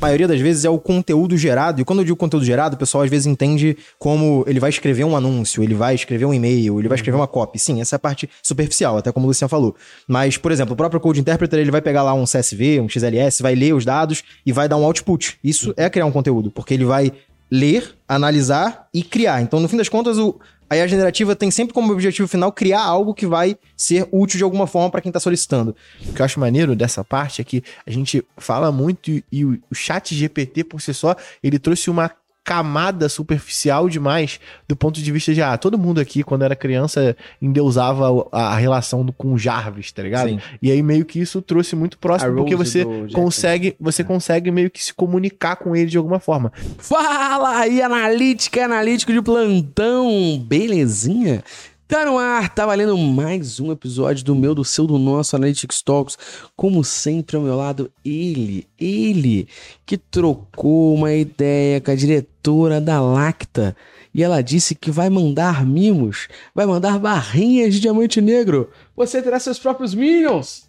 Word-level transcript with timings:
maioria 0.00 0.28
das 0.28 0.40
vezes 0.40 0.64
é 0.64 0.70
o 0.70 0.78
conteúdo 0.78 1.36
gerado. 1.36 1.80
E 1.80 1.84
quando 1.84 2.00
eu 2.00 2.04
digo 2.04 2.16
conteúdo 2.16 2.44
gerado, 2.44 2.76
o 2.76 2.78
pessoal 2.78 3.04
às 3.04 3.10
vezes 3.10 3.26
entende 3.26 3.76
como 3.98 4.44
ele 4.46 4.60
vai 4.60 4.70
escrever 4.70 5.04
um 5.04 5.16
anúncio, 5.16 5.62
ele 5.62 5.74
vai 5.74 5.94
escrever 5.94 6.24
um 6.24 6.32
e-mail, 6.32 6.78
ele 6.78 6.88
vai 6.88 6.96
escrever 6.96 7.16
uma 7.16 7.26
copy. 7.26 7.58
Sim, 7.58 7.80
essa 7.80 7.94
é 7.94 7.96
a 7.96 8.00
parte 8.00 8.28
superficial, 8.42 8.96
até 8.98 9.12
como 9.12 9.26
o 9.26 9.28
Luciano 9.28 9.48
falou. 9.48 9.74
Mas, 10.06 10.36
por 10.36 10.52
exemplo, 10.52 10.74
o 10.74 10.76
próprio 10.76 11.00
Code 11.00 11.20
Interpreter, 11.20 11.58
ele 11.58 11.70
vai 11.70 11.80
pegar 11.80 12.02
lá 12.02 12.14
um 12.14 12.24
CSV, 12.24 12.80
um 12.80 12.88
XLS, 12.88 13.42
vai 13.42 13.54
ler 13.54 13.74
os 13.74 13.84
dados 13.84 14.22
e 14.44 14.52
vai 14.52 14.68
dar 14.68 14.76
um 14.76 14.84
output. 14.84 15.38
Isso 15.42 15.74
é 15.76 15.88
criar 15.90 16.06
um 16.06 16.12
conteúdo, 16.12 16.50
porque 16.50 16.74
ele 16.74 16.84
vai 16.84 17.12
ler, 17.50 17.94
analisar 18.06 18.88
e 18.92 19.02
criar. 19.02 19.40
Então, 19.40 19.58
no 19.60 19.68
fim 19.68 19.76
das 19.76 19.88
contas, 19.88 20.18
o, 20.18 20.38
a 20.70 20.76
IA 20.76 20.86
generativa 20.86 21.34
tem 21.34 21.50
sempre 21.50 21.72
como 21.72 21.92
objetivo 21.92 22.28
final 22.28 22.52
criar 22.52 22.82
algo 22.82 23.14
que 23.14 23.26
vai 23.26 23.56
ser 23.76 24.06
útil 24.12 24.38
de 24.38 24.44
alguma 24.44 24.66
forma 24.66 24.90
para 24.90 25.00
quem 25.00 25.10
está 25.10 25.20
solicitando. 25.20 25.74
O 26.06 26.12
que 26.12 26.20
eu 26.20 26.24
acho 26.24 26.38
maneiro 26.38 26.76
dessa 26.76 27.02
parte 27.02 27.40
é 27.40 27.44
que 27.44 27.62
a 27.86 27.90
gente 27.90 28.24
fala 28.36 28.70
muito 28.70 29.10
e, 29.10 29.24
e 29.32 29.44
o 29.44 29.60
chat 29.74 30.14
GPT 30.14 30.64
por 30.64 30.80
si 30.80 30.92
só, 30.92 31.16
ele 31.42 31.58
trouxe 31.58 31.88
uma 31.90 32.10
camada 32.44 33.10
superficial 33.10 33.90
demais 33.90 34.40
do 34.66 34.74
ponto 34.74 35.02
de 35.02 35.12
vista 35.12 35.34
de, 35.34 35.42
ah, 35.42 35.58
todo 35.58 35.78
mundo 35.78 36.00
aqui, 36.00 36.22
quando 36.22 36.42
era 36.44 36.56
criança, 36.56 37.14
endeusava 37.42 38.26
a, 38.32 38.56
relação 38.56 39.04
do, 39.04 39.12
com 39.12 39.36
Jarvis, 39.36 39.92
tá 39.92 40.02
ligado? 40.02 40.30
Sim. 40.30 40.40
E 40.62 40.70
aí 40.70 40.82
meio 40.82 41.04
que 41.04 41.20
isso 41.20 41.42
trouxe 41.42 41.76
muito 41.76 41.98
próximo, 41.98 42.34
porque 42.36 42.56
você 42.56 42.86
consegue, 43.12 43.76
você 43.78 44.00
é. 44.00 44.04
consegue 44.04 44.50
meio 44.50 44.70
que 44.70 44.82
se 44.82 44.94
comunicar 44.94 45.56
com 45.56 45.76
ele 45.76 45.90
de 45.90 45.98
alguma 45.98 46.18
forma. 46.18 46.50
Fala 46.78 47.58
aí, 47.58 47.82
analítica, 47.82 48.64
analítico 48.64 49.12
de 49.12 49.20
plantão, 49.20 50.42
belezinha? 50.46 51.44
Tá 51.88 52.04
no 52.04 52.18
ar, 52.18 52.50
tá 52.50 52.66
valendo 52.66 52.98
mais 52.98 53.58
um 53.58 53.72
episódio 53.72 54.22
do 54.22 54.34
meu, 54.34 54.54
do 54.54 54.62
seu, 54.62 54.86
do 54.86 54.98
nosso 54.98 55.34
Analytics 55.34 55.80
Talks. 55.80 56.18
Como 56.54 56.84
sempre, 56.84 57.34
ao 57.34 57.42
meu 57.42 57.56
lado, 57.56 57.90
ele, 58.04 58.68
ele, 58.78 59.48
que 59.86 59.96
trocou 59.96 60.94
uma 60.94 61.14
ideia 61.14 61.80
com 61.80 61.90
a 61.90 61.94
diretora 61.94 62.78
da 62.78 63.00
Lacta. 63.00 63.74
E 64.14 64.22
ela 64.22 64.42
disse 64.42 64.74
que 64.74 64.90
vai 64.90 65.08
mandar 65.08 65.64
mimos, 65.64 66.28
vai 66.54 66.66
mandar 66.66 66.98
barrinhas 66.98 67.72
de 67.72 67.80
diamante 67.80 68.20
negro. 68.20 68.70
Você 68.94 69.22
terá 69.22 69.40
seus 69.40 69.58
próprios 69.58 69.94
minions. 69.94 70.68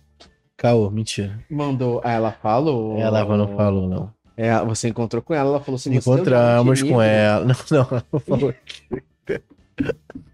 Caô, 0.56 0.90
mentira. 0.90 1.38
Mandou. 1.52 2.00
Ah, 2.02 2.14
ela 2.14 2.31
falou? 2.31 2.97
Ela 2.97 3.25
não 3.25 3.58
falou, 3.58 3.90
não. 3.90 4.09
É, 4.38 4.58
você 4.64 4.88
encontrou 4.88 5.22
com 5.22 5.34
ela, 5.34 5.50
ela 5.50 5.59
falou 5.59 5.75
assim: 5.75 5.94
Encontramos 5.94 6.81
com 6.81 7.02
ela. 7.02 7.44
Não, 7.44 7.56
não, 7.70 7.88
ela 7.92 8.06
não 8.09 8.20
falou. 8.22 8.53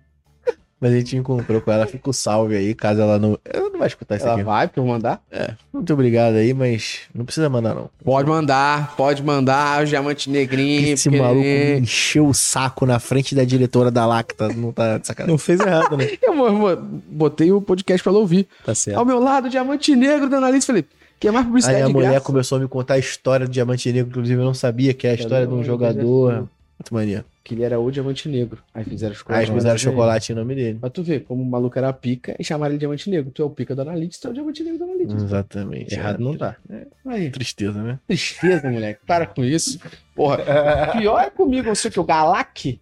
Mas 0.85 0.93
a 0.93 0.97
gente 0.97 1.17
encontrou 1.17 1.59
com 1.61 1.71
ela, 1.71 1.87
fica 1.87 2.07
o 2.07 2.13
salve 2.13 2.55
aí, 2.55 2.75
caso 2.75 3.01
ela 3.01 3.17
não. 3.17 3.39
Ela 3.43 3.71
não 3.71 3.79
vai 3.79 3.87
escutar 3.87 4.17
isso 4.17 4.25
ela 4.25 4.33
aqui. 4.33 4.41
Ela 4.41 4.51
vai 4.51 4.67
pra 4.67 4.79
eu 4.79 4.85
mandar? 4.85 5.19
É. 5.31 5.55
Muito 5.73 5.91
obrigado 5.91 6.35
aí, 6.35 6.53
mas 6.53 6.99
não 7.11 7.25
precisa 7.25 7.49
mandar, 7.49 7.73
não. 7.73 7.89
Pode 8.03 8.29
mandar, 8.29 8.95
pode 8.95 9.23
mandar 9.23 9.81
o 9.81 9.85
diamante 9.87 10.29
negrinho. 10.29 10.89
Esse 10.89 11.09
porque... 11.09 11.19
maluco 11.19 11.47
encheu 11.81 12.27
o 12.27 12.35
saco 12.35 12.85
na 12.85 12.99
frente 12.99 13.33
da 13.33 13.43
diretora 13.43 13.89
da 13.89 14.05
Lacta. 14.05 14.49
Não 14.49 14.71
tá 14.71 14.99
de 14.99 15.07
sacanagem. 15.07 15.33
Não 15.33 15.39
fez 15.39 15.59
errado, 15.59 15.97
né? 15.97 16.07
eu 16.21 16.77
botei 17.09 17.51
o 17.51 17.59
podcast 17.59 18.03
pra 18.03 18.11
ela 18.11 18.19
ouvir. 18.19 18.47
Tá 18.63 18.75
certo. 18.75 18.99
Ao 18.99 19.05
meu 19.05 19.19
lado, 19.19 19.49
diamante 19.49 19.95
negro 19.95 20.29
da 20.29 20.37
analista. 20.37 20.71
Falei, 20.71 20.85
que 21.19 21.27
é 21.27 21.31
mais 21.31 21.47
publicidade. 21.47 21.77
Aí 21.77 21.83
a 21.83 21.89
mulher 21.89 22.11
graça. 22.11 22.25
começou 22.25 22.59
a 22.59 22.61
me 22.61 22.67
contar 22.67 22.93
a 22.93 22.99
história 22.99 23.47
do 23.47 23.51
diamante 23.51 23.91
negro, 23.91 24.09
inclusive 24.09 24.39
eu 24.39 24.45
não 24.45 24.53
sabia 24.53 24.93
que 24.93 25.07
é 25.07 25.11
a 25.11 25.15
história 25.15 25.47
de 25.47 25.53
um 25.55 25.63
jogador. 25.63 26.47
Muito 26.77 26.93
mania 26.93 27.25
que 27.45 27.53
ele 27.53 27.63
era 27.63 27.79
o 27.79 27.91
Diamante 27.91 28.27
Negro. 28.27 28.57
Aí 28.73 28.83
fizeram 28.83 29.13
chocolate. 29.13 29.51
Aí 29.51 29.55
fizeram 29.55 29.77
chocolate 29.77 30.31
em 30.31 30.35
nome 30.35 30.55
dele. 30.55 30.79
Mas 30.81 30.91
tu 30.91 31.03
vê, 31.03 31.19
como 31.19 31.43
o 31.43 31.45
maluco 31.45 31.77
era 31.77 31.93
pica 31.93 32.35
e 32.39 32.43
chamaram 32.43 32.71
ele 32.71 32.77
de 32.77 32.79
Diamante 32.79 33.07
Negro. 33.07 33.31
Tu 33.31 33.43
é 33.43 33.45
o 33.45 33.51
pica 33.51 33.75
do 33.75 33.83
Analytics, 33.83 34.19
tu 34.19 34.27
é 34.27 34.31
o 34.31 34.33
Diamante 34.33 34.63
Negro 34.63 34.79
do 34.79 34.83
Analytics. 34.85 35.23
Exatamente. 35.23 35.93
Errado 35.93 36.19
é. 36.19 36.23
não 36.23 36.35
tá. 36.35 36.55
É. 36.67 36.87
Aí. 37.05 37.29
Tristeza, 37.29 37.83
né? 37.83 37.99
Tristeza, 38.07 38.67
moleque. 38.67 38.99
Para 39.05 39.27
com 39.27 39.43
isso. 39.43 39.79
Porra, 40.15 40.39
pior 40.97 41.21
é 41.21 41.29
comigo, 41.29 41.69
você 41.69 41.91
que 41.91 41.99
o 41.99 42.03
Galac. 42.03 42.79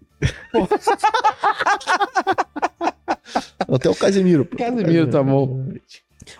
Até 3.68 3.90
o 3.90 3.96
Casemiro. 3.96 4.46
Pô. 4.46 4.56
Casemiro, 4.56 5.08
tá 5.08 5.22
bom. 5.22 5.66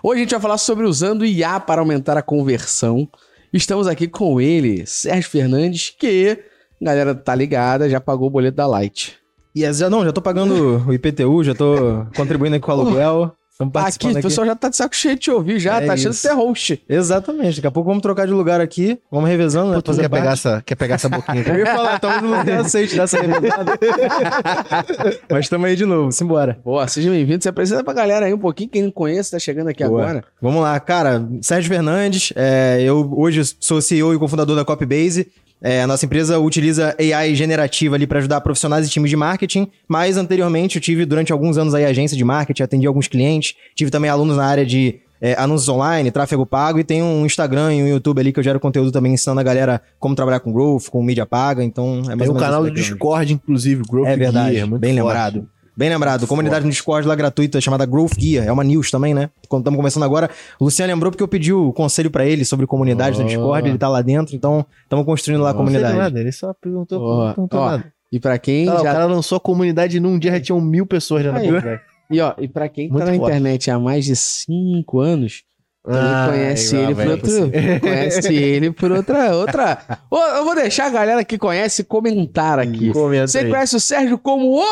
Hoje 0.02 0.20
a 0.20 0.22
gente 0.22 0.30
vai 0.30 0.40
falar 0.40 0.56
sobre 0.56 0.86
usando 0.86 1.26
IA 1.26 1.60
para 1.60 1.82
aumentar 1.82 2.16
a 2.16 2.22
conversão. 2.22 3.06
Estamos 3.52 3.86
aqui 3.86 4.08
com 4.08 4.40
ele, 4.40 4.86
Sérgio 4.86 5.30
Fernandes, 5.30 5.90
que 5.90 6.42
galera 6.92 7.14
tá 7.14 7.34
ligada, 7.34 7.88
já 7.88 8.00
pagou 8.00 8.28
o 8.28 8.30
boleto 8.30 8.56
da 8.56 8.66
Light. 8.66 9.18
E 9.54 9.72
já, 9.72 9.88
não, 9.88 10.04
já 10.04 10.12
tô 10.12 10.20
pagando 10.20 10.84
o 10.86 10.92
IPTU, 10.92 11.44
já 11.44 11.54
tô 11.54 12.04
contribuindo 12.16 12.56
aqui 12.56 12.64
com 12.64 12.72
o 12.72 12.74
aluguel. 12.74 13.36
Aqui, 13.76 14.08
o 14.08 14.20
pessoal 14.20 14.48
já 14.48 14.56
tá 14.56 14.68
de 14.68 14.76
saco 14.76 14.96
cheio 14.96 15.14
de 15.14 15.20
te 15.20 15.30
ouvir, 15.30 15.60
já, 15.60 15.80
é 15.80 15.86
tá 15.86 15.92
achando 15.92 16.10
que 16.10 16.16
você 16.16 16.28
é 16.28 16.34
host. 16.34 16.82
Exatamente, 16.88 17.56
daqui 17.56 17.66
a 17.68 17.70
pouco 17.70 17.88
vamos 17.88 18.02
trocar 18.02 18.26
de 18.26 18.32
lugar 18.32 18.60
aqui, 18.60 18.98
vamos 19.08 19.30
revezando, 19.30 19.70
né? 19.70 19.80
Pô, 19.80 19.94
quer, 19.94 20.08
pegar 20.08 20.32
essa, 20.32 20.60
quer 20.66 20.74
pegar 20.74 20.96
essa 20.96 21.08
boquinha 21.08 21.40
aqui? 21.40 21.50
Eu 21.54 21.58
ia 21.58 21.66
falar, 21.66 22.00
talvez 22.00 22.22
no 22.22 22.36
lugar 22.36 22.60
aceite 22.60 22.96
dessa 22.96 23.20
revezada. 23.20 23.78
Mas 25.30 25.48
tamo 25.48 25.66
aí 25.66 25.76
de 25.76 25.86
novo, 25.86 26.10
simbora. 26.10 26.58
Boa, 26.64 26.88
seja 26.88 27.08
bem-vindo, 27.08 27.44
você 27.44 27.48
apresenta 27.48 27.84
pra 27.84 27.92
galera 27.92 28.26
aí 28.26 28.34
um 28.34 28.38
pouquinho, 28.38 28.68
quem 28.68 28.82
não 28.82 28.90
conhece, 28.90 29.30
tá 29.30 29.38
chegando 29.38 29.68
aqui 29.68 29.86
Boa. 29.86 30.02
agora. 30.02 30.24
Vamos 30.42 30.60
lá, 30.60 30.80
cara, 30.80 31.24
Sérgio 31.40 31.70
Fernandes, 31.70 32.32
é, 32.34 32.82
eu 32.82 33.08
hoje 33.16 33.40
sou 33.60 33.80
CEO 33.80 34.12
e 34.12 34.18
cofundador 34.18 34.56
da 34.56 34.64
Copybase, 34.64 35.30
é, 35.64 35.80
a 35.80 35.86
nossa 35.86 36.04
empresa 36.04 36.38
utiliza 36.38 36.94
AI 37.00 37.34
generativa 37.34 37.96
ali 37.96 38.06
para 38.06 38.18
ajudar 38.18 38.42
profissionais 38.42 38.86
e 38.86 38.90
times 38.90 39.08
de 39.08 39.16
marketing, 39.16 39.66
mas 39.88 40.18
anteriormente 40.18 40.76
eu 40.76 40.82
tive 40.82 41.06
durante 41.06 41.32
alguns 41.32 41.56
anos 41.56 41.72
aí 41.72 41.86
agência 41.86 42.14
de 42.14 42.22
marketing, 42.22 42.62
atendi 42.62 42.86
alguns 42.86 43.08
clientes, 43.08 43.54
tive 43.74 43.90
também 43.90 44.10
alunos 44.10 44.36
na 44.36 44.44
área 44.44 44.66
de 44.66 45.00
é, 45.22 45.34
anúncios 45.38 45.66
online, 45.70 46.10
tráfego 46.10 46.44
pago 46.44 46.78
e 46.78 46.84
tem 46.84 47.02
um 47.02 47.24
Instagram 47.24 47.72
e 47.72 47.82
um 47.82 47.88
YouTube 47.88 48.20
ali 48.20 48.30
que 48.30 48.38
eu 48.38 48.44
gero 48.44 48.60
conteúdo 48.60 48.92
também 48.92 49.14
ensinando 49.14 49.40
a 49.40 49.42
galera 49.42 49.80
como 49.98 50.14
trabalhar 50.14 50.40
com 50.40 50.52
growth, 50.52 50.90
com 50.90 51.02
mídia 51.02 51.24
paga, 51.24 51.64
então 51.64 52.02
é 52.10 52.14
mais 52.14 52.28
Tem 52.28 52.30
um 52.30 52.34
canal 52.34 52.62
do 52.62 52.70
Discord, 52.70 53.32
inclusive, 53.32 53.84
Growth 53.88 54.06
É 54.06 54.16
verdade, 54.18 54.56
Gear, 54.56 54.68
bem 54.68 54.92
forte. 54.92 54.94
lembrado. 54.96 55.48
Bem 55.76 55.88
lembrado, 55.88 56.26
comunidade 56.28 56.64
no 56.64 56.70
Discord 56.70 57.06
lá 57.06 57.16
gratuita 57.16 57.60
chamada 57.60 57.84
Growth 57.84 58.12
Gear, 58.16 58.46
é 58.46 58.52
uma 58.52 58.62
news 58.62 58.92
também, 58.92 59.12
né? 59.12 59.28
Quando 59.48 59.62
estamos 59.62 59.76
começando 59.76 60.04
agora, 60.04 60.30
o 60.60 60.64
Luciano 60.64 60.92
lembrou 60.92 61.10
porque 61.10 61.22
eu 61.22 61.26
pedi 61.26 61.52
o 61.52 61.72
conselho 61.72 62.12
para 62.12 62.24
ele 62.24 62.44
sobre 62.44 62.64
comunidade 62.64 63.18
oh. 63.18 63.22
no 63.22 63.28
Discord, 63.28 63.68
ele 63.68 63.78
tá 63.78 63.88
lá 63.88 64.00
dentro, 64.00 64.36
então 64.36 64.64
estamos 64.84 65.04
construindo 65.04 65.42
lá 65.42 65.50
a 65.50 65.54
comunidade. 65.54 65.98
Nada, 65.98 66.20
ele 66.20 66.30
só 66.30 66.54
perguntou, 66.54 67.02
oh. 67.02 67.26
perguntou 67.26 67.60
oh. 67.60 67.64
nada. 67.64 67.92
E 68.12 68.20
para 68.20 68.38
quem 68.38 68.66
já... 68.66 68.80
O 68.80 68.82
cara 68.84 69.06
lançou 69.06 69.36
a 69.36 69.40
comunidade 69.40 69.98
num 69.98 70.16
dia 70.16 70.30
já 70.30 70.40
tinham 70.40 70.60
mil 70.60 70.86
pessoas 70.86 71.24
já 71.24 71.32
na 71.32 71.40
comunidade. 71.40 71.80
E 72.08 72.20
ó, 72.20 72.34
e 72.38 72.46
para 72.46 72.68
quem 72.68 72.88
Muito 72.88 73.04
tá 73.04 73.10
na 73.10 73.16
forte. 73.16 73.30
internet 73.30 73.70
há 73.70 73.78
mais 73.78 74.04
de 74.04 74.14
cinco 74.14 75.00
anos, 75.00 75.42
ah, 75.86 76.28
conhece, 76.30 76.76
ele 76.76 76.94
por 76.94 77.08
outro, 77.08 77.50
conhece 77.80 78.34
ele 78.34 78.70
por 78.70 78.92
outra. 78.92 79.34
outra. 79.34 79.78
eu 80.12 80.44
vou 80.44 80.54
deixar 80.54 80.86
a 80.86 80.90
galera 80.90 81.24
que 81.24 81.36
conhece 81.36 81.82
comentar 81.82 82.60
aqui. 82.60 82.92
Comenta 82.92 83.26
Você 83.26 83.38
aí. 83.38 83.50
conhece 83.50 83.74
o 83.74 83.80
Sérgio 83.80 84.16
como 84.18 84.52
o 84.52 84.62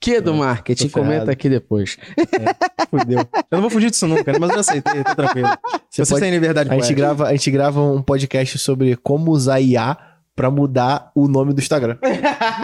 que 0.00 0.20
do 0.20 0.32
é, 0.32 0.36
marketing? 0.36 0.88
Comenta 0.88 1.30
aqui 1.30 1.48
depois. 1.48 1.96
É, 2.16 2.86
fudeu. 2.88 3.18
Eu 3.18 3.44
não 3.52 3.60
vou 3.60 3.70
fugir 3.70 3.90
disso 3.90 4.06
nunca, 4.06 4.32
mas 4.38 4.50
eu 4.50 4.54
já 4.54 4.60
aceitei, 4.60 5.02
tá 5.02 5.14
tranquilo. 5.14 5.48
Você 5.48 6.04
Vocês 6.04 6.08
pode... 6.08 6.20
têm 6.22 6.30
liberdade 6.30 6.70
a 6.70 6.74
gente 6.74 6.94
grava 6.94 7.26
A 7.26 7.32
gente 7.32 7.50
grava 7.50 7.80
um 7.80 8.02
podcast 8.02 8.58
sobre 8.58 8.96
como 8.96 9.30
usar 9.30 9.60
IA 9.60 9.96
pra 10.38 10.52
mudar 10.52 11.10
o 11.16 11.26
nome 11.26 11.52
do 11.52 11.60
Instagram. 11.60 11.98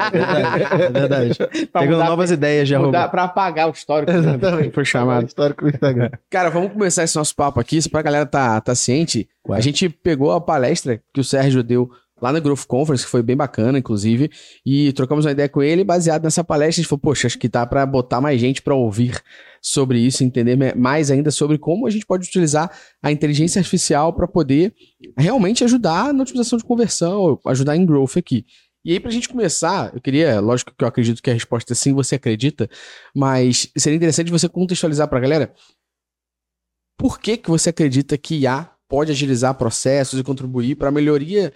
É 0.04 0.10
verdade. 0.10 0.62
É 0.62 0.90
verdade. 0.90 1.38
Pegando 1.72 1.92
mudar, 1.92 2.08
novas 2.08 2.30
ideias 2.30 2.68
de 2.68 2.74
arroba. 2.74 3.08
Pra 3.08 3.24
apagar 3.24 3.68
o 3.68 3.72
histórico. 3.72 4.12
Exatamente. 4.12 4.72
Foi 4.72 4.84
chamado. 4.84 5.26
histórico 5.26 5.64
do 5.64 5.70
Instagram. 5.70 6.10
Cara, 6.30 6.50
vamos 6.50 6.72
começar 6.72 7.02
esse 7.04 7.16
nosso 7.16 7.34
papo 7.34 7.58
aqui, 7.58 7.80
só 7.80 7.88
pra 7.88 8.02
galera 8.02 8.26
tá, 8.26 8.60
tá 8.60 8.74
ciente. 8.74 9.28
Ué. 9.48 9.56
A 9.56 9.60
gente 9.60 9.88
pegou 9.88 10.32
a 10.32 10.40
palestra 10.40 11.00
que 11.12 11.20
o 11.20 11.24
Sérgio 11.24 11.62
deu 11.62 11.90
lá 12.20 12.32
na 12.32 12.40
Growth 12.40 12.64
Conference, 12.66 13.04
que 13.04 13.10
foi 13.10 13.22
bem 13.22 13.36
bacana, 13.36 13.78
inclusive, 13.78 14.30
e 14.64 14.92
trocamos 14.92 15.24
uma 15.24 15.32
ideia 15.32 15.48
com 15.48 15.62
ele, 15.62 15.84
baseado 15.84 16.24
nessa 16.24 16.44
palestra, 16.44 16.80
a 16.80 16.82
gente 16.82 16.88
falou, 16.88 17.00
poxa, 17.00 17.26
acho 17.26 17.38
que 17.38 17.48
tá 17.48 17.66
para 17.66 17.84
botar 17.84 18.20
mais 18.20 18.40
gente 18.40 18.62
para 18.62 18.74
ouvir 18.74 19.20
sobre 19.60 19.98
isso, 19.98 20.22
entender 20.22 20.76
mais 20.76 21.10
ainda 21.10 21.30
sobre 21.30 21.58
como 21.58 21.86
a 21.86 21.90
gente 21.90 22.06
pode 22.06 22.26
utilizar 22.26 22.70
a 23.02 23.10
inteligência 23.10 23.58
artificial 23.58 24.12
para 24.12 24.28
poder 24.28 24.74
realmente 25.16 25.64
ajudar 25.64 26.12
na 26.12 26.22
otimização 26.22 26.58
de 26.58 26.64
conversão, 26.64 27.38
ajudar 27.46 27.76
em 27.76 27.84
growth 27.84 28.16
aqui. 28.16 28.44
E 28.84 28.92
aí, 28.92 29.00
pra 29.00 29.10
gente 29.10 29.28
começar, 29.28 29.94
eu 29.94 30.00
queria, 30.00 30.38
lógico 30.40 30.74
que 30.76 30.84
eu 30.84 30.88
acredito 30.88 31.22
que 31.22 31.30
a 31.30 31.32
resposta 31.32 31.72
é 31.72 31.76
sim, 31.76 31.94
você 31.94 32.16
acredita, 32.16 32.68
mas 33.16 33.70
seria 33.76 33.96
interessante 33.96 34.30
você 34.30 34.46
contextualizar 34.46 35.08
pra 35.08 35.20
galera 35.20 35.54
por 36.98 37.18
que, 37.18 37.38
que 37.38 37.50
você 37.50 37.70
acredita 37.70 38.16
que 38.18 38.40
IA 38.40 38.70
pode 38.86 39.10
agilizar 39.10 39.54
processos 39.54 40.20
e 40.20 40.22
contribuir 40.22 40.76
para 40.76 40.88
a 40.88 40.92
melhoria 40.92 41.52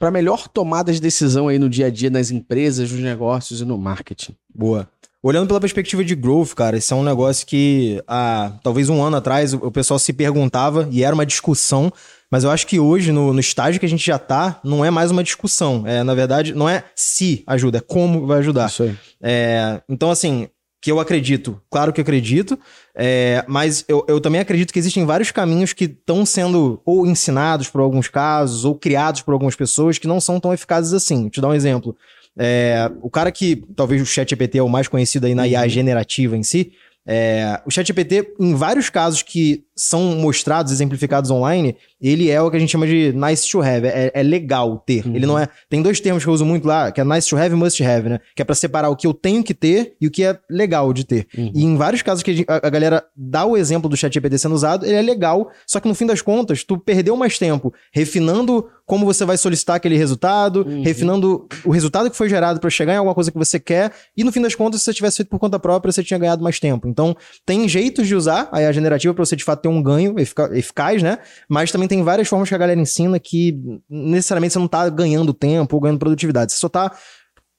para 0.00 0.10
melhor 0.10 0.48
tomada 0.48 0.90
de 0.90 0.98
decisão 0.98 1.46
aí 1.46 1.58
no 1.58 1.68
dia 1.68 1.86
a 1.86 1.90
dia 1.90 2.08
nas 2.08 2.30
empresas, 2.30 2.90
nos 2.90 3.00
negócios 3.02 3.60
e 3.60 3.66
no 3.66 3.76
marketing? 3.76 4.34
Boa. 4.52 4.88
Olhando 5.22 5.46
pela 5.46 5.60
perspectiva 5.60 6.02
de 6.02 6.14
growth, 6.14 6.54
cara, 6.54 6.78
isso 6.78 6.94
é 6.94 6.96
um 6.96 7.04
negócio 7.04 7.46
que 7.46 8.02
há 8.08 8.54
talvez 8.62 8.88
um 8.88 9.02
ano 9.02 9.18
atrás 9.18 9.52
o 9.52 9.70
pessoal 9.70 9.98
se 9.98 10.14
perguntava 10.14 10.88
e 10.90 11.04
era 11.04 11.14
uma 11.14 11.26
discussão, 11.26 11.92
mas 12.30 12.44
eu 12.44 12.50
acho 12.50 12.66
que 12.66 12.80
hoje, 12.80 13.12
no, 13.12 13.34
no 13.34 13.40
estágio 13.40 13.78
que 13.78 13.84
a 13.84 13.88
gente 13.88 14.06
já 14.06 14.18
tá, 14.18 14.58
não 14.64 14.82
é 14.82 14.90
mais 14.90 15.10
uma 15.10 15.22
discussão. 15.22 15.86
É, 15.86 16.02
na 16.02 16.14
verdade, 16.14 16.54
não 16.54 16.66
é 16.66 16.82
se 16.96 17.44
ajuda, 17.46 17.78
é 17.78 17.82
como 17.82 18.26
vai 18.26 18.38
ajudar. 18.38 18.70
Isso 18.70 18.84
aí. 18.84 18.96
É, 19.22 19.82
então, 19.86 20.10
assim, 20.10 20.48
que 20.80 20.90
eu 20.90 20.98
acredito, 20.98 21.60
claro 21.70 21.92
que 21.92 22.00
eu 22.00 22.02
acredito, 22.02 22.58
é, 22.94 23.44
mas 23.46 23.84
eu, 23.88 24.04
eu 24.08 24.20
também 24.20 24.40
acredito 24.40 24.72
que 24.72 24.78
existem 24.78 25.04
vários 25.04 25.30
caminhos 25.30 25.72
que 25.72 25.84
estão 25.84 26.26
sendo 26.26 26.80
ou 26.84 27.06
ensinados 27.06 27.68
por 27.68 27.80
alguns 27.80 28.08
casos, 28.08 28.64
ou 28.64 28.74
criados 28.74 29.22
por 29.22 29.32
algumas 29.32 29.54
pessoas 29.54 29.98
que 29.98 30.08
não 30.08 30.20
são 30.20 30.40
tão 30.40 30.52
eficazes 30.52 30.92
assim. 30.92 31.22
Vou 31.22 31.30
te 31.30 31.40
dar 31.40 31.48
um 31.48 31.54
exemplo. 31.54 31.96
É, 32.38 32.90
o 33.02 33.10
cara 33.10 33.30
que, 33.30 33.64
talvez 33.76 34.00
o 34.00 34.06
ChatGPT 34.06 34.58
é 34.58 34.62
o 34.62 34.68
mais 34.68 34.88
conhecido 34.88 35.26
aí 35.26 35.34
na 35.34 35.46
IA 35.46 35.68
generativa 35.68 36.36
em 36.36 36.42
si, 36.42 36.72
é, 37.06 37.60
o 37.66 37.70
ChatGPT, 37.70 38.34
em 38.38 38.54
vários 38.54 38.90
casos 38.90 39.22
que 39.22 39.64
são 39.74 40.14
mostrados, 40.16 40.72
exemplificados 40.72 41.30
online, 41.30 41.74
ele 42.00 42.30
é 42.30 42.40
o 42.40 42.50
que 42.50 42.56
a 42.56 42.60
gente 42.60 42.70
chama 42.70 42.86
de 42.86 43.12
nice 43.14 43.50
to 43.50 43.62
have, 43.62 43.86
é, 43.86 44.10
é 44.14 44.22
legal 44.22 44.78
ter. 44.78 45.06
Uhum. 45.06 45.16
Ele 45.16 45.26
não 45.26 45.38
é. 45.38 45.48
Tem 45.68 45.80
dois 45.80 46.00
termos 46.00 46.22
que 46.22 46.28
eu 46.28 46.34
uso 46.34 46.44
muito 46.44 46.68
lá, 46.68 46.92
que 46.92 47.00
é 47.00 47.04
nice 47.04 47.28
to 47.28 47.36
have 47.36 47.54
e 47.54 47.56
must 47.56 47.82
have, 47.82 48.08
né? 48.10 48.20
Que 48.36 48.42
é 48.42 48.44
pra 48.44 48.54
separar 48.54 48.90
o 48.90 48.96
que 48.96 49.06
eu 49.06 49.14
tenho 49.14 49.42
que 49.42 49.54
ter 49.54 49.94
e 50.00 50.06
o 50.06 50.10
que 50.10 50.22
é 50.22 50.38
legal 50.50 50.92
de 50.92 51.04
ter. 51.04 51.26
Uhum. 51.36 51.50
E 51.54 51.64
em 51.64 51.76
vários 51.76 52.02
casos 52.02 52.22
que 52.22 52.44
a, 52.46 52.66
a, 52.66 52.70
galera 52.70 53.02
dá 53.16 53.46
o 53.46 53.56
exemplo 53.56 53.88
do 53.88 53.96
ChatGPT 53.96 54.38
sendo 54.38 54.54
usado, 54.54 54.84
ele 54.84 54.96
é 54.96 55.02
legal, 55.02 55.50
só 55.66 55.80
que 55.80 55.88
no 55.88 55.94
fim 55.94 56.06
das 56.06 56.20
contas, 56.20 56.62
tu 56.62 56.76
perdeu 56.76 57.16
mais 57.16 57.38
tempo 57.38 57.72
refinando 57.92 58.66
como 58.90 59.06
você 59.06 59.24
vai 59.24 59.38
solicitar 59.38 59.76
aquele 59.76 59.96
resultado, 59.96 60.66
uhum. 60.66 60.82
refinando 60.82 61.46
o 61.64 61.70
resultado 61.70 62.10
que 62.10 62.16
foi 62.16 62.28
gerado 62.28 62.58
para 62.58 62.68
chegar 62.68 62.92
em 62.92 62.96
alguma 62.96 63.14
coisa 63.14 63.30
que 63.30 63.38
você 63.38 63.60
quer, 63.60 63.92
e 64.16 64.24
no 64.24 64.32
fim 64.32 64.42
das 64.42 64.56
contas, 64.56 64.80
se 64.80 64.86
você 64.86 64.94
tivesse 64.94 65.18
feito 65.18 65.28
por 65.28 65.38
conta 65.38 65.60
própria, 65.60 65.92
você 65.92 66.02
tinha 66.02 66.18
ganhado 66.18 66.42
mais 66.42 66.58
tempo. 66.58 66.88
Então, 66.88 67.16
tem 67.46 67.68
jeitos 67.68 68.08
de 68.08 68.16
usar 68.16 68.48
a 68.50 68.60
IA 68.60 68.72
generativa 68.72 69.14
para 69.14 69.24
você 69.24 69.36
de 69.36 69.44
fato 69.44 69.62
ter 69.62 69.68
um 69.68 69.80
ganho 69.80 70.16
eficaz, 70.18 71.04
né? 71.04 71.18
Mas 71.48 71.70
também 71.70 71.86
tem 71.86 72.02
várias 72.02 72.26
formas 72.26 72.48
que 72.48 72.54
a 72.56 72.58
galera 72.58 72.80
ensina 72.80 73.16
que 73.20 73.56
necessariamente 73.88 74.54
você 74.54 74.58
não 74.58 74.66
tá 74.66 74.88
ganhando 74.88 75.32
tempo 75.32 75.76
ou 75.76 75.80
ganhando 75.80 76.00
produtividade. 76.00 76.50
Você 76.50 76.58
só 76.58 76.68
tá 76.68 76.90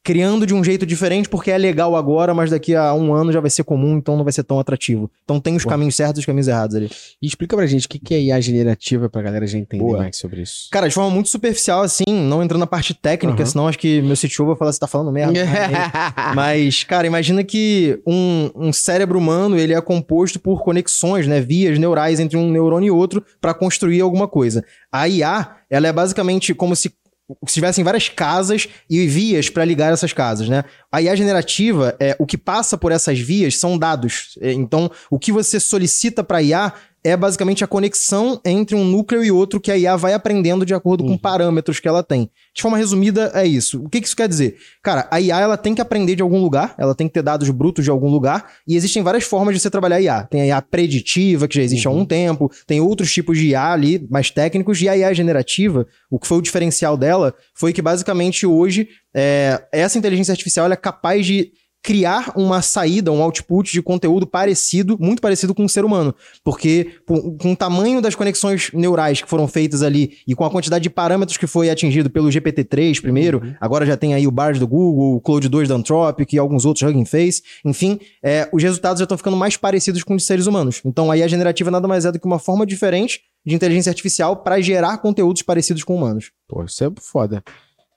criando 0.04 0.46
de 0.46 0.54
um 0.54 0.64
jeito 0.64 0.86
diferente 0.86 1.30
porque 1.30 1.52
é 1.52 1.58
legal 1.58 1.96
agora, 1.96 2.34
mas 2.34 2.50
daqui 2.50 2.76
a 2.76 2.94
um 2.94 3.14
ano 3.14 3.32
já 3.32 3.40
vai 3.40 3.50
ser 3.50 3.64
comum, 3.64 3.98
então 3.98 4.18
não 4.18 4.24
vai 4.24 4.34
ser 4.34 4.44
tão 4.44 4.60
atrativo. 4.60 5.10
Então 5.24 5.40
tem 5.40 5.56
os 5.56 5.64
Boa. 5.64 5.74
caminhos 5.74 5.96
certos 5.96 6.18
e 6.18 6.22
os 6.22 6.26
caminhos 6.26 6.48
errados 6.48 6.76
ali. 6.76 6.90
E 7.22 7.28
explica 7.28 7.56
pra 7.56 7.66
gente 7.68 7.86
o 7.86 7.90
que 7.90 8.14
é 8.14 8.20
IA 8.20 8.42
generativa 8.42 9.10
pra 9.10 9.22
galera 9.22 9.46
já 9.46 9.58
entender 9.58 9.84
Boa. 9.84 10.00
mais 10.00 10.18
sobre 10.18 10.42
isso. 10.42 10.68
Cara, 10.72 10.88
de 10.88 10.94
forma 10.94 11.10
muito 11.10 11.30
superficial, 11.30 11.82
assim, 11.82 12.06
não 12.08 12.42
entrando 12.42 12.62
na 12.62 12.68
parte 12.68 12.94
técnica, 12.94 13.42
uhum. 13.42 13.46
senão 13.46 13.68
acho 13.68 13.78
que 13.78 14.02
meu 14.02 14.16
CTO 14.16 14.48
vai 14.48 14.56
falar, 14.56 14.72
você 14.72 14.80
tá 14.80 14.88
falando 14.88 15.12
merda. 15.12 15.40
mas, 16.36 16.84
cara, 16.84 17.06
imagina 17.06 17.44
que 17.44 18.00
um, 18.06 18.50
um 18.56 18.74
cérebro 18.74 19.20
humano, 19.20 19.58
ele 19.58 19.74
é 19.74 19.82
composto 19.82 20.40
por 20.40 20.64
conexões, 20.64 21.28
né, 21.28 21.40
vias 21.40 21.78
neurais 21.78 22.20
entre 22.20 22.38
um 22.38 22.50
neurônio 22.50 22.88
e 22.88 22.92
outro 22.92 23.24
para 23.40 23.54
construir 23.54 24.02
alguma 24.02 24.28
coisa. 24.28 24.64
A 24.92 25.08
IA, 25.08 25.56
ela 25.70 25.88
é 25.88 25.94
basicamente 25.94 26.54
como 26.54 26.76
se 26.76 26.92
se 27.48 27.54
tivessem 27.54 27.84
várias 27.84 28.10
casas 28.10 28.68
e 28.90 29.08
vias 29.08 29.50
para 29.50 29.66
ligar 29.66 29.92
essas 29.92 30.14
casas, 30.14 30.50
né? 30.50 30.64
A 30.92 31.02
IA 31.02 31.16
generativa, 31.16 31.96
é, 32.00 32.16
o 32.20 32.26
que 32.26 32.38
passa 32.38 32.78
por 32.78 32.92
essas 32.92 33.20
vias 33.20 33.58
são 33.58 33.78
dados. 33.78 34.38
É, 34.42 34.52
então, 34.52 34.92
o 35.10 35.18
que 35.18 35.32
você 35.32 35.60
solicita 35.60 36.24
para 36.24 36.42
IA 36.42 36.74
é 37.04 37.18
basicamente 37.18 37.64
a 37.64 37.68
conexão 37.68 38.40
entre 38.46 38.76
um 38.76 38.86
núcleo 38.86 39.24
e 39.24 39.32
outro 39.32 39.60
que 39.60 39.72
a 39.72 39.78
IA 39.78 39.96
vai 39.96 40.14
aprendendo 40.14 40.66
de 40.66 40.74
acordo 40.74 41.04
uhum. 41.04 41.12
com 41.12 41.18
parâmetros 41.18 41.80
que 41.80 41.88
ela 41.88 42.04
tem. 42.04 42.30
De 42.54 42.62
forma 42.62 42.78
resumida, 42.78 43.32
é 43.34 43.46
isso. 43.46 43.84
O 43.84 43.90
que, 43.90 43.98
isso 43.98 44.16
quer 44.16 44.28
dizer? 44.28 44.58
Cara, 44.84 45.08
a 45.10 45.20
IA 45.20 45.40
ela 45.40 45.58
tem 45.58 45.74
que 45.74 45.82
aprender 45.82 46.16
de 46.16 46.22
algum 46.22 46.40
lugar, 46.40 46.76
ela 46.78 46.94
tem 46.94 47.08
que 47.08 47.14
ter 47.14 47.24
dados 47.24 47.50
brutos 47.50 47.84
de 47.84 47.90
algum 47.90 48.10
lugar, 48.10 48.52
e 48.68 48.76
existem 48.76 49.02
várias 49.02 49.24
formas 49.24 49.56
de 49.56 49.60
você 49.60 49.70
trabalhar 49.70 49.96
a 49.96 50.02
IA. 50.02 50.24
Tem 50.24 50.42
a 50.42 50.46
IA 50.48 50.62
preditiva, 50.62 51.48
que 51.48 51.56
já 51.56 51.64
existe 51.64 51.88
uhum. 51.88 51.94
há 51.94 51.96
algum 51.96 52.06
tempo, 52.06 52.52
tem 52.68 52.80
outros 52.80 53.12
tipos 53.12 53.38
de 53.38 53.48
IA 53.48 53.72
ali, 53.72 54.08
mais 54.10 54.30
técnicos, 54.30 54.82
e 54.82 54.88
a 54.88 54.96
IA 54.96 55.14
generativa, 55.14 55.88
o 56.10 56.20
que 56.20 56.28
foi 56.28 56.38
o 56.38 56.42
diferencial 56.42 56.96
dela, 56.96 57.34
foi 57.56 57.74
que 57.74 57.82
basicamente 57.82 58.46
hoje 58.46 58.88
é, 59.14 59.64
essa 59.72 59.98
inteligência 59.98 60.32
artificial 60.32 60.72
é 60.72 60.76
capaz 60.76 61.26
de 61.26 61.52
criar 61.84 62.32
uma 62.36 62.62
saída, 62.62 63.12
um 63.12 63.22
output 63.22 63.72
de 63.72 63.82
conteúdo 63.82 64.28
parecido, 64.28 64.98
muito 65.00 65.22
parecido 65.22 65.54
com 65.56 65.66
o 65.66 65.70
ser 65.70 65.84
humano. 65.84 66.14
Porque 66.44 66.96
com 67.06 67.52
o 67.52 67.56
tamanho 67.56 68.02
das 68.02 68.14
conexões 68.14 68.70
neurais 68.74 69.22
que 69.22 69.28
foram 69.28 69.48
feitas 69.48 69.82
ali 69.82 70.18
e 70.28 70.36
com 70.36 70.46
a 70.46 70.50
quantidade 70.50 70.84
de 70.84 70.90
parâmetros 70.90 71.38
que 71.38 71.48
foi 71.48 71.70
atingido 71.70 72.10
pelo 72.10 72.30
GPT-3 72.30 73.02
primeiro, 73.02 73.42
uhum. 73.44 73.56
agora 73.60 73.86
já 73.86 73.98
tem 73.98 74.14
aí 74.14 74.28
o 74.28 74.32
Bard 74.32 74.60
do 74.60 74.68
Google, 74.68 75.16
o 75.16 75.22
Cloud 75.22 75.48
2 75.50 75.70
da 75.70 75.76
Anthropic 75.76 76.34
e 76.34 76.38
alguns 76.38 76.66
outros 76.66 76.88
Hugging 76.88 77.06
Face, 77.06 77.42
enfim, 77.66 78.00
é, 78.24 78.48
os 78.52 78.62
resultados 78.62 79.00
já 79.00 79.06
estão 79.06 79.18
ficando 79.18 79.38
mais 79.38 79.58
parecidos 79.58 80.04
com 80.04 80.14
os 80.14 80.26
seres 80.26 80.46
humanos. 80.46 80.82
Então 80.86 81.10
a 81.10 81.18
IA 81.18 81.28
generativa 81.28 81.72
nada 81.72 81.88
mais 81.88 82.06
é 82.06 82.12
do 82.12 82.20
que 82.20 82.28
uma 82.28 82.40
forma 82.40 82.66
diferente 82.66 83.22
de 83.46 83.56
inteligência 83.56 83.90
artificial 83.90 84.38
para 84.38 84.62
gerar 84.62 84.98
conteúdos 85.00 85.42
parecidos 85.42 85.84
com 85.84 85.96
humanos. 85.96 86.32
Pô, 86.48 86.64
isso 86.64 86.84
é 86.84 86.92
foda. 87.00 87.44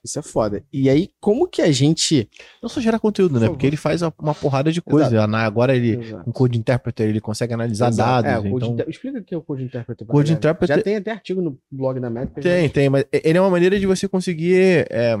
Isso 0.05 0.19
é 0.19 0.21
foda. 0.21 0.63
E 0.71 0.87
aí, 0.87 1.09
como 1.19 1.47
que 1.47 1.63
a 1.63 1.71
gente. 1.71 2.29
Não 2.61 2.69
só 2.69 2.79
gera 2.79 2.99
conteúdo, 2.99 3.39
né? 3.39 3.47
Porque 3.47 3.65
ele 3.65 3.75
faz 3.75 4.03
uma 4.03 4.35
porrada 4.35 4.71
de 4.71 4.81
coisa. 4.81 5.07
Exato. 5.07 5.35
Agora 5.35 5.75
ele, 5.75 5.99
Exato. 5.99 6.29
um 6.29 6.31
Code 6.31 6.59
Interpreter, 6.59 7.09
ele 7.09 7.19
consegue 7.19 7.53
analisar 7.55 7.89
Exato. 7.89 8.23
dados. 8.23 8.45
É, 8.45 8.47
então... 8.47 8.73
Inter... 8.73 8.89
Explica 8.89 9.19
o 9.19 9.23
que 9.23 9.33
é 9.33 9.37
o 9.37 9.41
Code 9.41 9.63
Interpreter. 9.63 10.07
Code 10.07 10.33
Interpreter. 10.33 10.77
Já 10.77 10.83
tem 10.83 10.95
até 10.95 11.11
artigo 11.11 11.41
no 11.41 11.59
blog 11.71 11.99
da 11.99 12.09
Meta. 12.09 12.39
Tem, 12.39 12.69
tem, 12.69 12.87
mas 12.87 13.05
ele 13.11 13.37
é 13.37 13.41
uma 13.41 13.49
maneira 13.49 13.79
de 13.79 13.87
você 13.87 14.07
conseguir. 14.07 14.85
É... 14.91 15.15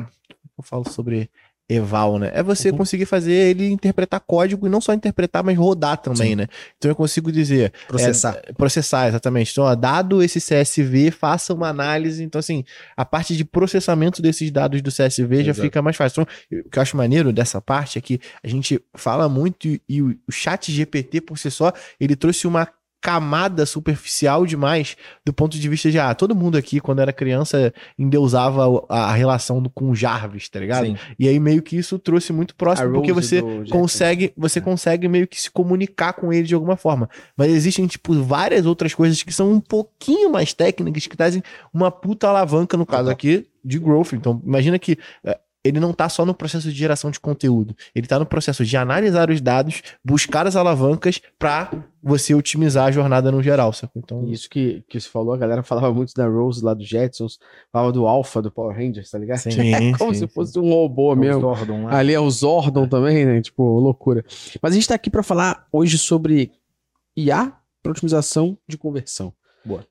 Eu 0.57 0.63
falo 0.63 0.87
sobre 0.87 1.29
eval, 1.67 2.19
né? 2.19 2.31
É 2.33 2.43
você 2.43 2.69
uhum. 2.69 2.77
conseguir 2.77 3.05
fazer 3.05 3.33
ele 3.33 3.69
interpretar 3.71 4.19
código 4.19 4.67
e 4.67 4.69
não 4.69 4.79
só 4.79 4.93
interpretar, 4.93 5.43
mas 5.43 5.57
rodar 5.57 5.97
também, 5.97 6.29
Sim. 6.29 6.35
né? 6.35 6.47
Então 6.77 6.91
eu 6.91 6.95
consigo 6.95 7.31
dizer 7.31 7.73
processar, 7.87 8.39
é, 8.43 8.53
processar 8.53 9.07
exatamente. 9.07 9.51
Então, 9.51 9.63
ó, 9.63 9.73
dado 9.73 10.21
esse 10.21 10.39
CSV, 10.39 11.11
faça 11.11 11.53
uma 11.53 11.67
análise. 11.67 12.23
Então 12.23 12.39
assim, 12.39 12.63
a 12.95 13.03
parte 13.03 13.35
de 13.35 13.43
processamento 13.43 14.21
desses 14.21 14.51
dados 14.51 14.81
do 14.81 14.91
CSV 14.91 15.35
Exato. 15.35 15.43
já 15.43 15.53
fica 15.53 15.81
mais 15.81 15.95
fácil. 15.95 16.21
Então, 16.21 16.59
o 16.65 16.69
que 16.69 16.77
eu 16.77 16.81
acho 16.81 16.95
maneiro 16.95 17.33
dessa 17.33 17.59
parte 17.59 17.97
é 17.97 18.01
que 18.01 18.19
a 18.43 18.47
gente 18.47 18.79
fala 18.93 19.27
muito 19.27 19.67
e, 19.67 19.81
e 19.89 20.01
o 20.01 20.15
chat 20.31 20.71
GPT 20.71 21.21
por 21.21 21.37
si 21.37 21.49
só, 21.49 21.73
ele 21.99 22.15
trouxe 22.15 22.45
uma 22.45 22.67
camada 23.05 23.67
superficial 23.67 24.47
demais 24.47 24.97
do 25.23 25.31
ponto 25.31 25.59
de 25.59 25.69
vista 25.69 25.91
de, 25.91 25.99
ah, 25.99 26.15
todo 26.15 26.35
mundo 26.35 26.57
aqui, 26.57 26.79
quando 26.79 27.01
era 27.01 27.13
criança, 27.13 27.71
endeusava 27.99 28.83
a 28.89 29.13
relação 29.13 29.61
do, 29.61 29.69
com 29.69 29.93
Jarvis, 29.93 30.49
tá 30.49 30.59
ligado? 30.59 30.87
Sim. 30.87 30.95
E 31.19 31.27
aí 31.27 31.39
meio 31.39 31.61
que 31.61 31.77
isso 31.77 31.99
trouxe 31.99 32.33
muito 32.33 32.55
próximo, 32.55 32.91
porque 32.93 33.13
você 33.13 33.43
consegue, 33.69 34.33
você 34.35 34.57
é. 34.57 34.61
consegue 34.61 35.07
meio 35.07 35.27
que 35.27 35.39
se 35.39 35.51
comunicar 35.51 36.13
com 36.13 36.33
ele 36.33 36.47
de 36.47 36.55
alguma 36.55 36.75
forma. 36.75 37.07
Mas 37.37 37.51
existem, 37.51 37.85
tipo, 37.85 38.11
várias 38.23 38.65
outras 38.65 38.95
coisas 38.95 39.21
que 39.21 39.31
são 39.31 39.51
um 39.51 39.59
pouquinho 39.59 40.31
mais 40.31 40.51
técnicas, 40.51 41.05
que 41.05 41.15
trazem 41.15 41.43
uma 41.71 41.91
puta 41.91 42.27
alavanca, 42.27 42.75
no 42.75 42.87
caso 42.87 43.11
aqui, 43.11 43.45
de 43.63 43.77
growth. 43.77 44.13
Então, 44.13 44.41
imagina 44.43 44.79
que 44.79 44.97
eh, 45.23 45.39
ele 45.65 45.79
não 45.79 45.89
está 45.89 46.07
só 46.07 46.23
no 46.23 46.33
processo 46.33 46.69
de 46.69 46.77
geração 46.77 47.09
de 47.09 47.19
conteúdo, 47.19 47.75
ele 47.95 48.05
está 48.05 48.19
no 48.19 48.25
processo 48.25 48.63
de 48.63 48.77
analisar 48.77 49.31
os 49.31 49.41
dados, 49.41 49.81
buscar 50.03 50.45
as 50.45 50.55
alavancas 50.55 51.19
para 51.39 51.71
você 52.03 52.35
otimizar 52.35 52.85
a 52.85 52.91
jornada 52.91 53.31
no 53.31 53.41
geral, 53.41 53.73
sacou? 53.73 53.99
Então... 54.03 54.23
Isso 54.25 54.47
que, 54.47 54.83
que 54.87 54.99
você 55.01 55.09
falou, 55.09 55.33
a 55.33 55.37
galera 55.37 55.63
falava 55.63 55.91
muito 55.91 56.13
da 56.13 56.27
Rose 56.27 56.63
lá 56.63 56.75
do 56.75 56.83
Jetsons, 56.83 57.39
falava 57.71 57.91
do 57.91 58.05
Alpha 58.05 58.43
do 58.43 58.51
Power 58.51 58.77
Rangers, 58.77 59.09
tá 59.09 59.17
ligado? 59.17 59.39
Sim, 59.39 59.73
é 59.73 59.97
como 59.97 60.13
sim, 60.13 60.19
se 60.19 60.27
fosse 60.27 60.59
um 60.59 60.69
robô 60.69 61.13
é 61.13 61.15
mesmo. 61.15 61.41
Zordon, 61.41 61.87
né? 61.87 61.95
Ali 61.95 62.13
é 62.13 62.19
o 62.19 62.29
Zordon 62.29 62.87
também, 62.87 63.25
né? 63.25 63.41
Tipo, 63.41 63.63
loucura. 63.79 64.23
Mas 64.61 64.71
a 64.71 64.75
gente 64.75 64.87
tá 64.87 64.93
aqui 64.93 65.09
para 65.09 65.23
falar 65.23 65.65
hoje 65.71 65.97
sobre 65.97 66.51
IA 67.17 67.51
para 67.81 67.91
otimização 67.91 68.55
de 68.67 68.77
conversão. 68.77 69.33
Boa. 69.65 69.83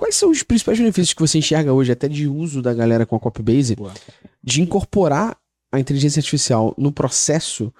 Quais 0.00 0.16
são 0.16 0.30
os 0.30 0.42
principais 0.42 0.78
benefícios 0.78 1.12
que 1.12 1.20
você 1.20 1.36
enxerga 1.36 1.74
hoje, 1.74 1.92
até 1.92 2.08
de 2.08 2.26
uso 2.26 2.62
da 2.62 2.72
galera 2.72 3.04
com 3.04 3.16
a 3.16 3.20
Copybase, 3.20 3.76
Boa. 3.76 3.92
de 4.42 4.62
incorporar 4.62 5.36
a 5.70 5.78
inteligência 5.78 6.20
artificial 6.20 6.74
no 6.78 6.90
processo 6.90 7.70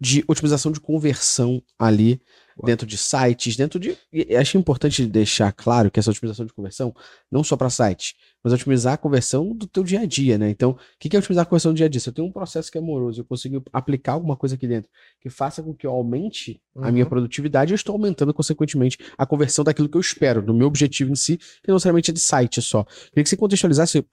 de 0.00 0.24
otimização 0.28 0.70
de 0.70 0.78
conversão 0.78 1.60
ali 1.76 2.22
dentro 2.62 2.86
de 2.86 2.96
sites, 2.96 3.56
dentro 3.56 3.80
de. 3.80 3.96
E 4.12 4.36
acho 4.36 4.56
importante 4.56 5.06
deixar 5.06 5.52
claro 5.52 5.90
que 5.90 5.98
essa 5.98 6.10
otimização 6.10 6.46
de 6.46 6.52
conversão, 6.52 6.94
não 7.30 7.42
só 7.42 7.56
para 7.56 7.70
sites, 7.70 8.14
mas 8.42 8.52
otimizar 8.52 8.92
a 8.92 8.96
conversão 8.96 9.54
do 9.54 9.66
teu 9.66 9.82
dia 9.82 10.00
a 10.00 10.06
dia, 10.06 10.36
né? 10.36 10.50
Então, 10.50 10.72
o 10.72 10.78
que 10.98 11.16
é 11.16 11.18
otimizar 11.18 11.42
a 11.42 11.46
conversão 11.46 11.72
do 11.72 11.76
dia 11.76 11.86
a 11.86 11.88
dia? 11.88 12.00
Se 12.00 12.08
eu 12.08 12.12
tenho 12.12 12.28
um 12.28 12.32
processo 12.32 12.70
que 12.70 12.76
é 12.76 12.80
moroso, 12.80 13.20
eu 13.20 13.24
consigo 13.24 13.62
aplicar 13.72 14.12
alguma 14.12 14.36
coisa 14.36 14.54
aqui 14.54 14.68
dentro 14.68 14.90
que 15.20 15.30
faça 15.30 15.62
com 15.62 15.74
que 15.74 15.86
eu 15.86 15.90
aumente 15.90 16.60
uhum. 16.74 16.84
a 16.84 16.92
minha 16.92 17.04
uhum. 17.04 17.10
produtividade, 17.10 17.72
eu 17.72 17.76
estou 17.76 17.94
aumentando, 17.94 18.34
consequentemente, 18.34 18.98
a 19.16 19.24
conversão 19.24 19.64
daquilo 19.64 19.88
que 19.88 19.96
eu 19.96 20.00
espero, 20.00 20.42
do 20.42 20.52
meu 20.52 20.66
objetivo 20.66 21.10
em 21.10 21.14
si, 21.14 21.38
que 21.38 21.68
não 21.68 21.76
necessariamente 21.76 22.10
é 22.10 22.14
de 22.14 22.20
site 22.20 22.60
só. 22.60 22.84
Queria 22.84 23.24
que 23.24 23.30
você 23.30 23.36
contextualizasse 23.36 24.04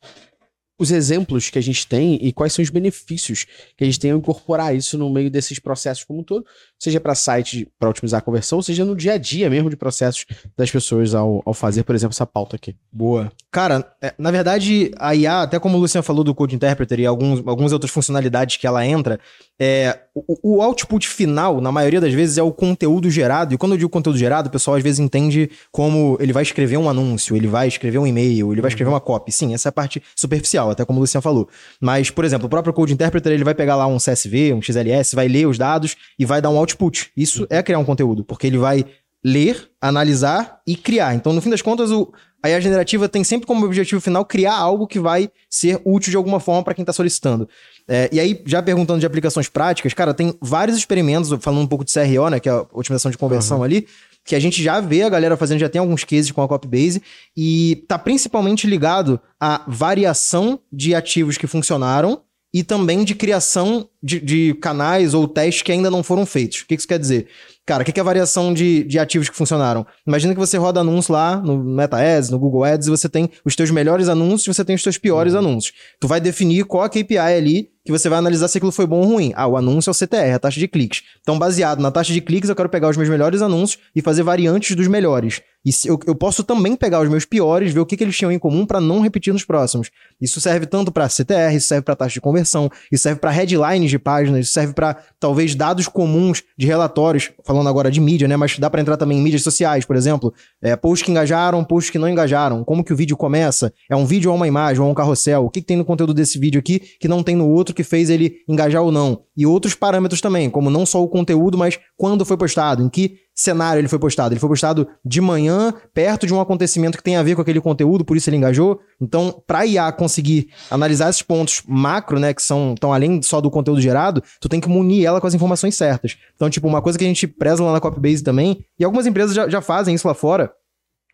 os 0.81 0.89
exemplos 0.89 1.51
que 1.51 1.59
a 1.59 1.61
gente 1.61 1.85
tem 1.85 2.17
e 2.19 2.33
quais 2.33 2.53
são 2.53 2.63
os 2.63 2.71
benefícios 2.71 3.45
que 3.77 3.83
a 3.83 3.85
gente 3.85 3.99
tem 3.99 4.09
ao 4.09 4.17
incorporar 4.17 4.75
isso 4.75 4.97
no 4.97 5.11
meio 5.11 5.29
desses 5.29 5.59
processos 5.59 6.03
como 6.03 6.21
um 6.21 6.23
todo, 6.23 6.43
seja 6.79 6.99
para 6.99 7.13
site 7.13 7.67
para 7.77 7.87
otimizar 7.87 8.17
a 8.17 8.21
conversão, 8.21 8.59
seja 8.63 8.83
no 8.83 8.95
dia 8.95 9.13
a 9.13 9.17
dia 9.17 9.47
mesmo 9.47 9.69
de 9.69 9.75
processos 9.75 10.25
das 10.57 10.71
pessoas 10.71 11.13
ao, 11.13 11.43
ao 11.45 11.53
fazer, 11.53 11.83
por 11.83 11.93
exemplo, 11.93 12.13
essa 12.13 12.25
pauta 12.25 12.55
aqui. 12.55 12.75
Boa. 12.91 13.31
Cara, 13.51 13.93
é, 14.01 14.11
na 14.17 14.31
verdade, 14.31 14.91
a 14.97 15.13
IA, 15.13 15.43
até 15.43 15.59
como 15.59 15.77
o 15.77 15.81
Luciano 15.81 16.03
falou 16.03 16.23
do 16.23 16.33
Code 16.33 16.55
Interpreter 16.55 16.99
e 16.99 17.05
alguns, 17.05 17.45
algumas 17.45 17.71
outras 17.73 17.91
funcionalidades 17.91 18.57
que 18.57 18.65
ela 18.65 18.83
entra, 18.83 19.19
é, 19.59 19.99
o, 20.15 20.55
o, 20.55 20.61
output 20.61 21.07
final, 21.07 21.61
na 21.61 21.71
maioria 21.71 22.01
das 22.01 22.13
vezes, 22.13 22.39
é 22.39 22.43
o 22.43 22.51
conteúdo 22.51 23.11
gerado. 23.11 23.53
E 23.53 23.57
quando 23.57 23.73
eu 23.73 23.77
digo 23.77 23.89
conteúdo 23.89 24.17
gerado, 24.17 24.47
o 24.47 24.51
pessoal 24.51 24.77
às 24.77 24.83
vezes 24.83 24.99
entende 24.99 25.51
como 25.71 26.17
ele 26.19 26.33
vai 26.33 26.41
escrever 26.41 26.77
um 26.77 26.89
anúncio, 26.89 27.35
ele 27.35 27.47
vai 27.47 27.67
escrever 27.67 27.99
um 27.99 28.07
e-mail, 28.07 28.51
ele 28.51 28.61
vai 28.61 28.69
escrever 28.69 28.89
uma 28.89 28.99
copy. 28.99 29.31
Sim, 29.31 29.53
essa 29.53 29.67
é 29.67 29.69
a 29.69 29.73
parte 29.73 30.01
superficial 30.15 30.70
até 30.71 30.85
como 30.85 30.99
o 30.99 31.01
Luciano 31.01 31.21
falou. 31.21 31.49
Mas, 31.79 32.09
por 32.09 32.25
exemplo, 32.25 32.47
o 32.47 32.49
próprio 32.49 32.73
Code 32.73 32.93
Interpreter, 32.93 33.31
ele 33.31 33.43
vai 33.43 33.53
pegar 33.53 33.75
lá 33.75 33.87
um 33.87 33.97
CSV, 33.97 34.53
um 34.53 34.61
XLS, 34.61 35.15
vai 35.15 35.27
ler 35.27 35.47
os 35.47 35.57
dados 35.57 35.95
e 36.17 36.25
vai 36.25 36.41
dar 36.41 36.49
um 36.49 36.57
output. 36.57 37.11
Isso 37.15 37.45
é 37.49 37.61
criar 37.61 37.79
um 37.79 37.85
conteúdo, 37.85 38.23
porque 38.23 38.47
ele 38.47 38.57
vai 38.57 38.85
ler, 39.23 39.69
analisar 39.79 40.61
e 40.65 40.75
criar. 40.75 41.13
Então, 41.13 41.31
no 41.31 41.41
fim 41.41 41.49
das 41.49 41.61
contas, 41.61 41.91
o, 41.91 42.11
a 42.43 42.49
IA 42.49 42.59
generativa 42.59 43.07
tem 43.07 43.23
sempre 43.23 43.45
como 43.45 43.65
objetivo 43.65 44.01
final 44.01 44.25
criar 44.25 44.55
algo 44.55 44.87
que 44.87 44.99
vai 44.99 45.29
ser 45.49 45.79
útil 45.85 46.09
de 46.09 46.17
alguma 46.17 46.39
forma 46.39 46.63
para 46.63 46.73
quem 46.73 46.81
está 46.81 46.91
solicitando. 46.91 47.47
É, 47.87 48.09
e 48.11 48.19
aí, 48.19 48.41
já 48.45 48.63
perguntando 48.63 48.99
de 48.99 49.05
aplicações 49.05 49.47
práticas, 49.47 49.93
cara, 49.93 50.13
tem 50.13 50.33
vários 50.41 50.75
experimentos, 50.75 51.31
falando 51.39 51.61
um 51.61 51.67
pouco 51.67 51.85
de 51.85 51.91
CRO, 51.93 52.29
né, 52.29 52.39
que 52.39 52.49
é 52.49 52.51
a 52.51 52.65
otimização 52.73 53.11
de 53.11 53.17
conversão 53.17 53.59
uhum. 53.59 53.63
ali, 53.63 53.87
que 54.23 54.35
a 54.35 54.39
gente 54.39 54.61
já 54.61 54.79
vê 54.79 55.03
a 55.03 55.09
galera 55.09 55.35
fazendo, 55.35 55.59
já 55.59 55.69
tem 55.69 55.79
alguns 55.79 56.03
cases 56.03 56.31
com 56.31 56.41
a 56.41 56.47
Copybase, 56.47 57.01
e 57.35 57.83
tá 57.87 57.97
principalmente 57.97 58.67
ligado 58.67 59.19
à 59.39 59.63
variação 59.67 60.59
de 60.71 60.93
ativos 60.93 61.37
que 61.37 61.47
funcionaram 61.47 62.21
e 62.53 62.63
também 62.63 63.03
de 63.03 63.15
criação 63.15 63.87
de, 64.03 64.19
de, 64.19 64.53
canais 64.55 65.13
ou 65.13 65.27
testes 65.27 65.61
que 65.61 65.71
ainda 65.71 65.89
não 65.89 66.03
foram 66.03 66.25
feitos. 66.25 66.61
O 66.61 66.67
que 66.67 66.75
isso 66.75 66.87
quer 66.87 66.99
dizer? 66.99 67.27
Cara, 67.65 67.81
o 67.81 67.85
que 67.85 67.97
é 67.97 68.01
a 68.01 68.03
variação 68.05 68.53
de, 68.53 68.83
de 68.83 68.99
ativos 68.99 69.29
que 69.29 69.35
funcionaram? 69.35 69.85
Imagina 70.05 70.33
que 70.33 70.39
você 70.39 70.57
roda 70.57 70.81
anúncio 70.81 71.13
lá 71.13 71.37
no 71.37 71.57
Meta 71.57 71.97
Ads, 71.97 72.29
no 72.29 72.37
Google 72.37 72.65
Ads, 72.65 72.87
e 72.87 72.89
você 72.89 73.07
tem 73.07 73.29
os 73.45 73.55
teus 73.55 73.71
melhores 73.71 74.09
anúncios 74.09 74.47
e 74.47 74.53
você 74.53 74.65
tem 74.65 74.75
os 74.75 74.83
teus 74.83 74.97
piores 74.97 75.33
uhum. 75.33 75.39
anúncios. 75.39 75.73
Tu 75.99 76.07
vai 76.07 76.19
definir 76.19 76.65
qual 76.65 76.83
a 76.83 76.89
KPI 76.89 77.17
ali 77.17 77.70
que 77.83 77.91
você 77.91 78.09
vai 78.09 78.19
analisar 78.19 78.47
se 78.47 78.57
aquilo 78.57 78.71
foi 78.71 78.85
bom 78.85 78.99
ou 78.99 79.05
ruim. 79.05 79.31
Ah, 79.35 79.47
o 79.47 79.57
anúncio 79.57 79.89
é 79.89 79.91
o 79.91 79.93
CTR, 79.93 80.35
a 80.35 80.39
taxa 80.39 80.59
de 80.59 80.67
cliques. 80.67 81.03
Então, 81.21 81.37
baseado 81.37 81.79
na 81.79 81.91
taxa 81.91 82.13
de 82.13 82.21
cliques, 82.21 82.49
eu 82.49 82.55
quero 82.55 82.69
pegar 82.69 82.89
os 82.89 82.97
meus 82.97 83.09
melhores 83.09 83.41
anúncios 83.41 83.81
e 83.95 84.01
fazer 84.01 84.23
variantes 84.23 84.75
dos 84.75 84.87
melhores. 84.87 85.41
E 85.63 85.69
eu, 85.85 85.99
eu 86.07 86.15
posso 86.15 86.43
também 86.43 86.75
pegar 86.75 87.01
os 87.01 87.09
meus 87.09 87.23
piores, 87.23 87.71
ver 87.71 87.79
o 87.79 87.85
que, 87.85 87.95
que 87.95 88.03
eles 88.03 88.17
tinham 88.17 88.31
em 88.31 88.39
comum 88.39 88.65
para 88.65 88.81
não 88.81 89.01
repetir 89.01 89.31
nos 89.31 89.45
próximos. 89.45 89.91
Isso 90.19 90.41
serve 90.41 90.65
tanto 90.65 90.91
para 90.91 91.07
CTR, 91.07 91.55
isso 91.55 91.67
serve 91.67 91.83
para 91.83 91.95
taxa 91.95 92.13
de 92.13 92.21
conversão, 92.21 92.69
isso 92.91 93.03
serve 93.03 93.19
para 93.19 93.29
headlines 93.29 93.91
de 93.91 93.99
páginas, 93.99 94.45
isso 94.45 94.53
serve 94.53 94.73
para 94.73 94.97
talvez 95.19 95.53
dados 95.53 95.87
comuns 95.87 96.43
de 96.57 96.65
relatórios, 96.65 97.31
falando 97.43 97.69
agora 97.69 97.91
de 97.91 98.01
mídia, 98.01 98.27
né? 98.27 98.35
Mas 98.35 98.57
dá 98.57 98.69
para 98.69 98.81
entrar 98.81 98.97
também 98.97 99.19
em 99.19 99.21
mídias 99.21 99.43
sociais, 99.43 99.85
por 99.85 99.95
exemplo. 99.95 100.33
É, 100.61 100.75
posts 100.75 101.05
que 101.05 101.11
engajaram, 101.11 101.63
posts 101.63 101.91
que 101.91 101.99
não 101.99 102.09
engajaram. 102.09 102.63
Como 102.63 102.83
que 102.83 102.93
o 102.93 102.95
vídeo 102.95 103.15
começa? 103.15 103.71
É 103.89 103.95
um 103.95 104.05
vídeo 104.05 104.31
ou 104.31 104.35
uma 104.37 104.47
imagem 104.47 104.81
ou 104.81 104.89
um 104.89 104.93
carrossel? 104.95 105.45
O 105.45 105.49
que, 105.49 105.61
que 105.61 105.67
tem 105.67 105.77
no 105.77 105.85
conteúdo 105.85 106.13
desse 106.13 106.39
vídeo 106.39 106.59
aqui 106.59 106.79
que 106.99 107.07
não 107.07 107.21
tem 107.21 107.35
no 107.35 107.47
outro 107.47 107.75
que 107.75 107.83
fez 107.83 108.09
ele 108.09 108.37
engajar 108.47 108.81
ou 108.81 108.91
não? 108.91 109.21
E 109.37 109.45
outros 109.45 109.75
parâmetros 109.75 110.21
também, 110.21 110.49
como 110.49 110.69
não 110.69 110.85
só 110.85 111.03
o 111.03 111.07
conteúdo, 111.07 111.57
mas 111.57 111.79
quando 111.95 112.25
foi 112.25 112.37
postado, 112.37 112.83
em 112.83 112.89
que 112.89 113.21
cenário 113.33 113.79
ele 113.79 113.87
foi 113.87 113.99
postado. 113.99 114.33
Ele 114.33 114.39
foi 114.39 114.49
postado 114.49 114.87
de 115.03 115.21
manhã, 115.21 115.73
perto 115.93 116.27
de 116.27 116.33
um 116.33 116.39
acontecimento 116.39 116.97
que 116.97 117.03
tem 117.03 117.15
a 117.15 117.23
ver 117.23 117.35
com 117.35 117.41
aquele 117.41 117.61
conteúdo, 117.61 118.05
por 118.05 118.17
isso 118.17 118.29
ele 118.29 118.37
engajou. 118.37 118.79
Então, 118.99 119.41
para 119.45 119.65
IA 119.65 119.91
conseguir 119.91 120.49
analisar 120.69 121.09
esses 121.09 121.21
pontos 121.21 121.63
macro, 121.67 122.19
né, 122.19 122.33
que 122.33 122.41
são 122.41 122.75
tão 122.79 122.93
além 122.93 123.21
só 123.21 123.41
do 123.41 123.49
conteúdo 123.49 123.81
gerado, 123.81 124.23
tu 124.39 124.47
tem 124.47 124.59
que 124.59 124.69
munir 124.69 125.05
ela 125.05 125.19
com 125.19 125.27
as 125.27 125.33
informações 125.33 125.75
certas. 125.75 126.17
Então, 126.35 126.49
tipo, 126.49 126.67
uma 126.67 126.81
coisa 126.81 126.97
que 126.97 127.05
a 127.05 127.07
gente 127.07 127.27
preza 127.27 127.63
lá 127.63 127.71
na 127.71 127.79
Copybase 127.79 128.23
também, 128.23 128.65
e 128.79 128.83
algumas 128.83 129.05
empresas 129.05 129.35
já, 129.35 129.47
já 129.49 129.61
fazem 129.61 129.95
isso 129.95 130.07
lá 130.07 130.13
fora, 130.13 130.51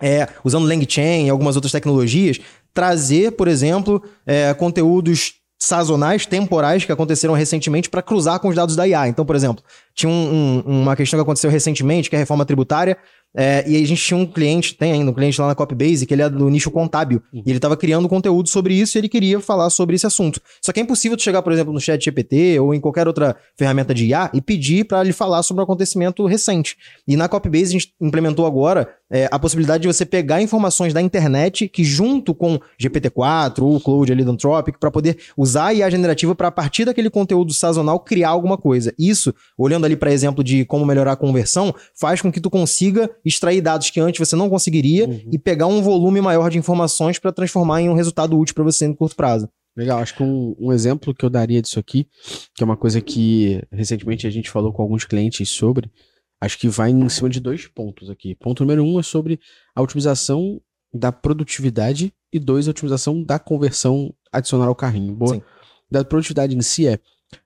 é, 0.01 0.27
usando 0.43 0.67
LangChain 0.67 1.25
e 1.25 1.29
algumas 1.29 1.55
outras 1.55 1.71
tecnologias, 1.71 2.39
trazer, 2.73 3.31
por 3.31 3.47
exemplo, 3.47 4.03
é, 4.25 4.53
conteúdos 4.53 5.33
sazonais, 5.59 6.25
temporais, 6.25 6.85
que 6.85 6.91
aconteceram 6.91 7.33
recentemente 7.33 7.89
para 7.89 8.01
cruzar 8.01 8.39
com 8.39 8.49
os 8.49 8.55
dados 8.55 8.75
da 8.75 8.87
IA. 8.87 9.07
Então, 9.07 9.25
por 9.25 9.35
exemplo, 9.35 9.63
tinha 9.93 10.09
um, 10.09 10.63
um, 10.65 10.81
uma 10.81 10.95
questão 10.95 11.17
que 11.17 11.21
aconteceu 11.21 11.49
recentemente, 11.49 12.09
que 12.09 12.15
é 12.15 12.19
a 12.19 12.21
reforma 12.21 12.45
tributária, 12.45 12.97
é, 13.35 13.63
e 13.67 13.75
aí 13.75 13.83
a 13.83 13.87
gente 13.87 14.01
tinha 14.01 14.17
um 14.17 14.25
cliente, 14.25 14.73
tem 14.73 14.93
ainda 14.93 15.11
um 15.11 15.13
cliente 15.13 15.39
lá 15.39 15.47
na 15.47 15.55
Copybase, 15.55 16.05
que 16.05 16.13
ele 16.13 16.23
é 16.23 16.29
do 16.29 16.49
nicho 16.49 16.71
contábil. 16.71 17.21
Uhum. 17.31 17.43
E 17.45 17.49
ele 17.49 17.57
estava 17.57 17.77
criando 17.77 18.09
conteúdo 18.09 18.49
sobre 18.49 18.73
isso 18.73 18.97
e 18.97 18.99
ele 18.99 19.09
queria 19.09 19.39
falar 19.39 19.69
sobre 19.69 19.95
esse 19.95 20.07
assunto. 20.07 20.41
Só 20.61 20.71
que 20.71 20.79
é 20.79 20.83
impossível 20.83 21.15
tu 21.15 21.23
chegar, 21.23 21.41
por 21.41 21.53
exemplo, 21.53 21.71
no 21.71 21.79
chat 21.79 22.03
GPT 22.03 22.59
ou 22.59 22.73
em 22.73 22.79
qualquer 22.79 23.07
outra 23.07 23.35
ferramenta 23.55 23.93
de 23.93 24.07
IA 24.07 24.31
e 24.33 24.41
pedir 24.41 24.85
para 24.85 25.01
ele 25.01 25.13
falar 25.13 25.43
sobre 25.43 25.61
um 25.61 25.63
acontecimento 25.65 26.25
recente. 26.25 26.77
E 27.07 27.15
na 27.15 27.27
Copybase 27.27 27.69
a 27.69 27.79
gente 27.79 27.93
implementou 28.01 28.45
agora 28.45 28.89
é, 29.09 29.27
a 29.31 29.39
possibilidade 29.39 29.81
de 29.81 29.87
você 29.87 30.05
pegar 30.05 30.41
informações 30.41 30.93
da 30.93 31.01
internet 31.01 31.67
que 31.67 31.83
junto 31.83 32.33
com 32.35 32.59
GPT-4 32.79 33.61
ou 33.61 33.75
o 33.75 33.79
Cloud 33.79 34.11
ali 34.11 34.23
do 34.23 34.31
Anthropic 34.31 34.77
para 34.79 34.91
poder 34.91 35.17
usar 35.35 35.67
a 35.67 35.73
IA 35.73 35.89
generativa 35.89 36.35
para 36.35 36.49
a 36.49 36.51
partir 36.51 36.85
daquele 36.85 37.09
conteúdo 37.09 37.53
sazonal 37.53 37.99
criar 37.99 38.29
alguma 38.29 38.57
coisa. 38.57 38.93
Isso, 38.97 39.33
olhando 39.57 39.85
ali 39.85 39.95
para 39.95 40.11
exemplo 40.11 40.43
de 40.43 40.65
como 40.65 40.85
melhorar 40.85 41.13
a 41.13 41.17
conversão, 41.17 41.73
faz 41.99 42.21
com 42.21 42.31
que 42.31 42.41
tu 42.41 42.49
consiga 42.49 43.09
extrair 43.23 43.61
dados 43.61 43.89
que 43.89 43.99
antes 43.99 44.19
você 44.19 44.35
não 44.35 44.49
conseguiria 44.49 45.07
uhum. 45.07 45.29
e 45.31 45.37
pegar 45.37 45.67
um 45.67 45.81
volume 45.81 46.21
maior 46.21 46.49
de 46.49 46.57
informações 46.57 47.19
para 47.19 47.31
transformar 47.31 47.81
em 47.81 47.89
um 47.89 47.93
resultado 47.93 48.37
útil 48.37 48.55
para 48.55 48.63
você 48.63 48.87
no 48.87 48.95
curto 48.95 49.15
prazo. 49.15 49.49
Legal, 49.75 49.99
acho 49.99 50.15
que 50.15 50.23
um, 50.23 50.55
um, 50.59 50.73
exemplo 50.73 51.13
que 51.13 51.23
eu 51.23 51.29
daria 51.29 51.61
disso 51.61 51.79
aqui, 51.79 52.07
que 52.55 52.63
é 52.63 52.65
uma 52.65 52.75
coisa 52.75 52.99
que 52.99 53.61
recentemente 53.71 54.25
a 54.25 54.29
gente 54.29 54.49
falou 54.49 54.73
com 54.73 54.81
alguns 54.81 55.05
clientes 55.05 55.47
sobre, 55.49 55.91
acho 56.39 56.57
que 56.57 56.67
vai 56.67 56.91
em 56.91 57.09
cima 57.09 57.29
de 57.29 57.39
dois 57.39 57.67
pontos 57.67 58.09
aqui. 58.09 58.35
Ponto 58.35 58.63
número 58.63 58.83
um 58.83 58.99
é 58.99 59.03
sobre 59.03 59.39
a 59.75 59.81
otimização 59.81 60.61
da 60.93 61.11
produtividade 61.11 62.13
e 62.31 62.39
dois, 62.39 62.67
a 62.67 62.71
otimização 62.71 63.23
da 63.23 63.39
conversão 63.39 64.13
adicional 64.31 64.69
ao 64.69 64.75
carrinho. 64.75 65.13
Boa. 65.13 65.35
Sim. 65.35 65.41
Da 65.89 66.03
produtividade 66.03 66.55
em 66.55 66.61
si 66.61 66.87
é, 66.87 66.99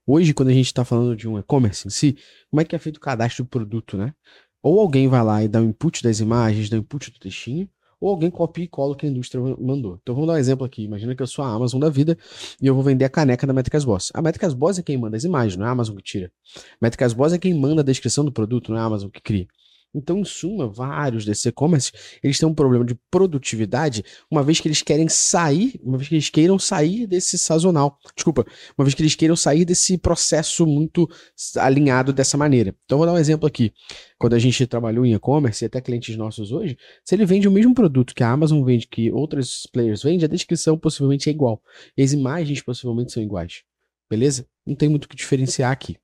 hoje 0.05 0.33
quando 0.33 0.49
a 0.49 0.53
gente 0.53 0.65
está 0.65 0.83
falando 0.83 1.15
de 1.15 1.27
um 1.27 1.37
e-commerce 1.37 1.87
em 1.87 1.91
si, 1.91 2.17
como 2.49 2.61
é 2.61 2.65
que 2.65 2.75
é 2.75 2.79
feito 2.79 2.97
o 2.97 3.01
cadastro 3.01 3.43
do 3.43 3.49
produto, 3.49 3.97
né? 3.97 4.13
Ou 4.63 4.79
alguém 4.79 5.07
vai 5.07 5.23
lá 5.23 5.43
e 5.43 5.47
dá 5.47 5.61
o 5.61 5.65
input 5.65 6.03
das 6.03 6.19
imagens, 6.19 6.69
dá 6.69 6.77
o 6.77 6.79
input 6.79 7.11
do 7.11 7.19
textinho, 7.19 7.69
ou 8.01 8.09
alguém 8.09 8.31
copia 8.31 8.65
e 8.65 8.67
cola 8.67 8.93
o 8.93 8.95
que 8.95 9.05
a 9.05 9.09
indústria 9.09 9.41
mandou. 9.59 9.99
Então 10.01 10.15
vamos 10.15 10.27
dar 10.27 10.33
um 10.33 10.37
exemplo 10.37 10.65
aqui. 10.65 10.83
Imagina 10.83 11.15
que 11.15 11.21
eu 11.21 11.27
sou 11.27 11.45
a 11.45 11.53
Amazon 11.53 11.79
da 11.79 11.89
vida 11.89 12.17
e 12.59 12.65
eu 12.65 12.73
vou 12.73 12.83
vender 12.83 13.05
a 13.05 13.09
caneca 13.09 13.45
da 13.45 13.53
Métricas 13.53 13.85
Boss. 13.85 14.11
A 14.15 14.21
Métricas 14.21 14.55
Boss 14.55 14.79
é 14.79 14.83
quem 14.83 14.97
manda 14.97 15.15
as 15.15 15.23
imagens, 15.23 15.55
não 15.55 15.65
é 15.65 15.69
a 15.69 15.71
Amazon 15.71 15.95
que 15.95 16.03
tira. 16.03 16.31
Métricas 16.81 17.13
Boss 17.13 17.31
é 17.31 17.37
quem 17.37 17.53
manda 17.53 17.81
a 17.81 17.85
descrição 17.85 18.25
do 18.25 18.31
produto, 18.31 18.71
não 18.71 18.79
é 18.79 18.81
a 18.81 18.85
Amazon 18.85 19.09
que 19.09 19.21
cria. 19.21 19.47
Então, 19.93 20.19
em 20.19 20.23
suma, 20.23 20.67
vários 20.67 21.25
desses 21.25 21.45
e-commerce, 21.45 21.91
eles 22.23 22.39
têm 22.39 22.47
um 22.47 22.53
problema 22.53 22.85
de 22.85 22.95
produtividade, 23.09 24.03
uma 24.29 24.41
vez 24.41 24.59
que 24.59 24.67
eles 24.67 24.81
querem 24.81 25.09
sair, 25.09 25.79
uma 25.83 25.97
vez 25.97 26.07
que 26.07 26.15
eles 26.15 26.29
queiram 26.29 26.57
sair 26.57 27.05
desse 27.05 27.37
sazonal. 27.37 27.97
Desculpa, 28.15 28.45
uma 28.77 28.85
vez 28.85 28.95
que 28.95 29.01
eles 29.01 29.15
queiram 29.15 29.35
sair 29.35 29.65
desse 29.65 29.97
processo 29.97 30.65
muito 30.65 31.09
alinhado 31.57 32.13
dessa 32.13 32.37
maneira. 32.37 32.73
Então, 32.85 32.97
vou 32.97 33.07
dar 33.07 33.13
um 33.13 33.17
exemplo 33.17 33.45
aqui. 33.45 33.73
Quando 34.17 34.33
a 34.33 34.39
gente 34.39 34.65
trabalhou 34.65 35.05
em 35.05 35.13
e-commerce, 35.13 35.63
e 35.63 35.67
até 35.67 35.81
clientes 35.81 36.15
nossos 36.15 36.51
hoje, 36.51 36.77
se 37.03 37.15
ele 37.15 37.25
vende 37.25 37.47
o 37.47 37.51
mesmo 37.51 37.73
produto 37.73 38.15
que 38.15 38.23
a 38.23 38.31
Amazon 38.31 38.63
vende, 38.63 38.87
que 38.87 39.11
outros 39.11 39.67
players 39.71 40.03
vendem, 40.03 40.25
a 40.25 40.27
descrição 40.27 40.77
possivelmente 40.77 41.29
é 41.29 41.33
igual. 41.33 41.61
E 41.97 42.03
as 42.03 42.13
imagens 42.13 42.61
possivelmente 42.61 43.11
são 43.11 43.21
iguais. 43.21 43.63
Beleza? 44.09 44.45
Não 44.65 44.75
tem 44.75 44.89
muito 44.89 45.05
o 45.05 45.07
que 45.07 45.15
diferenciar 45.15 45.71
aqui. 45.71 45.97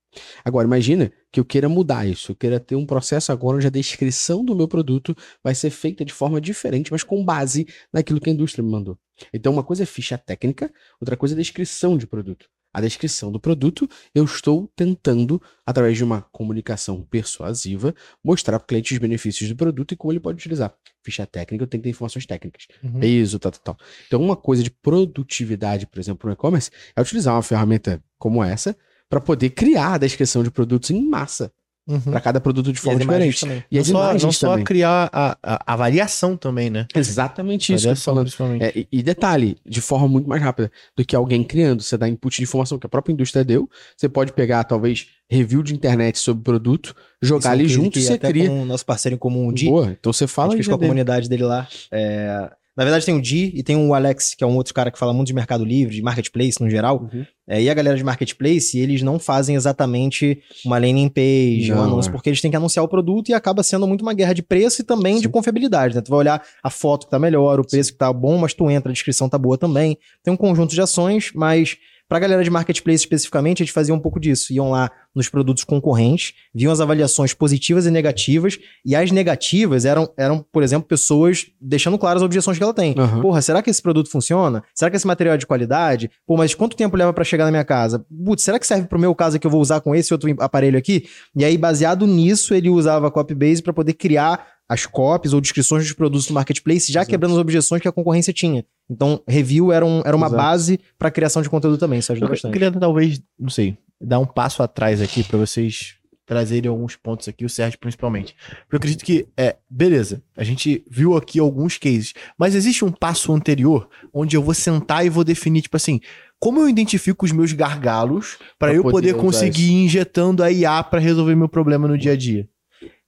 Agora, 0.43 0.67
imagina 0.67 1.11
que 1.31 1.39
eu 1.39 1.45
queira 1.45 1.67
mudar 1.69 2.07
isso, 2.07 2.31
eu 2.31 2.35
queira 2.35 2.59
ter 2.59 2.75
um 2.75 2.85
processo 2.85 3.31
agora 3.31 3.57
onde 3.57 3.67
a 3.67 3.69
descrição 3.69 4.43
do 4.43 4.55
meu 4.55 4.67
produto 4.67 5.15
vai 5.43 5.53
ser 5.53 5.69
feita 5.69 6.03
de 6.03 6.13
forma 6.13 6.39
diferente, 6.39 6.91
mas 6.91 7.03
com 7.03 7.23
base 7.23 7.67
naquilo 7.91 8.19
que 8.19 8.29
a 8.29 8.33
indústria 8.33 8.63
me 8.63 8.71
mandou. 8.71 8.97
Então, 9.33 9.53
uma 9.53 9.63
coisa 9.63 9.83
é 9.83 9.85
ficha 9.85 10.17
técnica, 10.17 10.71
outra 10.99 11.17
coisa 11.17 11.35
é 11.35 11.37
descrição 11.37 11.97
de 11.97 12.07
produto. 12.07 12.47
A 12.73 12.81
descrição 12.81 13.31
do 13.31 13.39
produto, 13.39 13.89
eu 14.13 14.23
estou 14.23 14.71
tentando, 14.75 15.41
através 15.65 15.97
de 15.97 16.03
uma 16.03 16.21
comunicação 16.21 17.01
persuasiva, 17.01 17.95
mostrar 18.23 18.59
para 18.59 18.65
o 18.65 18.67
cliente 18.67 18.93
os 18.93 18.99
benefícios 18.99 19.49
do 19.49 19.55
produto 19.55 19.93
e 19.93 19.97
como 19.97 20.11
ele 20.11 20.19
pode 20.19 20.37
utilizar. 20.37 20.75
Ficha 21.01 21.25
técnica, 21.25 21.63
eu 21.63 21.67
tenho 21.67 21.81
que 21.81 21.85
ter 21.85 21.91
informações 21.91 22.25
técnicas. 22.25 22.67
Uhum. 22.83 22.99
Peso, 22.99 23.39
tal, 23.39 23.51
tal, 23.51 23.61
tal. 23.75 23.87
Então, 24.05 24.21
uma 24.21 24.35
coisa 24.35 24.61
de 24.61 24.69
produtividade, 24.69 25.87
por 25.87 25.99
exemplo, 25.99 26.27
no 26.27 26.33
e-commerce, 26.33 26.69
é 26.95 27.01
utilizar 27.01 27.33
uma 27.33 27.41
ferramenta 27.41 28.03
como 28.19 28.43
essa 28.43 28.77
para 29.09 29.21
poder 29.21 29.51
criar 29.51 29.93
a 29.93 29.97
descrição 29.97 30.43
de 30.43 30.51
produtos 30.51 30.91
em 30.91 31.01
massa. 31.05 31.51
Uhum. 31.87 32.01
Para 32.01 32.19
cada 32.19 32.41
produto 32.41 32.73
de 32.73 32.79
forma 32.81 32.99
diferente. 32.99 33.39
Também. 33.39 33.63
E 33.71 33.77
não 33.77 33.85
só, 33.85 34.13
não 34.13 34.31
só 34.33 34.61
criar 34.61 35.09
a, 35.09 35.37
a, 35.41 35.73
a, 35.73 35.75
variação 35.77 36.35
também, 36.35 36.69
né? 36.69 36.85
Exatamente 36.93 37.73
isso. 37.73 37.95
Falando. 37.95 38.29
É, 38.59 38.73
e, 38.75 38.87
e, 38.91 39.01
detalhe, 39.01 39.57
de 39.65 39.79
forma 39.79 40.05
muito 40.05 40.27
mais 40.27 40.41
rápida 40.41 40.69
do 40.97 41.05
que 41.05 41.15
alguém 41.15 41.45
criando. 41.45 41.81
Você 41.81 41.97
dá 41.97 42.09
input 42.09 42.35
de 42.35 42.43
informação 42.43 42.77
que 42.77 42.85
a 42.85 42.89
própria 42.89 43.13
indústria 43.13 43.45
deu. 43.45 43.69
Você 43.95 44.09
pode 44.09 44.33
pegar, 44.33 44.65
talvez, 44.65 45.07
review 45.29 45.63
de 45.63 45.73
internet 45.73 46.19
sobre 46.19 46.43
produto, 46.43 46.93
jogar 47.21 47.51
ali 47.51 47.69
junto 47.69 47.97
e 47.97 48.01
você 48.01 48.17
cria. 48.17 48.49
Com 48.49 48.63
o 48.63 48.65
nosso 48.65 48.85
parceiro 48.85 49.15
em 49.15 49.17
comum, 49.17 49.47
o 49.47 49.53
Di. 49.53 49.67
Boa, 49.67 49.95
então 49.97 50.11
você 50.11 50.27
fala. 50.27 50.55
A 50.55 50.57
gente 50.57 50.67
com 50.67 50.75
a 50.75 50.79
comunidade 50.79 51.29
dele 51.29 51.43
lá. 51.43 51.69
É, 51.89 52.51
na 52.77 52.83
verdade, 52.83 53.07
tem 53.07 53.15
o 53.15 53.21
Di 53.21 53.51
e 53.55 53.63
tem 53.63 53.75
o 53.75 53.91
Alex, 53.91 54.35
que 54.35 54.43
é 54.43 54.47
um 54.47 54.55
outro 54.55 54.71
cara 54.71 54.91
que 54.91 54.99
fala 54.99 55.11
muito 55.11 55.29
de 55.29 55.33
mercado 55.33 55.65
livre, 55.65 55.95
de 55.95 56.01
marketplace 56.03 56.61
no 56.61 56.69
geral. 56.69 57.09
Uhum. 57.11 57.25
É, 57.49 57.59
e 57.59 57.69
a 57.71 57.73
galera 57.73 57.97
de 57.97 58.03
marketplace, 58.03 58.77
eles 58.77 59.01
não 59.01 59.17
fazem 59.17 59.55
exatamente 59.55 60.39
uma 60.63 60.77
landing 60.77 61.09
page, 61.09 61.71
não, 61.71 61.79
um 61.79 61.83
anúncio, 61.83 62.09
é. 62.09 62.11
porque 62.11 62.29
eles 62.29 62.39
têm 62.39 62.51
que 62.51 62.57
anunciar 62.57 62.85
o 62.85 62.87
produto 62.87 63.29
e 63.29 63.33
acaba 63.33 63.63
sendo 63.63 63.87
muito 63.87 64.03
uma 64.03 64.13
guerra 64.13 64.33
de 64.33 64.43
preço 64.43 64.81
e 64.81 64.85
também 64.85 65.15
Sim. 65.15 65.21
de 65.21 65.29
confiabilidade. 65.29 65.95
Né? 65.95 66.01
Tu 66.01 66.11
vai 66.11 66.19
olhar 66.19 66.43
a 66.61 66.69
foto 66.69 67.07
que 67.07 67.11
tá 67.11 67.17
melhor, 67.17 67.59
o 67.59 67.65
preço 67.65 67.87
Sim. 67.87 67.93
que 67.93 67.97
tá 67.97 68.13
bom, 68.13 68.37
mas 68.37 68.53
tu 68.53 68.69
entra, 68.69 68.91
a 68.91 68.93
descrição 68.93 69.27
tá 69.27 69.39
boa 69.39 69.57
também. 69.57 69.97
Tem 70.23 70.31
um 70.31 70.37
conjunto 70.37 70.75
de 70.75 70.81
ações, 70.81 71.31
mas 71.33 71.77
Pra 72.07 72.19
galera 72.19 72.43
de 72.43 72.49
marketplace 72.49 73.01
especificamente, 73.01 73.61
a 73.61 73.65
gente 73.65 73.73
fazia 73.73 73.93
um 73.93 73.99
pouco 73.99 74.19
disso. 74.19 74.53
Iam 74.53 74.71
lá 74.71 74.89
nos 75.13 75.27
produtos 75.27 75.63
concorrentes, 75.63 76.33
viam 76.53 76.71
as 76.71 76.79
avaliações 76.79 77.33
positivas 77.33 77.85
e 77.85 77.91
negativas, 77.91 78.57
e 78.85 78.95
as 78.95 79.11
negativas 79.11 79.83
eram, 79.83 80.09
eram 80.15 80.45
por 80.51 80.63
exemplo, 80.63 80.87
pessoas 80.87 81.47
deixando 81.59 81.97
claras 81.97 82.21
as 82.21 82.25
objeções 82.25 82.57
que 82.57 82.63
ela 82.63 82.73
tem. 82.73 82.95
Aham. 82.97 83.21
Porra, 83.21 83.41
será 83.41 83.61
que 83.61 83.69
esse 83.69 83.81
produto 83.81 84.09
funciona? 84.09 84.63
Será 84.73 84.89
que 84.89 84.95
esse 84.95 85.07
material 85.07 85.35
é 85.35 85.37
de 85.37 85.45
qualidade? 85.45 86.09
Pô, 86.25 86.37
mas 86.37 86.55
quanto 86.55 86.77
tempo 86.77 86.95
leva 86.95 87.11
pra 87.11 87.23
chegar 87.23 87.45
na 87.45 87.51
minha 87.51 87.65
casa? 87.65 88.05
Putz, 88.25 88.43
será 88.43 88.57
que 88.57 88.67
serve 88.67 88.87
pro 88.87 88.99
meu 88.99 89.13
caso 89.13 89.37
que 89.39 89.45
eu 89.45 89.51
vou 89.51 89.59
usar 89.59 89.81
com 89.81 89.93
esse 89.93 90.13
outro 90.13 90.33
aparelho 90.39 90.77
aqui? 90.77 91.05
E 91.35 91.43
aí, 91.43 91.57
baseado 91.57 92.07
nisso, 92.07 92.53
ele 92.53 92.69
usava 92.69 93.07
a 93.07 93.11
Copybase 93.11 93.61
para 93.61 93.73
poder 93.73 93.93
criar 93.93 94.56
as 94.69 94.85
copies 94.85 95.33
ou 95.33 95.41
descrições 95.41 95.83
dos 95.83 95.93
produtos 95.93 96.27
no 96.29 96.35
marketplace, 96.35 96.91
já 96.91 96.99
Exato. 97.01 97.09
quebrando 97.09 97.33
as 97.33 97.39
objeções 97.39 97.81
que 97.81 97.87
a 97.87 97.91
concorrência 97.91 98.33
tinha. 98.33 98.65
Então, 98.89 99.21
review 99.27 99.71
era, 99.71 99.85
um, 99.85 100.01
era 100.05 100.15
uma 100.15 100.27
Exato. 100.27 100.41
base 100.41 100.79
para 100.97 101.11
criação 101.11 101.41
de 101.41 101.49
conteúdo 101.49 101.77
também, 101.77 101.99
isso 101.99 102.11
ajuda 102.11 102.25
Eu, 102.25 102.29
eu 102.29 102.33
bastante. 102.33 102.53
queria 102.53 102.71
talvez, 102.71 103.21
não 103.39 103.49
sei, 103.49 103.77
dar 103.99 104.19
um 104.19 104.25
passo 104.25 104.61
atrás 104.63 105.01
aqui 105.01 105.23
pra 105.23 105.37
vocês 105.37 105.95
trazerem 106.25 106.69
alguns 106.69 106.95
pontos 106.97 107.27
aqui, 107.29 107.45
o 107.45 107.49
Sérgio 107.49 107.79
principalmente. 107.79 108.35
Porque 108.63 108.75
eu 108.75 108.77
acredito 108.77 109.05
que, 109.05 109.27
é, 109.37 109.55
beleza, 109.69 110.21
a 110.35 110.43
gente 110.43 110.83
viu 110.89 111.15
aqui 111.15 111.39
alguns 111.39 111.77
cases, 111.77 112.13
mas 112.37 112.53
existe 112.53 112.83
um 112.83 112.91
passo 112.91 113.33
anterior 113.33 113.87
onde 114.13 114.35
eu 114.35 114.43
vou 114.43 114.53
sentar 114.53 115.05
e 115.05 115.09
vou 115.09 115.23
definir, 115.23 115.61
tipo 115.61 115.77
assim, 115.77 116.01
como 116.37 116.59
eu 116.59 116.69
identifico 116.69 117.25
os 117.25 117.31
meus 117.31 117.53
gargalos 117.53 118.37
Pra 118.59 118.73
eu 118.73 118.83
poder 118.83 119.13
poder 119.13 119.21
conseguir 119.25 119.71
ir 119.71 119.85
injetando 119.85 120.43
a 120.43 120.51
IA 120.51 120.83
pra 120.83 120.99
resolver 120.99 121.33
meu 121.33 121.47
problema 121.49 121.87
no 121.87 121.97
dia 121.97 122.11
a 122.11 122.17
dia? 122.17 122.47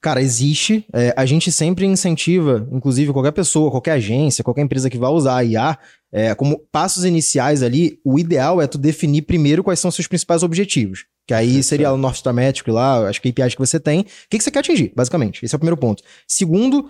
Cara, 0.02 0.22
existe. 0.22 0.86
é, 0.94 1.14
a 1.16 1.26
gente 1.26 1.52
sempre 1.52 1.86
incentiva, 1.86 2.68
inclusive 2.72 3.12
qualquer 3.12 3.32
pessoa, 3.32 3.70
qualquer 3.70 3.94
agência, 3.94 4.44
qualquer 4.44 4.62
empresa 4.62 4.90
que 4.90 4.98
vá 4.98 5.10
usar 5.10 5.38
a 5.38 5.44
IA, 5.44 5.78
é, 6.12 6.34
como 6.34 6.60
passos 6.72 7.04
iniciais 7.04 7.62
ali, 7.62 8.00
o 8.04 8.18
ideal 8.18 8.62
é 8.62 8.68
tu 8.68 8.78
definir 8.78 9.24
primeiro 9.24 9.64
quais 9.64 9.80
são 9.80 9.90
os 9.90 9.96
seus 9.96 10.08
principais 10.08 10.42
objetivos. 10.42 11.06
Que 11.28 11.34
aí 11.34 11.62
seria 11.62 11.92
o 11.92 11.98
North 11.98 12.16
Star 12.16 12.34
Metric 12.34 12.72
lá, 12.72 13.08
as 13.08 13.20
KPIs 13.20 13.54
que 13.54 13.60
você 13.60 13.80
tem. 13.80 14.02
O 14.02 14.06
que, 14.30 14.38
que 14.38 14.44
você 14.44 14.50
quer 14.50 14.60
atingir, 14.60 14.92
basicamente? 14.96 15.46
Esse 15.46 15.54
é 15.54 15.58
o 15.58 15.60
primeiro 15.60 15.78
ponto. 15.78 16.02
Segundo, 16.28 16.90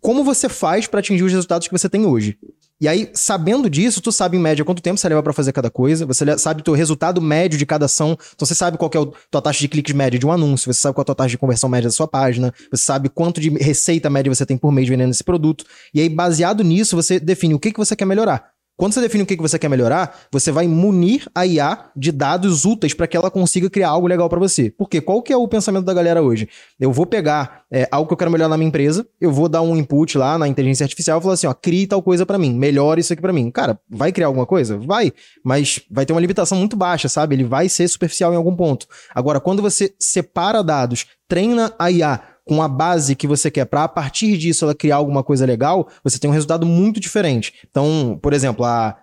como 0.00 0.22
você 0.22 0.48
faz 0.48 0.86
para 0.86 1.00
atingir 1.00 1.24
os 1.24 1.32
resultados 1.32 1.66
que 1.66 1.76
você 1.76 1.88
tem 1.88 2.06
hoje. 2.06 2.38
E 2.82 2.88
aí, 2.88 3.08
sabendo 3.14 3.70
disso, 3.70 4.00
tu 4.00 4.10
sabe 4.10 4.36
em 4.36 4.40
média 4.40 4.64
quanto 4.64 4.82
tempo 4.82 4.98
você 4.98 5.08
leva 5.08 5.22
pra 5.22 5.32
fazer 5.32 5.52
cada 5.52 5.70
coisa, 5.70 6.04
você 6.04 6.36
sabe 6.36 6.64
o 6.66 6.72
resultado 6.72 7.22
médio 7.22 7.56
de 7.56 7.64
cada 7.64 7.84
ação, 7.84 8.18
então 8.34 8.44
você 8.44 8.56
sabe 8.56 8.76
qual 8.76 8.90
é 8.92 8.98
a 8.98 9.06
tua 9.30 9.40
taxa 9.40 9.60
de 9.60 9.68
cliques 9.68 9.94
média 9.94 10.18
de 10.18 10.26
um 10.26 10.32
anúncio, 10.32 10.74
você 10.74 10.80
sabe 10.80 10.92
qual 10.92 11.02
é 11.02 11.04
a 11.04 11.06
tua 11.06 11.14
taxa 11.14 11.30
de 11.30 11.38
conversão 11.38 11.68
média 11.68 11.88
da 11.88 11.94
sua 11.94 12.08
página, 12.08 12.52
você 12.68 12.82
sabe 12.82 13.08
quanto 13.08 13.40
de 13.40 13.50
receita 13.50 14.10
média 14.10 14.34
você 14.34 14.44
tem 14.44 14.58
por 14.58 14.72
mês 14.72 14.88
vendendo 14.88 15.12
esse 15.12 15.22
produto. 15.22 15.64
E 15.94 16.00
aí, 16.00 16.08
baseado 16.08 16.64
nisso, 16.64 16.96
você 16.96 17.20
define 17.20 17.54
o 17.54 17.60
que, 17.60 17.70
que 17.70 17.78
você 17.78 17.94
quer 17.94 18.04
melhorar. 18.04 18.51
Quando 18.82 18.94
você 18.94 19.00
define 19.00 19.22
o 19.22 19.26
que, 19.26 19.36
você 19.36 19.60
quer 19.60 19.68
melhorar, 19.68 20.12
você 20.28 20.50
vai 20.50 20.66
munir 20.66 21.28
a 21.32 21.46
IA 21.46 21.84
de 21.94 22.10
dados 22.10 22.64
úteis 22.64 22.92
para 22.92 23.06
que 23.06 23.16
ela 23.16 23.30
consiga 23.30 23.70
criar 23.70 23.90
algo 23.90 24.08
legal 24.08 24.28
para 24.28 24.40
você. 24.40 24.72
Por 24.72 24.88
quê? 24.88 25.00
Qual 25.00 25.22
que 25.22 25.32
é 25.32 25.36
o 25.36 25.46
pensamento 25.46 25.84
da 25.84 25.94
galera 25.94 26.20
hoje? 26.20 26.48
Eu 26.80 26.90
vou 26.90 27.06
pegar 27.06 27.62
é, 27.70 27.86
algo 27.92 28.08
que 28.08 28.12
eu 28.12 28.16
quero 28.16 28.32
melhorar 28.32 28.48
na 28.48 28.56
minha 28.56 28.66
empresa, 28.66 29.06
eu 29.20 29.30
vou 29.30 29.48
dar 29.48 29.62
um 29.62 29.76
input 29.76 30.18
lá 30.18 30.36
na 30.36 30.48
inteligência 30.48 30.82
artificial 30.82 31.20
e 31.20 31.22
falar 31.22 31.34
assim, 31.34 31.46
ó, 31.46 31.54
crie 31.54 31.86
tal 31.86 32.02
coisa 32.02 32.26
para 32.26 32.36
mim, 32.36 32.54
melhore 32.54 33.00
isso 33.00 33.12
aqui 33.12 33.22
para 33.22 33.32
mim. 33.32 33.52
Cara, 33.52 33.78
vai 33.88 34.10
criar 34.10 34.26
alguma 34.26 34.46
coisa? 34.46 34.76
Vai, 34.76 35.12
mas 35.44 35.78
vai 35.88 36.04
ter 36.04 36.12
uma 36.12 36.20
limitação 36.20 36.58
muito 36.58 36.76
baixa, 36.76 37.08
sabe? 37.08 37.36
Ele 37.36 37.44
vai 37.44 37.68
ser 37.68 37.86
superficial 37.86 38.32
em 38.32 38.36
algum 38.36 38.56
ponto. 38.56 38.88
Agora, 39.14 39.38
quando 39.38 39.62
você 39.62 39.94
separa 39.96 40.60
dados, 40.60 41.06
treina 41.28 41.72
a 41.78 41.88
IA 41.88 42.20
com 42.44 42.62
a 42.62 42.68
base 42.68 43.14
que 43.14 43.26
você 43.26 43.50
quer 43.50 43.64
para 43.64 43.84
a 43.84 43.88
partir 43.88 44.36
disso 44.36 44.64
ela 44.64 44.74
criar 44.74 44.96
alguma 44.96 45.22
coisa 45.22 45.46
legal, 45.46 45.88
você 46.02 46.18
tem 46.18 46.28
um 46.28 46.32
resultado 46.32 46.66
muito 46.66 46.98
diferente. 46.98 47.54
Então, 47.68 48.18
por 48.20 48.32
exemplo, 48.32 48.64
há 48.64 48.96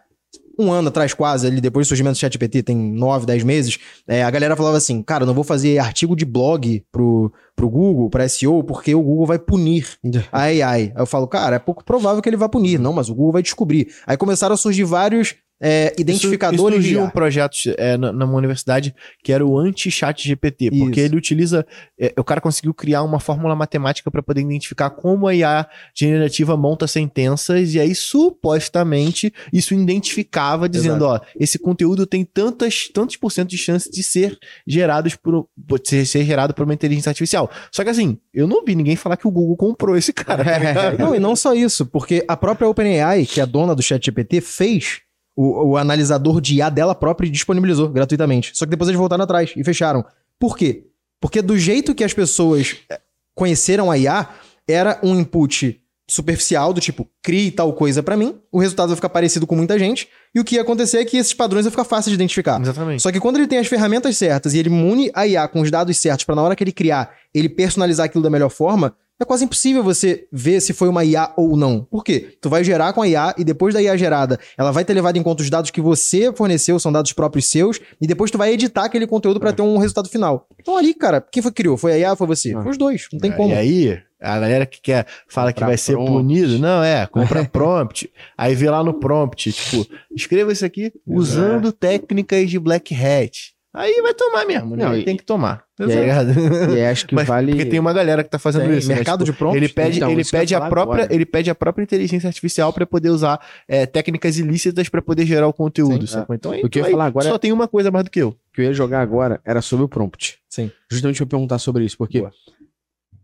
um 0.60 0.72
ano 0.74 0.89
atrás, 0.89 1.13
quase, 1.13 1.48
ali, 1.48 1.62
depois 1.62 1.88
do 1.88 1.89
surgimento 1.89 2.15
do 2.15 2.19
ChatGPT, 2.19 2.62
tem 2.62 2.75
9, 2.75 3.25
10 3.25 3.43
meses, 3.43 3.79
é, 4.05 4.24
a 4.24 4.29
galera 4.29 4.58
falava 4.58 4.75
assim, 4.75 5.01
cara, 5.01 5.25
não 5.25 5.34
vou 5.34 5.46
fazer 5.46 5.79
artigo 5.79 6.17
de 6.17 6.25
blog 6.25 6.84
pro, 6.91 7.31
pro 7.55 7.69
Google, 7.69 8.10
pra 8.10 8.27
SEO, 8.27 8.62
porque 8.62 8.93
o 8.93 9.01
Google 9.01 9.25
vai 9.25 9.39
punir 9.39 9.88
a 10.29 10.41
AI. 10.41 10.62
Aí 10.62 10.93
eu 10.98 11.05
falo, 11.05 11.27
cara, 11.27 11.55
é 11.55 11.60
pouco 11.60 11.84
provável 11.86 12.22
que 12.22 12.27
ele 12.27 12.36
vá 12.36 12.50
punir. 12.50 12.77
Não, 12.77 12.91
mas 12.91 13.08
o 13.08 13.15
Google 13.15 13.34
vai 13.34 13.41
descobrir. 13.41 13.88
Aí 14.05 14.17
começaram 14.17 14.53
a 14.53 14.58
surgir 14.58 14.84
vários 14.84 15.34
é, 15.62 15.94
identificadores 15.98 16.60
Isso, 16.60 16.70
de 16.70 16.75
surgiu 16.75 17.00
IA. 17.00 17.06
um 17.06 17.10
projeto 17.10 17.58
é, 17.78 17.98
na, 17.98 18.13
minha 18.13 18.38
universidade 18.38 18.96
que 19.24 19.34
era 19.34 19.46
o 19.46 19.58
anti-chat 19.58 20.25
GPT, 20.28 20.72
porque 20.72 21.00
Isso. 21.01 21.10
ele 21.10 21.18
utiliza. 21.18 21.66
é, 22.00 22.13
o 22.18 22.24
cara 22.24 22.39
conseguiu 22.39 22.74
criar 22.74 23.04
uma 23.04 23.20
fórmula 23.20 23.56
matemática 23.56 24.10
para 24.10 24.24
poder 24.24 24.42
identificar 24.42 24.89
como 24.89 25.28
a 25.28 25.36
IA 25.36 25.68
generativa 25.94 26.56
monta 26.56 26.88
sentenças, 26.88 27.74
e 27.74 27.80
aí 27.80 27.94
supostamente 27.94 29.34
isso 29.51 29.74
identificava, 29.74 30.70
dizendo: 30.70 31.06
ó, 31.06 31.20
esse 31.39 31.60
conteúdo 31.60 32.06
tem 32.06 32.24
tantas, 32.24 32.88
tantos 32.88 33.18
por 33.18 33.32
cento 33.32 33.50
de 33.50 33.58
chance 33.58 33.92
de 33.92 34.01
ser 34.01 34.38
gerados 34.66 35.16
por, 35.16 35.48
ser, 35.84 36.06
ser 36.06 36.24
gerado 36.24 36.54
por 36.54 36.63
uma 36.63 36.74
inteligência 36.74 37.10
artificial. 37.10 37.52
Só 37.72 37.84
que 37.84 37.89
assim, 37.89 38.17
eu 38.34 38.48
não 38.48 38.63
vi 38.63 38.76
ninguém 38.76 38.95
falar 38.95 39.17
que 39.17 39.28
o 39.28 39.32
Google 39.32 39.58
comprou 39.58 39.98
esse 39.98 40.13
cara. 40.13 40.43
tá? 40.43 40.91
Não, 41.00 41.15
e 41.15 41.19
não 41.19 41.36
só 41.36 41.54
isso, 41.54 41.86
porque 41.86 42.24
a 42.28 42.36
própria 42.36 42.67
OpenAI, 42.67 43.26
que 43.26 43.39
é 43.39 43.43
a 43.43 43.45
dona 43.45 43.76
do 43.76 43.82
ChatGPT, 43.82 44.41
fez 44.41 45.02
o, 45.39 45.69
o 45.69 45.78
analisador 45.78 46.41
de 46.41 46.56
IA 46.56 46.69
dela 46.69 46.93
própria 46.93 47.25
e 47.25 47.30
disponibilizou 47.30 47.88
gratuitamente. 47.88 48.52
Só 48.54 48.65
que 48.65 48.71
depois 48.71 48.89
eles 48.89 48.99
voltaram 48.99 49.23
atrás 49.23 49.54
e 49.56 49.63
fecharam. 49.63 50.04
Por 50.38 50.58
quê? 50.58 50.88
Porque 51.21 51.41
do 51.41 51.58
jeito 51.58 51.95
que 51.95 52.04
as 52.04 52.13
pessoas 52.13 52.75
eh, 52.89 52.99
conheceram 53.34 53.89
a 53.89 53.97
IA, 53.97 54.28
era 54.67 54.99
um 55.02 55.17
input 55.17 55.82
superficial, 56.06 56.73
do 56.73 56.82
tipo, 56.82 57.08
crie 57.21 57.52
tal 57.52 57.71
coisa 57.71 58.04
pra 58.04 58.17
mim, 58.17 58.36
o 58.52 58.60
resultado 58.60 58.89
vai 58.89 58.95
ficar 58.97 59.10
parecido 59.10 59.47
com 59.47 59.56
muita 59.56 59.80
gente, 59.80 60.10
e 60.36 60.41
o 60.41 60.43
que 60.43 60.56
ia 60.56 60.62
acontecer 60.62 60.97
é 60.97 61.06
que 61.06 61.15
esses 61.15 61.34
padrões 61.34 61.63
vão 61.63 61.71
ficar 61.71 61.86
fáceis 61.86 62.10
de 62.10 62.15
identificar. 62.15 62.60
Exatamente. 62.60 63.02
Só 63.02 63.10
que 63.10 63.19
quando 63.19 63.38
ele 63.38 63.47
tem 63.47 63.60
as 63.60 63.67
ferramentas 63.67 64.17
certas 64.17 64.54
e 64.54 64.60
ele 64.60 64.69
mune 64.69 65.10
a 65.13 65.25
IA 65.25 65.47
com 65.47 65.62
os 65.62 65.71
dados 65.71 65.95
certos 65.97 66.25
pra 66.25 66.36
na 66.36 66.41
hora 66.41 66.56
que 66.56 66.63
ele 66.63 66.73
criar, 66.73 67.12
ele 67.34 67.47
personalizar 67.47 68.08
aquilo 68.08 68.23
da 68.23 68.30
melhor 68.30 68.49
forma, 68.49 68.93
é 69.19 69.25
quase 69.25 69.43
impossível 69.45 69.84
você 69.84 70.27
ver 70.32 70.62
se 70.62 70.73
foi 70.73 70.88
uma 70.88 71.03
IA 71.03 71.34
ou 71.36 71.58
não. 71.58 71.84
Por 71.84 72.03
quê? 72.03 72.38
Tu 72.41 72.49
vai 72.49 72.63
gerar 72.63 72.93
com 72.93 73.01
a 73.01 73.08
IA 73.08 73.36
e 73.38 73.43
depois 73.43 73.73
da 73.73 73.82
IA 73.82 73.97
gerada, 73.97 74.39
ela 74.58 74.71
vai 74.71 74.86
ter 74.86 74.93
levado 74.93 75.17
em 75.17 75.23
conta 75.23 75.43
os 75.43 75.49
dados 75.49 75.71
que 75.71 75.82
você 75.82 76.32
forneceu, 76.34 76.79
são 76.79 76.91
dados 76.91 77.12
próprios 77.13 77.45
seus, 77.47 77.79
e 78.01 78.08
depois 78.08 78.32
tu 78.32 78.38
vai 78.38 78.53
editar 78.53 78.86
aquele 78.86 79.05
conteúdo 79.05 79.39
pra 79.39 79.51
ter 79.51 79.62
um 79.62 79.77
resultado 79.77 80.08
final. 80.10 80.47
Então 80.60 80.77
ali, 80.77 80.93
cara, 80.93 81.19
quem 81.21 81.43
foi 81.43 81.51
que 81.51 81.58
criou? 81.58 81.75
Foi 81.77 81.93
a 81.93 81.97
IA 81.97 82.12
ou 82.12 82.15
foi 82.15 82.27
você? 82.27 82.53
Ah. 82.55 82.62
Foi 82.62 82.71
os 82.71 82.77
dois, 82.77 83.08
não 83.12 83.19
tem 83.19 83.32
É, 83.32 83.34
como. 83.34 83.49
E 83.53 83.58
aí, 83.58 83.99
a 84.21 84.39
galera 84.39 84.65
que 84.65 84.82
quer, 84.82 85.05
fala 85.27 85.51
que 85.51 85.60
vai 85.60 85.77
ser 85.77 85.93
prompt. 85.93 86.12
punido, 86.12 86.60
não, 86.60 86.84
é, 86.84 87.05
compra 87.08 87.43
prompt. 87.45 88.10
aí 88.38 88.55
vê 88.55 88.69
lá 88.69 88.84
no 88.84 88.93
prompt, 88.93 89.51
tipo, 89.51 89.86
escreva 90.15 90.51
isso 90.51 90.65
aqui 90.65 90.91
usando 91.05 91.71
técnicas 91.71 92.49
de 92.49 92.58
Black 92.60 92.93
Hat. 92.95 93.53
Aí 93.71 94.01
vai 94.01 94.15
tomar 94.15 94.45
mesmo, 94.47 94.75
né? 94.75 94.84
Não, 94.84 94.97
e- 94.97 95.05
tem 95.05 95.15
que 95.15 95.23
tomar. 95.23 95.63
e 95.79 95.86
Tá 95.86 95.93
aí- 95.93 95.99
ligado? 95.99 96.29
E 96.75 96.84
acho 96.86 97.05
que 97.05 97.13
Mas 97.13 97.27
vale. 97.27 97.51
Porque 97.51 97.65
tem 97.67 97.79
uma 97.79 97.93
galera 97.93 98.23
que 98.23 98.29
tá 98.29 98.39
fazendo 98.39 98.67
Tem 98.67 98.77
isso. 98.79 98.89
né? 98.89 98.95
mercado 98.95 99.23
Tipo, 99.23 99.32
de 99.34 99.38
prompt? 99.38 99.58
ele 99.58 99.69
pede, 99.69 99.97
Então, 99.97 100.12
ele 100.12 100.21
isso 100.21 100.32
que 100.32 100.36
eu 100.36 100.39
ia 100.39 100.41
pede 100.41 100.55
a 100.55 100.58
falar 100.58 100.69
própria, 100.71 101.03
agora. 101.03 101.13
ele 101.15 101.25
pede 101.25 101.49
a 101.51 101.55
própria 101.55 101.84
inteligência 101.84 102.25
artificial 102.27 102.73
para 102.73 102.88
poder 102.88 103.10
usar 103.12 103.39
é, 103.67 103.86
técnicas 103.86 104.39
ilícitas 104.39 104.89
para 104.89 105.03
poder 105.03 105.23
gerar 105.27 105.47
o 105.47 105.53
conteúdo, 105.53 106.08
Sim, 106.08 106.13
sacou? 106.13 106.36
Então 106.36 106.51
aí, 106.51 106.63
O 106.63 106.69
que 106.69 106.79
eu 106.79 106.82
ia 106.82 106.88
aí 106.88 106.91
falar 106.91 107.05
agora 107.05 107.29
só 107.29 107.36
é- 107.36 107.38
tem 107.39 107.51
uma 107.51 107.67
coisa 107.67 107.91
mais 107.91 108.03
do 108.05 108.10
que 108.10 108.19
eu. 108.19 108.29
O 108.29 108.36
que 108.53 108.62
eu 108.62 108.65
ia 108.65 108.73
jogar 108.73 109.01
agora 109.01 109.39
era 109.45 109.62
sobre 109.62 109.86
o 109.86 109.88
prompt. 109.88 110.39
Sim. 110.49 110.71
Justamente 110.91 111.21
eu 111.21 111.27
perguntar 111.27 111.60
sobre 111.60 111.86
isso, 111.86 111.95
porque 111.95 112.21
Boa. 112.21 112.32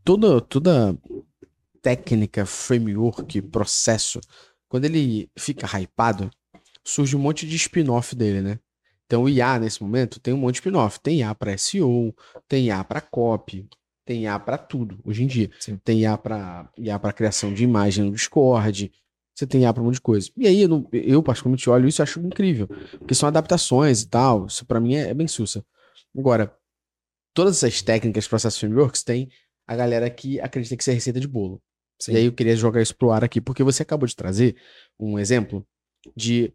toda, 0.04 0.40
toda 0.42 0.96
técnica, 1.82 2.46
framework, 2.46 3.42
processo, 3.44 4.20
quando 4.70 4.86
ele 4.86 5.30
fica 5.38 5.66
hypado, 5.80 6.30
surge 6.84 7.16
um 7.16 7.20
monte 7.20 7.48
de 7.48 7.56
spin-off 7.56 8.16
dele, 8.16 8.42
né? 8.42 8.60
Então 9.06 9.24
o 9.24 9.30
IA 9.30 9.60
nesse 9.60 9.82
momento 9.82 10.20
tem 10.20 10.34
um 10.34 10.38
monte 10.38 10.56
de 10.56 10.60
spin-off. 10.60 11.00
Tem 11.00 11.20
IA 11.20 11.36
para 11.36 11.52
SEO, 11.54 12.14
tem 12.48 12.66
IA 12.68 12.84
para 12.84 13.02
copy, 13.02 13.68
tem 14.06 14.24
IA 14.24 14.40
para 14.40 14.58
tudo 14.58 15.00
hoje 15.04 15.24
em 15.24 15.28
dia. 15.28 15.50
Sim. 15.60 15.78
Tem 15.84 16.02
IA 16.02 16.18
para 16.18 16.70
IA 16.78 17.00
para 17.00 17.14
criação 17.14 17.54
de 17.54 17.64
imagem 17.64 18.06
no 18.06 18.12
Discord. 18.12 18.92
Você 19.36 19.46
tem 19.46 19.62
IA 19.62 19.74
para 19.74 19.82
um 19.84 19.86
monte 19.88 19.96
de 19.96 20.02
coisa. 20.02 20.30
E 20.38 20.48
aí 20.48 20.62
eu, 20.62 20.70
não- 20.70 20.88
eu 20.94 21.22
particularmente 21.22 21.70
olho 21.70 21.88
isso 21.88 22.02
e 22.02 22.04
acho 22.04 22.20
incrível, 22.22 22.68
porque 22.98 23.14
são 23.14 23.28
adaptações 23.28 24.02
e 24.02 24.08
tal. 24.08 24.46
Isso 24.48 24.66
para 24.66 24.80
mim 24.80 24.96
é, 24.96 25.10
é 25.10 25.14
bem 25.14 25.28
sussa. 25.28 25.64
Agora, 26.18 26.56
todas 27.34 27.58
essas 27.64 27.82
técnicas, 27.82 28.28
processos 28.28 28.60
frameworks, 28.60 29.04
tem 29.04 29.30
a 29.68 29.76
galera 29.76 30.10
que 30.10 30.40
acredita 30.40 30.76
que 30.76 30.84
isso 30.84 30.92
é 30.92 30.94
receita 30.94 31.20
de 31.20 31.28
bolo. 31.28 31.62
Sim. 32.02 32.14
E 32.14 32.18
aí 32.18 32.26
eu 32.26 32.34
queria 32.34 32.56
jogar 32.56 32.82
isso 32.82 32.96
pro 32.96 33.12
ar 33.12 33.24
aqui, 33.24 33.42
porque 33.42 33.64
você 33.64 33.84
acabou 33.84 34.08
de 34.08 34.16
trazer 34.16 34.56
um 35.00 35.18
exemplo 35.20 35.66
de 36.16 36.54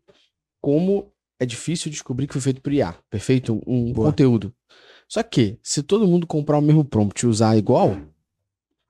como 0.60 1.12
é 1.40 1.46
difícil 1.46 1.90
descobrir 1.90 2.26
que 2.26 2.34
foi 2.34 2.42
feito 2.42 2.60
por 2.60 2.72
IA, 2.72 2.94
perfeito? 3.08 3.60
Um 3.66 3.92
Boa. 3.92 4.08
conteúdo. 4.10 4.52
Só 5.08 5.22
que, 5.22 5.58
se 5.62 5.82
todo 5.82 6.06
mundo 6.06 6.26
comprar 6.26 6.58
o 6.58 6.60
mesmo 6.62 6.84
prompt 6.84 7.24
e 7.24 7.26
usar 7.26 7.56
igual, 7.56 7.98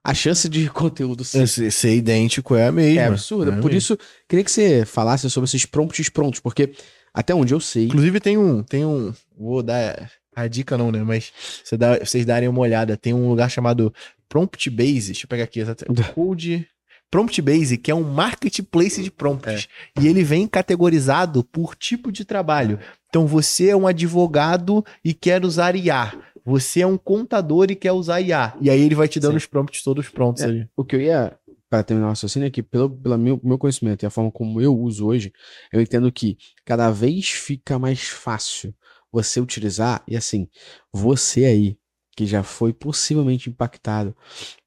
a 0.03 0.13
chance 0.13 0.47
de 0.49 0.69
conteúdo 0.69 1.23
ser, 1.23 1.47
Ser, 1.47 1.71
ser 1.71 1.95
idêntico 1.95 2.53
é 2.55 2.67
a 2.67 2.71
mesma. 2.71 3.01
é 3.01 3.05
absurda. 3.07 3.51
É 3.53 3.55
Por 3.55 3.65
mesma. 3.65 3.77
isso, 3.77 3.97
queria 4.27 4.43
que 4.43 4.51
você 4.51 4.85
falasse 4.85 5.29
sobre 5.29 5.47
esses 5.47 5.65
prompts 5.65 6.09
prontos, 6.09 6.39
porque 6.41 6.73
até 7.13 7.33
onde 7.33 7.53
eu 7.53 7.59
sei. 7.59 7.85
Inclusive 7.85 8.19
tem 8.19 8.37
um, 8.37 8.61
tem 8.61 8.85
um, 8.85 9.13
vou 9.35 9.63
dar 9.63 10.11
a 10.35 10.47
dica 10.47 10.77
não, 10.77 10.91
né, 10.91 11.01
mas 11.03 11.31
você 11.63 11.77
dá, 11.77 11.97
vocês 11.99 12.25
darem 12.25 12.47
uma 12.49 12.59
olhada, 12.61 12.95
tem 12.97 13.13
um 13.13 13.29
lugar 13.29 13.49
chamado 13.49 13.93
Prompt 14.29 14.69
Base, 14.69 15.07
deixa 15.07 15.25
eu 15.25 15.27
pegar 15.27 15.43
aqui, 15.43 15.61
code 16.13 16.67
Prompt 17.11 17.41
Basic 17.41 17.91
é 17.91 17.93
um 17.93 18.03
marketplace 18.03 19.03
de 19.03 19.11
prompts. 19.11 19.67
E 19.99 20.07
ele 20.07 20.23
vem 20.23 20.47
categorizado 20.47 21.43
por 21.43 21.75
tipo 21.75 22.09
de 22.09 22.23
trabalho. 22.23 22.79
Então 23.09 23.27
você 23.27 23.67
é 23.67 23.75
um 23.75 23.85
advogado 23.85 24.83
e 25.03 25.13
quer 25.13 25.43
usar 25.43 25.75
IA. 25.75 26.13
Você 26.45 26.79
é 26.81 26.87
um 26.87 26.97
contador 26.97 27.69
e 27.69 27.75
quer 27.75 27.91
usar 27.91 28.21
IA. 28.21 28.55
E 28.61 28.69
aí 28.69 28.81
ele 28.81 28.95
vai 28.95 29.09
te 29.09 29.19
dando 29.19 29.33
Sim. 29.33 29.37
os 29.37 29.45
prompts 29.45 29.83
todos 29.83 30.07
prontos 30.07 30.41
É. 30.41 30.45
ali. 30.45 30.69
O 30.75 30.85
que 30.85 30.95
eu 30.95 31.01
ia, 31.01 31.37
para 31.69 31.83
terminar 31.83 32.07
o 32.07 32.09
raciocínio, 32.11 32.47
é 32.47 32.49
que 32.49 32.63
pelo, 32.63 32.89
pelo 32.89 33.17
meu, 33.17 33.39
meu 33.43 33.57
conhecimento 33.57 34.03
e 34.03 34.05
a 34.05 34.09
forma 34.09 34.31
como 34.31 34.61
eu 34.61 34.73
uso 34.75 35.05
hoje, 35.05 35.33
eu 35.71 35.81
entendo 35.81 36.09
que 36.11 36.37
cada 36.65 36.89
vez 36.89 37.29
fica 37.29 37.77
mais 37.77 38.01
fácil 38.07 38.73
você 39.11 39.41
utilizar, 39.41 40.01
e 40.07 40.15
assim, 40.15 40.47
você 40.93 41.43
aí, 41.43 41.77
que 42.15 42.25
já 42.25 42.43
foi 42.43 42.73
possivelmente 42.73 43.49
impactado 43.49 44.15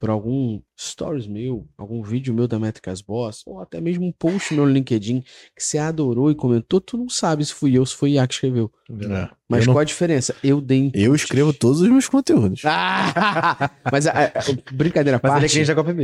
por 0.01 0.09
algum 0.11 0.61
stories 0.81 1.27
meu, 1.27 1.69
algum 1.77 2.03
vídeo 2.03 2.33
meu 2.33 2.49
da 2.49 2.59
Métricas 2.59 3.01
Boss, 3.03 3.43
ou 3.47 3.61
até 3.61 3.81
mesmo 3.81 4.07
um 4.07 4.13
post 4.13 4.55
meu 4.55 4.65
no 4.65 4.73
LinkedIn 4.73 5.21
que 5.55 5.63
você 5.63 5.77
adorou 5.79 6.31
e 6.31 6.35
comentou, 6.35 6.81
tu 6.81 6.97
não 6.97 7.09
sabe 7.09 7.45
se 7.45 7.53
fui 7.53 7.77
eu, 7.77 7.85
se 7.85 7.95
foi 7.95 8.13
IA 8.13 8.27
que 8.27 8.35
escreveu. 8.35 8.73
Mas 9.49 9.61
eu, 9.61 9.67
não- 9.67 9.75
qual 9.75 9.81
a 9.83 9.85
diferença? 9.85 10.35
Eu 10.43 10.61
dei 10.61 10.91
eu 10.95 11.15
escrevo 11.15 11.53
todos 11.53 11.81
os 11.81 11.89
meus 11.89 12.09
conteúdos. 12.09 12.63
Ah! 12.65 13.71
Mas 13.93 14.07
a, 14.07 14.13
a- 14.13 14.25
a- 14.25 14.73
brincadeira 14.73 15.17
à 15.17 15.19
é 15.19 15.21
parte, 15.21 15.59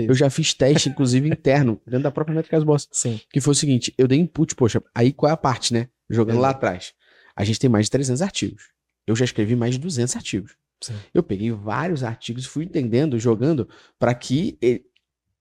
eu 0.07 0.15
já 0.15 0.29
fiz 0.31 0.53
teste, 0.55 0.89
inclusive, 0.91 1.29
interno, 1.29 1.81
dentro 1.87 2.05
da 2.05 2.11
própria 2.11 2.35
Métricas 2.35 2.63
Boss. 2.65 2.87
Sim. 2.93 3.19
Que 3.33 3.41
foi 3.41 3.53
o 3.53 3.57
seguinte, 3.57 3.95
eu 3.97 4.07
dei 4.07 4.19
input, 4.19 4.55
poxa, 4.55 4.83
aí 4.95 5.13
qual 5.13 5.31
é 5.31 5.33
a 5.33 5.37
parte, 5.37 5.73
né? 5.73 5.89
Jogando 6.09 6.41
lá 6.41 6.49
Exato. 6.49 6.67
atrás. 6.67 6.93
A 7.35 7.45
gente 7.45 7.59
tem 7.59 7.71
mais 7.71 7.87
de 7.87 7.91
300 7.93 8.21
artigos. 8.21 8.65
Eu 9.07 9.17
já 9.17 9.25
escrevi 9.25 9.57
mais 9.57 9.75
de 9.75 9.81
200 9.81 10.15
artigos. 10.17 10.53
Sim. 10.83 10.95
Eu 11.13 11.23
peguei 11.23 11.51
vários 11.51 12.03
artigos 12.03 12.45
e 12.45 12.49
fui 12.49 12.65
entendendo, 12.65 13.19
jogando, 13.19 13.69
para 13.99 14.15
que 14.15 14.57
ele- 14.61 14.85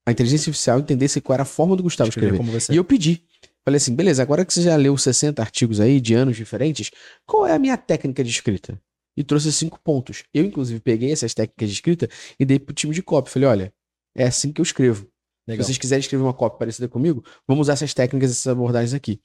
a 0.06 0.12
inteligência 0.12 0.50
artificial 0.50 0.80
entendesse 0.80 1.20
qual 1.20 1.34
era 1.34 1.42
a 1.42 1.46
forma 1.46 1.76
do 1.76 1.82
Gustavo 1.82 2.08
Escrever 2.08 2.36
você. 2.52 2.72
E 2.72 2.76
eu 2.76 2.84
pedi. 2.84 3.22
Falei 3.64 3.76
assim, 3.76 3.94
beleza, 3.94 4.22
agora 4.22 4.44
que 4.44 4.52
você 4.52 4.62
já 4.62 4.74
leu 4.76 4.96
60 4.96 5.42
artigos 5.42 5.80
aí 5.80 6.00
de 6.00 6.14
anos 6.14 6.36
diferentes, 6.36 6.90
qual 7.26 7.46
é 7.46 7.52
a 7.52 7.58
minha 7.58 7.76
técnica 7.76 8.24
de 8.24 8.30
escrita? 8.30 8.80
E 9.16 9.22
trouxe 9.22 9.52
cinco 9.52 9.78
pontos. 9.80 10.24
Eu, 10.32 10.44
inclusive, 10.44 10.80
peguei 10.80 11.12
essas 11.12 11.34
técnicas 11.34 11.68
de 11.68 11.74
escrita 11.74 12.08
e 12.38 12.44
dei 12.44 12.58
pro 12.58 12.74
time 12.74 12.94
de 12.94 13.02
copy. 13.02 13.28
Falei, 13.30 13.48
olha, 13.48 13.74
é 14.16 14.24
assim 14.24 14.50
que 14.52 14.60
eu 14.60 14.62
escrevo. 14.62 15.06
Legal. 15.46 15.62
Se 15.62 15.68
vocês 15.68 15.78
quiserem 15.78 16.00
escrever 16.00 16.22
uma 16.22 16.32
copy 16.32 16.58
parecida 16.58 16.88
comigo, 16.88 17.22
vamos 17.46 17.64
usar 17.66 17.74
essas 17.74 17.92
técnicas, 17.92 18.30
essas 18.30 18.46
abordagens 18.46 18.94
aqui. 18.94 19.20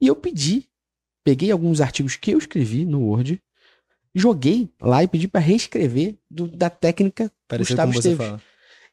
E 0.00 0.06
eu 0.06 0.14
pedi, 0.14 0.68
peguei 1.24 1.50
alguns 1.50 1.80
artigos 1.80 2.16
que 2.16 2.30
eu 2.30 2.38
escrevi 2.38 2.84
no 2.84 3.00
Word, 3.00 3.42
joguei 4.14 4.68
lá 4.80 5.02
e 5.04 5.08
pedi 5.08 5.28
para 5.28 5.40
reescrever 5.40 6.16
do- 6.30 6.48
da 6.48 6.68
técnica 6.70 7.30
Parecido 7.48 7.82
Gustavo 7.86 7.92
Esteves. 7.98 8.40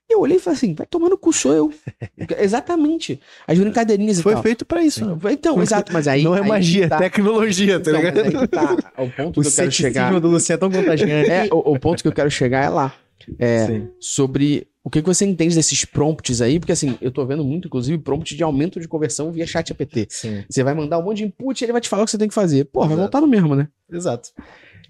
E 0.10 0.14
eu 0.14 0.22
olhei 0.22 0.38
e 0.38 0.40
falei 0.40 0.56
assim, 0.56 0.74
vai 0.74 0.88
tomar 0.88 1.10
no 1.10 1.18
cu, 1.18 1.34
sou 1.34 1.54
eu. 1.54 1.74
Exatamente. 2.40 3.20
As 3.46 3.60
brincadeirinhas 3.60 4.20
e 4.20 4.24
Foi 4.24 4.34
tal. 4.34 4.44
feito 4.44 4.66
pra 4.66 4.82
isso. 4.82 5.04
Então, 5.30 5.62
exato, 5.62 5.92
mas 5.92 6.08
aí. 6.08 6.24
não 6.24 6.36
é 6.36 6.42
aí 6.42 6.48
magia, 6.48 6.88
tá. 6.88 6.96
é 6.96 7.00
tecnologia, 7.00 7.80
tá 7.80 7.92
Então, 7.92 8.02
ligado? 8.02 8.48
tá. 8.48 8.94
O 9.04 9.10
ponto 9.12 9.40
O 9.40 9.44
que 9.44 9.50
eu 9.50 9.54
quero 9.54 9.72
chegar. 9.72 10.20
do 10.20 10.28
Luciano 10.30 10.58
é 10.58 10.60
tão 10.60 10.72
contagiante. 10.72 11.30
É, 11.30 11.48
o, 11.52 11.74
o 11.74 11.80
ponto 11.80 12.02
que 12.02 12.08
eu 12.08 12.14
quero 12.14 12.32
chegar 12.32 12.64
é 12.64 12.70
lá. 12.70 12.94
É, 13.38 13.82
sobre 14.00 14.68
o 14.82 14.90
que, 14.90 15.02
que 15.02 15.06
você 15.08 15.26
entende 15.26 15.54
desses 15.54 15.84
prompts 15.84 16.42
aí, 16.42 16.58
porque 16.60 16.72
assim, 16.72 16.98
eu 17.02 17.12
tô 17.12 17.26
vendo 17.26 17.44
muito, 17.44 17.68
inclusive, 17.68 17.98
prompt 17.98 18.34
de 18.34 18.42
aumento 18.42 18.80
de 18.80 18.88
conversão 18.88 19.30
via 19.34 19.46
chat 19.46 19.70
APT. 19.74 20.08
Sim. 20.10 20.46
Você 20.50 20.64
vai 20.64 20.74
mandar 20.74 20.98
um 21.00 21.04
monte 21.04 21.18
de 21.18 21.24
input 21.26 21.62
e 21.62 21.66
ele 21.66 21.74
vai 21.74 21.82
te 21.82 21.90
falar 21.90 22.04
o 22.04 22.06
que 22.06 22.12
você 22.12 22.18
tem 22.18 22.30
que 22.30 22.34
fazer. 22.34 22.64
Pô, 22.66 22.88
vai 22.88 22.96
voltar 22.96 23.20
no 23.20 23.28
mesmo, 23.28 23.54
né? 23.54 23.68
Exato. 23.92 24.30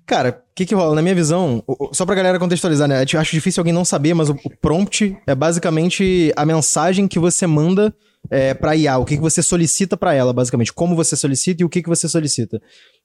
Cara, 0.07 0.29
o 0.29 0.55
que 0.55 0.65
que 0.65 0.73
rola? 0.73 0.95
Na 0.95 1.01
minha 1.01 1.13
visão, 1.13 1.61
o- 1.67 1.89
o- 1.89 1.93
só 1.93 2.05
pra 2.05 2.15
galera 2.15 2.39
contextualizar, 2.39 2.87
né? 2.87 3.03
Eu 3.13 3.19
acho 3.19 3.31
difícil 3.33 3.59
alguém 3.61 3.73
não 3.73 3.83
saber, 3.83 4.13
mas 4.13 4.29
o, 4.29 4.33
o 4.45 4.49
prompt 4.61 5.17
é 5.27 5.35
basicamente 5.35 6.31
a 6.35 6.45
mensagem 6.45 7.07
que 7.07 7.19
você 7.19 7.45
manda 7.45 7.93
é, 8.31 8.53
pra 8.53 8.75
IA, 8.75 8.97
o 8.97 9.05
que, 9.05 9.15
que 9.17 9.21
você 9.21 9.43
solicita 9.43 9.95
pra 9.97 10.13
ela, 10.13 10.31
basicamente. 10.33 10.71
Como 10.73 10.95
você 10.95 11.15
solicita 11.15 11.61
e 11.61 11.65
o 11.65 11.69
que, 11.69 11.81
que 11.83 11.89
você 11.89 12.07
solicita. 12.07 12.61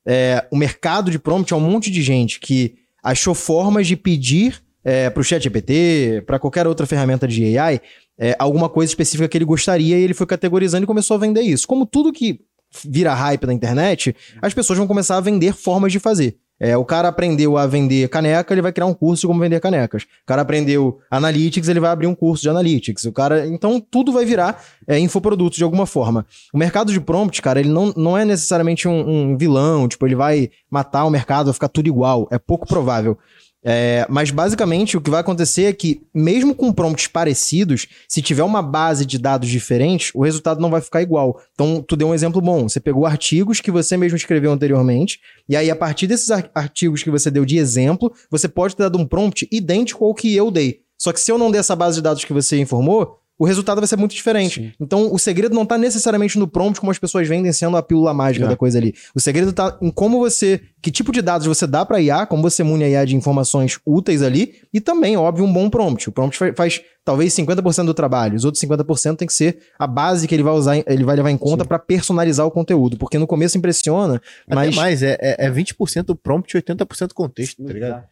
É, 0.07 0.47
o 0.51 0.57
mercado 0.57 1.11
de 1.11 1.19
prompt 1.19 1.53
é 1.53 1.57
um 1.57 1.61
monte 1.61 1.91
de 1.91 2.03
gente 2.03 2.39
que 2.41 2.75
achou 3.03 3.35
formas 3.35 3.87
de 3.89 3.97
pedir 3.97 4.63
é, 4.85 5.11
pro 5.11 5.23
chat 5.25 5.43
GPT, 5.43 6.23
pra 6.27 6.39
qualquer 6.39 6.67
outra 6.67 6.87
ferramenta 6.87 7.27
de 7.29 7.57
AI, 7.59 7.81
é, 8.19 8.35
alguma 8.39 8.69
coisa 8.69 8.91
específica 8.91 9.29
que 9.29 9.37
ele 9.39 9.45
gostaria 9.45 9.99
e 9.99 10.03
ele 10.03 10.15
foi 10.15 10.27
categorizando 10.27 10.85
e 10.85 10.87
começou 10.87 11.17
a 11.17 11.21
vender 11.21 11.43
isso. 11.43 11.67
Como 11.67 11.85
tudo 11.85 12.13
que 12.13 12.41
vira 12.89 13.13
hype 13.13 13.45
na 13.47 13.53
internet, 13.53 14.15
as 14.41 14.55
pessoas 14.55 14.79
vão 14.79 14.87
começar 14.89 15.17
a 15.17 15.21
vender 15.21 15.53
formas 15.53 15.93
de 15.93 15.99
fazer. 15.99 16.37
É, 16.61 16.77
o 16.77 16.85
cara 16.85 17.09
aprendeu 17.09 17.57
a 17.57 17.67
vender 17.67 18.09
caneca, 18.09 18.55
ele 18.55 18.63
vai 18.63 18.73
criar 18.73 18.87
um 18.87 18.95
curso 18.95 19.23
de 19.23 19.27
como 19.27 19.41
vender 19.41 19.61
canecas. 19.61 20.05
O 20.05 20.27
cara 20.27 20.43
aprendeu 20.43 21.01
analytics, 21.11 21.69
ele 21.69 21.81
vai 21.81 21.91
abrir 21.91 22.07
um 22.07 22.15
curso 22.15 22.43
de 22.43 22.49
analytics. 22.49 23.05
O 23.05 23.13
cara, 23.13 23.47
então 23.49 23.81
tudo 23.81 24.13
vai 24.13 24.25
virar 24.25 24.63
é, 24.87 24.99
infoproduto 24.99 25.57
de 25.57 25.65
alguma 25.65 25.87
forma. 25.87 26.25
O 26.55 26.59
mercado 26.59 26.93
de 26.93 27.01
prompt, 27.01 27.43
cara, 27.43 27.59
ele 27.59 27.69
não, 27.69 27.93
não 27.97 28.17
é 28.17 28.25
necessariamente 28.25 28.87
um, 28.87 29.33
um 29.33 29.37
vilão, 29.37 29.89
tipo, 29.89 30.07
ele 30.07 30.15
vai 30.15 30.51
matar 30.71 31.05
o 31.05 31.11
mercado, 31.11 31.47
vai 31.47 31.55
ficar 31.55 31.69
tudo 31.69 31.89
igual. 31.89 32.29
É 32.31 32.39
pouco 32.39 32.67
provável. 32.67 33.19
É, 33.65 34.05
mas 34.09 34.31
basicamente 34.31 34.97
o 34.97 35.01
que 35.01 35.11
vai 35.11 35.21
acontecer 35.21 35.65
é 35.65 35.73
que, 35.73 36.03
mesmo 36.13 36.55
com 36.55 36.73
prompts 36.73 37.07
parecidos, 37.07 37.87
se 38.09 38.21
tiver 38.21 38.43
uma 38.43 38.61
base 38.61 39.07
de 39.07 39.19
dados 39.19 39.49
diferentes, 39.49 40.11
o 40.15 40.23
resultado 40.25 40.61
não 40.61 40.71
vai 40.71 40.81
ficar 40.81 41.01
igual. 41.01 41.41
Então, 41.55 41.83
tu 41.87 41.95
deu 41.95 42.09
um 42.09 42.15
exemplo 42.15 42.41
bom. 42.41 42.69
Você 42.69 42.81
pegou 42.81 43.07
artigos 43.07 43.61
que 43.61 43.71
você 43.71 43.97
mesmo 43.97 44.17
escreveu 44.17 44.51
anteriormente, 44.51 45.21
e 45.49 45.57
aí, 45.57 45.71
a 45.71 45.77
partir 45.77 46.07
desses 46.07 46.31
ar- 46.31 46.51
artigos 46.55 47.03
que 47.03 47.11
você 47.11 47.31
deu 47.31 47.45
de 47.45 47.57
exemplo, 47.57 48.13
você 48.31 48.49
pode 48.49 48.75
ter 48.75 48.83
dado 48.83 48.99
um 48.99 49.07
prompt 49.07 49.49
idêntico 49.53 50.05
ao 50.05 50.15
que 50.15 50.35
eu 50.35 50.51
dei. 50.51 50.81
Só 50.99 51.13
que 51.13 51.21
se 51.21 51.31
eu 51.31 51.39
não 51.39 51.51
der 51.51 51.59
essa 51.59 51.75
base 51.75 51.97
de 51.97 52.03
dados 52.03 52.25
que 52.25 52.33
você 52.33 52.61
informou, 52.61 53.22
o 53.39 53.45
resultado 53.45 53.81
vai 53.81 53.89
ser 53.89 53.97
muito 53.97 54.15
diferente. 54.15 54.61
Sim. 54.61 54.73
Então, 54.81 55.13
o 55.13 55.19
segredo 55.19 55.55
não 55.55 55.67
tá 55.67 55.77
necessariamente 55.77 56.39
no 56.39 56.47
prompt, 56.47 56.79
como 56.79 56.93
as 56.93 56.99
pessoas 56.99 57.27
vendem 57.27 57.53
sendo 57.53 57.77
a 57.77 57.83
pílula 57.83 58.15
mágica 58.15 58.45
É. 58.45 58.49
da 58.49 58.57
coisa 58.57 58.79
ali. 58.79 58.95
O 59.15 59.21
segredo 59.21 59.53
tá 59.53 59.77
em 59.83 59.91
como 59.91 60.19
você, 60.21 60.61
que 60.81 60.91
tipo 60.93 61.11
de 61.11 61.21
dados 61.21 61.47
você 61.47 61.67
dá 61.67 61.85
pra 61.85 62.01
IA, 62.01 62.25
como 62.27 62.43
você 62.43 62.63
mune 62.63 62.85
a 62.85 62.89
IA 62.89 63.05
de 63.05 63.17
informações 63.17 63.81
úteis 63.85 64.23
ali, 64.23 64.55
e 64.73 64.81
também, 64.81 65.17
óbvio, 65.17 65.45
um 65.45 65.53
bom 65.53 65.69
prompt. 65.69 66.09
O 66.09 66.13
prompt 66.13 66.39
fa- 66.39 66.53
faz, 66.55 66.81
talvez 67.05 67.33
50% 67.35 67.87
do 67.87 67.95
trabalho, 67.95 68.37
os 68.37 68.45
outros 68.45 68.61
50% 68.63 69.17
tem 69.17 69.27
que 69.27 69.35
ser 69.35 69.59
a 69.77 69.87
base 69.89 70.29
que 70.29 70.35
ele 70.35 70.43
vai 70.45 70.53
usar, 70.55 70.77
ele 70.87 71.03
vai 71.03 71.17
levar 71.17 71.31
em 71.31 71.39
conta 71.39 71.65
pra 71.65 71.79
personalizar 71.81 72.47
o 72.47 72.51
conteúdo, 72.51 72.97
porque 72.97 73.19
no 73.19 73.27
começo 73.27 73.59
impressiona, 73.59 74.21
Até 74.47 74.55
mas 74.55 74.77
mais, 74.77 75.03
é, 75.03 75.17
é, 75.21 75.47
é 75.47 75.51
20% 75.51 76.15
prompt 76.23 76.57
e 76.57 76.61
80% 76.63 77.13
contexto, 77.13 77.65
tá 77.65 77.73
ligado? 77.73 78.05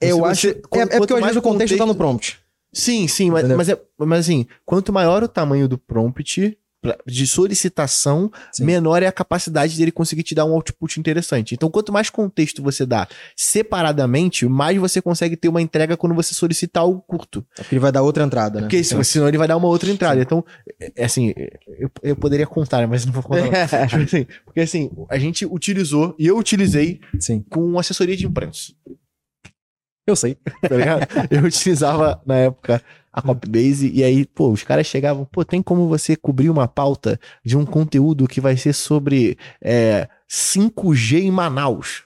eu 0.00 0.24
acho, 0.26 0.48
você- 0.48 0.60
é, 0.74 0.80
é 0.96 0.98
porque 0.98 1.14
às 1.14 1.20
vezes 1.20 1.36
o 1.36 1.42
contexto 1.42 1.76
tá 1.78 1.86
no 1.86 1.94
prompt. 1.94 2.38
Sim, 2.74 3.06
sim, 3.08 3.30
mas, 3.30 3.48
mas, 3.48 3.68
é, 3.68 3.80
mas 3.98 4.20
assim, 4.20 4.46
quanto 4.66 4.92
maior 4.92 5.22
o 5.22 5.28
tamanho 5.28 5.68
do 5.68 5.78
prompt 5.78 6.58
pra- 6.82 6.98
de 7.06 7.26
solicitação, 7.26 8.30
Sim. 8.52 8.64
menor 8.64 9.02
é 9.02 9.06
a 9.06 9.12
capacidade 9.12 9.78
dele 9.78 9.90
conseguir 9.90 10.22
te 10.22 10.34
dar 10.34 10.44
um 10.44 10.52
output 10.52 11.00
interessante. 11.00 11.54
Então, 11.54 11.70
quanto 11.70 11.90
mais 11.92 12.10
contexto 12.10 12.62
você 12.62 12.84
dá 12.84 13.08
separadamente, 13.64 14.46
mais 14.46 14.76
você 14.76 15.00
consegue 15.00 15.36
ter 15.36 15.48
uma 15.48 15.62
entrega 15.62 15.96
quando 15.96 16.14
você 16.14 16.34
solicitar 16.34 16.82
algo 16.82 17.00
curto. 17.06 17.44
É 17.58 17.62
porque 17.62 17.74
ele 17.74 17.80
vai 17.80 17.92
dar 17.92 18.02
outra 18.02 18.24
entrada, 18.24 18.60
né? 18.60 18.66
Porque 18.66 18.82
se- 18.84 19.02
senão 19.04 19.28
ele 19.28 19.38
vai 19.38 19.48
dar 19.48 19.56
uma 19.56 19.68
outra 19.68 19.90
entrada. 19.90 20.20
Então, 20.20 20.44
é, 20.80 20.92
é 20.96 21.04
assim, 21.04 21.32
eu, 21.78 21.90
eu 22.02 22.16
poderia 22.16 22.46
contar, 22.46 22.86
mas 22.86 23.06
não 23.06 23.12
vou 23.12 23.22
contar. 23.22 23.44
não. 23.44 23.50
Tipo 23.88 24.02
assim, 24.04 24.26
porque 24.44 24.60
assim, 24.60 24.90
a 25.08 25.18
gente 25.18 25.46
utilizou, 25.46 26.14
e 26.18 26.26
eu 26.26 26.36
utilizei 26.36 27.00
Sim. 27.18 27.42
com 27.48 27.78
assessoria 27.78 28.16
de 28.16 28.26
imprensa. 28.26 28.72
Eu 30.06 30.16
sei. 30.16 30.36
tá 30.68 30.76
ligado? 30.76 31.06
Eu 31.30 31.42
utilizava 31.44 32.20
na 32.26 32.36
época 32.36 32.82
a 33.12 33.22
Copybase 33.22 33.90
e 33.94 34.02
aí, 34.02 34.26
pô, 34.26 34.50
os 34.50 34.62
caras 34.64 34.86
chegavam, 34.86 35.24
pô, 35.24 35.44
tem 35.44 35.62
como 35.62 35.88
você 35.88 36.16
cobrir 36.16 36.50
uma 36.50 36.66
pauta 36.66 37.18
de 37.44 37.56
um 37.56 37.64
conteúdo 37.64 38.26
que 38.26 38.40
vai 38.40 38.56
ser 38.56 38.72
sobre 38.72 39.38
é, 39.62 40.08
5G 40.28 41.20
em 41.22 41.30
Manaus? 41.30 42.02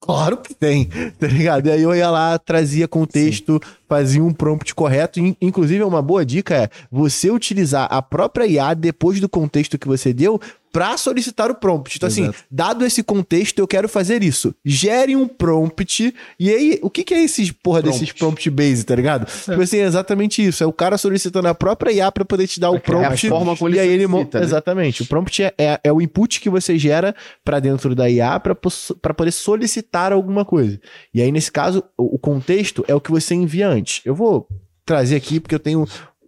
Claro 0.00 0.36
que 0.36 0.54
tem, 0.54 0.84
tá 1.18 1.26
ligado? 1.26 1.66
E 1.66 1.70
aí 1.72 1.82
eu 1.82 1.94
ia 1.94 2.10
lá, 2.10 2.38
trazia 2.38 2.86
contexto, 2.86 3.60
fazia 3.88 4.22
um 4.22 4.32
prompt 4.32 4.74
correto. 4.74 5.18
In- 5.18 5.36
Inclusive, 5.40 5.82
uma 5.82 6.02
boa 6.02 6.24
dica 6.24 6.54
é 6.54 6.68
você 6.90 7.30
utilizar 7.30 7.88
a 7.90 8.02
própria 8.02 8.46
IA 8.46 8.74
depois 8.74 9.18
do 9.20 9.28
contexto 9.28 9.78
que 9.78 9.88
você 9.88 10.12
deu 10.12 10.40
para 10.76 10.94
solicitar 10.98 11.50
o 11.50 11.54
prompt. 11.54 11.96
Então, 11.96 12.06
assim, 12.06 12.24
Exato. 12.24 12.38
dado 12.50 12.84
esse 12.84 13.02
contexto, 13.02 13.58
eu 13.58 13.66
quero 13.66 13.88
fazer 13.88 14.22
isso. 14.22 14.54
Gere 14.62 15.16
um 15.16 15.26
prompt. 15.26 16.14
E 16.38 16.50
aí, 16.50 16.78
o 16.82 16.90
que, 16.90 17.02
que 17.02 17.14
é 17.14 17.24
esses 17.24 17.50
porra 17.50 17.80
Prompt. 17.80 17.98
desses 17.98 18.12
prompt 18.12 18.50
base, 18.50 18.84
tá 18.84 18.94
ligado? 18.94 19.24
Tipo 19.24 19.62
assim, 19.62 19.78
é 19.78 19.84
exatamente 19.84 20.44
isso. 20.44 20.62
É 20.62 20.66
o 20.66 20.72
cara 20.74 20.98
solicitando 20.98 21.48
a 21.48 21.54
própria 21.54 21.90
IA 21.92 22.12
para 22.12 22.26
poder 22.26 22.46
te 22.46 22.60
dar 22.60 22.68
o 22.68 22.78
prompt. 22.78 23.26
a 23.26 23.30
forma 23.30 23.56
como 23.56 23.70
e 23.70 23.78
ele 23.78 23.80
aí 23.80 23.88
ele 23.88 24.06
né? 24.06 24.28
Exatamente. 24.34 25.02
O 25.02 25.06
prompt 25.06 25.42
é, 25.42 25.54
é, 25.56 25.80
é 25.82 25.90
o 25.90 25.98
input 25.98 26.38
que 26.42 26.50
você 26.50 26.78
gera 26.78 27.16
para 27.42 27.58
dentro 27.58 27.94
da 27.94 28.10
IA 28.10 28.38
para 28.38 29.14
poder 29.14 29.32
solicitar 29.32 30.12
alguma 30.12 30.44
coisa. 30.44 30.78
E 31.14 31.22
aí, 31.22 31.32
nesse 31.32 31.50
caso, 31.50 31.82
o, 31.96 32.16
o 32.16 32.18
contexto 32.18 32.84
é 32.86 32.94
o 32.94 33.00
que 33.00 33.10
você 33.10 33.34
envia 33.34 33.66
antes. 33.66 34.02
Eu 34.04 34.14
vou 34.14 34.46
trazer 34.84 35.16
aqui, 35.16 35.40
porque 35.40 35.54
eu 35.54 35.58
tenho 35.58 35.86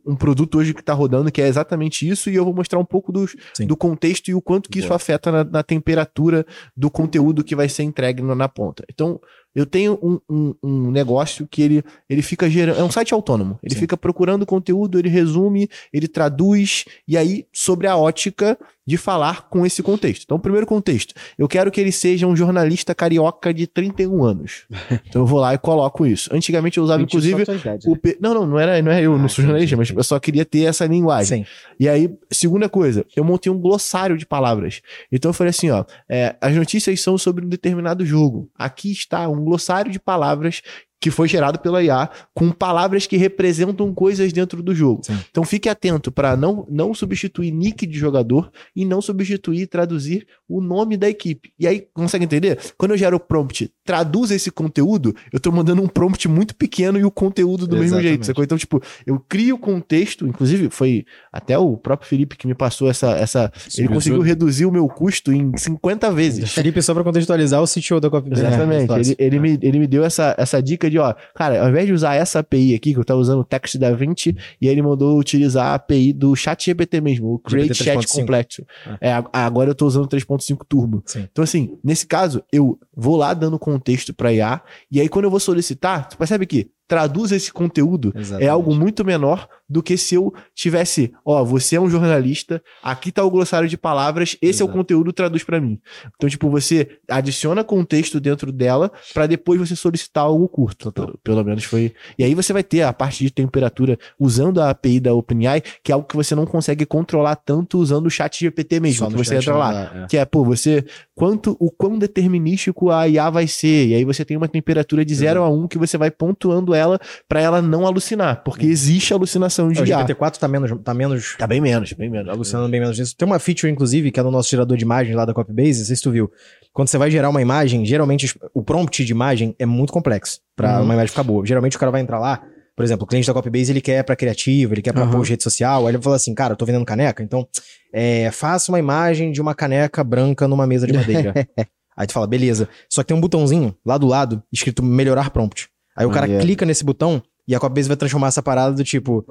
um 0.09 0.16
produto 0.16 0.59
hoje 0.59 0.73
que 0.73 0.81
está 0.81 0.94
rodando 0.94 1.31
que 1.31 1.42
é 1.42 1.47
exatamente 1.47 2.09
isso, 2.09 2.31
e 2.31 2.35
eu 2.35 2.44
vou 2.44 2.55
mostrar 2.55 2.79
um 2.79 2.85
pouco 2.85 3.12
dos, 3.12 3.37
Sim. 3.55 3.66
do 3.66 3.77
contexto 3.77 4.29
e 4.29 4.35
o 4.35 4.40
quanto 4.40 4.71
que 4.71 4.79
isso 4.79 4.88
Boa. 4.88 4.97
afeta 4.97 5.31
na, 5.31 5.44
na 5.44 5.62
temperatura 5.62 6.47
do 6.75 6.90
conteúdo 6.90 7.44
que 7.44 7.55
vai 7.55 7.68
ser 7.68 7.83
entregue 7.83 8.23
na, 8.23 8.35
na 8.35 8.49
ponta. 8.49 8.83
Então, 8.90 9.21
Eu 9.55 9.66
tenho 9.66 9.99
um, 10.01 10.21
um, 10.31 10.55
um 10.62 10.90
negócio 10.90 11.47
que 11.51 11.62
ele, 11.62 11.83
ele 12.09 12.23
fica 12.23 12.49
gerando. 12.49 12.79
É 12.79 12.85
um 12.85 12.90
site 12.90 13.12
autônomo. 13.12 13.59
Ele 13.62 13.75
Sim. 13.75 13.81
fica 13.81 13.97
procurando 13.97 14.47
conteúdo, 14.47 14.99
ele 14.99 15.09
resume, 15.09 15.68
ele 15.92 16.07
traduz, 16.07 16.85
e 17.09 17.16
aí, 17.16 17.44
sobre 17.53 17.87
a 17.88 17.97
ótica 17.97 18.57
de 18.88 18.96
falar 18.96 19.51
com 19.51 19.66
esse 19.66 19.83
contexto. 19.83 20.22
Então, 20.24 20.38
primeiro 20.40 20.66
contexto. 20.66 21.12
Eu 21.37 21.46
quero 21.46 21.70
que 21.70 21.79
ele 21.79 21.92
seja 21.92 22.27
um 22.27 22.35
jornalista 22.35 22.94
carioca 22.94 23.53
de 23.53 23.66
31 23.66 24.24
anos. 24.24 24.64
Então 25.09 25.22
eu 25.22 25.27
vou 25.27 25.40
lá 25.40 25.53
e 25.53 25.59
coloco 25.59 26.07
isso. 26.07 26.31
Antigamente 26.33 26.79
eu 26.79 26.85
usava, 26.85 27.03
inclusive. 27.03 27.44
O 27.87 27.96
P- 27.96 28.16
Não, 28.20 28.33
não, 28.33 28.46
não 28.46 28.59
era, 28.59 28.81
não 28.81 28.90
é 28.90 29.03
eu, 29.03 29.14
Ah, 29.14 29.18
não 29.18 29.29
sou 29.29 29.44
jornalista, 29.44 29.77
mas 29.77 29.90
eu 29.90 30.03
só 30.03 30.18
queria 30.18 30.44
ter 30.44 30.62
essa 30.64 30.87
linguagem. 30.87 31.44
Sim. 31.44 31.51
E 31.79 31.87
aí, 31.87 32.11
segunda 32.31 32.66
coisa, 32.68 33.05
eu 33.14 33.22
montei 33.24 33.53
um 33.53 33.59
glossário 33.59 34.16
de 34.16 34.24
palavras. 34.24 34.81
Então 35.12 35.29
eu 35.29 35.35
falei 35.35 35.51
assim, 35.51 35.68
ó, 35.70 35.85
é, 36.09 36.35
as 36.40 36.55
notícias 36.57 36.98
são 37.03 37.18
sobre 37.18 37.44
um 37.44 37.48
determinado 37.48 38.07
jogo. 38.07 38.51
Aqui 38.55 38.90
está 38.90 39.29
um 39.29 39.44
glossário 39.44 39.92
de 39.92 40.01
palavras 40.01 40.62
que 41.01 41.11
foi 41.11 41.29
gerado 41.29 41.59
pela 41.59 41.83
IA 41.83 42.09
com 42.35 42.51
palavras 42.51 43.07
que 43.07 43.17
representam 43.17 43.95
coisas 43.95 44.33
dentro 44.33 44.63
do 44.63 44.75
jogo. 44.75 45.03
Sim. 45.05 45.19
Então 45.31 45.45
fique 45.45 45.69
atento 45.69 46.11
para 46.11 46.37
não, 46.37 46.67
não 46.69 46.93
substituir 46.93 47.53
nick 47.53 47.87
de 47.87 47.99
jogador 47.99 48.51
e 48.75 48.85
não 48.85 49.01
substituir 49.01 49.63
e 49.63 49.67
traduzir 49.67 50.27
o 50.49 50.61
nome 50.61 50.97
da 50.97 51.09
equipe. 51.09 51.53
E 51.59 51.67
aí, 51.67 51.87
consegue 51.93 52.25
entender? 52.25 52.59
Quando 52.77 52.93
eu 52.93 52.99
gero 52.99 53.17
o 53.17 53.21
prompt, 53.21 53.71
traduz 53.85 54.31
esse 54.31 54.51
conteúdo, 54.51 55.15
eu 55.33 55.39
tô 55.39 55.53
mandando 55.53 55.83
um 55.83 55.89
prompt 55.89 56.27
muito 56.29 56.55
pequeno 56.55 56.99
e 56.99 57.05
o 57.05 57.11
conteúdo 57.11 57.67
do 57.67 57.77
mesmo 57.77 57.87
Exatamente. 57.87 58.09
jeito. 58.09 58.27
Sacou? 58.27 58.45
Então, 58.45 58.59
tipo, 58.59 58.83
eu 59.07 59.23
crio 59.29 59.57
o 59.57 59.59
contexto, 59.59 60.27
inclusive 60.27 60.71
foi 60.71 61.05
até 61.33 61.59
o 61.59 61.77
próprio 61.77 62.09
Felipe 62.09 62.37
que 62.37 62.47
me 62.47 62.55
passou 62.55 62.89
essa. 62.89 63.13
essa 63.13 63.53
ele 63.77 63.89
conseguiu 63.89 64.19
tudo. 64.19 64.27
reduzir 64.27 64.67
o 64.67 64.73
meu 64.73 64.89
custo 64.89 65.33
em 65.33 65.53
50 65.57 66.11
vezes. 66.13 66.53
Felipe, 66.53 66.81
só 66.83 66.95
pra 66.95 67.05
contextualizar, 67.05 67.63
o 67.63 67.67
CTO 67.67 68.01
da 68.01 68.11
Copy 68.11 68.33
Exatamente. 68.33 68.93
Ele, 68.93 69.17
ele, 69.19 69.39
me, 69.39 69.59
ele 69.63 69.79
me 69.79 69.87
deu 69.87 70.05
essa, 70.05 70.35
essa 70.39 70.63
dica 70.63 70.88
de, 70.90 70.98
ó, 70.98 71.14
cara, 71.35 71.62
ao 71.62 71.68
invés 71.68 71.87
de 71.87 71.92
usar 71.92 72.14
essa 72.14 72.38
API 72.40 72.74
aqui, 72.74 72.92
que 72.92 72.98
eu 72.98 73.05
tava 73.05 73.20
usando 73.20 73.40
o 73.40 73.44
Text 73.44 73.77
da 73.79 73.90
20, 73.92 74.37
e 74.61 74.66
aí 74.68 74.72
ele 74.72 74.83
mandou 74.83 75.18
utilizar 75.18 75.66
a 75.66 75.74
API 75.74 76.12
do 76.12 76.35
chat 76.37 76.64
GPT 76.66 77.01
mesmo, 77.01 77.35
o 77.35 77.38
Create 77.38 77.74
Chat 77.74 77.96
3.5. 77.98 78.20
Complexo. 78.20 78.66
É, 79.01 79.12
a- 79.12 79.24
agora 79.33 79.70
eu 79.70 79.74
tô 79.74 79.87
usando 79.87 80.05
o 80.05 80.09
3.5 80.09 80.64
Turbo. 80.68 81.03
Sim. 81.07 81.27
Então, 81.31 81.42
assim, 81.42 81.79
nesse 81.83 82.07
caso, 82.07 82.42
eu 82.53 82.79
vou 82.96 83.16
lá 83.16 83.35
dando 83.35 83.59
contexto 83.59 84.12
pra 84.14 84.33
IA, 84.33 84.61
e 84.90 85.01
aí 85.01 85.09
quando 85.09 85.24
eu 85.27 85.31
vou 85.31 85.40
solicitar, 85.40 86.09
tu 86.09 86.16
percebe 86.18 86.46
que 86.46 86.70
traduz 86.88 87.31
esse 87.31 87.53
conteúdo 87.53 88.12
Exatamente. 88.16 88.46
é 88.46 88.51
algo 88.51 88.74
muito 88.74 89.05
menor 89.05 89.46
do 89.68 89.83
que 89.83 89.98
se 89.98 90.14
eu 90.14 90.33
tivesse, 90.55 91.12
ó, 91.22 91.44
você 91.44 91.77
é 91.77 91.81
um 91.81 91.90
jornalista, 91.90 92.62
aqui 92.83 93.12
tá 93.12 93.22
o 93.22 93.31
glossário 93.31 93.68
de 93.68 93.77
palavras, 93.77 94.31
esse 94.40 94.62
é 94.62 94.64
o 94.64 94.66
Exato. 94.66 94.72
conteúdo, 94.79 95.12
traduz 95.12 95.44
pra 95.44 95.61
mim. 95.61 95.79
Então, 96.16 96.29
tipo, 96.29 96.48
você 96.48 96.88
adiciona 97.07 97.62
contexto 97.62 98.18
dentro 98.18 98.51
dela 98.51 98.90
pra 99.12 99.27
depois 99.27 99.61
você 99.61 99.77
solicitar 99.77 100.24
algo 100.24 100.48
curto. 100.48 100.90
Pelo, 100.90 101.18
pelo 101.22 101.44
menos 101.44 101.64
foi. 101.64 101.92
E 102.18 102.24
aí 102.24 102.35
você 102.35 102.53
vai 102.55 102.62
ter 102.62 102.81
a 102.83 102.92
parte 102.94 103.22
de 103.22 103.31
temperatura 103.31 103.98
usando 104.18 104.61
a 104.62 104.70
API 104.70 105.01
da 105.01 105.12
OpenAI, 105.12 105.62
que 105.83 105.92
é 105.92 105.94
algo 105.94 106.07
que 106.07 106.16
você 106.16 106.35
não 106.35 106.46
consegue 106.46 106.87
controlar 106.87 107.37
tanto 107.37 107.79
usando 107.79 108.07
o 108.07 108.11
chat 108.11 108.40
GPT 108.40 108.81
mesmo, 108.81 109.05
Só 109.05 109.11
que 109.11 109.16
você 109.22 109.37
entra 109.37 109.55
lá. 109.55 109.72
dá, 109.72 110.05
é. 110.05 110.07
Que 110.07 110.16
é, 110.16 110.24
pô, 110.24 110.42
você. 110.44 110.83
Quanto, 111.14 111.57
o 111.61 111.70
quão 111.70 111.98
determinístico 111.98 112.90
a 112.90 113.07
IA 113.07 113.29
vai 113.29 113.46
ser. 113.46 113.88
E 113.88 113.94
aí 113.94 114.05
você 114.05 114.24
tem 114.24 114.37
uma 114.37 114.48
temperatura 114.48 115.05
de 115.05 115.14
0 115.14 115.42
a 115.42 115.51
1 115.51 115.62
um 115.64 115.68
que 115.68 115.77
você 115.77 115.98
vai 115.98 116.11
pontuando 116.11 116.74
ela 116.79 116.99
pra 117.29 117.41
ela 117.41 117.61
não 117.61 117.87
alucinar. 117.87 118.43
Porque 118.45 118.64
existe 118.67 119.12
alucinação 119.12 119.69
de 119.71 119.79
É, 119.81 119.83
O 119.83 119.87
IA. 119.87 119.99
GPT-4 120.07 120.38
tá 120.38 120.49
menos, 120.49 120.71
tá 120.83 120.95
menos 120.95 121.35
Tá 121.37 121.47
bem 121.47 121.61
menos, 121.61 121.93
bem 121.93 122.09
menos. 122.09 122.29
alucinando 122.29 122.69
bem 122.69 122.81
menos 122.81 122.97
disso. 122.97 123.14
Tem 123.17 123.27
uma 123.27 123.38
feature, 123.38 123.71
inclusive, 123.71 124.11
que 124.11 124.19
é 124.19 124.23
no 124.23 124.31
nosso 124.31 124.49
gerador 124.51 124.77
de 124.77 124.85
imagem 124.85 125.14
lá 125.14 125.25
da 125.25 125.35
Copybase, 125.35 125.81
não 125.81 125.87
sei 125.87 125.97
se 125.97 126.03
tu 126.03 126.11
viu. 126.11 126.31
Quando 126.73 126.88
você 126.88 126.97
vai 126.97 127.11
gerar 127.11 127.29
uma 127.29 127.43
imagem, 127.43 127.85
geralmente 127.85 128.33
o 128.55 128.62
prompt 128.62 129.05
de 129.05 129.12
imagem 129.12 129.55
é 129.59 129.67
muito 129.67 129.93
complexo 129.93 130.38
pra 130.57 130.79
Uhum. 130.79 130.85
uma 130.85 130.95
imagem 130.95 131.09
ficar 131.09 131.23
boa. 131.25 131.45
Geralmente 131.45 131.77
o 131.77 131.81
cara 131.81 131.91
vai 131.93 132.01
entrar 132.01 132.19
lá, 132.21 132.41
por 132.77 132.85
exemplo, 132.85 133.05
o 133.05 133.07
cliente 133.09 133.27
da 133.27 133.35
Copybase, 133.35 133.73
ele 133.73 133.81
quer 133.81 134.05
pra 134.05 134.14
criativo, 134.14 134.75
ele 134.75 134.83
quer 134.83 134.93
pra 134.93 135.03
Aham. 135.03 135.11
post 135.11 135.31
rede 135.33 135.43
social, 135.43 135.87
aí 135.87 135.95
ele 135.95 136.01
fala 136.03 136.14
assim, 136.17 136.33
cara, 136.35 136.53
eu 136.53 136.57
tô 136.57 136.64
vendendo 136.64 136.85
caneca, 136.85 137.21
então 137.23 137.47
é, 137.93 138.31
faça 138.31 138.71
uma 138.71 138.79
imagem 138.79 139.33
de 139.33 139.41
uma 139.41 139.55
caneca 139.55 140.05
branca 140.05 140.47
numa 140.47 140.67
mesa 140.67 140.87
de 140.87 140.93
madeira. 140.93 141.35
aí 141.97 142.07
tu 142.07 142.12
fala, 142.12 142.27
beleza. 142.29 142.69
Só 142.88 143.03
que 143.03 143.09
tem 143.09 143.17
um 143.17 143.21
botãozinho 143.21 143.75
lá 143.85 143.99
do 143.99 144.07
lado, 144.07 144.41
escrito 144.53 144.83
melhorar 144.85 145.31
prompt. 145.31 145.69
Aí 145.99 146.07
o 146.07 146.11
cara 146.11 146.27
Maneiro. 146.29 146.45
clica 146.45 146.65
nesse 146.65 146.85
botão 146.85 147.21
e 147.47 147.57
a 147.57 147.59
Copybase 147.59 147.89
vai 147.89 147.97
transformar 147.97 148.29
essa 148.29 148.41
parada 148.41 148.73
do 148.73 148.85
tipo, 148.85 149.25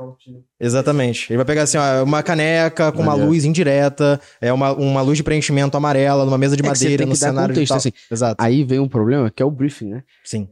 Exatamente. 0.60 1.32
Ele 1.32 1.38
vai 1.38 1.46
pegar 1.46 1.62
assim, 1.62 1.78
ó, 1.78 2.04
uma 2.04 2.22
caneca 2.22 2.92
com 2.92 3.02
uma 3.02 3.14
luz 3.14 3.46
indireta, 3.46 4.20
é 4.42 4.52
uma, 4.52 4.74
uma 4.74 5.02
luz 5.02 5.18
de 5.18 5.24
preenchimento 5.24 5.78
amarela 5.78 6.26
numa 6.26 6.38
mesa 6.38 6.58
de 6.58 6.64
É 6.64 6.68
madeira 6.68 7.06
no 7.06 7.16
cenário 7.16 7.54
contexto, 7.54 7.76
assim. 7.76 7.92
Exato. 8.12 8.44
Aí 8.44 8.66
vem 8.66 8.80
um 8.80 8.88
problema 8.88 9.32
que 9.32 9.42
é 9.42 9.46
o 9.46 9.52
briefing, 9.52 9.92
né? 9.92 10.04
Sim. 10.26 10.50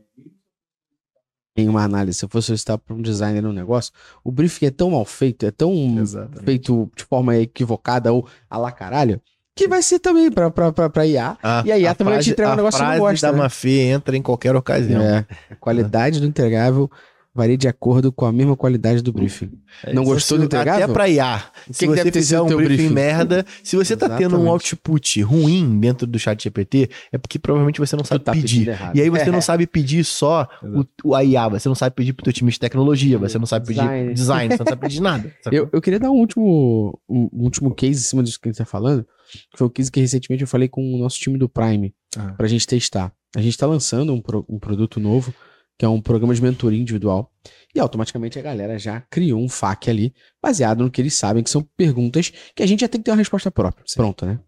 Em 1.58 1.68
uma 1.68 1.84
análise, 1.84 2.20
se 2.20 2.26
eu 2.26 2.30
fosse 2.30 2.48
solicitar 2.48 2.78
para 2.78 2.96
um 2.96 3.02
designer 3.02 3.46
um 3.46 3.54
negócio, 3.54 3.92
o 4.24 4.32
briefing 4.32 4.68
é 4.68 4.72
tão 4.72 4.92
mal 4.92 5.04
feito, 5.04 5.46
é 5.46 5.52
tão 5.52 5.74
Exatamente. 6.00 6.46
feito 6.46 6.90
de 6.96 7.04
forma 7.04 7.36
equivocada 7.38 8.14
ou 8.14 8.26
a 8.50 8.58
la 8.58 8.72
caralho, 8.72 9.22
que 9.56 9.68
vai 9.68 9.82
ser 9.82 10.00
também 10.00 10.30
pra, 10.30 10.52
pra, 10.52 10.72
pra, 10.72 10.90
pra 10.90 11.06
IA. 11.08 11.38
A, 11.42 11.64
E 11.66 11.72
aí, 11.72 11.88
a 11.88 11.96
também 11.96 12.16
vai 12.16 12.24
te 12.24 12.32
entregar 12.32 12.54
um 12.54 12.56
negócio 12.58 12.78
que 12.80 12.86
você 12.86 12.92
não 12.92 12.98
frase 12.98 13.12
gosta, 13.14 13.28
da 13.28 13.34
né? 13.34 13.40
Mafê 13.40 13.80
entra 13.88 14.18
em 14.18 14.22
qualquer 14.22 14.56
ocasião. 14.56 15.02
É, 15.02 15.26
a 15.50 15.56
qualidade 15.56 16.20
do 16.20 16.28
entregável 16.28 16.92
varia 17.36 17.58
de 17.58 17.68
acordo 17.68 18.12
com 18.14 18.26
a 18.26 18.32
mesma 18.32 18.56
qualidade 18.56 19.02
do 19.02 19.12
briefing. 19.12 19.52
Não 19.84 19.92
Então, 19.92 20.04
gostou 20.06 20.38
do 20.38 20.46
entregável? 20.46 20.86
Até 20.86 20.94
pra 20.94 21.10
IA. 21.10 21.44
que 21.68 21.74
se 21.74 21.80
que 21.80 21.88
você 21.92 21.96
deve 21.98 22.12
ter 22.12 22.20
fizer 22.20 22.38
sido 22.38 22.46
um 22.46 22.56
briefing, 22.58 22.76
briefing? 22.78 22.94
merda, 22.94 23.46
se 23.62 23.76
você 23.76 23.98
tá 23.98 24.08
tendo 24.08 24.38
um 24.38 24.42
Exatamente. 24.46 24.50
output 24.74 25.22
ruim 25.22 25.80
dentro 25.80 26.08
do 26.08 26.18
chat 26.18 26.42
GPT, 26.42 26.90
é 27.12 27.18
porque 27.18 27.38
provavelmente 27.38 27.80
você 27.80 27.96
não 27.98 28.06
sabe 28.06 28.24
tá 28.24 28.32
pedir. 28.32 28.70
E 28.94 29.02
aí 29.02 29.10
você 29.10 29.30
não 29.30 29.42
sabe 29.42 29.68
pedir 29.68 30.04
só 30.06 30.48
o, 30.64 30.86
o 31.12 31.20
IA, 31.20 31.50
você 31.50 31.68
não 31.68 31.76
sabe 31.76 31.94
pedir 31.94 32.14
pro 32.14 32.24
teu 32.24 32.32
time 32.34 32.50
de 32.50 32.60
tecnologia, 32.60 33.18
você 33.18 33.38
não 33.38 33.46
sabe 33.46 33.68
pedir 33.68 33.82
Design. 33.82 34.14
design, 34.14 34.50
você 34.56 34.64
não 34.64 34.66
sabe 34.70 34.82
pedir 34.82 35.02
nada. 35.02 35.34
Eu, 35.52 35.70
eu 35.74 35.82
queria 35.82 36.00
dar 36.00 36.10
um 36.12 36.16
último, 36.16 36.98
um, 37.10 37.30
um 37.34 37.44
último 37.44 37.76
case 37.76 38.00
em 38.00 38.04
cima 38.04 38.24
disso 38.24 38.40
que 38.40 38.48
a 38.48 38.52
gente 38.52 38.58
tá 38.60 38.66
falando, 38.66 39.06
que 39.52 39.58
foi 39.58 39.68
o 39.68 39.70
case 39.70 39.92
que 39.92 40.00
recentemente 40.00 40.42
eu 40.44 40.48
falei 40.48 40.68
com 40.70 40.82
o 40.94 40.98
nosso 40.98 41.20
time 41.20 41.38
do 41.38 41.50
Prime, 41.50 41.94
Ah. 42.18 42.34
pra 42.38 42.48
gente 42.48 42.66
testar. 42.66 43.12
A 43.36 43.42
gente 43.42 43.58
tá 43.58 43.68
lançando 43.68 44.14
um, 44.14 44.22
pro- 44.22 44.46
um 44.50 44.58
produto 44.58 45.00
novo, 45.00 45.34
que 45.78 45.86
é 45.86 45.90
um 45.90 46.02
programa 46.02 46.34
de 46.34 46.42
mentoria 46.42 46.80
individual, 46.80 47.32
e 47.74 47.80
automaticamente 47.80 48.40
a 48.40 48.42
galera 48.42 48.80
já 48.80 49.02
criou 49.02 49.42
um 49.42 49.50
FAQ 49.50 49.90
ali, 49.90 50.14
baseado 50.42 50.84
no 50.84 50.90
que 50.90 51.02
eles 51.02 51.14
sabem, 51.14 51.44
que 51.44 51.50
são 51.50 51.62
perguntas 51.76 52.32
que 52.56 52.64
a 52.64 52.66
gente 52.66 52.82
já 52.82 52.88
tem 52.88 53.02
que 53.02 53.06
ter 53.06 53.12
uma 53.12 53.18
resposta 53.18 53.52
própria, 53.52 53.84
pronta, 53.96 54.26
né? 54.26 54.40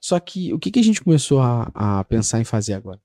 Só 0.00 0.20
que 0.20 0.52
o 0.52 0.58
que, 0.58 0.70
que 0.70 0.80
a 0.80 0.84
gente 0.84 1.02
começou 1.02 1.40
a, 1.40 1.70
a 1.74 2.04
pensar 2.04 2.40
em 2.40 2.44
fazer 2.44 2.74
agora? 2.74 3.00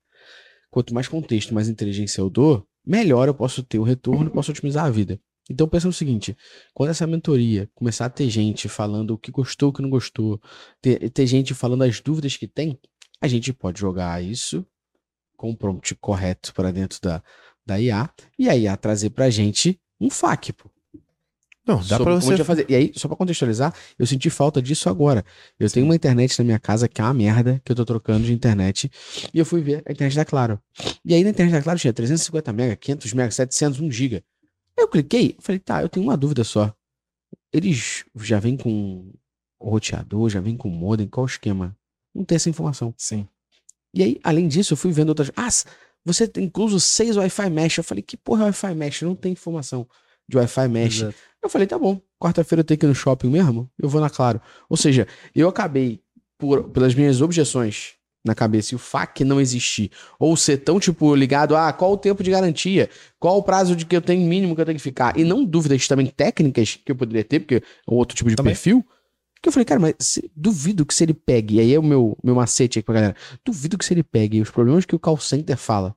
Quanto 0.70 0.94
mais 0.94 1.08
contexto, 1.08 1.54
mais 1.54 1.68
inteligência 1.68 2.20
eu 2.20 2.28
dou, 2.28 2.66
melhor 2.86 3.26
eu 3.26 3.34
posso 3.34 3.62
ter 3.62 3.78
o 3.78 3.82
retorno 3.82 4.26
e 4.26 4.30
posso 4.30 4.50
otimizar 4.50 4.84
a 4.84 4.90
vida. 4.90 5.18
Então 5.50 5.66
pensa 5.66 5.88
no 5.88 5.92
seguinte, 5.92 6.36
quando 6.72 6.90
essa 6.90 7.06
mentoria 7.06 7.68
começar 7.74 8.04
a 8.04 8.10
ter 8.10 8.28
gente 8.28 8.68
falando 8.68 9.12
o 9.12 9.18
que 9.18 9.32
gostou, 9.32 9.70
o 9.70 9.72
que 9.72 9.82
não 9.82 9.90
gostou, 9.90 10.40
ter, 10.80 11.10
ter 11.10 11.26
gente 11.26 11.54
falando 11.54 11.82
as 11.82 12.00
dúvidas 12.00 12.36
que 12.36 12.46
tem, 12.46 12.78
a 13.20 13.26
gente 13.26 13.52
pode 13.52 13.80
jogar 13.80 14.22
isso 14.22 14.64
com 15.36 15.50
o 15.50 15.56
prompt 15.56 15.94
correto 15.96 16.54
para 16.54 16.70
dentro 16.70 17.00
da, 17.00 17.22
da 17.70 17.80
IA 17.80 18.10
e 18.38 18.48
a 18.48 18.56
IA 18.56 18.76
trazer 18.76 19.10
pra 19.10 19.30
gente 19.30 19.80
um 20.00 20.10
FAQ, 20.10 20.52
pô. 20.52 20.70
Não, 21.66 21.76
dá 21.76 21.82
sobre 21.82 22.04
pra 22.04 22.20
como 22.20 22.32
a 22.32 22.36
você 22.36 22.44
fazer. 22.44 22.66
E 22.68 22.74
aí, 22.74 22.92
só 22.96 23.06
pra 23.06 23.16
contextualizar, 23.16 23.72
eu 23.98 24.06
senti 24.06 24.28
falta 24.28 24.60
disso 24.60 24.88
agora. 24.88 25.24
Eu 25.58 25.70
tenho 25.70 25.86
uma 25.86 25.94
internet 25.94 26.36
na 26.38 26.44
minha 26.44 26.58
casa 26.58 26.88
que 26.88 27.00
é 27.00 27.04
uma 27.04 27.14
merda, 27.14 27.60
que 27.64 27.70
eu 27.70 27.76
tô 27.76 27.84
trocando 27.84 28.26
de 28.26 28.32
internet, 28.32 28.90
e 29.32 29.38
eu 29.38 29.44
fui 29.44 29.60
ver 29.60 29.82
a 29.86 29.92
internet 29.92 30.16
da 30.16 30.24
Claro. 30.24 30.60
E 31.04 31.14
aí 31.14 31.22
na 31.22 31.30
internet 31.30 31.52
da 31.52 31.62
Claro 31.62 31.78
tinha 31.78 31.92
350 31.92 32.52
mega, 32.52 32.74
500 32.74 33.12
mega, 33.12 33.30
700, 33.30 33.80
1 33.80 33.90
giga. 33.90 34.24
Eu 34.76 34.88
cliquei, 34.88 35.36
falei, 35.38 35.58
tá, 35.60 35.82
eu 35.82 35.88
tenho 35.88 36.04
uma 36.04 36.16
dúvida 36.16 36.42
só. 36.42 36.74
Eles 37.52 38.04
já 38.16 38.40
vêm 38.40 38.56
com 38.56 39.12
roteador, 39.60 40.28
já 40.28 40.40
vêm 40.40 40.56
com 40.56 40.68
modem, 40.68 41.06
qual 41.06 41.24
o 41.24 41.28
esquema? 41.28 41.76
Não 42.14 42.24
tem 42.24 42.36
essa 42.36 42.48
informação. 42.50 42.92
Sim. 42.96 43.28
E 43.92 44.02
aí, 44.02 44.20
além 44.24 44.48
disso, 44.48 44.72
eu 44.72 44.76
fui 44.76 44.92
vendo 44.92 45.10
outras. 45.10 45.30
Ah, 45.36 45.48
você 46.04 46.26
tem 46.26 46.44
incluso 46.44 46.80
seis 46.80 47.16
Wi-Fi 47.16 47.50
Mesh. 47.50 47.78
Eu 47.78 47.84
falei, 47.84 48.02
que 48.02 48.16
porra 48.16 48.42
é 48.42 48.44
Wi-Fi 48.46 48.74
Mesh? 48.74 49.02
Não 49.02 49.14
tem 49.14 49.32
informação 49.32 49.86
de 50.28 50.36
Wi-Fi 50.36 50.68
Mesh. 50.68 50.96
Exato. 51.02 51.14
Eu 51.42 51.48
falei, 51.48 51.66
tá 51.66 51.78
bom, 51.78 52.00
quarta-feira 52.18 52.60
eu 52.60 52.64
tenho 52.64 52.78
que 52.78 52.86
ir 52.86 52.88
no 52.88 52.94
shopping 52.94 53.28
mesmo, 53.28 53.70
eu 53.78 53.88
vou 53.88 54.00
na 54.00 54.10
Claro. 54.10 54.40
Ou 54.68 54.76
seja, 54.76 55.06
eu 55.34 55.48
acabei, 55.48 56.00
por, 56.38 56.64
pelas 56.64 56.94
minhas 56.94 57.20
objeções 57.20 57.94
na 58.22 58.34
cabeça, 58.34 58.74
e 58.74 58.76
o 58.76 58.78
FAQ 58.78 59.24
não 59.24 59.40
existir, 59.40 59.90
ou 60.18 60.36
ser 60.36 60.58
tão, 60.58 60.78
tipo, 60.78 61.14
ligado 61.14 61.56
a 61.56 61.72
qual 61.72 61.92
o 61.92 61.96
tempo 61.96 62.22
de 62.22 62.30
garantia, 62.30 62.90
qual 63.18 63.38
o 63.38 63.42
prazo 63.42 63.74
de 63.74 63.86
que 63.86 63.96
eu 63.96 64.02
tenho 64.02 64.26
mínimo 64.26 64.54
que 64.54 64.60
eu 64.60 64.66
tenho 64.66 64.76
que 64.76 64.82
ficar, 64.82 65.18
e 65.18 65.24
não 65.24 65.42
dúvidas 65.42 65.88
também 65.88 66.06
técnicas 66.06 66.78
que 66.84 66.92
eu 66.92 66.96
poderia 66.96 67.24
ter, 67.24 67.40
porque 67.40 67.56
é 67.56 67.90
um 67.90 67.94
outro 67.94 68.14
tipo 68.14 68.28
de 68.28 68.36
Também. 68.36 68.52
perfil, 68.52 68.84
que 69.42 69.48
eu 69.48 69.52
falei, 69.52 69.64
cara, 69.64 69.80
mas 69.80 69.94
se- 69.98 70.30
duvido 70.36 70.84
que 70.86 70.94
se 70.94 71.04
ele 71.04 71.14
pegue, 71.14 71.56
e 71.56 71.60
aí 71.60 71.74
é 71.74 71.78
o 71.78 71.82
meu, 71.82 72.16
meu 72.22 72.34
macete 72.34 72.78
aqui 72.78 72.86
pra 72.86 72.94
galera, 72.94 73.16
duvido 73.44 73.78
que 73.78 73.84
se 73.84 73.94
ele 73.94 74.02
pegue 74.02 74.40
os 74.40 74.50
problemas 74.50 74.84
que 74.84 74.94
o 74.94 74.98
call 74.98 75.18
center 75.18 75.56
fala, 75.56 75.94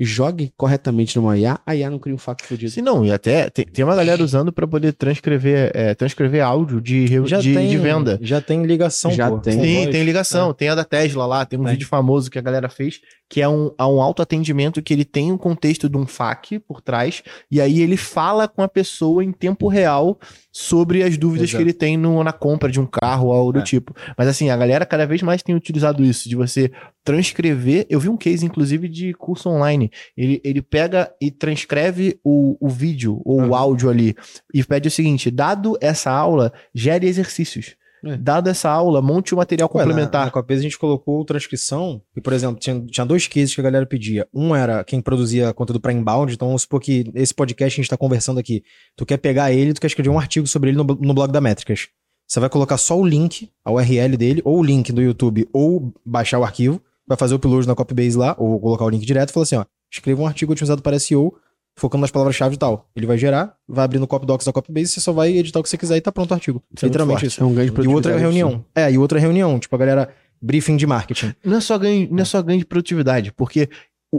jogue 0.00 0.52
corretamente 0.56 1.16
numa 1.16 1.38
IA, 1.38 1.60
a 1.64 1.76
IA 1.76 1.88
não 1.88 1.98
cria 1.98 2.14
um 2.14 2.18
fato 2.18 2.42
fodido. 2.44 2.72
Sim, 2.72 2.80
não, 2.82 3.04
e 3.04 3.12
até 3.12 3.48
tem, 3.50 3.64
tem 3.64 3.84
uma 3.84 3.94
galera 3.94 4.20
usando 4.24 4.52
pra 4.52 4.66
poder 4.66 4.92
transcrever, 4.94 5.70
é, 5.74 5.94
transcrever 5.94 6.42
áudio 6.44 6.80
de, 6.80 7.04
de, 7.04 7.54
tem, 7.54 7.68
de 7.68 7.78
venda. 7.78 8.18
Já 8.20 8.40
tem 8.40 8.64
ligação, 8.64 9.12
Já 9.12 9.30
pô. 9.30 9.38
tem. 9.38 9.52
Sim, 9.52 9.74
voz. 9.84 9.90
tem 9.90 10.02
ligação. 10.02 10.52
Tem 10.52 10.68
a 10.70 10.74
da 10.74 10.84
Tesla 10.84 11.24
lá, 11.24 11.46
tem 11.46 11.58
um 11.58 11.62
Tem. 11.62 11.72
vídeo 11.74 11.86
famoso 11.86 12.30
que 12.30 12.38
a 12.38 12.42
galera 12.42 12.68
fez, 12.68 13.00
que 13.28 13.40
é 13.40 13.48
um, 13.48 13.70
é 13.78 13.84
um 13.84 14.00
autoatendimento 14.02 14.82
que 14.82 14.92
ele 14.92 15.04
tem 15.04 15.30
um 15.30 15.38
contexto 15.38 15.88
de 15.88 15.96
um 15.96 16.06
FAQ 16.06 16.58
por 16.60 16.80
trás, 16.80 17.22
e 17.50 17.60
aí 17.60 17.80
ele 17.80 17.96
fala 17.96 18.48
com 18.48 18.62
a 18.62 18.68
pessoa 18.68 19.22
em 19.22 19.30
tempo 19.30 19.68
real 19.68 20.18
sobre 20.54 21.02
as 21.02 21.16
dúvidas 21.16 21.48
Exato. 21.48 21.56
que 21.56 21.62
ele 21.70 21.72
tem 21.72 21.96
no- 21.96 22.22
na 22.22 22.30
compra 22.32 22.70
de 22.70 22.78
um 22.78 22.84
carro 22.86 23.28
ou 23.28 23.32
algo 23.32 23.52
do 23.54 23.60
É. 23.60 23.62
tipo. 23.62 23.94
Mas 24.18 24.28
assim, 24.28 24.50
a 24.50 24.56
galera 24.56 24.84
cada 24.84 25.06
vez 25.06 25.22
mais 25.22 25.42
tem 25.42 25.54
utilizado 25.54 26.04
isso, 26.04 26.28
de 26.28 26.36
você 26.36 26.70
transcrever. 27.02 27.86
Eu 27.88 27.98
vi 28.00 28.08
um 28.08 28.16
case, 28.16 28.44
inclusive, 28.44 28.88
de 28.88 29.12
curso 29.14 29.48
online. 29.48 29.90
Ele, 30.16 30.40
ele 30.44 30.62
pega 30.62 31.10
e 31.20 31.30
transcreve 31.30 32.18
o, 32.24 32.56
o 32.60 32.68
vídeo 32.68 33.20
ou 33.24 33.40
o 33.40 33.44
Uhum. 33.46 33.54
áudio 33.54 33.88
ali 33.90 34.14
e 34.54 34.62
pede 34.62 34.88
o 34.88 34.90
seguinte: 34.90 35.30
dado 35.30 35.76
essa 35.80 36.10
aula, 36.10 36.52
gere 36.74 37.06
exercícios. 37.06 37.74
É. 38.04 38.16
Dado 38.16 38.48
essa 38.48 38.68
aula, 38.68 39.00
monte 39.00 39.32
o 39.32 39.36
material 39.36 39.70
Ué, 39.72 39.78
na, 39.78 39.84
complementar. 39.84 40.24
na 40.24 40.30
Copesa 40.30 40.60
a 40.60 40.62
gente 40.64 40.78
colocou 40.78 41.24
transcrição, 41.24 42.02
e, 42.16 42.20
por 42.20 42.32
exemplo, 42.32 42.58
tinha, 42.58 42.80
tinha 42.86 43.06
dois 43.06 43.28
cases 43.28 43.54
que 43.54 43.60
a 43.60 43.64
galera 43.64 43.86
pedia. 43.86 44.26
Um 44.34 44.54
era 44.54 44.82
quem 44.82 45.00
produzia 45.00 45.52
conteúdo 45.54 45.80
para 45.80 45.92
inbound, 45.92 46.32
então 46.32 46.48
vamos 46.48 46.62
supor 46.62 46.80
que 46.80 47.10
esse 47.14 47.32
podcast 47.32 47.74
que 47.74 47.80
a 47.80 47.82
gente 47.82 47.90
tá 47.90 47.96
conversando 47.96 48.40
aqui, 48.40 48.64
tu 48.96 49.06
quer 49.06 49.18
pegar 49.18 49.52
ele, 49.52 49.72
tu 49.72 49.80
quer 49.80 49.86
escrever 49.86 50.10
um 50.10 50.18
artigo 50.18 50.46
sobre 50.46 50.70
ele 50.70 50.78
no, 50.78 50.84
no 50.84 51.14
blog 51.14 51.30
da 51.30 51.40
Métricas. 51.40 51.88
Você 52.26 52.40
vai 52.40 52.48
colocar 52.48 52.78
só 52.78 52.98
o 52.98 53.06
link, 53.06 53.50
a 53.64 53.70
URL 53.70 54.16
dele, 54.16 54.42
ou 54.44 54.58
o 54.58 54.62
link 54.62 54.92
do 54.92 55.02
YouTube, 55.02 55.48
ou 55.52 55.92
baixar 56.04 56.38
o 56.38 56.44
arquivo, 56.44 56.80
vai 57.06 57.16
fazer 57.16 57.34
o 57.34 57.36
upload 57.36 57.68
na 57.68 57.74
Copybase 57.74 58.16
lá, 58.16 58.34
ou 58.38 58.58
colocar 58.58 58.84
o 58.84 58.88
link 58.88 59.04
direto 59.04 59.30
e 59.30 59.32
falar 59.32 59.44
assim, 59.44 59.56
ó, 59.56 59.64
escreva 59.92 60.22
um 60.22 60.26
artigo 60.26 60.52
otimizado 60.52 60.82
para 60.82 60.98
SEO, 60.98 61.34
focando 61.76 62.02
nas 62.02 62.10
palavras-chave 62.10 62.54
e 62.54 62.58
tal. 62.58 62.88
Ele 62.94 63.06
vai 63.06 63.16
gerar, 63.18 63.54
vai 63.68 63.84
abrir 63.84 63.98
no 63.98 64.06
Copydocs 64.06 64.46
da 64.46 64.52
Copybase, 64.52 64.92
você 64.92 65.00
só 65.00 65.12
vai 65.12 65.36
editar 65.36 65.58
o 65.60 65.62
que 65.62 65.68
você 65.68 65.78
quiser 65.78 65.96
e 65.96 66.00
tá 66.00 66.12
pronto 66.12 66.30
o 66.30 66.34
artigo. 66.34 66.62
Isso 66.74 66.84
é 66.84 66.88
Literalmente 66.88 67.20
forte. 67.20 67.26
isso. 67.32 67.42
É 67.42 67.46
um 67.46 67.54
ganho 67.54 67.70
de 67.70 67.80
E 67.82 67.88
outra 67.88 68.12
é 68.12 68.18
reunião. 68.18 68.64
É, 68.74 68.92
e 68.92 68.98
outra 68.98 69.18
é 69.18 69.20
reunião. 69.20 69.58
Tipo, 69.58 69.74
a 69.74 69.78
galera, 69.78 70.08
briefing 70.40 70.76
de 70.76 70.86
marketing. 70.86 71.34
Não 71.44 71.56
é 71.56 71.60
só 71.60 71.78
ganho, 71.78 72.08
não 72.10 72.22
é 72.22 72.24
só 72.24 72.42
ganho 72.42 72.58
de 72.58 72.64
produtividade, 72.66 73.32
porque 73.32 73.68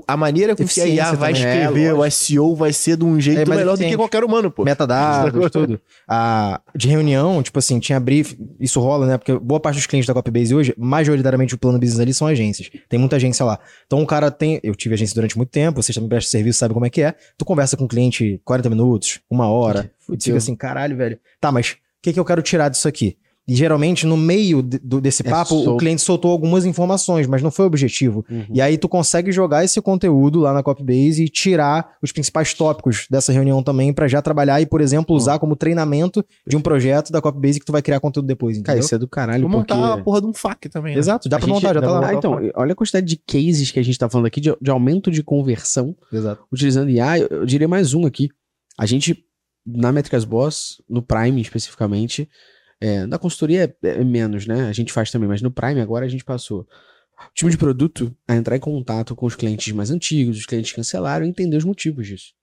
a 0.08 0.18
maneira 0.18 0.56
com 0.56 0.66
que 0.66 0.82
a 0.82 0.88
IA 0.88 1.14
vai 1.14 1.34
também. 1.34 1.46
É, 1.48 1.62
escrever 1.62 1.94
o. 1.94 2.12
SEO 2.12 2.56
vai 2.56 2.74
ser 2.74 2.98
de 2.98 3.06
um 3.06 3.20
jeito 3.20 3.42
É 3.42 3.46
melhor 3.46 3.78
do 3.78 3.84
que 3.84 3.96
qualquer 3.96 4.24
humano, 4.24 4.50
pô. 4.50 4.64
Metadados, 4.64 5.50
tudo. 5.52 5.80
De 6.76 6.88
reunião, 6.88 7.44
tipo 7.44 7.60
assim, 7.60 7.80
tinha 7.80 8.00
brief. 8.00 8.36
Isso 8.60 8.80
rola, 8.80 9.06
né? 9.06 9.18
Porque 9.18 9.38
boa 9.38 9.60
parte 9.60 9.76
dos 9.76 9.86
clientes 9.86 10.08
da 10.08 10.14
Copybase 10.14 10.56
hoje, 10.56 10.74
majoritariamente 10.78 11.54
o 11.54 11.58
plano 11.58 11.78
business 11.78 12.00
ali 12.00 12.14
são 12.14 12.28
agências. 12.28 12.72
Tem 12.90 13.00
muita 13.00 13.18
agência 13.18 13.46
lá. 13.46 13.60
Então 13.86 14.02
o 14.02 14.08
cara 14.08 14.32
tem. 14.32 14.60
Eu 14.64 14.74
tive 14.76 14.96
agência 14.96 15.14
durante 15.14 15.38
muito 15.38 15.50
tempo, 15.50 15.82
vocês 15.82 15.94
também 15.94 16.10
prestam 16.10 16.32
serviço, 16.32 16.60
sabem 16.60 16.74
como 16.74 16.86
é 16.86 16.90
que 16.90 17.02
é. 17.02 17.14
Tu 17.38 17.46
conversa 17.46 17.78
com 17.78 17.86
o 17.86 17.88
cliente 17.88 18.42
40 18.44 18.70
minutos, 18.70 19.20
uma 19.30 19.48
hora. 19.48 19.92
E 20.10 20.18
tu 20.18 20.24
fica 20.24 20.38
assim, 20.38 20.56
caralho, 20.56 20.98
velho. 20.98 21.20
Tá, 21.40 21.52
mas 21.52 21.72
o 21.72 21.76
que, 22.02 22.14
que 22.14 22.20
eu 22.20 22.26
quero 22.26 22.42
tirar 22.42 22.70
disso 22.70 22.88
aqui? 22.88 23.18
E 23.46 23.54
geralmente, 23.56 24.06
no 24.08 24.16
meio 24.16 24.62
de- 24.62 24.80
do- 24.80 25.02
desse 25.02 25.22
É 25.28 25.30
papo, 25.30 25.54
o 25.56 25.64
solto. 25.66 25.78
cliente 25.80 26.02
soltou 26.02 26.32
algumas 26.32 26.64
informações, 26.66 27.28
mas 27.28 27.42
não 27.42 27.52
foi 27.52 27.66
o 27.66 27.68
objetivo. 27.68 28.24
Uhum. 28.32 28.46
E 28.54 28.62
aí 28.62 28.78
tu 28.78 28.88
consegue 28.88 29.34
jogar 29.34 29.66
esse 29.66 29.82
conteúdo 29.82 30.40
lá 30.40 30.54
na 30.54 30.64
Copybase 30.64 31.26
e 31.26 31.28
tirar 31.28 31.98
os 32.02 32.14
principais 32.14 32.54
tópicos 32.54 33.06
dessa 33.12 33.34
reunião 33.34 33.62
também 33.62 33.92
pra 33.92 34.08
já 34.08 34.22
trabalhar 34.22 34.62
e, 34.62 34.66
por 34.66 34.80
exemplo, 34.80 35.14
usar 35.14 35.40
como 35.40 35.58
treinamento 35.58 36.24
de 36.48 36.56
um 36.56 36.62
projeto 36.62 37.12
da 37.12 37.22
Copybase 37.22 37.60
que 37.60 37.66
tu 37.66 37.74
vai 37.74 37.82
criar 37.82 38.00
conteúdo 38.00 38.26
depois, 38.28 38.56
Cara, 38.58 38.62
entendeu? 38.78 38.86
isso 38.86 38.96
é 38.96 38.98
do 38.98 39.10
caralho, 39.10 39.42
Vou 39.50 39.60
porque... 39.60 39.74
montar 39.74 39.94
a 39.94 39.98
porra 40.02 40.22
de 40.22 40.28
um 40.28 40.34
FAQ 40.34 40.70
também. 40.70 40.94
né? 40.94 41.00
Exato, 41.00 41.28
dá 41.28 41.36
A 41.36 41.40
pra 41.40 41.46
gente- 41.48 41.56
montar, 41.56 41.74
já 41.74 41.82
tá 41.82 41.92
lá. 42.00 42.08
Ah, 42.08 42.14
então, 42.14 42.40
olha 42.56 42.72
a 42.72 42.76
quantidade 42.76 43.06
de 43.06 43.18
cases 43.18 43.72
que 43.72 43.80
a 43.80 43.84
gente 43.84 44.00
tá 44.00 44.10
falando 44.10 44.28
aqui 44.28 44.40
de, 44.40 44.56
de 44.62 44.72
aumento 44.72 45.12
de 45.12 45.22
conversão 45.22 45.94
Exato. 46.14 46.42
utilizando 46.50 46.90
IA. 46.90 47.20
Eu, 47.20 47.28
eu 47.28 47.46
diria 47.46 47.68
mais 47.68 47.94
um 47.94 48.06
aqui. 48.06 48.30
A 48.80 48.86
gente, 48.86 49.18
na 49.68 49.92
Métricas 49.92 50.24
Boss, 50.24 50.82
no 50.90 51.02
Prime 51.02 51.42
especificamente, 51.42 52.30
é, 52.84 53.06
na 53.06 53.18
consultoria 53.18 53.74
é, 53.82 53.88
é 53.88 54.04
menos, 54.04 54.46
né? 54.46 54.68
A 54.68 54.74
gente 54.74 54.92
faz 54.92 55.10
também, 55.10 55.30
mas 55.30 55.42
no 55.42 55.50
Prime 55.50 55.80
agora 55.80 56.06
a 56.06 56.10
gente 56.10 56.26
passou 56.26 56.68
o 57.18 57.34
time 57.34 57.50
de 57.50 57.58
produto 57.58 58.14
a 58.28 58.36
entrar 58.36 58.58
em 58.58 58.60
contato 58.60 59.16
com 59.16 59.26
os 59.26 59.36
clientes 59.36 59.72
mais 59.74 59.90
antigos, 59.90 60.38
os 60.38 60.46
clientes 60.46 60.74
cancelaram, 60.74 61.26
e 61.26 61.30
entender 61.30 61.56
os 61.56 61.64
motivos 61.64 62.06
disso. 62.06 62.34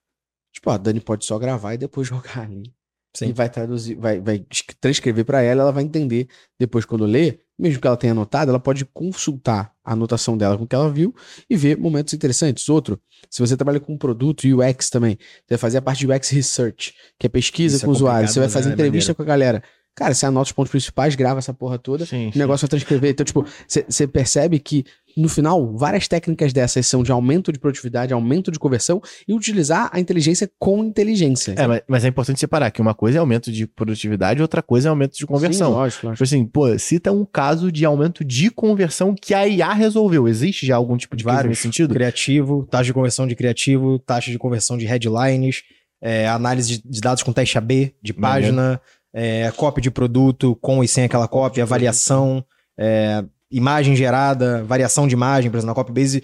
Tipo, 0.51 0.71
a 0.71 0.79
Dani 0.79 0.99
pode 0.99 1.27
só 1.27 1.39
gravar 1.39 1.75
e 1.75 1.79
depois 1.79 2.09
jogar 2.09 2.45
ali. 2.45 2.73
Sim. 3.15 3.29
E 3.29 3.33
vai 3.33 3.51
traduzir, 3.51 3.97
vai, 3.97 4.19
vai 4.19 4.47
transcrever 4.81 5.27
para 5.27 5.43
ela, 5.43 5.63
ela 5.63 5.73
vai 5.73 5.83
entender 5.83 6.29
depois 6.59 6.87
quando 6.87 7.05
ler, 7.05 7.43
mesmo 7.59 7.81
que 7.81 7.87
ela 7.87 7.97
tenha 7.97 8.13
anotado, 8.13 8.51
ela 8.51 8.61
pode 8.61 8.87
consultar 8.87 9.75
a 9.85 9.93
anotação 9.93 10.39
dela 10.39 10.57
com 10.57 10.65
o 10.65 10.67
que 10.67 10.75
ela 10.75 10.91
viu 10.91 11.15
e 11.51 11.57
ver 11.57 11.77
momentos 11.77 12.15
interessantes. 12.15 12.67
Outro, 12.69 12.99
se 13.29 13.41
você 13.41 13.57
trabalha 13.57 13.81
com 13.81 13.99
produto 13.99 14.47
e 14.47 14.55
UX 14.55 14.89
também, 14.89 15.19
você 15.19 15.51
vai 15.51 15.59
fazer 15.59 15.79
a 15.79 15.83
parte 15.83 16.07
de 16.07 16.11
UX 16.11 16.31
Research, 16.31 16.95
que 17.19 17.27
é 17.27 17.29
pesquisa 17.29 17.77
Isso 17.77 17.85
é 17.85 17.87
com 17.87 17.91
o 17.91 17.95
usuário, 17.95 18.29
complicado, 18.29 18.33
você 18.33 18.39
vai 18.39 18.49
né? 18.49 18.53
fazer 18.55 18.71
É 18.71 18.73
entrevista 18.73 19.15
com 19.15 19.23
a 19.23 19.27
galera. 19.27 19.63
Cara, 19.95 20.15
você 20.15 20.25
anota 20.25 20.47
os 20.47 20.53
pontos 20.53 20.71
principais, 20.71 21.15
grava 21.15 21.41
essa 21.41 21.53
porra 21.53 21.79
toda, 21.79 22.07
Sim, 22.07 22.31
o 22.35 22.39
negócio 22.39 22.67
vai 22.67 22.71
transcrever. 22.71 23.11
Então, 23.11 23.25
tipo, 23.25 23.45
você 23.67 24.07
percebe 24.07 24.59
que, 24.59 24.85
no 25.17 25.29
final, 25.29 25.77
várias 25.77 26.09
técnicas 26.09 26.53
dessas 26.53 26.87
são 26.87 27.03
de 27.03 27.13
aumento 27.13 27.53
de 27.53 27.59
produtividade, 27.59 28.13
aumento 28.13 28.51
de 28.51 28.59
conversão 28.59 29.03
e 29.29 29.35
utilizar 29.35 29.91
a 29.93 30.01
inteligência 30.01 30.51
com 30.59 30.83
inteligência. 30.85 31.55
É, 31.57 31.67
mas, 31.67 31.83
mas 31.87 32.05
é 32.05 32.09
importante 32.09 32.41
separar 32.41 32.71
que 32.71 32.81
uma 32.81 32.95
coisa 32.95 33.19
é 33.19 33.21
aumento 33.21 33.53
de 33.53 33.67
produtividade, 33.67 34.41
outra 34.41 34.63
coisa 34.63 34.89
é 34.89 34.91
aumento 34.91 35.19
de 35.19 35.27
conversão. 35.27 35.69
Sim, 35.69 35.75
lógico, 35.75 36.07
lógico. 36.07 36.25
Tipo 36.25 36.37
assim, 36.37 36.47
pô, 36.47 36.79
cita 36.79 37.13
um 37.13 37.27
caso 37.27 37.71
de 37.71 37.85
aumento 37.85 38.25
de 38.25 38.51
conversão 38.51 39.15
que 39.15 39.35
a 39.35 39.47
IA 39.47 39.73
resolveu. 39.75 40.27
Existe 40.27 40.65
já 40.65 40.77
algum 40.77 40.97
tipo 40.97 41.17
de 41.17 41.25
Vários. 41.25 41.51
nesse 41.51 41.63
sentido? 41.63 41.93
Criativo, 41.93 42.67
taxa 42.71 42.85
de 42.85 42.95
conversão 42.95 43.27
de 43.27 43.35
criativo, 43.35 43.99
taxa 43.99 44.31
de 44.31 44.39
conversão 44.39 44.79
de 44.79 44.87
headlines, 44.87 45.63
é, 46.01 46.27
análise 46.27 46.79
de, 46.79 46.89
de 46.89 47.01
dados 47.01 47.23
com 47.23 47.33
teste 47.33 47.59
AB, 47.59 47.95
de 48.03 48.15
página, 48.15 48.81
é, 49.13 49.51
copy 49.57 49.81
de 49.81 49.91
produto 49.91 50.57
com 50.61 50.83
e 50.83 50.89
sem 50.89 51.05
aquela 51.05 51.29
cópia, 51.29 51.65
avaliação, 51.65 52.45
é, 52.79 53.25
imagem 53.51 53.97
gerada, 53.97 54.63
variação 54.65 55.07
de 55.09 55.15
imagem, 55.15 55.51
por 55.51 55.57
exemplo, 55.59 55.71
na 55.71 55.75
Copybase. 55.75 56.23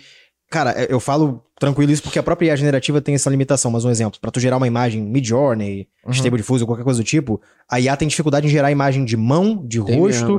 Cara, 0.50 0.70
é, 0.80 0.86
eu 0.88 1.00
falo 1.00 1.42
tranquilo 1.58 1.90
isso 1.90 2.02
porque 2.02 2.18
a 2.18 2.22
própria 2.22 2.48
IA 2.48 2.56
generativa 2.56 3.00
tem 3.00 3.14
essa 3.14 3.28
limitação, 3.30 3.70
mas 3.70 3.84
um 3.84 3.90
exemplo, 3.90 4.20
para 4.20 4.30
tu 4.30 4.38
gerar 4.38 4.58
uma 4.58 4.66
imagem 4.66 5.02
Midjourney, 5.02 5.88
Uhum. 6.04 6.12
Stable 6.12 6.36
Diffusion, 6.36 6.66
qualquer 6.66 6.84
coisa 6.84 7.00
do 7.00 7.04
tipo, 7.04 7.40
a 7.68 7.80
IA 7.80 7.96
tem 7.96 8.06
dificuldade 8.06 8.46
em 8.46 8.50
gerar 8.50 8.70
imagem 8.70 9.04
de 9.04 9.16
mão, 9.16 9.60
de 9.66 9.82
Tem 9.82 9.98
rosto, 9.98 10.38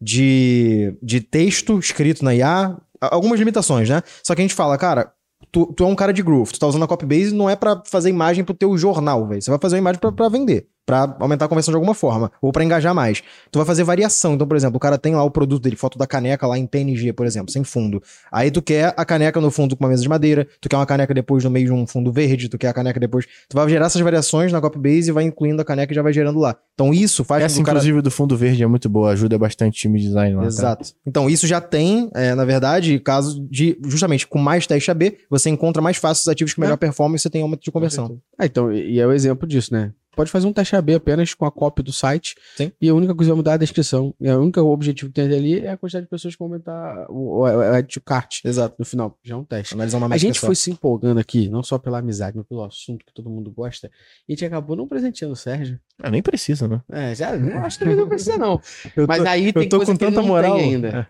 de, 0.00 0.96
de 1.00 1.20
texto 1.20 1.78
escrito 1.78 2.24
na 2.24 2.34
IA, 2.34 2.76
algumas 3.00 3.38
limitações, 3.38 3.88
né? 3.88 4.02
Só 4.24 4.34
que 4.34 4.40
a 4.40 4.44
gente 4.44 4.54
fala, 4.54 4.76
cara, 4.76 5.12
tu, 5.52 5.66
tu 5.66 5.84
é 5.84 5.86
um 5.86 5.94
cara 5.94 6.12
de 6.12 6.22
groove, 6.22 6.52
tu 6.52 6.58
tá 6.58 6.66
usando 6.66 6.82
a 6.82 6.88
Copybase 6.88 7.32
não 7.32 7.48
é 7.48 7.54
pra 7.54 7.80
fazer 7.86 8.10
imagem 8.10 8.44
pro 8.44 8.54
teu 8.54 8.76
jornal, 8.76 9.26
velho. 9.28 9.40
Você 9.40 9.50
vai 9.50 9.60
fazer 9.60 9.76
uma 9.76 9.80
imagem 9.80 10.00
pra 10.00 10.28
vender, 10.28 10.66
pra 10.86 11.16
aumentar 11.18 11.46
a 11.46 11.48
conversão 11.48 11.72
de 11.72 11.76
alguma 11.76 11.94
forma, 11.94 12.30
ou 12.40 12.52
pra 12.52 12.64
engajar 12.64 12.94
mais. 12.94 13.22
Tu 13.50 13.58
vai 13.58 13.66
fazer 13.66 13.84
variação. 13.84 14.34
Então, 14.34 14.46
por 14.46 14.56
exemplo, 14.56 14.76
o 14.76 14.80
cara 14.80 14.98
tem 14.98 15.14
lá 15.14 15.22
o 15.24 15.30
produto 15.30 15.62
dele, 15.62 15.76
foto 15.76 15.98
da 15.98 16.06
caneca 16.06 16.46
lá 16.46 16.58
em 16.58 16.66
PNG, 16.66 17.12
por 17.12 17.26
exemplo, 17.26 17.50
sem 17.50 17.64
fundo. 17.64 18.02
Aí 18.30 18.50
tu 18.50 18.60
quer 18.60 18.92
a 18.96 19.04
caneca 19.04 19.40
no 19.40 19.50
fundo 19.50 19.76
com 19.76 19.84
uma 19.84 19.90
mesa 19.90 20.02
de 20.02 20.08
madeira, 20.08 20.46
tu 20.60 20.68
quer 20.68 20.76
uma 20.76 20.86
caneca 20.86 21.14
depois 21.14 21.42
no 21.44 21.50
meio 21.50 21.66
de 21.66 21.72
um 21.72 21.86
fundo 21.86 22.12
verde, 22.12 22.48
tu 22.48 22.58
quer 22.58 22.68
a 22.68 22.72
caneca 22.72 23.00
depois. 23.00 23.26
Tu 23.48 23.56
vai 23.56 23.68
gerar 23.68 23.86
essas 23.86 24.00
variações 24.00 24.52
na 24.52 24.60
Copybase 24.60 25.08
e 25.08 25.12
vai 25.12 25.24
incluindo 25.24 25.60
a 25.60 25.64
caneca 25.64 25.92
e 25.92 25.96
já 25.96 26.02
vai 26.02 26.12
gerando 26.12 26.38
lá. 26.38 26.56
Então 26.74 26.92
isso 26.92 27.24
faz 27.24 27.44
Essa, 27.44 27.54
com 27.54 27.58
que 27.58 27.62
o 27.62 27.66
cara 27.66 27.78
inclusive, 27.78 28.02
do 28.02 28.10
fundo 28.10 28.36
verde 28.36 28.62
é 28.62 28.66
muito 28.66 28.88
boa, 28.88 29.10
ajuda 29.12 29.38
bastante 29.38 29.78
o 29.78 29.80
time 29.80 29.98
de 29.98 30.06
design 30.06 30.34
lá. 30.36 30.42
tá? 30.42 30.48
Exato. 30.48 30.92
Então, 31.06 31.28
isso 31.30 31.46
já 31.46 31.60
tem, 31.60 32.10
é, 32.14 32.34
na 32.34 32.44
verdade, 32.44 32.98
caso 32.98 33.46
de, 33.50 33.78
justamente, 33.84 34.26
com 34.26 34.38
mais 34.38 34.66
teste 34.66 34.90
AB, 34.90 35.18
você 35.30 35.50
encontra 35.50 35.80
mais 35.82 35.96
fácil 35.96 36.22
os 36.22 36.28
ativos 36.28 36.54
com 36.54 36.60
melhor 36.60 36.76
performance 36.76 37.20
e 37.20 37.22
você 37.22 37.30
tem 37.30 37.42
aumento 37.42 37.62
de 37.62 37.70
conversão. 37.70 38.18
Ah, 38.38 38.46
então, 38.46 38.72
e 38.72 38.98
é 38.98 39.06
o 39.06 39.12
exemplo 39.12 39.46
disso, 39.46 39.72
né? 39.72 39.92
Pode 40.14 40.30
fazer 40.30 40.46
um 40.46 40.52
teste 40.52 40.76
AB 40.76 40.94
apenas 40.94 41.34
com 41.34 41.44
a 41.44 41.50
cópia 41.50 41.82
do 41.82 41.92
site. 41.92 42.34
Sim. 42.56 42.70
E 42.80 42.88
a 42.88 42.94
única 42.94 43.14
coisa 43.14 43.28
que 43.28 43.32
vai 43.32 43.36
mudar 43.36 43.52
é 43.52 43.54
a 43.54 43.58
descrição. 43.58 44.14
E 44.20 44.28
a 44.28 44.38
única 44.38 44.62
objetivo 44.62 45.10
que 45.10 45.14
tem 45.20 45.24
ali 45.24 45.58
é 45.60 45.70
a 45.70 45.76
quantidade 45.76 46.04
de 46.06 46.10
pessoas 46.10 46.34
que 46.34 46.38
vão 46.38 46.48
aumentar 46.48 47.06
o, 47.10 47.14
o, 47.14 47.40
o 47.42 47.44
add 47.62 47.88
to 47.92 48.00
cart 48.00 48.40
Exato. 48.44 48.76
no 48.78 48.84
final. 48.84 49.18
Já 49.22 49.34
é 49.34 49.38
um 49.38 49.44
teste. 49.44 49.74
Analisar 49.74 49.98
uma 49.98 50.14
A 50.14 50.16
gente 50.16 50.38
só. 50.38 50.46
foi 50.46 50.54
se 50.54 50.70
empolgando 50.70 51.18
aqui, 51.20 51.48
não 51.48 51.62
só 51.62 51.78
pela 51.78 51.98
amizade, 51.98 52.36
mas 52.36 52.46
pelo 52.46 52.62
assunto 52.64 53.04
que 53.04 53.12
todo 53.12 53.28
mundo 53.30 53.50
gosta. 53.50 53.90
E 54.28 54.32
a 54.32 54.36
gente 54.36 54.44
acabou 54.44 54.76
não 54.76 54.86
presenteando 54.88 55.32
o 55.34 55.36
Sérgio. 55.36 55.78
Ah, 56.02 56.10
nem 56.10 56.22
precisa, 56.22 56.66
né? 56.68 56.80
É, 56.90 57.14
já 57.14 57.30
acho 57.64 57.78
que 57.78 57.84
não 57.86 58.08
precisa, 58.08 58.36
não. 58.38 58.60
Eu 58.96 59.06
Mas 59.06 59.22
tô- 59.22 59.28
aí 59.28 59.46
eu 59.48 59.52
tem 59.52 59.68
tô 59.68 59.76
coisa 59.78 59.92
com 59.92 59.98
que 59.98 60.04
ele 60.04 60.10
tanta 60.14 60.22
não 60.22 60.28
moral. 60.28 60.56
tem 60.56 60.74
ainda. 60.74 60.88
É, 60.88 61.06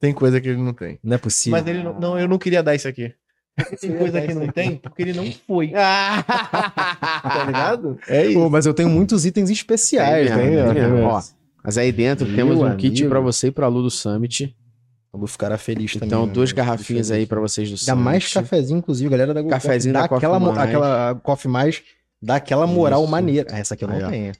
Tem 0.00 0.12
coisa 0.12 0.40
que 0.40 0.48
ele 0.48 0.62
não 0.62 0.72
tem. 0.74 0.98
não 1.02 1.14
é 1.14 1.18
possível. 1.18 1.58
Mas 1.58 1.66
ele 1.66 1.82
não, 1.82 1.98
não, 1.98 2.18
eu 2.18 2.28
não 2.28 2.38
queria 2.38 2.62
dar 2.62 2.74
isso 2.74 2.86
aqui. 2.88 3.12
Tem 3.80 3.96
coisa 3.96 4.20
que 4.20 4.34
não 4.34 4.48
tem 4.48 4.76
porque 4.76 5.02
ele 5.02 5.12
não 5.14 5.30
foi. 5.46 5.72
Tá 5.76 7.44
ligado? 7.46 7.98
É 8.08 8.32
Pô, 8.32 8.48
mas 8.50 8.66
eu 8.66 8.74
tenho 8.74 8.88
muitos 8.88 9.24
itens 9.24 9.50
especiais, 9.50 10.28
Tem 10.28 10.36
né? 10.36 10.50
mesmo, 10.50 10.74
mesmo. 10.74 10.90
mesmo. 10.96 11.06
Ó, 11.08 11.22
Mas 11.64 11.78
aí 11.78 11.90
dentro 11.92 12.26
Meu 12.26 12.36
temos 12.36 12.58
um 12.58 12.64
amigo. 12.64 12.78
kit 12.80 13.06
pra 13.08 13.20
você 13.20 13.48
e 13.48 13.50
pra 13.50 13.66
Lu 13.68 13.82
do 13.82 13.90
Summit. 13.90 14.54
Vou 15.12 15.26
ficar 15.26 15.56
feliz 15.56 15.94
também. 15.94 16.08
Então, 16.08 16.26
né? 16.26 16.32
duas 16.32 16.52
garrafinhas 16.52 17.10
aí 17.10 17.24
pra 17.24 17.40
vocês 17.40 17.70
do 17.70 17.78
Summit. 17.78 18.02
mais 18.04 18.32
cafezinho, 18.32 18.78
inclusive, 18.78 19.08
galera 19.08 19.32
da 19.32 19.42
Cafezinho 19.44 19.94
dá 19.94 20.02
da 20.02 20.08
Coffee 20.08 20.18
aquela, 20.26 20.38
mo- 20.38 20.52
Mais. 20.52 20.68
aquela 20.68 21.14
Coffee 21.22 21.50
Mais, 21.50 21.82
dá 22.20 22.36
aquela 22.36 22.66
moral 22.66 23.02
Isso. 23.02 23.10
maneira. 23.10 23.48
Ah, 23.50 23.58
Essa 23.58 23.72
aqui 23.74 23.84
eu 23.84 23.88
não 23.88 23.96
Aí, 23.96 24.30
ó. 24.30 24.32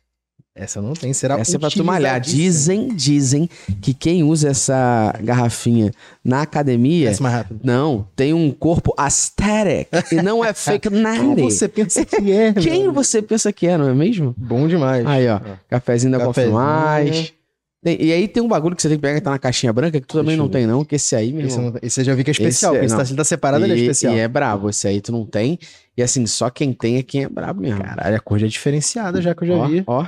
Essa 0.59 0.81
não 0.81 0.95
tem, 0.95 1.13
será 1.13 1.39
Essa 1.39 1.57
é 1.57 1.59
pra 1.59 1.69
tu 1.71 1.85
malhar. 1.85 2.19
Dizem, 2.19 2.89
dizem 2.89 3.49
que 3.83 3.93
quem 3.93 4.25
usa 4.25 4.49
essa 4.49 5.13
garrafinha 5.23 5.93
na 6.25 6.41
academia. 6.43 7.11
Desce 7.11 7.23
mais 7.23 7.35
rápido. 7.35 7.61
Não, 7.63 8.09
tem 8.17 8.33
um 8.33 8.51
corpo 8.51 8.95
aesthetic 8.97 9.89
e 10.13 10.23
não 10.23 10.45
é 10.45 10.53
fake 10.55 10.89
Quem 10.91 11.03
natty. 11.03 11.43
você 11.43 11.69
pensa 11.69 12.05
que 12.05 12.33
é? 12.33 12.53
Quem 12.55 12.83
meu? 12.85 12.93
você 12.93 13.21
pensa 13.21 13.53
que 13.53 13.67
é, 13.67 13.77
não 13.77 13.89
é 13.89 13.95
mesmo? 13.95 14.35
Bom 14.37 14.67
demais. 14.67 15.05
Aí, 15.07 15.29
ó. 15.29 15.41
Cafezinho 15.69 16.13
da 16.13 16.19
Coffee 16.25 16.45
Cafezinho. 16.51 16.55
Mais. 16.59 17.33
Tem- 17.85 17.99
e 18.03 18.13
aí 18.13 18.27
tem 18.27 18.43
um 18.43 18.49
bagulho 18.49 18.75
que 18.75 18.83
você 18.83 18.89
tem 18.89 18.97
que 18.97 19.03
pegar 19.03 19.15
que 19.15 19.21
tá 19.21 19.31
na 19.31 19.39
caixinha 19.39 19.73
branca, 19.73 20.01
que 20.01 20.07
tu 20.07 20.15
também 20.15 20.29
Deixa 20.29 20.39
não 20.39 20.47
eu 20.47 20.51
tem, 20.51 20.67
não. 20.67 20.85
Que 20.85 20.97
esse 20.97 21.15
aí, 21.15 21.33
meu 21.33 21.47
Esse, 21.47 21.57
irmão. 21.59 21.71
não- 21.73 21.81
esse 21.83 22.01
eu 22.01 22.05
já 22.05 22.15
vi 22.15 22.25
que 22.25 22.31
é 22.31 22.33
especial, 22.33 22.73
Esse 22.73 22.79
é- 22.85 22.89
porque 22.89 23.03
esse 23.03 23.15
tá, 23.15 23.25
separado, 23.25 23.65
ele 23.65 23.75
é 23.75 23.77
e, 23.77 23.81
especial. 23.83 24.15
e 24.15 24.19
é 24.19 24.27
brabo. 24.27 24.71
Esse 24.71 24.89
aí 24.89 25.01
tu 25.01 25.13
não 25.13 25.25
tem. 25.25 25.59
E 25.97 26.03
assim, 26.03 26.27
só 26.27 26.51
quem 26.51 26.73
tem 26.73 26.97
é 26.97 27.03
quem 27.03 27.25
é 27.25 27.29
brabo 27.29 27.61
mesmo. 27.61 27.81
Caralho, 27.83 28.17
a 28.17 28.21
cor 28.21 28.39
já 28.39 28.47
é 28.47 28.49
diferenciada 28.49 29.21
já 29.23 29.35
que 29.35 29.45
eu 29.45 29.49
já 29.49 29.55
ó, 29.55 29.69
vi. 29.69 29.85
ó. 29.87 30.05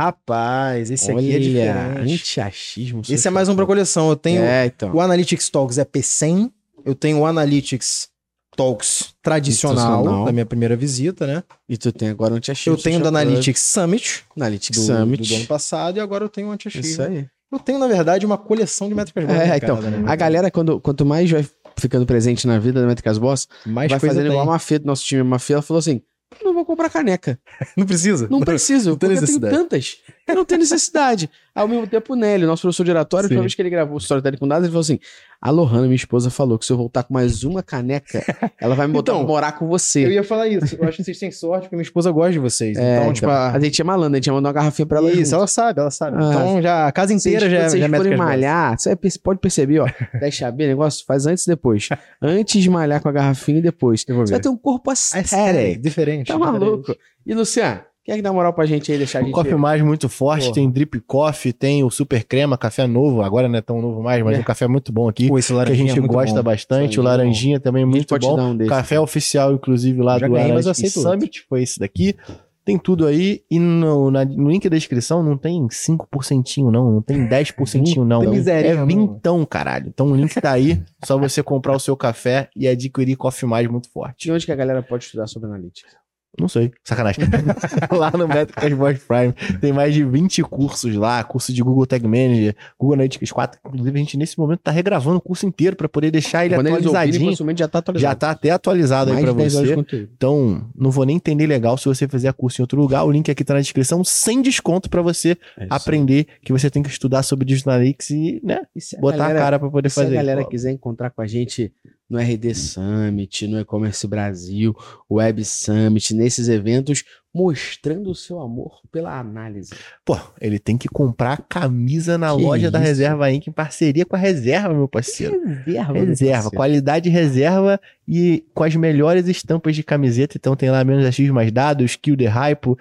Rapaz, 0.00 0.90
esse 0.90 1.12
Olha, 1.12 1.18
aqui 1.20 1.34
é 1.34 1.38
diferente. 1.38 2.14
anti-achismo. 2.14 3.02
Esse 3.06 3.28
é 3.28 3.30
mais 3.30 3.50
um 3.50 3.54
pra 3.54 3.66
coleção. 3.66 4.08
Eu 4.08 4.16
tenho 4.16 4.42
É, 4.42 4.64
então. 4.64 4.94
o 4.94 4.98
Analytics 5.00 5.50
Talks 5.50 5.76
é 5.76 5.84
P100, 5.84 6.50
eu 6.86 6.94
tenho 6.94 7.18
o 7.18 7.26
Analytics 7.26 8.08
Talks 8.56 9.12
tradicional, 9.22 9.76
Tradicional. 10.02 10.24
da 10.24 10.32
minha 10.32 10.46
primeira 10.46 10.74
visita, 10.74 11.26
né? 11.26 11.42
E 11.68 11.76
tu 11.76 11.92
tem 11.92 12.08
agora 12.08 12.32
um 12.32 12.38
anti-achismo. 12.38 12.72
Eu 12.72 12.82
tenho 12.82 12.98
o 12.98 13.02
do 13.02 13.08
Analytics 13.08 13.60
Summit, 13.60 14.24
Analytics 14.34 14.78
do, 14.80 14.86
Summit. 14.86 15.28
do, 15.28 15.34
ano 15.36 15.46
passado, 15.46 15.98
e 15.98 16.00
agora 16.00 16.24
eu 16.24 16.30
tenho 16.30 16.48
o 16.48 16.54
Isso 16.54 16.68
anti-achismo. 16.68 17.04
aí. 17.04 17.26
Eu 17.52 17.58
tenho, 17.58 17.78
na 17.78 17.86
verdade, 17.86 18.24
uma 18.24 18.38
coleção 18.38 18.88
de 18.88 18.94
métricas 18.94 19.26
boas. 19.26 19.38
É, 19.38 19.56
então, 19.58 19.78
a 20.06 20.16
galera, 20.16 20.50
quando, 20.50 20.80
quanto 20.80 21.04
mais 21.04 21.30
vai 21.30 21.46
ficando 21.76 22.06
presente 22.06 22.46
na 22.46 22.58
vida 22.58 22.80
da 22.80 22.86
Métricas 22.86 23.18
Boss, 23.18 23.46
mais 23.66 23.90
vai 23.90 24.00
fazendo 24.00 24.22
tem. 24.22 24.30
igual 24.30 24.42
a 24.48 24.52
Mafê 24.52 24.78
do 24.78 24.86
nosso 24.86 25.04
time. 25.04 25.20
A 25.20 25.24
Mafê, 25.24 25.52
ela 25.52 25.62
falou 25.62 25.78
assim, 25.78 26.00
não 26.42 26.54
vou 26.54 26.64
comprar 26.64 26.88
caneca. 26.90 27.38
Não 27.76 27.86
precisa. 27.86 28.28
Não 28.28 28.40
preciso, 28.40 28.90
não 28.90 28.96
tem 28.96 29.10
porque 29.10 29.24
eu 29.24 29.40
tenho 29.40 29.40
tantas. 29.40 29.98
Não 30.34 30.44
tenho 30.44 30.60
necessidade. 30.60 31.30
Ao 31.54 31.66
mesmo 31.66 31.86
tempo, 31.86 32.12
o 32.12 32.16
Nelly, 32.16 32.46
nosso 32.46 32.62
professor 32.62 32.84
de 32.84 32.90
oratório, 32.92 33.26
a 33.26 33.28
Sim. 33.28 33.40
vez 33.40 33.54
que 33.54 33.60
ele 33.62 33.70
gravou 33.70 33.96
o 33.96 33.98
Storytelling 33.98 34.36
com 34.38 34.46
dados, 34.46 34.64
ele 34.64 34.70
falou 34.72 34.80
assim, 34.82 34.98
a 35.42 35.50
Lohana, 35.50 35.82
minha 35.82 35.96
esposa, 35.96 36.30
falou 36.30 36.56
que 36.58 36.64
se 36.64 36.72
eu 36.72 36.76
voltar 36.76 37.02
com 37.02 37.12
mais 37.12 37.42
uma 37.42 37.60
caneca, 37.62 38.22
ela 38.60 38.74
vai 38.76 38.86
me 38.86 38.92
botar 38.92 39.12
Então, 39.14 39.26
morar 39.26 39.52
com 39.52 39.66
você. 39.66 40.06
Eu 40.06 40.12
ia 40.12 40.22
falar 40.22 40.46
isso. 40.46 40.76
Eu 40.76 40.84
acho 40.88 40.98
que 40.98 41.04
vocês 41.04 41.18
têm 41.18 41.32
sorte, 41.32 41.62
porque 41.62 41.74
minha 41.76 41.82
esposa 41.82 42.10
gosta 42.12 42.32
de 42.32 42.38
vocês. 42.38 42.78
É, 42.78 42.98
então, 43.00 43.12
tipo, 43.12 43.28
a... 43.28 43.50
A 43.50 43.58
gente 43.60 43.80
é 43.80 43.84
malandro, 43.84 44.14
a 44.14 44.18
gente 44.18 44.26
ia 44.28 44.32
mandar 44.32 44.48
uma 44.50 44.52
garrafinha 44.54 44.86
pra 44.86 44.98
ela 44.98 45.10
Isso, 45.10 45.24
junto. 45.24 45.34
ela 45.34 45.46
sabe, 45.48 45.80
ela 45.80 45.90
sabe. 45.90 46.16
Ah, 46.20 46.28
então 46.30 46.62
já 46.62 46.86
a 46.86 46.92
casa 46.92 47.12
inteira 47.12 47.40
Vocês, 47.40 47.52
já, 47.52 47.58
já 47.62 47.68
vocês 47.70 47.82
é 47.84 47.88
forem 47.88 48.16
boas. 48.16 48.18
malhar, 48.18 48.78
você 48.78 48.96
pode 49.22 49.40
perceber, 49.40 49.80
ó. 49.80 49.86
10 50.20 50.34
XB, 50.34 50.66
negócio 50.68 51.04
faz 51.04 51.26
antes 51.26 51.44
e 51.44 51.48
depois. 51.50 51.88
Antes 52.22 52.62
de 52.62 52.70
malhar 52.70 53.00
com 53.02 53.08
a 53.08 53.12
garrafinha 53.12 53.58
e 53.58 53.62
depois. 53.62 54.04
Você 54.08 54.30
vai 54.30 54.40
ter 54.40 54.48
um 54.48 54.56
corpo 54.56 54.90
É 54.90 54.92
aesthetic. 54.92 55.80
diferente. 55.82 56.28
Tá 56.28 56.38
maluco? 56.38 56.94
E 57.26 57.34
Luciano, 57.34 57.80
quer 58.04 58.16
que 58.16 58.22
dá 58.22 58.32
moral 58.32 58.52
pra 58.52 58.66
gente 58.66 58.90
aí, 58.90 58.98
deixar 58.98 59.18
a 59.18 59.22
O 59.22 59.24
gente... 59.26 59.34
Coffee 59.34 59.54
Mais 59.54 59.82
muito 59.82 60.08
forte, 60.08 60.52
tem 60.52 60.70
Drip 60.70 61.00
Coffee, 61.00 61.52
tem 61.52 61.84
o 61.84 61.90
Super 61.90 62.24
Crema, 62.24 62.56
café 62.58 62.86
novo, 62.86 63.22
agora 63.22 63.48
não 63.48 63.58
é 63.58 63.62
tão 63.62 63.80
novo 63.80 64.02
mais, 64.02 64.22
mas 64.24 64.34
É. 64.34 64.38
é 64.38 64.40
um 64.40 64.44
café 64.44 64.66
muito 64.66 64.92
bom 64.92 65.08
aqui, 65.08 65.28
Pô, 65.28 65.38
esse 65.38 65.48
que 65.48 65.52
a 65.54 65.56
laranjinha 65.56 65.94
gente 65.94 66.04
é 66.04 66.06
gosta 66.08 66.36
bom. 66.42 66.50
bastante, 66.50 66.98
o 66.98 67.02
aí, 67.02 67.06
laranjinha 67.06 67.60
também 67.60 67.82
A 67.82 67.86
gente 67.86 67.94
muito 67.94 68.18
bom. 68.18 68.40
um 68.50 68.56
desse. 68.56 68.68
Café 68.70 68.98
oficial, 69.00 69.52
inclusive, 69.52 70.00
lá 70.02 70.18
Já 70.18 70.26
do 70.26 70.32
ganhei, 70.32 70.52
mas 70.52 70.66
eu 70.66 70.70
Analytics 70.70 70.88
aceito 70.88 70.96
outro. 71.06 71.20
Summit, 71.20 71.46
foi 71.48 71.62
esse 71.62 71.78
daqui. 71.78 72.14
Tem 72.62 72.78
tudo 72.78 73.06
aí. 73.06 73.40
E 73.50 73.58
no, 73.58 74.10
na- 74.10 74.24
no 74.24 74.50
link 74.50 74.68
da 74.68 74.76
descrição 74.76 75.22
não 75.22 75.36
tem 75.36 75.66
5% 75.68 76.70
não, 76.70 76.92
não 76.92 77.02
tem 77.02 77.26
10% 77.26 78.04
não. 78.04 78.20
Tem 78.20 78.28
miséria, 78.30 78.68
é 78.68 78.74
não. 78.76 78.86
vintão, 78.86 79.44
caralho. 79.46 79.88
Então 79.88 80.06
o 80.12 80.14
link 80.14 80.32
tá 80.40 80.52
aí, 80.52 80.80
só 81.04 81.18
você 81.18 81.42
comprar 81.42 81.74
o 81.74 81.80
seu 81.80 81.96
café 81.96 82.48
e 82.54 82.68
adquirir 82.68 83.16
Coffee 83.16 83.48
Mais 83.48 83.66
muito 83.66 83.90
forte. 83.90 84.24
De 84.26 84.32
onde 84.32 84.44
que 84.46 84.52
a 84.52 84.56
galera 84.56 84.82
pode 84.82 85.04
estudar 85.04 85.26
sobre 85.26 85.48
analytics? 85.48 85.90
Não 86.38 86.48
sei, 86.48 86.70
sacanagem. 86.84 87.24
lá 87.90 88.10
no 88.12 88.26
Métricas 88.28 88.72
Boss 88.72 88.98
Prime 89.00 89.32
tem 89.60 89.72
mais 89.72 89.92
de 89.92 90.04
20 90.04 90.42
cursos 90.44 90.94
lá, 90.94 91.22
curso 91.24 91.52
de 91.52 91.62
Google 91.62 91.84
Tag 91.86 92.04
Manager, 92.06 92.54
Google 92.78 92.94
Analytics 92.94 93.32
4. 93.32 93.60
Inclusive, 93.66 93.96
a 93.96 93.98
gente 94.02 94.16
nesse 94.16 94.38
momento 94.38 94.60
tá 94.60 94.70
regravando 94.70 95.16
o 95.18 95.20
curso 95.20 95.44
inteiro 95.44 95.74
para 95.76 95.88
poder 95.88 96.10
deixar 96.10 96.46
ele 96.46 96.54
Quando 96.54 96.68
ouvirem, 96.68 96.86
atualizadinho. 96.88 97.30
possivelmente 97.30 97.58
já 97.58 97.68
tá 97.68 97.78
Já 97.78 97.80
atualizado. 97.80 98.18
tá 98.20 98.30
até 98.30 98.50
atualizado 98.50 99.10
aí 99.10 99.14
Mais 99.14 99.24
pra 99.24 99.32
de 99.32 99.38
10 99.38 99.54
horas 99.56 99.68
de 99.68 99.74
você. 99.74 99.82
conteúdo. 99.82 100.10
Então, 100.16 100.70
não 100.74 100.90
vou 100.90 101.04
nem 101.04 101.16
entender 101.16 101.46
legal 101.46 101.76
se 101.76 101.86
você 101.86 102.06
fizer 102.08 102.32
curso 102.32 102.60
em 102.60 102.64
outro 102.64 102.80
lugar. 102.80 103.04
O 103.04 103.10
link 103.10 103.28
aqui 103.30 103.44
tá 103.44 103.54
na 103.54 103.60
descrição, 103.60 104.02
sem 104.04 104.40
desconto 104.40 104.88
pra 104.88 105.02
você 105.02 105.36
É 105.58 105.66
aprender 105.68 106.26
que 106.42 106.52
você 106.52 106.70
tem 106.70 106.82
que 106.82 106.88
estudar 106.88 107.22
sobre 107.24 107.44
Digital 107.44 107.74
Analytics 107.74 108.10
e, 108.10 108.40
né, 108.44 108.60
E 108.74 108.80
se 108.80 108.96
a 108.96 109.00
botar 109.00 109.16
galera- 109.18 109.38
a 109.38 109.42
cara 109.42 109.58
pra 109.58 109.68
poder 109.70 109.90
Se 109.90 110.00
a 110.00 110.04
fazer. 110.04 110.14
galera 110.14 110.40
isso. 110.42 110.50
quiser 110.50 110.70
encontrar 110.70 111.10
com 111.10 111.20
a 111.22 111.26
gente 111.26 111.72
no 112.10 112.18
RD 112.18 112.52
Summit, 112.54 113.46
no 113.46 113.60
E-Commerce 113.60 114.04
Brasil, 114.06 114.74
Web 115.08 115.44
Summit, 115.44 116.12
nesses 116.12 116.48
eventos, 116.48 117.04
mostrando 117.32 118.10
o 118.10 118.14
seu 118.14 118.40
amor 118.40 118.80
pela 118.90 119.16
análise. 119.18 119.70
Pô, 120.04 120.18
ele 120.40 120.58
tem 120.58 120.76
que 120.76 120.88
comprar 120.88 121.44
camisa 121.48 122.18
na 122.18 122.34
Que 122.34 122.42
loja 122.42 122.70
da 122.70 122.80
isso? 122.80 122.88
Reserva 122.88 123.30
Inc. 123.30 123.46
em 123.46 123.52
parceria 123.52 124.04
com 124.04 124.16
a 124.16 124.18
Reserva, 124.18 124.74
meu 124.74 124.88
parceiro. 124.88 125.40
Reserva. 125.64 125.92
meu 125.92 126.04
Reserva, 126.06 126.32
parceiro. 126.34 126.56
qualidade 126.56 127.08
reserva 127.08 127.80
e 128.08 128.44
com 128.52 128.64
as 128.64 128.74
melhores 128.74 129.28
estampas 129.28 129.76
de 129.76 129.84
camiseta. 129.84 130.36
Então 130.36 130.56
tem 130.56 130.70
lá 130.70 130.82
menos 130.82 131.04
X 131.14 131.30
mais 131.30 131.52
dados, 131.52 131.94
Kill 131.94 132.16
the 132.16 132.26
Hype, 132.26 132.76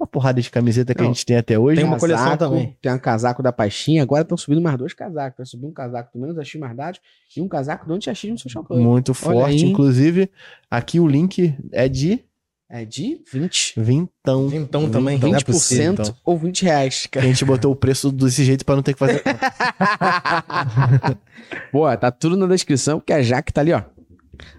uma 0.00 0.06
porrada 0.06 0.40
de 0.40 0.50
camiseta 0.50 0.94
que 0.94 1.00
Não, 1.02 1.10
a 1.10 1.12
gente 1.12 1.26
tem 1.26 1.36
até 1.36 1.58
hoje. 1.58 1.76
tem 1.80 1.84
uma 1.84 1.98
coleção 1.98 2.24
Casaco, 2.24 2.44
também. 2.44 2.76
Tem 2.80 2.92
um 2.92 2.98
casaco 2.98 3.42
da 3.42 3.52
Paixinha, 3.52 4.02
agora 4.02 4.22
estão 4.22 4.36
subindo 4.36 4.60
mais 4.62 4.76
dois 4.78 4.94
casacos. 4.94 5.36
Vai 5.38 5.46
subir 5.46 5.66
um 5.66 5.72
casaco 5.72 6.10
do 6.18 6.20
menos 6.26 6.38
X 6.48 6.60
mais 6.60 6.76
dados 6.76 7.00
e 7.36 7.40
um 7.40 7.48
casaco 7.48 7.86
do 7.86 7.94
anti-X 7.94 8.30
no 8.30 8.38
Social 8.38 8.64
Club. 8.64 8.80
Muito 8.80 9.10
Olha 9.10 9.14
forte. 9.16 9.64
aí. 9.64 9.70
Inclusive, 9.70 10.30
aqui 10.70 10.98
o 10.98 11.06
link 11.06 11.54
é 11.72 11.88
de 11.88 12.24
É 12.68 12.84
de 12.84 13.20
20. 13.32 13.74
vintão. 13.76 14.48
Então 14.52 14.88
também, 14.88 15.18
não 15.18 15.34
é 15.34 15.38
20% 15.38 15.44
possível, 15.44 15.92
então. 15.92 16.14
ou 16.24 16.38
20 16.38 16.62
reais, 16.64 17.04
A 17.06 17.08
cara. 17.10 17.26
gente 17.26 17.44
botou 17.44 17.72
o 17.72 17.76
preço 17.76 18.10
desse 18.12 18.44
jeito 18.44 18.64
pra 18.64 18.76
não 18.76 18.82
ter 18.82 18.92
que 18.94 18.98
fazer. 18.98 19.22
Boa, 21.72 21.96
tá 21.96 22.10
tudo 22.10 22.36
na 22.36 22.46
descrição, 22.46 22.98
porque 22.98 23.12
a 23.12 23.22
Jaque 23.22 23.52
tá 23.52 23.60
ali, 23.60 23.72
ó. 23.72 23.82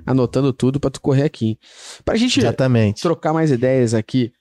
Anotando 0.06 0.54
tudo 0.54 0.80
pra 0.80 0.92
tu 0.92 1.02
correr 1.02 1.24
aqui. 1.24 1.58
Pra 2.06 2.16
gente 2.16 2.40
Exatamente. 2.40 3.02
trocar 3.02 3.34
mais 3.34 3.50
ideias 3.50 3.94
aqui. 3.96 4.32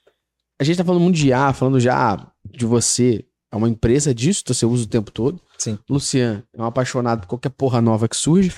A 0.60 0.64
gente 0.64 0.76
tá 0.76 0.84
falando 0.84 1.00
muito 1.00 1.16
de 1.16 1.28
IA, 1.28 1.54
falando 1.54 1.80
já 1.80 2.26
de 2.44 2.66
você. 2.66 3.24
É 3.50 3.56
uma 3.56 3.68
empresa 3.68 4.14
disso, 4.14 4.42
então 4.44 4.54
você 4.54 4.66
usa 4.66 4.84
o 4.84 4.86
tempo 4.86 5.10
todo. 5.10 5.40
Sim. 5.58 5.78
Luciano 5.88 6.42
é 6.54 6.60
um 6.60 6.66
apaixonado 6.66 7.22
por 7.22 7.28
qualquer 7.28 7.48
porra 7.48 7.80
nova 7.80 8.06
que 8.06 8.16
surge. 8.16 8.52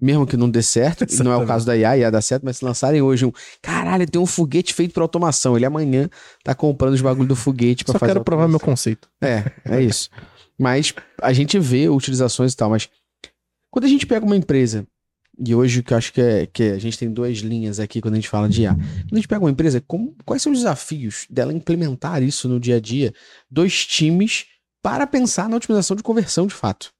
Mesmo 0.00 0.26
que 0.26 0.36
não 0.36 0.50
dê 0.50 0.62
certo, 0.62 1.04
e 1.08 1.22
não 1.22 1.30
é 1.30 1.36
o 1.36 1.46
caso 1.46 1.64
da 1.64 1.76
IA, 1.76 1.96
IA 1.98 2.10
dá 2.10 2.20
certo, 2.20 2.42
mas 2.42 2.56
se 2.56 2.64
lançarem 2.64 3.00
hoje 3.00 3.24
um. 3.24 3.30
Caralho, 3.60 4.04
tem 4.04 4.20
um 4.20 4.26
foguete 4.26 4.74
feito 4.74 4.92
por 4.92 5.00
automação. 5.00 5.54
Ele 5.56 5.64
amanhã 5.64 6.10
tá 6.42 6.56
comprando 6.56 6.94
os 6.94 7.00
bagulho 7.00 7.28
do 7.28 7.36
foguete 7.36 7.84
Só 7.86 7.96
fazer. 7.96 8.14
quero 8.14 8.24
provar 8.24 8.48
meu 8.48 8.58
conceito. 8.58 9.08
É, 9.20 9.44
é 9.64 9.80
isso. 9.80 10.10
Mas 10.58 10.92
a 11.20 11.32
gente 11.32 11.56
vê 11.58 11.88
utilizações 11.88 12.52
e 12.52 12.56
tal, 12.56 12.70
mas 12.70 12.88
quando 13.70 13.84
a 13.84 13.88
gente 13.88 14.04
pega 14.04 14.26
uma 14.26 14.36
empresa, 14.36 14.86
e 15.38 15.54
hoje 15.54 15.82
que 15.82 15.92
eu 15.92 15.96
acho 15.98 16.12
que 16.12 16.20
é 16.20 16.46
que 16.46 16.62
a 16.64 16.78
gente 16.78 16.98
tem 16.98 17.10
duas 17.10 17.38
linhas 17.38 17.80
aqui 17.80 18.00
quando 18.00 18.14
a 18.14 18.16
gente 18.16 18.28
fala 18.28 18.48
de 18.48 18.62
IA. 18.62 18.74
Quando 18.74 19.12
a 19.12 19.16
gente 19.16 19.28
pega 19.28 19.44
uma 19.44 19.50
empresa, 19.50 19.80
como- 19.80 20.14
quais 20.24 20.42
são 20.42 20.52
os 20.52 20.58
desafios 20.58 21.26
dela 21.30 21.52
implementar 21.52 22.22
isso 22.22 22.48
no 22.48 22.60
dia 22.60 22.76
a 22.76 22.80
dia 22.80 23.12
dos 23.50 23.86
times 23.86 24.46
para 24.82 25.06
pensar 25.06 25.48
na 25.48 25.56
otimização 25.56 25.96
de 25.96 26.02
conversão 26.02 26.46
de 26.46 26.54
fato? 26.54 26.92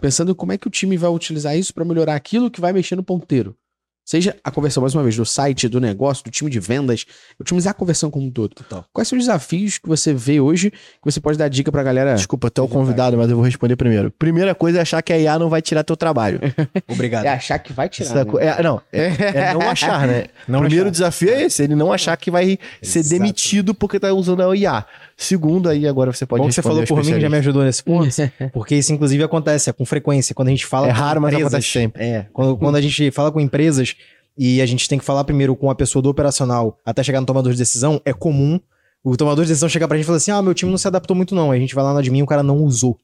Pensando 0.00 0.34
como 0.34 0.52
é 0.52 0.58
que 0.58 0.66
o 0.66 0.70
time 0.70 0.96
vai 0.96 1.10
utilizar 1.10 1.56
isso 1.58 1.74
para 1.74 1.84
melhorar 1.84 2.14
aquilo 2.14 2.50
que 2.50 2.60
vai 2.60 2.72
mexer 2.72 2.96
no 2.96 3.02
ponteiro. 3.02 3.56
Seja 4.04 4.36
a 4.44 4.50
conversão, 4.50 4.82
mais 4.82 4.94
uma 4.94 5.02
vez, 5.02 5.16
do 5.16 5.24
site, 5.24 5.66
do 5.66 5.80
negócio, 5.80 6.22
do 6.24 6.30
time 6.30 6.50
de 6.50 6.60
vendas, 6.60 7.06
otimizar 7.40 7.70
a 7.70 7.74
conversão 7.74 8.10
como 8.10 8.26
um 8.26 8.30
todo. 8.30 8.54
Total. 8.54 8.84
Quais 8.92 9.08
são 9.08 9.16
os 9.18 9.24
desafios 9.24 9.78
que 9.78 9.88
você 9.88 10.12
vê 10.12 10.38
hoje 10.38 10.70
que 10.70 10.78
você 11.04 11.20
pode 11.20 11.38
dar 11.38 11.48
dica 11.48 11.72
pra 11.72 11.82
galera? 11.82 12.14
Desculpa, 12.14 12.50
tu 12.50 12.60
é 12.60 12.64
o 12.64 12.68
convidado, 12.68 13.16
mas 13.16 13.30
eu 13.30 13.36
vou 13.36 13.44
responder 13.44 13.76
primeiro. 13.76 14.10
Primeira 14.10 14.54
coisa 14.54 14.78
é 14.78 14.82
achar 14.82 15.00
que 15.00 15.10
a 15.10 15.18
IA 15.18 15.38
não 15.38 15.48
vai 15.48 15.62
tirar 15.62 15.82
teu 15.84 15.96
trabalho. 15.96 16.38
Obrigado. 16.86 17.24
É 17.24 17.30
achar 17.30 17.58
que 17.58 17.72
vai 17.72 17.88
tirar. 17.88 18.26
Né? 18.26 18.32
É, 18.40 18.62
não, 18.62 18.82
é, 18.92 19.06
é 19.06 19.54
não 19.54 19.62
achar, 19.70 20.06
né? 20.06 20.26
Não 20.46 20.60
Primeiro 20.60 20.84
achar. 20.84 20.92
desafio 20.92 21.30
é 21.30 21.42
esse, 21.44 21.62
ele 21.62 21.74
não 21.74 21.90
achar 21.90 22.14
que 22.18 22.30
vai 22.30 22.58
ser 22.82 22.98
Exato. 22.98 23.08
demitido 23.18 23.74
porque 23.74 23.98
tá 23.98 24.12
usando 24.12 24.42
a 24.42 24.54
IA. 24.54 24.84
Segundo, 25.16 25.68
aí 25.68 25.86
agora 25.86 26.12
você 26.12 26.26
pode 26.26 26.42
Bom 26.42 26.48
que 26.48 26.54
você 26.54 26.62
falou 26.62 26.84
por 26.84 27.04
mim, 27.04 27.20
já 27.20 27.28
me 27.30 27.36
ajudou 27.38 27.62
nesse 27.62 27.82
ponto. 27.82 28.08
Porque 28.52 28.74
isso, 28.74 28.92
inclusive, 28.92 29.22
acontece 29.22 29.70
é 29.70 29.72
com 29.72 29.84
frequência. 29.84 30.34
Quando 30.34 30.48
a 30.48 30.50
gente 30.50 30.66
fala 30.66 30.88
É 30.88 30.92
com 30.92 30.98
raro, 30.98 31.20
mas 31.20 31.32
empresas- 31.32 31.52
acontece 31.54 31.72
sempre. 31.72 32.02
É. 32.02 32.26
Quando, 32.32 32.56
quando 32.56 32.76
a 32.76 32.80
gente 32.80 33.10
fala 33.10 33.30
com 33.30 33.40
empresas 33.40 33.94
e 34.36 34.60
a 34.60 34.66
gente 34.66 34.88
tem 34.88 34.98
que 34.98 35.04
falar 35.04 35.22
primeiro 35.24 35.54
com 35.54 35.70
a 35.70 35.74
pessoa 35.74 36.02
do 36.02 36.08
operacional 36.08 36.78
até 36.84 37.02
chegar 37.02 37.20
no 37.20 37.26
tomador 37.26 37.52
de 37.52 37.58
decisão, 37.58 38.00
é 38.04 38.12
comum 38.12 38.58
o 39.04 39.16
tomador 39.16 39.44
de 39.44 39.50
decisão 39.50 39.68
chegar 39.68 39.86
pra 39.86 39.96
gente 39.96 40.04
e 40.04 40.06
falar 40.06 40.16
assim: 40.16 40.30
ah, 40.32 40.42
meu 40.42 40.54
time 40.54 40.70
não 40.70 40.78
se 40.78 40.88
adaptou 40.88 41.14
muito, 41.16 41.34
não. 41.34 41.50
Aí 41.52 41.58
a 41.58 41.60
gente 41.60 41.74
vai 41.74 41.84
lá 41.84 41.92
no 41.92 41.98
admin 41.98 42.18
e 42.18 42.22
o 42.22 42.26
cara 42.26 42.42
não 42.42 42.58
usou. 42.58 42.98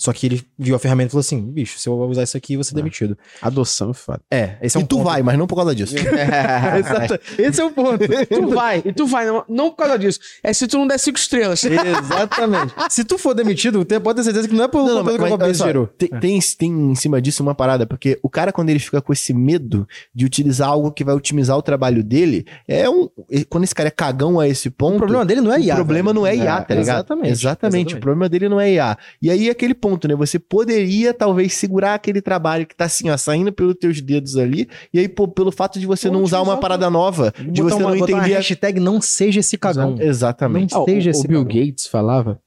Só 0.00 0.12
que 0.12 0.26
ele 0.26 0.42
viu 0.56 0.76
a 0.76 0.78
ferramenta 0.78 1.08
e 1.08 1.10
falou 1.10 1.20
assim: 1.20 1.40
bicho, 1.42 1.76
se 1.78 1.88
eu 1.88 1.98
usar 2.02 2.22
isso 2.22 2.36
aqui, 2.36 2.52
eu 2.54 2.58
vou 2.58 2.64
ser 2.64 2.74
demitido. 2.76 3.18
Adoção 3.42 3.90
é 3.90 3.94
foda. 3.94 4.20
É, 4.30 4.56
esse 4.62 4.76
é 4.76 4.80
um 4.80 4.84
e 4.84 4.86
tu 4.86 4.96
ponto. 4.96 5.04
vai, 5.06 5.22
mas 5.24 5.36
não 5.36 5.46
por 5.48 5.56
causa 5.56 5.74
disso. 5.74 5.94
Exato. 6.78 7.18
Esse 7.38 7.60
é 7.60 7.64
o 7.64 7.70
ponto. 7.72 7.98
tu 8.28 8.48
vai, 8.50 8.82
e 8.84 8.92
tu 8.92 9.06
vai, 9.06 9.26
não, 9.26 9.44
não 9.48 9.70
por 9.70 9.76
causa 9.78 9.98
disso. 9.98 10.20
É 10.42 10.52
se 10.52 10.66
tu 10.68 10.78
não 10.78 10.86
der 10.86 10.98
cinco 10.98 11.18
estrelas. 11.18 11.64
Exatamente. 11.66 12.74
Se 12.90 13.04
tu 13.04 13.18
for 13.18 13.34
demitido, 13.34 13.84
te- 13.84 13.98
pode 14.00 14.16
ter 14.18 14.24
certeza 14.24 14.48
que 14.48 14.54
não 14.54 14.64
é 14.64 14.68
pelo 14.68 14.84
Não, 14.86 14.94
não, 14.94 15.00
conteúdo 15.04 15.20
mas, 15.20 15.28
que 15.28 15.32
olha 15.32 15.38
Copbase 15.38 15.58
só, 15.58 15.66
gerou. 15.66 15.86
tem, 15.86 16.08
tem, 16.08 16.40
tem 16.56 16.70
em 16.70 16.94
cima 16.94 17.20
disso 17.20 17.42
uma 17.42 17.54
parada, 17.54 17.86
porque 17.86 18.18
o 18.22 18.28
cara, 18.28 18.52
quando 18.52 18.70
ele 18.70 18.78
fica 18.78 19.00
com 19.00 19.12
esse 19.12 19.32
medo 19.34 19.86
de 20.14 20.24
utilizar 20.24 20.68
algo 20.68 20.92
que 20.92 21.04
vai 21.04 21.14
otimizar 21.14 21.56
o 21.56 21.62
trabalho 21.62 22.02
dele, 22.04 22.46
é 22.66 22.88
um. 22.88 23.08
Quando 23.48 23.64
esse 23.64 23.74
cara 23.74 23.88
é 23.88 23.90
cagão 23.90 24.38
a 24.38 24.48
esse 24.48 24.70
ponto. 24.70 24.94
O 24.96 24.98
problema 24.98 25.24
dele 25.24 25.40
não 25.40 25.52
é 25.52 25.60
IA. 25.60 25.72
O 25.74 25.76
problema 25.76 26.10
velho. 26.12 26.20
não 26.20 26.26
é 26.26 26.36
IA, 26.36 26.42
É, 26.42 26.60
tá 26.60 26.74
ligado? 26.74 26.78
exatamente, 26.78 26.98
Exatamente. 26.98 27.32
exatamente. 27.32 27.94
O 27.96 28.00
problema 28.00 28.28
dele 28.28 28.48
não 28.48 28.60
é 28.60 28.70
IA. 28.72 28.98
E 29.20 29.30
aí, 29.30 29.50
aquele 29.50 29.74
ponto, 29.74 29.87
né? 30.08 30.14
Você 30.16 30.38
poderia, 30.38 31.14
talvez, 31.14 31.54
segurar 31.54 31.94
aquele 31.94 32.20
trabalho 32.20 32.66
que 32.66 32.76
tá 32.76 32.84
assim, 32.84 33.08
ó, 33.08 33.16
saindo 33.16 33.52
pelos 33.52 33.74
teus 33.76 34.00
dedos 34.00 34.36
ali. 34.36 34.68
E 34.92 34.98
aí, 34.98 35.08
pô, 35.08 35.26
pelo 35.28 35.50
fato 35.52 35.78
de 35.80 35.86
você 35.86 36.10
não 36.10 36.22
usar 36.22 36.38
uma 36.38 36.52
utilizar 36.54 36.60
parada 36.60 36.90
nova, 36.90 37.32
de 37.38 37.62
Botar 37.62 37.74
você 37.76 37.82
uma, 37.82 37.90
não 37.90 37.96
entender. 37.96 38.20
a- 38.34 38.38
hashtag 38.38 38.80
não 38.80 39.00
seja 39.00 39.40
esse 39.40 39.56
cagão. 39.56 39.96
Exatamente. 39.98 40.74
Ah, 40.74 40.80
o, 40.80 40.84
Seja 40.84 41.08
o 41.08 41.12
esse 41.12 41.26
Bill 41.26 41.44
bagulho. 41.44 41.66
Gates 41.66 41.86
falava 41.86 42.40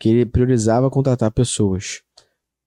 que 0.00 0.08
ele 0.08 0.26
priorizava 0.26 0.90
contratar 0.90 1.30
pessoas 1.30 2.00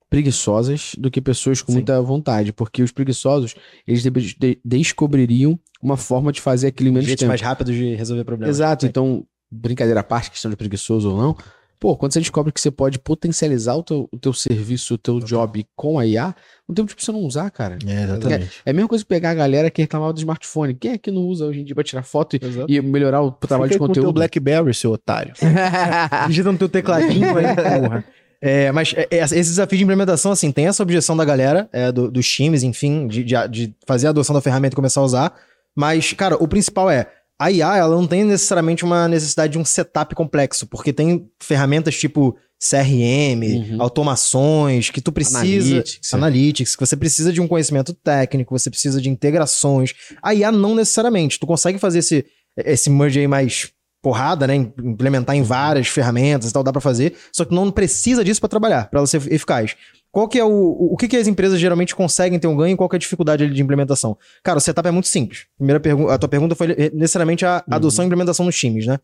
preguiçosas 0.10 0.92
do 0.98 1.10
que 1.10 1.20
pessoas 1.20 1.62
com 1.62 1.72
Sim. 1.72 1.78
muita 1.80 2.00
vontade, 2.02 2.54
porque 2.54 2.84
os 2.84 2.92
preguiçosos, 2.92 3.56
eles 3.88 4.04
de- 4.04 4.10
de- 4.12 4.60
descobririam 4.64 5.60
uma 5.82 5.98
forma 5.98 6.32
de 6.32 6.40
fazer 6.40 6.68
aquilo 6.68 6.90
em 6.90 6.92
menos 6.94 7.06
Jeitos 7.08 7.22
tempo. 7.22 7.30
mais 7.30 7.42
rápidos 7.42 7.74
de 7.76 7.96
resolver 7.96 8.24
problemas. 8.24 8.56
Exato, 8.56 8.84
Sim. 8.86 8.90
então, 8.90 9.26
brincadeira 9.52 10.02
à 10.02 10.04
parte, 10.04 10.30
questão 10.32 10.52
de 10.52 10.58
preguiçoso 10.58 11.10
ou 11.12 11.18
não, 11.18 11.36
pô, 11.84 11.98
quando 11.98 12.14
você 12.14 12.22
descobre 12.22 12.54
que 12.54 12.62
você 12.62 12.72
pode 12.72 12.98
potencializar 12.98 13.76
o 13.76 13.84
teu, 13.84 14.08
o 14.10 14.18
teu 14.18 14.32
serviço, 14.32 14.94
o 14.94 14.98
teu 14.98 15.20
job 15.20 15.66
com 15.76 16.00
a 16.00 16.06
IA, 16.06 16.34
não 16.66 16.74
tem 16.74 16.82
motivo 16.84 16.96
pra 16.96 17.06
você 17.06 17.12
não 17.12 17.20
usar, 17.20 17.52
cara. 17.52 17.78
É, 17.86 18.04
exatamente. 18.06 18.52
É 18.66 18.70
a 18.72 18.74
mesma 18.74 18.88
coisa 18.88 19.04
que 19.04 19.08
pegar 19.10 19.32
a 19.32 19.34
galera 19.34 19.70
que 19.70 19.82
reclamava 19.82 20.14
do 20.14 20.20
smartphone. 20.20 20.74
Quem 20.76 20.92
é 20.94 20.98
que 20.98 21.12
não 21.12 21.24
usa 21.24 21.44
hoje 21.46 21.60
em 21.60 21.66
dia 21.66 21.76
pra 21.76 21.84
tirar 21.84 22.04
foto 22.04 22.38
e, 22.38 22.40
e 22.70 22.82
melhorar 22.82 23.22
o 23.22 23.32
trabalho 23.34 23.68
Fica 23.70 23.76
de 23.76 23.80
com 23.80 23.84
o 23.84 23.88
teu 23.88 23.96
conteúdo? 24.04 24.16
Blackberry, 24.16 24.74
seu 24.74 24.94
otário. 24.94 25.34
Digita 26.30 26.54
no 26.54 26.58
teu 26.58 26.70
tecladinho 26.70 27.36
aí, 27.38 27.46
porra. 27.54 28.06
É, 28.42 28.72
mas 28.72 28.94
é, 28.96 29.06
é, 29.12 29.18
esse 29.18 29.36
desafio 29.36 29.78
de 29.78 29.84
implementação, 29.84 30.32
assim, 30.32 30.54
tem 30.54 30.68
essa 30.68 30.84
objeção 30.84 31.18
da 31.18 31.26
galera, 31.26 31.68
é, 31.74 31.92
do- 31.92 32.10
dos 32.10 32.26
times, 32.30 32.64
enfim, 32.64 33.08
de, 33.08 33.26
de, 33.26 33.48
de 33.50 33.76
fazer 33.86 34.08
a 34.08 34.12
adoção 34.12 34.34
da 34.34 34.40
ferramenta 34.42 34.74
e 34.74 34.78
começar 34.78 35.02
a 35.02 35.04
usar. 35.04 35.34
Mas, 35.76 36.14
cara, 36.14 36.36
o 36.42 36.48
principal 36.48 36.90
é, 36.90 37.08
a 37.44 37.52
IA, 37.52 37.78
ela 37.78 37.96
não 37.96 38.08
tem 38.08 38.24
necessariamente 38.24 38.84
uma 38.84 39.08
necessidade 39.08 39.54
de 39.54 39.60
um 39.60 39.66
setup 39.66 40.16
complexo, 40.16 40.66
porque 40.68 40.92
tem 40.94 41.28
ferramentas 41.42 41.96
tipo 41.96 42.36
CRM, 42.60 43.44
Uhum. 43.72 43.82
automações, 43.82 44.90
que 44.90 45.02
tu 45.02 45.12
precisa... 45.12 45.40
Analytics, 45.40 46.14
é. 46.14 46.16
Analytics, 46.16 46.76
que 46.76 46.86
você 46.86 46.96
precisa 46.96 47.34
de 47.34 47.42
um 47.42 47.48
conhecimento 47.48 47.94
técnico, 47.94 48.58
você 48.58 48.70
precisa 48.70 49.02
de 49.02 49.10
integrações. 49.10 49.94
A 50.22 50.34
IA 50.34 50.52
não 50.52 50.74
necessariamente. 50.76 51.40
Tu 51.40 51.46
consegue 51.46 51.78
fazer 51.78 52.00
esse, 52.00 52.26
esse 52.58 52.90
merge 52.90 53.20
aí 53.20 53.28
mais 53.28 53.70
porrada, 54.02 54.46
né? 54.48 54.56
Implementar 54.56 55.36
em 55.36 55.44
várias 55.44 55.88
ferramentas 55.88 56.50
e 56.50 56.54
tal, 56.54 56.64
dá 56.64 56.72
pra 56.72 56.82
fazer. 56.82 57.16
Só 57.34 57.46
que 57.46 57.54
não 57.56 57.70
precisa 57.72 58.24
disso 58.24 58.40
pra 58.40 58.50
trabalhar, 58.50 58.90
pra 58.90 59.00
ela 59.00 59.08
ser 59.08 59.22
eficaz. 59.32 59.76
Qual 60.14 60.28
que 60.28 60.38
é 60.38 60.46
o, 60.46 60.92
o, 60.92 60.96
que, 60.96 61.08
que 61.08 61.18
as 61.18 61.26
empresas 61.26 61.60
geralmente 61.60 61.96
conseguem 61.96 62.38
ter 62.38 62.46
um 62.46 62.56
ganho 62.56 62.76
e 62.76 62.78
qual 62.78 62.88
que 62.88 62.96
é 62.96 62.98
a 62.98 63.00
dificuldade 63.00 63.44
ali 63.44 63.52
de 63.52 63.64
implementação? 63.64 64.16
Cara, 64.44 64.60
o 64.60 64.62
setup 64.62 64.88
é 64.88 64.92
muito 64.92 65.08
simples. 65.08 65.48
Primeira 65.58 65.80
pergunta, 65.80 66.14
a 66.14 66.18
tua 66.20 66.30
pergunta 66.30 66.54
foi 66.54 66.68
necessariamente 66.94 67.44
a 67.44 67.64
adoção 67.68 68.06
e 68.06 68.06
implementação 68.06 68.46
nos 68.46 68.56
times, 68.56 68.86
né? 68.86 69.00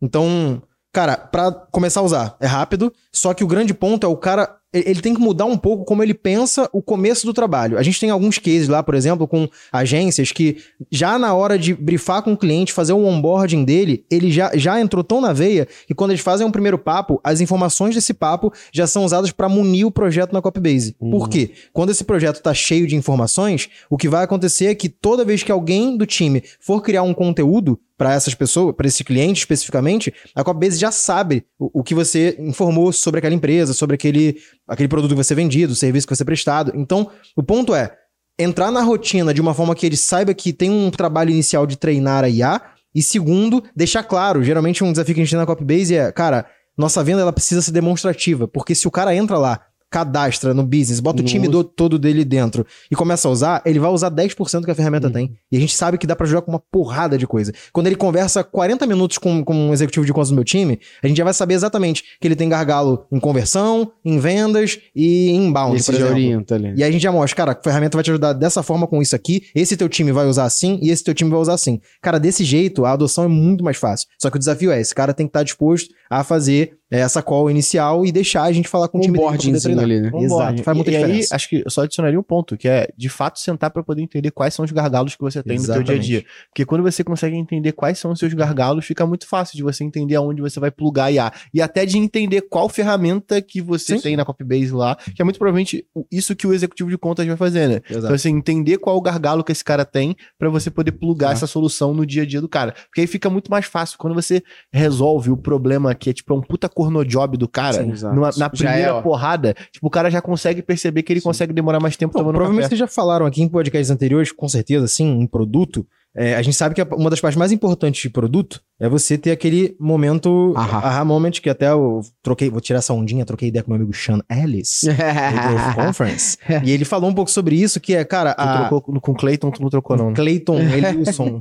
Então, 0.00 0.62
cara, 0.92 1.16
pra 1.16 1.50
começar 1.50 1.98
a 1.98 2.04
usar, 2.04 2.36
é 2.38 2.46
rápido, 2.46 2.92
só 3.10 3.34
que 3.34 3.42
o 3.42 3.46
grande 3.48 3.74
ponto 3.74 4.06
é 4.06 4.08
o 4.08 4.16
cara, 4.16 4.56
ele 4.72 5.00
tem 5.00 5.14
que 5.14 5.20
mudar 5.20 5.44
um 5.44 5.56
pouco 5.56 5.84
como 5.84 6.02
ele 6.02 6.14
pensa 6.14 6.68
o 6.72 6.80
começo 6.80 7.26
do 7.26 7.34
trabalho. 7.34 7.78
A 7.78 7.82
gente 7.82 8.00
tem 8.00 8.10
alguns 8.10 8.38
cases 8.38 8.68
lá, 8.68 8.82
por 8.82 8.94
exemplo, 8.94 9.28
com 9.28 9.48
agências 9.70 10.32
que 10.32 10.58
já 10.90 11.18
na 11.18 11.34
hora 11.34 11.58
de 11.58 11.74
brifar 11.74 12.22
com 12.22 12.32
o 12.32 12.36
cliente, 12.36 12.72
fazer 12.72 12.92
o 12.92 13.04
onboarding 13.04 13.64
dele, 13.64 14.04
ele 14.10 14.30
já, 14.30 14.50
já 14.54 14.80
entrou 14.80 15.04
tão 15.04 15.20
na 15.20 15.32
veia 15.32 15.68
que 15.86 15.94
quando 15.94 16.12
eles 16.12 16.22
fazem 16.22 16.46
um 16.46 16.50
primeiro 16.50 16.78
papo, 16.78 17.20
as 17.22 17.40
informações 17.40 17.94
desse 17.94 18.14
papo 18.14 18.52
já 18.72 18.86
são 18.86 19.04
usadas 19.04 19.30
para 19.30 19.48
munir 19.48 19.86
o 19.86 19.90
projeto 19.90 20.32
na 20.32 20.40
Copybase. 20.40 20.96
Por 20.98 21.28
quê? 21.28 21.50
Quando 21.72 21.90
esse 21.90 22.04
projeto 22.04 22.42
tá 22.42 22.54
cheio 22.54 22.86
de 22.86 22.96
informações, 22.96 23.68
o 23.90 23.98
que 23.98 24.08
vai 24.08 24.24
acontecer 24.24 24.66
é 24.66 24.74
que 24.74 24.88
toda 24.88 25.24
vez 25.24 25.42
que 25.42 25.52
alguém 25.52 25.96
do 25.96 26.06
time 26.06 26.42
for 26.60 26.80
criar 26.80 27.02
um 27.02 27.14
conteúdo 27.14 27.78
para 28.02 28.14
essas 28.14 28.34
pessoas, 28.34 28.74
para 28.74 28.88
esse 28.88 29.04
cliente 29.04 29.38
especificamente, 29.38 30.12
a 30.34 30.42
Copybase 30.42 30.76
já 30.76 30.90
sabe 30.90 31.44
o, 31.56 31.78
o 31.78 31.84
que 31.84 31.94
você 31.94 32.36
informou 32.40 32.92
sobre 32.92 33.18
aquela 33.18 33.32
empresa, 33.32 33.72
sobre 33.72 33.94
aquele, 33.94 34.38
aquele 34.66 34.88
produto 34.88 35.14
que 35.14 35.22
ser 35.22 35.36
vendido, 35.36 35.72
o 35.72 35.76
serviço 35.76 36.08
que 36.08 36.16
ser 36.16 36.24
prestado. 36.24 36.72
Então, 36.74 37.08
o 37.36 37.44
ponto 37.44 37.72
é 37.72 37.94
entrar 38.36 38.72
na 38.72 38.82
rotina 38.82 39.32
de 39.32 39.40
uma 39.40 39.54
forma 39.54 39.72
que 39.72 39.86
ele 39.86 39.96
saiba 39.96 40.34
que 40.34 40.52
tem 40.52 40.68
um 40.68 40.90
trabalho 40.90 41.30
inicial 41.30 41.64
de 41.64 41.76
treinar 41.76 42.24
a 42.24 42.28
IA 42.28 42.60
e 42.92 43.00
segundo, 43.00 43.62
deixar 43.76 44.02
claro, 44.02 44.42
geralmente 44.42 44.82
um 44.82 44.90
desafio 44.90 45.14
que 45.14 45.20
a 45.20 45.24
gente 45.24 45.30
tem 45.30 45.38
na 45.38 45.46
Copybase 45.46 45.94
é, 45.94 46.10
cara, 46.10 46.46
nossa 46.76 47.04
venda 47.04 47.22
ela 47.22 47.32
precisa 47.32 47.62
ser 47.62 47.70
demonstrativa, 47.70 48.48
porque 48.48 48.74
se 48.74 48.88
o 48.88 48.90
cara 48.90 49.14
entra 49.14 49.38
lá 49.38 49.60
cadastra 49.92 50.54
no 50.54 50.62
business, 50.64 50.98
bota 51.00 51.20
o 51.20 51.24
time 51.24 51.46
do- 51.46 51.62
todo 51.62 51.98
dele 51.98 52.24
dentro 52.24 52.66
e 52.90 52.96
começa 52.96 53.28
a 53.28 53.30
usar, 53.30 53.62
ele 53.66 53.78
vai 53.78 53.90
usar 53.90 54.08
10% 54.10 54.64
que 54.64 54.70
a 54.70 54.74
ferramenta 54.74 55.08
Uhum. 55.08 55.12
tem. 55.12 55.32
E 55.52 55.56
a 55.56 55.60
gente 55.60 55.76
sabe 55.76 55.98
que 55.98 56.06
dá 56.06 56.16
pra 56.16 56.26
jogar 56.26 56.40
com 56.42 56.50
uma 56.50 56.58
porrada 56.58 57.18
de 57.18 57.26
coisa. 57.26 57.52
Quando 57.72 57.86
ele 57.88 57.96
conversa 57.96 58.42
40 58.42 58.86
minutos 58.86 59.18
com, 59.18 59.44
com 59.44 59.54
um 59.54 59.72
executivo 59.72 60.06
de 60.06 60.12
contas 60.12 60.30
do 60.30 60.34
meu 60.34 60.44
time, 60.44 60.80
a 61.02 61.06
gente 61.06 61.18
já 61.18 61.24
vai 61.24 61.34
saber 61.34 61.54
exatamente 61.54 62.02
que 62.18 62.26
ele 62.26 62.34
tem 62.34 62.48
gargalo 62.48 63.04
em 63.12 63.20
conversão, 63.20 63.92
em 64.04 64.18
vendas 64.18 64.78
e 64.96 65.28
em 65.30 65.46
inbound, 65.48 65.76
Esse 65.76 65.86
por 65.86 65.94
exemplo. 65.94 66.12
orienta 66.14 66.54
ali. 66.54 66.72
E 66.76 66.82
aí 66.82 66.88
a 66.88 66.92
gente 66.92 67.02
já 67.02 67.12
mostra, 67.12 67.36
cara, 67.36 67.52
a 67.52 67.62
ferramenta 67.62 67.96
vai 67.98 68.02
te 68.02 68.10
ajudar 68.10 68.32
dessa 68.32 68.62
forma 68.62 68.86
com 68.86 69.02
isso 69.02 69.14
aqui, 69.14 69.42
esse 69.54 69.76
teu 69.76 69.88
time 69.88 70.10
vai 70.12 70.26
usar 70.26 70.44
assim 70.44 70.78
e 70.82 70.90
esse 70.90 71.04
teu 71.04 71.12
time 71.14 71.30
vai 71.30 71.38
usar 71.40 71.54
assim. 71.54 71.80
Cara, 72.00 72.18
desse 72.18 72.44
jeito 72.44 72.84
a 72.86 72.92
adoção 72.92 73.24
é 73.24 73.28
muito 73.28 73.62
mais 73.62 73.76
fácil. 73.76 74.08
Só 74.20 74.30
que 74.30 74.36
o 74.36 74.38
desafio 74.38 74.72
é, 74.72 74.80
esse 74.80 74.94
cara 74.94 75.12
tem 75.12 75.26
que 75.26 75.30
estar 75.30 75.42
disposto 75.42 75.92
a 76.10 76.22
fazer 76.24 76.78
essa 77.00 77.22
call 77.22 77.50
inicial 77.50 78.04
e 78.04 78.12
deixar 78.12 78.42
a 78.42 78.52
gente 78.52 78.68
falar 78.68 78.88
com 78.88 78.98
o 78.98 79.00
Um 79.00 79.04
time 79.04 79.12
dele 79.18 79.24
pra 79.26 79.32
poder 79.36 79.42
boardingzinho 79.48 79.76
treinar. 79.76 79.84
ali, 80.10 80.18
né? 80.18 80.24
Exato, 80.24 80.62
faz 80.62 80.76
muita 80.76 80.90
e, 80.90 80.94
diferença. 80.94 81.18
E 81.18 81.22
aí, 81.32 81.36
acho 81.36 81.48
que 81.48 81.62
eu 81.64 81.70
só 81.70 81.82
adicionaria 81.82 82.18
um 82.18 82.22
ponto, 82.22 82.56
que 82.56 82.68
é, 82.68 82.88
de 82.96 83.08
fato, 83.08 83.38
sentar 83.38 83.70
para 83.70 83.82
poder 83.82 84.02
entender 84.02 84.30
quais 84.30 84.54
são 84.54 84.64
os 84.64 84.70
gargalos 84.72 85.14
que 85.14 85.20
você 85.22 85.42
tem 85.42 85.58
no 85.58 85.64
teu 85.66 85.82
dia 85.82 85.94
a 85.94 85.98
dia. 85.98 86.24
Porque 86.48 86.64
quando 86.64 86.82
você 86.82 87.02
consegue 87.02 87.36
entender 87.36 87.72
quais 87.72 87.98
são 87.98 88.12
os 88.12 88.18
seus 88.18 88.32
gargalos, 88.34 88.84
fica 88.84 89.06
muito 89.06 89.26
fácil 89.26 89.56
de 89.56 89.62
você 89.62 89.84
entender 89.84 90.14
aonde 90.16 90.42
você 90.42 90.58
vai 90.60 90.70
plugar 90.70 91.10
IA. 91.12 91.32
E 91.54 91.60
até 91.62 91.86
de 91.86 91.98
entender 91.98 92.42
qual 92.42 92.68
ferramenta 92.68 93.40
que 93.40 93.60
você 93.60 93.96
Sim. 93.96 94.02
tem 94.02 94.16
na 94.16 94.24
Copybase 94.24 94.72
lá, 94.72 94.96
que 95.14 95.20
é 95.22 95.24
muito 95.24 95.38
provavelmente 95.38 95.86
o- 95.94 96.04
isso 96.10 96.34
que 96.36 96.46
o 96.46 96.52
executivo 96.52 96.90
de 96.90 96.98
contas 96.98 97.26
vai 97.26 97.36
fazer, 97.36 97.68
né? 97.68 97.76
Então, 97.86 97.98
Exato. 97.98 98.14
assim, 98.14 98.30
entender 98.30 98.78
qual 98.78 98.96
o 98.96 99.00
gargalo 99.00 99.42
que 99.44 99.52
esse 99.52 99.64
cara 99.64 99.84
tem 99.84 100.14
para 100.38 100.48
você 100.50 100.70
poder 100.70 100.92
plugar 100.92 101.30
Ah. 101.30 101.32
essa 101.32 101.46
solução 101.46 101.94
no 101.94 102.04
dia 102.04 102.22
a 102.22 102.26
dia 102.26 102.40
do 102.40 102.48
cara. 102.48 102.72
Porque 102.88 103.00
aí 103.00 103.06
fica 103.06 103.30
muito 103.30 103.50
mais 103.50 103.66
fácil. 103.66 103.96
Quando 103.98 104.14
você 104.14 104.42
resolve 104.72 105.30
o 105.30 105.36
problema 105.36 105.94
que 105.94 106.10
é 106.10 106.12
tipo 106.12 106.32
é 106.32 106.36
um 106.36 106.40
puta 106.40 106.68
cornojob 106.82 107.36
do 107.36 107.46
cara, 107.48 107.74
Sim, 107.84 107.92
numa- 108.08 108.26
na 108.26 108.30
Já 108.32 108.50
primeira 108.50 108.90
é, 108.98 109.02
porrada, 109.02 109.54
tipo, 109.70 109.86
o 109.86 109.90
cara 109.90 110.10
já 110.10 110.20
consegue 110.20 110.62
perceber 110.62 111.02
que 111.02 111.12
ele 111.12 111.20
consegue 111.20 111.52
demorar 111.52 111.78
mais 111.80 111.96
tempo 111.96 112.12
Bom, 112.12 112.18
tomando 112.20 112.34
provavelmente 112.34 112.64
café. 112.64 112.70
vocês 112.76 112.78
já 112.80 112.86
falaram 112.88 113.24
aqui 113.26 113.42
em 113.42 113.48
podcasts 113.48 113.90
anteriores, 113.90 114.32
com 114.32 114.48
certeza, 114.48 114.86
sim, 114.88 115.20
em 115.20 115.26
produto. 115.26 115.86
É, 116.14 116.34
a 116.34 116.42
gente 116.42 116.56
sabe 116.56 116.74
que 116.74 116.82
uma 116.94 117.08
das 117.08 117.20
partes 117.20 117.38
mais 117.38 117.52
importantes 117.52 118.02
de 118.02 118.10
produto 118.10 118.60
é 118.78 118.86
você 118.86 119.16
ter 119.16 119.30
aquele 119.30 119.74
momento 119.80 120.52
Ahá. 120.54 120.78
aha 120.78 121.04
moment, 121.04 121.30
que 121.30 121.48
até 121.48 121.70
eu 121.70 122.00
troquei, 122.22 122.50
vou 122.50 122.60
tirar 122.60 122.80
essa 122.80 122.92
ondinha, 122.92 123.24
troquei 123.24 123.48
ideia 123.48 123.62
com 123.62 123.70
meu 123.70 123.76
amigo 123.76 123.94
Sean 123.94 124.20
Ellis, 124.30 124.80
do 124.84 124.92
Growth 124.92 125.74
Conference. 125.74 126.36
e 126.62 126.70
ele 126.70 126.84
falou 126.84 127.08
um 127.08 127.14
pouco 127.14 127.30
sobre 127.30 127.56
isso, 127.56 127.80
que 127.80 127.94
é, 127.94 128.04
cara, 128.04 128.34
Tu 128.34 128.40
a, 128.40 128.58
trocou 128.58 129.00
com 129.00 129.12
o 129.12 129.14
Clayton, 129.14 129.50
tu 129.50 129.62
não 129.62 129.70
trocou 129.70 129.96
não. 129.96 130.08
né? 130.08 130.14
Clayton 130.14 130.58
Elilson. 130.68 131.40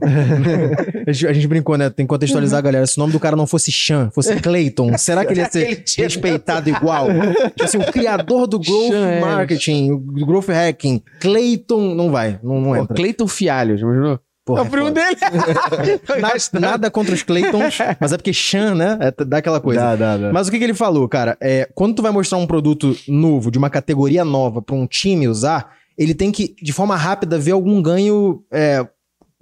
a, 1.06 1.12
gente, 1.12 1.48
brincou, 1.48 1.78
né? 1.78 1.90
Tem 1.90 2.06
que 2.06 2.10
contextualizar 2.10 2.60
a 2.60 2.62
galera. 2.62 2.88
Se 2.88 2.98
o 2.98 3.02
nome 3.02 3.12
do 3.12 3.20
cara 3.20 3.36
não 3.36 3.48
fosse 3.48 3.72
Sean, 3.72 4.10
fosse 4.12 4.36
Clayton, 4.38 4.96
será 5.00 5.26
que 5.26 5.34
ele 5.34 5.42
ia 5.42 5.50
ser 5.50 5.84
respeitado 5.98 6.70
igual? 6.70 7.08
tipo 7.50 7.64
assim, 7.64 7.78
o 7.78 7.92
criador 7.92 8.48
do 8.48 8.58
growth 8.58 8.92
Sean 8.92 9.20
marketing, 9.20 9.98
do 9.98 10.26
growth 10.26 10.48
hacking, 10.48 11.02
Clayton, 11.20 11.94
não 11.94 12.10
vai, 12.10 12.40
não, 12.42 12.62
não 12.62 12.70
Pô, 12.70 12.76
entra. 12.78 12.96
Cleiton 12.96 13.28
Fialho, 13.28 13.78
já 13.78 13.86
imaginou? 13.86 14.20
Porra, 14.52 14.62
é 14.62 14.64
o 14.64 14.70
primo 14.70 14.88
foda. 14.88 15.02
dele. 15.02 16.02
Nada, 16.22 16.60
nada 16.60 16.92
contra 16.92 17.14
os 17.14 17.24
Claytons, 17.24 17.78
mas 18.00 18.14
é 18.14 18.18
porque 18.18 18.34
Sean, 18.34 18.76
né? 18.76 18.98
É, 19.00 19.26
dá 19.26 19.38
aquela 19.38 19.60
coisa. 19.60 19.82
Dá, 19.82 19.96
dá, 19.96 20.18
dá. 20.18 20.34
Mas 20.34 20.48
o 20.48 20.52
que, 20.52 20.58
que 20.58 20.64
ele 20.64 20.74
falou, 20.74 21.08
cara? 21.08 21.38
É, 21.42 21.70
quando 21.74 21.96
tu 21.96 22.02
vai 22.02 22.12
mostrar 22.12 22.38
um 22.38 22.48
produto 22.48 22.96
novo, 23.08 23.50
de 23.52 23.58
uma 23.58 23.70
categoria 23.70 24.24
nova, 24.24 24.62
pra 24.62 24.76
um 24.76 24.86
time 24.86 25.28
usar, 25.28 25.74
ele 25.98 26.14
tem 26.14 26.32
que, 26.32 26.56
de 26.62 26.74
forma 26.74 26.96
rápida, 26.96 27.38
ver 27.38 27.52
algum 27.52 27.82
ganho 27.82 28.44
é, 28.52 28.86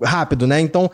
rápido, 0.02 0.48
né? 0.48 0.60
Então, 0.60 0.90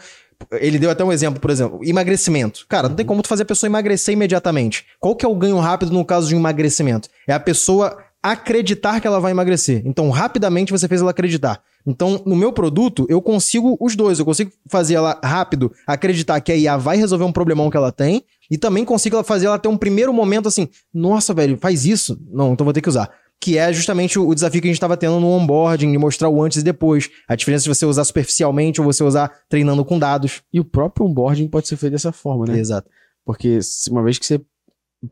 ele 0.51 0.77
deu 0.77 0.89
até 0.89 1.03
um 1.03 1.11
exemplo, 1.11 1.39
por 1.39 1.49
exemplo, 1.49 1.79
emagrecimento. 1.83 2.65
Cara, 2.67 2.89
não 2.89 2.95
tem 2.95 3.05
como 3.05 3.21
tu 3.21 3.27
fazer 3.27 3.43
a 3.43 3.45
pessoa 3.45 3.67
emagrecer 3.67 4.13
imediatamente. 4.13 4.85
Qual 4.99 5.15
que 5.15 5.25
é 5.25 5.29
o 5.29 5.35
ganho 5.35 5.57
rápido 5.57 5.91
no 5.91 6.05
caso 6.05 6.27
de 6.27 6.35
um 6.35 6.39
emagrecimento? 6.39 7.09
É 7.27 7.33
a 7.33 7.39
pessoa 7.39 7.97
acreditar 8.31 8.99
que 8.99 9.05
ela 9.05 9.19
vai 9.19 9.31
emagrecer. 9.31 9.83
Então, 9.85 10.09
rapidamente 10.09 10.71
você 10.71 10.87
fez 10.87 10.99
ela 10.99 11.11
acreditar. 11.11 11.61
Então, 11.85 12.23
no 12.25 12.35
meu 12.35 12.51
produto, 12.51 13.05
eu 13.07 13.21
consigo 13.21 13.77
os 13.79 13.95
dois. 13.95 14.17
Eu 14.17 14.25
consigo 14.25 14.51
fazer 14.67 14.95
ela 14.95 15.19
rápido 15.23 15.71
acreditar 15.85 16.41
que 16.41 16.51
a 16.51 16.55
IA 16.55 16.75
vai 16.75 16.97
resolver 16.97 17.23
um 17.23 17.31
problemão 17.31 17.69
que 17.69 17.77
ela 17.77 17.91
tem. 17.91 18.25
E 18.49 18.57
também 18.57 18.83
consigo 18.83 19.23
fazer 19.23 19.45
ela 19.45 19.59
ter 19.59 19.67
um 19.67 19.77
primeiro 19.77 20.11
momento 20.11 20.47
assim: 20.47 20.67
nossa, 20.91 21.35
velho, 21.35 21.55
faz 21.57 21.85
isso? 21.85 22.19
Não, 22.31 22.53
então 22.53 22.65
vou 22.65 22.73
ter 22.73 22.81
que 22.81 22.89
usar. 22.89 23.11
Que 23.39 23.59
é 23.59 23.71
justamente 23.71 24.17
o 24.17 24.33
desafio 24.33 24.59
que 24.59 24.67
a 24.67 24.71
gente 24.71 24.77
estava 24.77 24.97
tendo 24.97 25.19
no 25.19 25.27
onboarding, 25.27 25.91
de 25.91 25.97
mostrar 25.99 26.27
o 26.27 26.41
antes 26.41 26.57
e 26.57 26.63
depois. 26.63 27.11
A 27.27 27.35
diferença 27.35 27.63
de 27.65 27.69
você 27.69 27.85
usar 27.85 28.03
superficialmente 28.05 28.81
ou 28.81 28.91
você 28.91 29.03
usar 29.03 29.31
treinando 29.47 29.85
com 29.85 29.99
dados. 29.99 30.41
E 30.51 30.59
o 30.59 30.65
próprio 30.65 31.05
onboarding 31.05 31.47
pode 31.47 31.67
ser 31.67 31.77
feito 31.77 31.93
dessa 31.93 32.11
forma, 32.11 32.47
né? 32.47 32.57
Exato. 32.57 32.89
Porque 33.23 33.59
uma 33.91 34.01
vez 34.01 34.17
que 34.17 34.25
você 34.25 34.41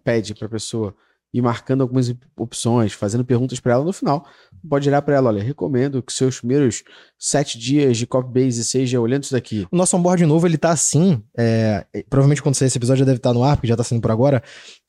pede 0.03 0.33
para 0.33 0.47
a 0.47 0.49
pessoa 0.49 0.95
ir 1.33 1.41
marcando 1.41 1.81
algumas 1.81 2.13
opções, 2.37 2.93
fazendo 2.93 3.25
perguntas 3.25 3.59
para 3.59 3.73
ela 3.73 3.83
no 3.83 3.91
final, 3.91 4.25
pode 4.69 4.87
olhar 4.87 5.01
para 5.01 5.15
ela, 5.15 5.29
olha, 5.29 5.41
recomendo 5.41 6.01
que 6.01 6.13
seus 6.13 6.39
primeiros 6.39 6.83
sete 7.17 7.57
dias 7.57 7.97
de 7.97 8.05
copy 8.05 8.31
base 8.31 8.63
seja 8.63 9.01
olhando 9.01 9.23
isso 9.23 9.33
daqui. 9.33 9.67
O 9.71 9.75
nosso 9.75 9.97
onboard 9.97 10.25
novo, 10.25 10.45
ele 10.45 10.57
tá 10.57 10.69
assim. 10.69 11.23
é, 11.35 11.85
provavelmente 12.09 12.41
quando 12.41 12.55
sair 12.55 12.67
esse 12.67 12.77
episódio 12.77 12.99
já 12.99 13.05
deve 13.05 13.17
estar 13.17 13.33
no 13.33 13.43
ar, 13.43 13.57
porque 13.57 13.67
já 13.67 13.75
tá 13.75 13.83
saindo 13.83 14.01
por 14.01 14.11
agora. 14.11 14.43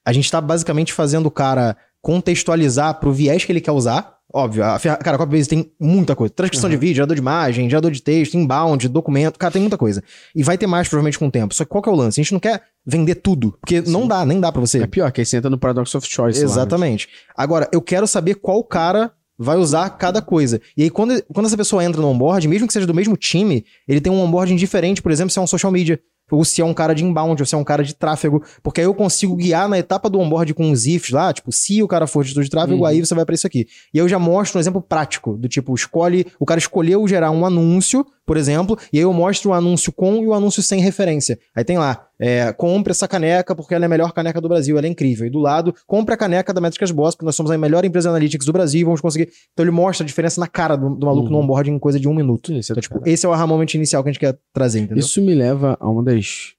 A 0.04 0.12
gente 0.12 0.30
tá 0.30 0.40
basicamente 0.40 0.92
fazendo 0.92 1.26
o 1.26 1.30
cara 1.30 1.76
contextualizar 2.04 3.00
pro 3.00 3.10
viés 3.10 3.44
que 3.46 3.50
ele 3.50 3.62
quer 3.62 3.72
usar. 3.72 4.12
Óbvio, 4.32 4.62
a 4.62 4.78
cara, 4.78 5.16
a 5.16 5.18
Copybase 5.18 5.48
tem 5.48 5.72
muita 5.80 6.14
coisa. 6.14 6.34
Transcrição 6.34 6.68
de 6.68 6.76
vídeo, 6.76 6.96
gerador 6.96 7.14
de 7.14 7.22
imagem, 7.22 7.70
gerador 7.70 7.90
de 7.90 8.02
texto, 8.02 8.34
inbound, 8.34 8.88
documento. 8.88 9.38
Cara, 9.38 9.52
tem 9.52 9.62
muita 9.62 9.78
coisa. 9.78 10.02
E 10.34 10.42
vai 10.42 10.58
ter 10.58 10.66
mais, 10.66 10.86
provavelmente, 10.86 11.18
com 11.18 11.28
o 11.28 11.30
tempo. 11.30 11.54
Só 11.54 11.64
que 11.64 11.70
qual 11.70 11.82
que 11.82 11.88
é 11.88 11.92
o 11.92 11.94
lance? 11.94 12.20
A 12.20 12.22
gente 12.22 12.32
não 12.32 12.40
quer 12.40 12.62
vender 12.84 13.14
tudo. 13.14 13.56
Porque 13.60 13.80
não 13.80 14.06
dá, 14.06 14.26
nem 14.26 14.38
dá 14.38 14.52
pra 14.52 14.60
você. 14.60 14.82
É 14.82 14.86
pior, 14.86 15.10
que 15.12 15.20
aí 15.20 15.24
você 15.24 15.38
entra 15.38 15.48
no 15.48 15.56
Paradox 15.56 15.94
of 15.94 16.06
Choice. 16.06 16.40
lá, 16.40 16.46
né? 16.46 16.52
Exatamente. 16.52 17.08
Agora, 17.34 17.68
eu 17.72 17.80
quero 17.80 18.06
saber 18.06 18.34
qual 18.34 18.62
cara 18.64 19.12
vai 19.38 19.56
usar 19.56 19.88
cada 19.90 20.20
coisa. 20.20 20.60
E 20.76 20.82
aí, 20.82 20.90
quando, 20.90 21.22
quando 21.32 21.46
essa 21.46 21.56
pessoa 21.56 21.84
entra 21.84 22.02
no 22.02 22.08
onboard, 22.08 22.46
mesmo 22.48 22.66
que 22.66 22.72
seja 22.72 22.86
do 22.86 22.94
mesmo 22.94 23.16
time, 23.16 23.64
ele 23.88 24.00
tem 24.00 24.12
um 24.12 24.20
onboarding 24.20 24.56
diferente, 24.56 25.00
por 25.00 25.12
exemplo, 25.12 25.30
se 25.30 25.38
é 25.38 25.42
um 25.42 25.46
social 25.46 25.72
media. 25.72 25.98
Ou 26.30 26.44
se 26.44 26.60
é 26.60 26.64
um 26.64 26.72
cara 26.74 26.94
de 26.94 27.04
inbound, 27.04 27.40
ou 27.42 27.46
se 27.46 27.54
é 27.54 27.58
um 27.58 27.64
cara 27.64 27.84
de 27.84 27.94
tráfego. 27.94 28.42
Porque 28.62 28.80
aí 28.80 28.86
eu 28.86 28.94
consigo 28.94 29.36
guiar 29.36 29.68
na 29.68 29.78
etapa 29.78 30.08
do 30.08 30.18
onboard 30.18 30.54
com 30.54 30.70
os 30.70 30.86
ifs 30.86 31.10
lá, 31.10 31.32
tipo, 31.32 31.52
se 31.52 31.82
o 31.82 31.86
cara 31.88 32.06
for 32.06 32.24
gestor 32.24 32.42
de 32.42 32.50
tráfego, 32.50 32.80
Uhum. 32.80 32.86
aí 32.86 33.00
você 33.04 33.14
vai 33.14 33.24
pra 33.24 33.34
isso 33.34 33.46
aqui. 33.46 33.66
E 33.92 33.98
aí 33.98 34.04
eu 34.04 34.08
já 34.08 34.18
mostro 34.18 34.58
um 34.58 34.60
exemplo 34.60 34.80
prático, 34.80 35.36
do 35.36 35.48
tipo, 35.48 35.74
escolhe, 35.74 36.26
o 36.40 36.46
cara 36.46 36.58
escolheu 36.58 37.06
gerar 37.06 37.30
um 37.30 37.44
anúncio, 37.44 38.04
por 38.26 38.36
exemplo, 38.38 38.78
e 38.92 38.96
aí 38.98 39.04
eu 39.04 39.12
mostro 39.12 39.50
o 39.50 39.52
anúncio 39.52 39.92
com 39.92 40.22
e 40.22 40.26
o 40.26 40.32
anúncio 40.34 40.62
sem 40.62 40.80
referência. 40.80 41.38
Aí 41.54 41.62
tem 41.62 41.76
lá, 41.78 42.06
é, 42.18 42.52
compre 42.52 42.90
essa 42.92 43.08
caneca 43.08 43.54
porque 43.54 43.74
ela 43.74 43.84
é 43.84 43.86
a 43.86 43.88
melhor 43.88 44.12
caneca 44.12 44.40
do 44.40 44.48
Brasil, 44.48 44.78
ela 44.78 44.86
é 44.86 44.90
incrível. 44.90 45.26
E 45.26 45.30
do 45.30 45.38
lado, 45.38 45.74
compre 45.86 46.14
a 46.14 46.16
caneca 46.16 46.52
da 46.52 46.60
Métricas 46.60 46.90
Boss, 46.90 47.14
porque 47.14 47.24
nós 47.26 47.34
somos 47.34 47.50
a 47.50 47.58
melhor 47.58 47.84
empresa 47.84 48.08
analytics 48.10 48.46
do 48.46 48.52
Brasil 48.52 48.80
e 48.82 48.84
vamos 48.84 49.00
conseguir. 49.00 49.30
Então 49.52 49.64
ele 49.64 49.70
mostra 49.70 50.04
a 50.04 50.06
diferença 50.06 50.40
na 50.40 50.46
cara 50.46 50.76
do, 50.76 50.94
do 50.94 51.06
maluco 51.06 51.26
Uhum. 51.28 51.32
no 51.32 51.38
onboarding 51.42 51.72
em 51.72 51.78
coisa 51.78 51.98
de 51.98 52.06
um 52.08 52.14
minuto. 52.14 52.52
Isso, 52.52 52.72
é 52.72 52.74
Então, 52.74 52.80
do 52.80 52.82
tipo, 52.82 53.08
esse 53.08 53.26
é 53.26 53.28
o 53.28 53.32
aha 53.32 53.46
moment 53.46 53.66
inicial 53.74 54.02
que 54.02 54.08
a 54.08 54.12
gente 54.12 54.20
quer 54.20 54.38
trazer, 54.52 54.80
entendeu? 54.80 54.98
Isso 54.98 55.20
me 55.20 55.34
leva 55.34 55.76
a 55.80 55.88
uma 55.88 56.02
das 56.02 56.52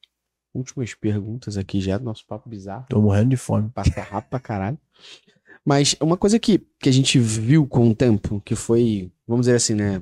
últimas 0.54 0.94
perguntas 0.94 1.58
aqui 1.58 1.80
já 1.82 1.98
do 1.98 2.04
nosso 2.06 2.26
papo 2.26 2.50
bizarro. 2.50 2.86
Tô 2.90 3.02
morrendo 3.02 3.30
de 3.30 3.38
fome. 3.38 3.70
Passa 3.74 4.02
rápido 4.02 4.30
pra 4.30 4.40
caralho. 4.40 4.78
Mas 5.66 5.96
uma 6.00 6.16
coisa 6.16 6.38
que, 6.38 6.62
que 6.80 6.88
a 6.90 6.92
gente 6.94 7.18
viu 7.18 7.66
com 7.66 7.90
o 7.90 7.96
tempo, 7.96 8.42
que 8.46 8.56
foi, 8.56 9.12
vamos 9.28 9.46
dizer 9.48 9.56
assim, 9.58 9.74
né? 9.74 10.02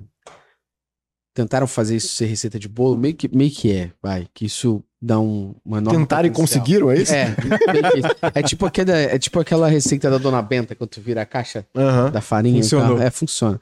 Tentaram 1.34 1.66
fazer 1.66 1.96
isso 1.96 2.10
ser 2.10 2.26
receita 2.26 2.60
de 2.60 2.68
bolo, 2.70 2.96
meio 2.98 3.16
que, 3.16 3.34
meio 3.36 3.50
que 3.50 3.72
é, 3.72 3.92
vai. 4.02 4.28
Que 4.34 4.46
isso 4.46 4.84
dá 5.04 5.20
um, 5.20 5.54
uma 5.66 5.80
enorme 5.80 6.00
Tentaram 6.00 6.28
e 6.28 6.32
conseguiram, 6.32 6.90
é 6.90 7.02
isso? 7.02 7.14
É, 7.14 7.36
é 8.36 8.42
tipo 8.42 8.66
aquela, 8.66 8.98
é 8.98 9.20
tipo 9.20 9.38
aquela 9.38 9.68
receita 9.68 10.10
da 10.10 10.18
Dona 10.18 10.42
Benta, 10.42 10.74
quando 10.76 10.92
tu 10.92 11.02
vira 11.02 11.22
a 11.22 11.26
caixa 11.26 11.68
da 12.12 12.22
farinha 12.22 12.62
Funcionou. 12.64 12.96
e 12.96 12.98
tal. 13.00 13.08
É, 13.08 13.12
funciona. 13.12 13.60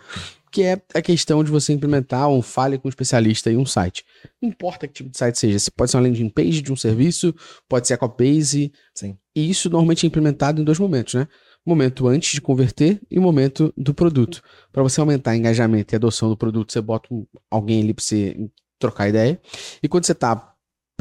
Que 0.51 0.63
é 0.63 0.81
a 0.93 1.01
questão 1.01 1.43
de 1.43 1.49
você 1.49 1.73
implementar 1.73 2.29
um 2.29 2.41
fale 2.41 2.77
com 2.77 2.87
um 2.87 2.89
especialista 2.89 3.51
em 3.51 3.57
um 3.57 3.65
site. 3.65 4.05
Não 4.39 4.49
importa 4.49 4.87
que 4.87 4.93
tipo 4.93 5.09
de 5.09 5.17
site 5.17 5.39
seja. 5.39 5.57
Se 5.57 5.71
Pode 5.71 5.89
ser 5.89 5.97
uma 5.97 6.03
landing 6.03 6.29
page 6.29 6.61
de 6.61 6.71
um 6.71 6.75
serviço, 6.75 7.33
pode 7.67 7.87
ser 7.87 7.95
a 7.95 7.97
Copybase. 7.97 8.71
Sim. 8.93 9.17
E 9.35 9.49
isso 9.49 9.69
normalmente 9.69 10.05
é 10.05 10.07
implementado 10.07 10.61
em 10.61 10.63
dois 10.63 10.77
momentos, 10.77 11.15
né? 11.15 11.27
Momento 11.65 12.07
antes 12.07 12.33
de 12.33 12.41
converter 12.41 12.99
e 13.09 13.17
o 13.17 13.21
momento 13.21 13.73
do 13.77 13.93
produto. 13.93 14.41
Para 14.71 14.83
você 14.83 14.99
aumentar 14.99 15.35
engajamento 15.35 15.93
e 15.93 15.95
adoção 15.95 16.29
do 16.29 16.37
produto, 16.37 16.71
você 16.73 16.81
bota 16.81 17.07
alguém 17.49 17.81
ali 17.81 17.93
para 17.93 18.03
você 18.03 18.35
trocar 18.77 19.07
ideia. 19.07 19.39
E 19.81 19.87
quando 19.87 20.05
você 20.05 20.13
tá 20.13 20.50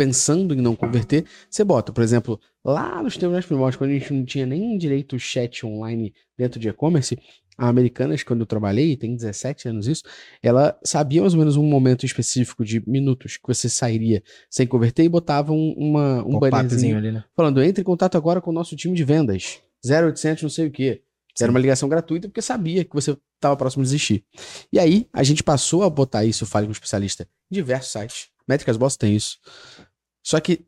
pensando 0.00 0.54
em 0.54 0.62
não 0.62 0.74
converter, 0.74 1.26
você 1.50 1.62
bota, 1.62 1.92
por 1.92 2.02
exemplo, 2.02 2.40
lá 2.64 3.02
nos 3.02 3.18
tempos 3.18 3.44
primórdios, 3.44 3.76
quando 3.76 3.90
a 3.90 3.92
gente 3.92 4.10
não 4.14 4.24
tinha 4.24 4.46
nem 4.46 4.78
direito 4.78 5.18
chat 5.18 5.66
online 5.66 6.14
dentro 6.38 6.58
de 6.58 6.70
e-commerce, 6.70 7.18
a 7.58 7.68
Americanas, 7.68 8.22
quando 8.22 8.40
eu 8.40 8.46
trabalhei, 8.46 8.96
tem 8.96 9.14
17 9.14 9.68
anos 9.68 9.86
isso, 9.86 10.02
ela 10.42 10.78
sabia 10.82 11.20
mais 11.20 11.34
ou 11.34 11.38
menos 11.38 11.58
um 11.58 11.62
momento 11.62 12.06
específico 12.06 12.64
de 12.64 12.82
minutos 12.88 13.36
que 13.36 13.46
você 13.46 13.68
sairia 13.68 14.22
sem 14.48 14.66
converter 14.66 15.04
e 15.04 15.08
botava 15.10 15.52
um, 15.52 15.74
uma, 15.76 16.24
um 16.24 16.38
bannerzinho 16.38 16.96
ali, 16.96 17.12
né? 17.12 17.22
falando, 17.36 17.62
entre 17.62 17.82
em 17.82 17.84
contato 17.84 18.16
agora 18.16 18.40
com 18.40 18.48
o 18.48 18.54
nosso 18.54 18.74
time 18.74 18.96
de 18.96 19.04
vendas. 19.04 19.60
0800 19.84 20.42
não 20.42 20.48
sei 20.48 20.68
o 20.68 20.70
quê. 20.70 21.02
Era 21.38 21.50
uma 21.50 21.60
ligação 21.60 21.90
gratuita 21.90 22.26
porque 22.26 22.40
sabia 22.40 22.84
que 22.84 22.94
você 22.94 23.14
estava 23.36 23.54
próximo 23.54 23.84
de 23.84 23.90
desistir. 23.90 24.24
E 24.72 24.78
aí, 24.78 25.06
a 25.12 25.22
gente 25.22 25.42
passou 25.42 25.82
a 25.82 25.90
botar 25.90 26.24
isso, 26.24 26.46
Fale 26.46 26.66
com 26.66 26.70
o 26.70 26.72
Especialista, 26.72 27.28
em 27.50 27.54
diversos 27.54 27.92
sites. 27.92 28.30
Métricas 28.50 28.76
Boss 28.76 28.96
tem 28.96 29.14
isso. 29.14 29.38
Só 30.30 30.38
que 30.38 30.60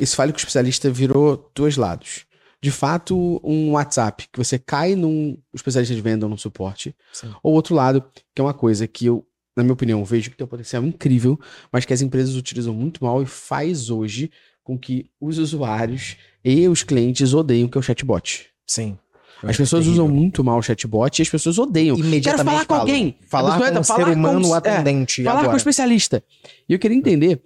esse 0.00 0.16
Fale 0.16 0.32
com 0.32 0.36
o 0.36 0.40
Especialista 0.40 0.90
virou 0.90 1.48
dois 1.54 1.76
lados. 1.76 2.26
De 2.60 2.72
fato, 2.72 3.40
um 3.44 3.70
WhatsApp, 3.70 4.26
que 4.32 4.36
você 4.36 4.58
cai 4.58 4.96
num 4.96 5.38
especialista 5.54 5.94
de 5.94 6.00
venda 6.00 6.26
ou 6.26 6.30
num 6.30 6.36
suporte. 6.36 6.92
Sim. 7.12 7.30
Ou 7.40 7.54
outro 7.54 7.72
lado, 7.72 8.02
que 8.34 8.40
é 8.40 8.42
uma 8.42 8.52
coisa 8.52 8.88
que 8.88 9.06
eu, 9.06 9.24
na 9.56 9.62
minha 9.62 9.72
opinião, 9.74 10.04
vejo 10.04 10.28
que 10.28 10.36
tem 10.36 10.44
um 10.44 10.48
potencial 10.48 10.82
incrível, 10.84 11.38
mas 11.70 11.84
que 11.84 11.92
as 11.92 12.02
empresas 12.02 12.34
utilizam 12.34 12.74
muito 12.74 13.04
mal 13.04 13.22
e 13.22 13.26
faz 13.26 13.90
hoje 13.90 14.28
com 14.64 14.76
que 14.76 15.08
os 15.20 15.38
usuários 15.38 16.16
e 16.44 16.66
os 16.66 16.82
clientes 16.82 17.32
odeiem 17.32 17.64
o 17.66 17.68
que 17.68 17.78
é 17.78 17.80
o 17.80 17.82
chatbot. 17.82 18.48
Sim. 18.66 18.98
As 19.44 19.56
pessoas 19.56 19.86
usam 19.86 20.08
muito 20.08 20.42
mal 20.42 20.58
o 20.58 20.62
chatbot 20.62 21.16
e 21.18 21.22
as 21.22 21.28
pessoas 21.30 21.58
odeiam. 21.58 21.96
Imediatamente 21.96 22.24
Quero 22.24 22.44
falar 22.44 22.66
com 22.66 22.74
alguém. 22.74 23.16
Falar 23.26 23.50
com 23.58 23.78
um 23.78 23.84
falar 23.84 23.98
ser 24.00 24.04
com 24.06 24.12
humano 24.18 24.48
um- 24.48 24.54
é, 24.54 24.58
atendente 24.58 25.22
falar 25.22 25.36
com 25.36 25.38
o 25.38 25.44
agora. 25.44 25.56
especialista. 25.56 26.22
E 26.68 26.72
eu 26.72 26.78
queria 26.78 26.96
entender 26.96 27.40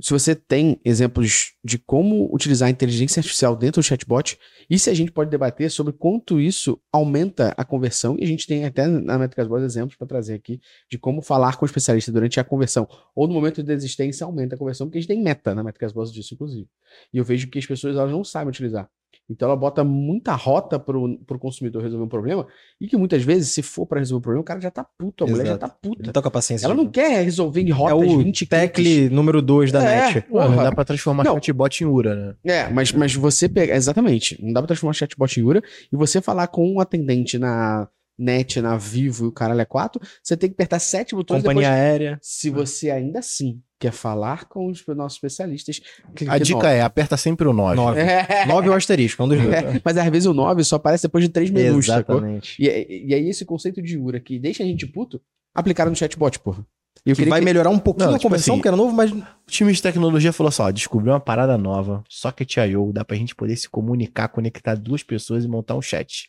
se 0.00 0.10
você 0.10 0.34
tem 0.34 0.80
exemplos 0.84 1.54
de 1.64 1.78
como 1.78 2.32
utilizar 2.32 2.68
a 2.68 2.70
inteligência 2.70 3.20
artificial 3.20 3.56
dentro 3.56 3.80
do 3.80 3.84
chatbot 3.84 4.38
e 4.70 4.78
se 4.78 4.90
a 4.90 4.94
gente 4.94 5.10
pode 5.10 5.30
debater 5.30 5.70
sobre 5.70 5.92
quanto 5.92 6.40
isso 6.40 6.80
aumenta 6.92 7.54
a 7.56 7.64
conversão. 7.64 8.16
E 8.18 8.24
a 8.24 8.26
gente 8.26 8.46
tem 8.46 8.64
até 8.64 8.86
na 8.86 9.18
Métricas 9.18 9.48
Boas 9.48 9.62
exemplos 9.62 9.96
para 9.96 10.06
trazer 10.06 10.34
aqui 10.34 10.60
de 10.90 10.98
como 10.98 11.22
falar 11.22 11.56
com 11.56 11.64
o 11.64 11.66
especialista 11.66 12.12
durante 12.12 12.38
a 12.38 12.44
conversão 12.44 12.88
ou 13.14 13.26
no 13.26 13.34
momento 13.34 13.62
de 13.62 13.68
desistência 13.68 14.24
aumenta 14.24 14.54
a 14.54 14.58
conversão, 14.58 14.86
porque 14.86 14.98
a 14.98 15.00
gente 15.00 15.08
tem 15.08 15.22
meta 15.22 15.54
na 15.54 15.62
Métricas 15.62 15.92
Boas 15.92 16.12
disso, 16.12 16.34
inclusive. 16.34 16.68
E 17.12 17.18
eu 17.18 17.24
vejo 17.24 17.48
que 17.48 17.58
as 17.58 17.66
pessoas 17.66 17.96
elas 17.96 18.10
não 18.10 18.22
sabem 18.22 18.48
utilizar. 18.48 18.88
Então 19.30 19.46
ela 19.46 19.56
bota 19.56 19.84
muita 19.84 20.32
rota 20.34 20.78
pro, 20.78 21.18
pro 21.26 21.38
consumidor 21.38 21.82
resolver 21.82 22.04
um 22.04 22.08
problema 22.08 22.46
e 22.80 22.86
que 22.88 22.96
muitas 22.96 23.22
vezes, 23.22 23.50
se 23.50 23.60
for 23.62 23.84
para 23.86 23.98
resolver 23.98 24.20
um 24.20 24.22
problema, 24.22 24.40
o 24.40 24.44
cara 24.44 24.60
já 24.60 24.70
tá 24.70 24.82
puto, 24.82 25.24
a 25.24 25.26
mulher 25.26 25.44
já 25.44 25.50
Exato. 25.52 25.66
tá 25.68 25.78
puta. 25.82 26.12
Não 26.14 26.30
paciência. 26.30 26.64
Ela 26.66 26.74
não 26.74 26.86
quer 26.88 27.22
resolver 27.24 27.60
em 27.60 27.68
É 27.68 27.72
rotas 27.72 28.08
o 28.10 28.18
20 28.18 28.46
cliques. 28.46 28.48
tecle 28.48 29.08
número 29.10 29.42
2 29.42 29.70
da 29.70 29.82
É, 29.84 30.06
net. 30.14 30.20
Porra, 30.22 30.46
porra. 30.46 30.64
dá 30.64 30.72
pra 30.72 30.84
transformar 30.84 31.24
Não. 31.24 31.34
chatbot 31.34 31.84
em 31.84 31.86
Ura, 31.86 32.14
né? 32.14 32.34
É, 32.44 32.68
mas, 32.70 32.90
mas 32.92 33.14
você 33.14 33.48
pega. 33.48 33.74
Exatamente. 33.76 34.42
Não 34.42 34.52
dá 34.52 34.60
pra 34.62 34.68
transformar 34.68 34.94
chatbot 34.94 35.38
em 35.38 35.42
Ura 35.42 35.62
e 35.92 35.96
você 35.96 36.20
falar 36.22 36.46
com 36.48 36.66
um 36.74 36.80
atendente 36.80 37.38
na 37.38 37.86
net, 38.18 38.60
na 38.60 38.76
Vivo 38.76 39.26
e 39.26 39.28
o 39.28 39.32
caralho 39.32 39.60
é 39.60 39.64
4, 39.64 40.00
você 40.22 40.36
tem 40.36 40.48
que 40.48 40.54
apertar 40.54 40.80
sete 40.80 41.14
botões 41.14 41.40
Companhia 41.42 41.68
depois. 41.68 41.80
aérea. 41.80 42.18
Se 42.20 42.50
você 42.50 42.90
ainda 42.90 43.20
assim 43.20 43.60
quer 43.78 43.92
falar 43.92 44.46
com 44.46 44.66
os 44.68 44.84
nossos 44.88 45.16
especialistas. 45.16 45.80
clique 46.14 46.32
A 46.32 46.38
dica 46.38 46.68
é, 46.70 46.80
aperta 46.82 47.16
sempre 47.16 47.46
o 47.46 47.52
9. 47.52 47.76
9. 47.76 48.00
É. 48.00 48.46
9 48.46 48.68
ou 48.68 48.74
asterisco, 48.74 49.22
um 49.24 49.28
dos 49.28 49.40
dois. 49.40 49.54
É, 49.54 49.80
mas 49.84 49.96
às 49.96 50.08
vezes 50.10 50.26
o 50.26 50.34
9 50.34 50.64
só 50.64 50.76
aparece 50.76 51.04
depois 51.04 51.24
de 51.24 51.30
3 51.30 51.50
minutos. 51.50 51.88
Exatamente. 51.88 52.56
E, 52.62 53.06
e 53.08 53.14
aí 53.14 53.28
esse 53.28 53.44
conceito 53.44 53.80
de 53.82 53.96
Ura 53.98 54.18
que 54.20 54.38
deixa 54.38 54.62
a 54.62 54.66
gente 54.66 54.86
puto, 54.86 55.20
aplicaram 55.54 55.90
no 55.90 55.96
chatbot, 55.96 56.38
porra. 56.40 56.64
E 57.06 57.10
eu 57.10 57.16
Que 57.16 57.24
vai 57.26 57.38
que- 57.38 57.44
melhorar 57.44 57.70
um 57.70 57.78
pouquinho 57.78 58.08
Não, 58.08 58.14
a 58.16 58.18
tipo 58.18 58.28
conversão, 58.28 58.54
assim, 58.54 58.58
porque 58.60 58.68
era 58.68 58.76
novo, 58.76 58.92
mas 58.92 59.12
O 59.12 59.22
time 59.46 59.72
de 59.72 59.80
tecnologia 59.80 60.32
falou 60.32 60.48
assim, 60.48 60.62
ó, 60.62 60.70
descobriu 60.70 61.12
uma 61.12 61.20
parada 61.20 61.56
nova, 61.56 62.02
Socket.io, 62.08 62.90
dá 62.92 63.04
pra 63.04 63.16
gente 63.16 63.34
poder 63.36 63.56
se 63.56 63.68
comunicar, 63.68 64.28
conectar 64.28 64.74
duas 64.74 65.02
pessoas 65.04 65.44
e 65.44 65.48
montar 65.48 65.76
um 65.76 65.82
chat. 65.82 66.28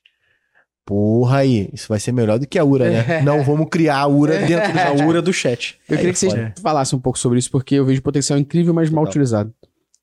Porra 0.90 1.38
aí, 1.38 1.70
isso 1.72 1.88
vai 1.88 2.00
ser 2.00 2.12
melhor 2.12 2.40
do 2.40 2.48
que 2.48 2.58
a 2.58 2.66
Ura, 2.66 2.90
né? 2.90 3.22
Não 3.22 3.44
vamos 3.44 3.68
criar 3.70 4.00
a 4.00 4.08
Ura 4.08 4.40
dentro 4.40 4.74
do 4.74 4.80
a 4.80 4.86
chat. 4.88 5.04
ura 5.04 5.22
do 5.22 5.32
chat. 5.32 5.80
Eu 5.88 5.98
queria 5.98 6.10
Aí, 6.10 6.14
que 6.14 6.20
vocês 6.20 6.34
falassem 6.64 6.98
um 6.98 7.00
pouco 7.00 7.20
sobre 7.20 7.38
isso, 7.38 7.52
porque 7.52 7.76
eu 7.76 7.86
vejo 7.86 8.02
potencial 8.02 8.40
incrível, 8.40 8.74
mas 8.74 8.90
mal 8.90 9.04
Total. 9.04 9.12
utilizado. 9.12 9.54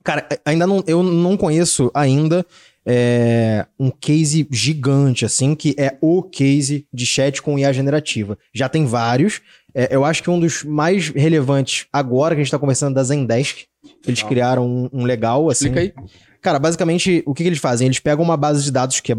Cara, 0.05 0.28
ainda 0.45 0.64
não, 0.64 0.84
eu 0.87 1.03
não 1.03 1.37
conheço 1.37 1.91
ainda 1.93 2.47
é, 2.87 3.66
um 3.80 3.91
case 3.91 4.47
gigante, 4.49 5.24
assim, 5.24 5.57
que 5.57 5.74
é 5.76 5.99
o 6.01 6.22
case 6.22 6.87
de 6.95 7.05
chat 7.05 7.43
com 7.43 7.59
IA 7.59 7.72
generativa. 7.72 8.39
Já 8.55 8.68
tem 8.68 8.87
vários. 8.87 9.41
É, 9.74 9.89
eu 9.91 10.05
acho 10.05 10.22
que 10.22 10.30
um 10.30 10.39
dos 10.39 10.62
mais 10.62 11.09
relevantes 11.09 11.89
agora 11.93 12.37
que 12.37 12.43
a 12.43 12.45
gente 12.45 12.53
tá 12.53 12.61
conversando 12.61 12.93
é 12.93 12.95
da 12.95 13.03
Zendesk. 13.03 13.64
Eles 14.07 14.20
Legal. 14.20 14.28
criaram 14.28 14.66
um, 14.68 15.01
um 15.01 15.05
legal, 15.05 15.51
assim. 15.51 15.64
Explica 15.64 15.80
aí. 15.80 16.07
Cara, 16.41 16.61
basicamente, 16.61 17.24
o 17.26 17.34
que, 17.34 17.43
que 17.43 17.49
eles 17.49 17.59
fazem? 17.59 17.87
Eles 17.89 17.99
pegam 17.99 18.24
uma 18.24 18.37
base 18.37 18.62
de 18.62 18.70
dados 18.70 19.01
que 19.01 19.12
é 19.12 19.16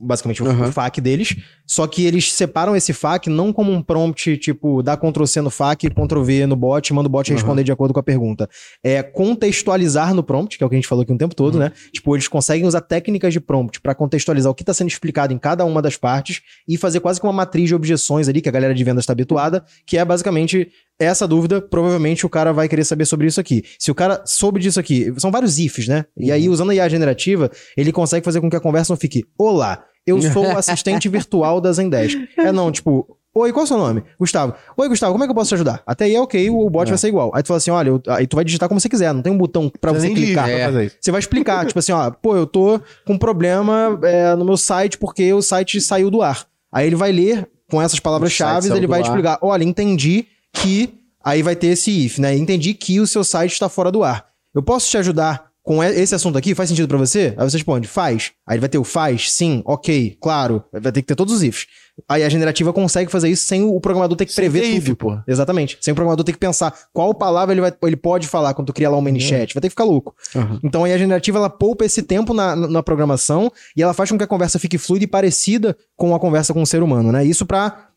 basicamente 0.00 0.42
o- 0.42 0.46
Aham. 0.48 0.68
o 0.68 0.72
FAQ 0.72 1.00
deles, 1.00 1.36
só 1.66 1.86
que 1.86 2.04
eles 2.06 2.32
separam 2.32 2.74
esse 2.76 2.92
FAQ 2.92 3.28
não 3.30 3.52
como 3.52 3.70
um 3.72 3.82
prompt, 3.82 4.36
tipo, 4.38 4.82
dá 4.82 4.96
Ctrl 4.96 5.24
C 5.26 5.40
no 5.40 5.50
FAQ, 5.50 5.90
Ctrl 5.90 6.22
V 6.22 6.46
no 6.46 6.56
bot, 6.56 6.92
manda 6.92 7.08
o 7.08 7.10
bot 7.10 7.30
Aham. 7.30 7.36
responder 7.36 7.64
de 7.64 7.72
acordo 7.72 7.92
com 7.94 8.00
a 8.00 8.02
pergunta. 8.02 8.48
É 8.82 9.02
contextualizar 9.02 10.12
no 10.14 10.22
prompt, 10.22 10.56
que 10.58 10.64
é 10.64 10.66
o 10.66 10.68
que 10.70 10.74
a 10.74 10.78
gente 10.78 10.88
falou 10.88 11.02
aqui 11.02 11.12
o 11.12 11.18
tempo 11.18 11.34
todo, 11.34 11.54
Uhum. 11.54 11.60
né? 11.60 11.72
Tipo, 11.92 12.14
eles 12.16 12.28
conseguem 12.28 12.66
usar 12.66 12.80
técnicas 12.80 13.32
de 13.32 13.40
prompt 13.40 13.80
pra 13.80 13.94
contextualizar 13.94 14.50
o 14.50 14.54
que 14.54 14.64
tá 14.64 14.74
sendo 14.74 14.88
explicado 14.88 15.32
em 15.32 15.38
cada 15.38 15.64
uma 15.64 15.80
das 15.80 15.96
partes 15.96 16.40
e 16.66 16.76
fazer 16.76 17.00
quase 17.00 17.20
que 17.20 17.26
uma 17.26 17.32
matriz 17.32 17.68
de 17.68 17.74
objeções 17.74 18.28
ali, 18.28 18.40
que 18.40 18.48
a 18.48 18.52
galera 18.52 18.74
de 18.74 18.84
vendas 18.84 19.06
tá 19.06 19.12
habituada, 19.12 19.64
que 19.86 19.96
é 19.96 20.04
basicamente 20.04 20.68
essa 20.98 21.26
dúvida, 21.28 21.60
provavelmente 21.60 22.26
o 22.26 22.28
cara 22.28 22.52
vai 22.52 22.68
querer 22.68 22.84
saber 22.84 23.04
sobre 23.04 23.26
isso 23.26 23.40
aqui. 23.40 23.62
Se 23.78 23.90
o 23.90 23.94
cara 23.94 24.22
soube 24.26 24.58
disso 24.60 24.80
aqui, 24.80 25.12
são 25.18 25.30
vários 25.30 25.58
ifs, 25.58 25.86
né? 25.86 26.04
E 26.16 26.32
aí, 26.32 26.48
usando 26.48 26.70
a 26.70 26.74
IA 26.74 26.88
generativa, 26.88 27.50
ele 27.76 27.92
consegue 27.92 28.24
fazer 28.24 28.40
com 28.40 28.50
que 28.50 28.56
a 28.56 28.60
conversa 28.60 28.92
não 28.92 28.98
fique, 28.98 29.24
olá, 29.38 29.84
eu 30.06 30.20
sou 30.20 30.44
o 30.46 30.56
assistente 30.58 31.08
virtual 31.08 31.60
da 31.60 31.70
Zendesk. 31.72 32.18
É 32.36 32.50
não, 32.50 32.72
tipo, 32.72 33.16
oi, 33.34 33.52
qual 33.52 33.62
é 33.62 33.64
o 33.64 33.68
seu 33.68 33.78
nome? 33.78 34.02
Gustavo. 34.18 34.54
Oi, 34.76 34.88
Gustavo, 34.88 35.12
como 35.12 35.22
é 35.22 35.26
que 35.26 35.30
eu 35.30 35.34
posso 35.34 35.50
te 35.50 35.54
ajudar? 35.54 35.82
Até 35.86 36.06
aí 36.06 36.14
é 36.16 36.20
ok, 36.20 36.50
o 36.50 36.68
bot 36.68 36.88
É. 36.88 36.90
vai 36.90 36.98
ser 36.98 37.08
igual. 37.08 37.30
Aí 37.34 37.42
tu 37.44 37.46
fala 37.48 37.58
assim, 37.58 37.70
olha, 37.70 37.90
eu- 37.90 38.02
aí 38.08 38.26
tu 38.26 38.34
vai 38.34 38.44
digitar 38.44 38.68
como 38.68 38.80
você 38.80 38.88
quiser, 38.88 39.12
não 39.14 39.22
tem 39.22 39.32
um 39.32 39.38
botão 39.38 39.70
pra 39.80 39.92
você 39.92 40.08
de 40.08 40.14
clicar. 40.14 40.48
pra 40.48 40.64
fazer 40.64 40.84
isso. 40.86 40.96
Você 41.00 41.10
vai 41.12 41.20
explicar, 41.20 41.64
tipo 41.66 41.78
assim, 41.78 41.92
ó, 41.92 42.10
pô, 42.10 42.34
eu 42.36 42.46
tô 42.46 42.80
com 43.06 43.12
um 43.12 43.18
problema 43.18 43.98
é, 44.02 44.34
no 44.34 44.44
meu 44.44 44.56
site 44.56 44.98
porque 44.98 45.32
o 45.32 45.42
site 45.42 45.80
saiu 45.80 46.10
do 46.10 46.22
ar. 46.22 46.44
Aí 46.72 46.86
ele 46.88 46.96
vai 46.96 47.12
ler 47.12 47.48
com 47.70 47.80
essas 47.80 48.00
palavras-chave, 48.00 48.68
ele 48.72 48.86
vai 48.86 49.02
explicar, 49.02 49.38
olha, 49.42 49.62
entendi 49.62 50.26
que. 50.52 50.94
Aí 51.24 51.42
vai 51.42 51.56
ter 51.56 51.68
esse 51.68 51.90
if, 51.90 52.18
né? 52.18 52.34
Entendi 52.36 52.72
que 52.74 53.00
o 53.00 53.06
seu 53.06 53.22
site 53.24 53.52
está 53.52 53.68
fora 53.68 53.90
do 53.90 54.02
ar. 54.02 54.26
Eu 54.54 54.62
posso 54.62 54.88
te 54.90 54.96
ajudar 54.96 55.48
com 55.62 55.84
esse 55.84 56.14
assunto 56.14 56.38
aqui? 56.38 56.54
Faz 56.54 56.70
sentido 56.70 56.88
pra 56.88 56.96
você? 56.96 57.34
Aí 57.36 57.50
você 57.50 57.58
responde, 57.58 57.86
faz. 57.86 58.30
Aí 58.46 58.58
vai 58.58 58.68
ter 58.70 58.78
o 58.78 58.84
faz, 58.84 59.30
sim, 59.32 59.60
ok, 59.66 60.16
claro. 60.22 60.64
Vai 60.72 60.90
ter 60.90 61.02
que 61.02 61.08
ter 61.08 61.14
todos 61.14 61.34
os 61.34 61.42
ifs. 61.42 61.66
Aí 62.08 62.22
a 62.22 62.28
generativa 62.28 62.72
consegue 62.72 63.10
fazer 63.10 63.28
isso 63.28 63.44
sem 63.44 63.62
o 63.64 63.78
programador 63.80 64.16
ter 64.16 64.24
que 64.24 64.32
Sem 64.32 64.44
prever 64.44 64.60
ter 64.62 64.76
if, 64.76 64.84
tudo. 64.84 64.96
porra. 64.96 65.24
Exatamente. 65.26 65.76
Sem 65.80 65.92
o 65.92 65.94
programador 65.96 66.24
ter 66.24 66.32
que 66.32 66.38
pensar 66.38 66.72
qual 66.92 67.12
palavra 67.12 67.52
ele, 67.52 67.60
vai, 67.60 67.72
ele 67.82 67.96
pode 67.96 68.26
falar 68.28 68.54
quando 68.54 68.68
tu 68.68 68.72
cria 68.72 68.88
lá 68.88 68.96
um 68.96 69.02
mini 69.02 69.20
chat. 69.20 69.52
Vai 69.52 69.60
ter 69.60 69.66
que 69.68 69.72
ficar 69.72 69.84
louco. 69.84 70.14
Aham. 70.34 70.60
Então 70.62 70.84
aí 70.84 70.92
a 70.94 70.98
generativa 70.98 71.36
ela 71.38 71.50
poupa 71.50 71.84
esse 71.84 72.02
tempo 72.02 72.32
na, 72.32 72.54
na 72.56 72.68
na 72.68 72.82
programação 72.82 73.52
e 73.76 73.82
ela 73.82 73.92
faz 73.92 74.10
com 74.10 74.16
que 74.16 74.24
a 74.24 74.28
conversa 74.28 74.58
fique 74.60 74.78
fluida 74.78 75.04
e 75.04 75.08
parecida 75.08 75.76
com 75.96 76.14
a 76.14 76.20
conversa 76.20 76.54
com 76.54 76.62
o 76.62 76.66
ser 76.66 76.82
humano, 76.84 77.10
né? 77.12 77.24
Isso 77.26 77.44
pra 77.44 77.87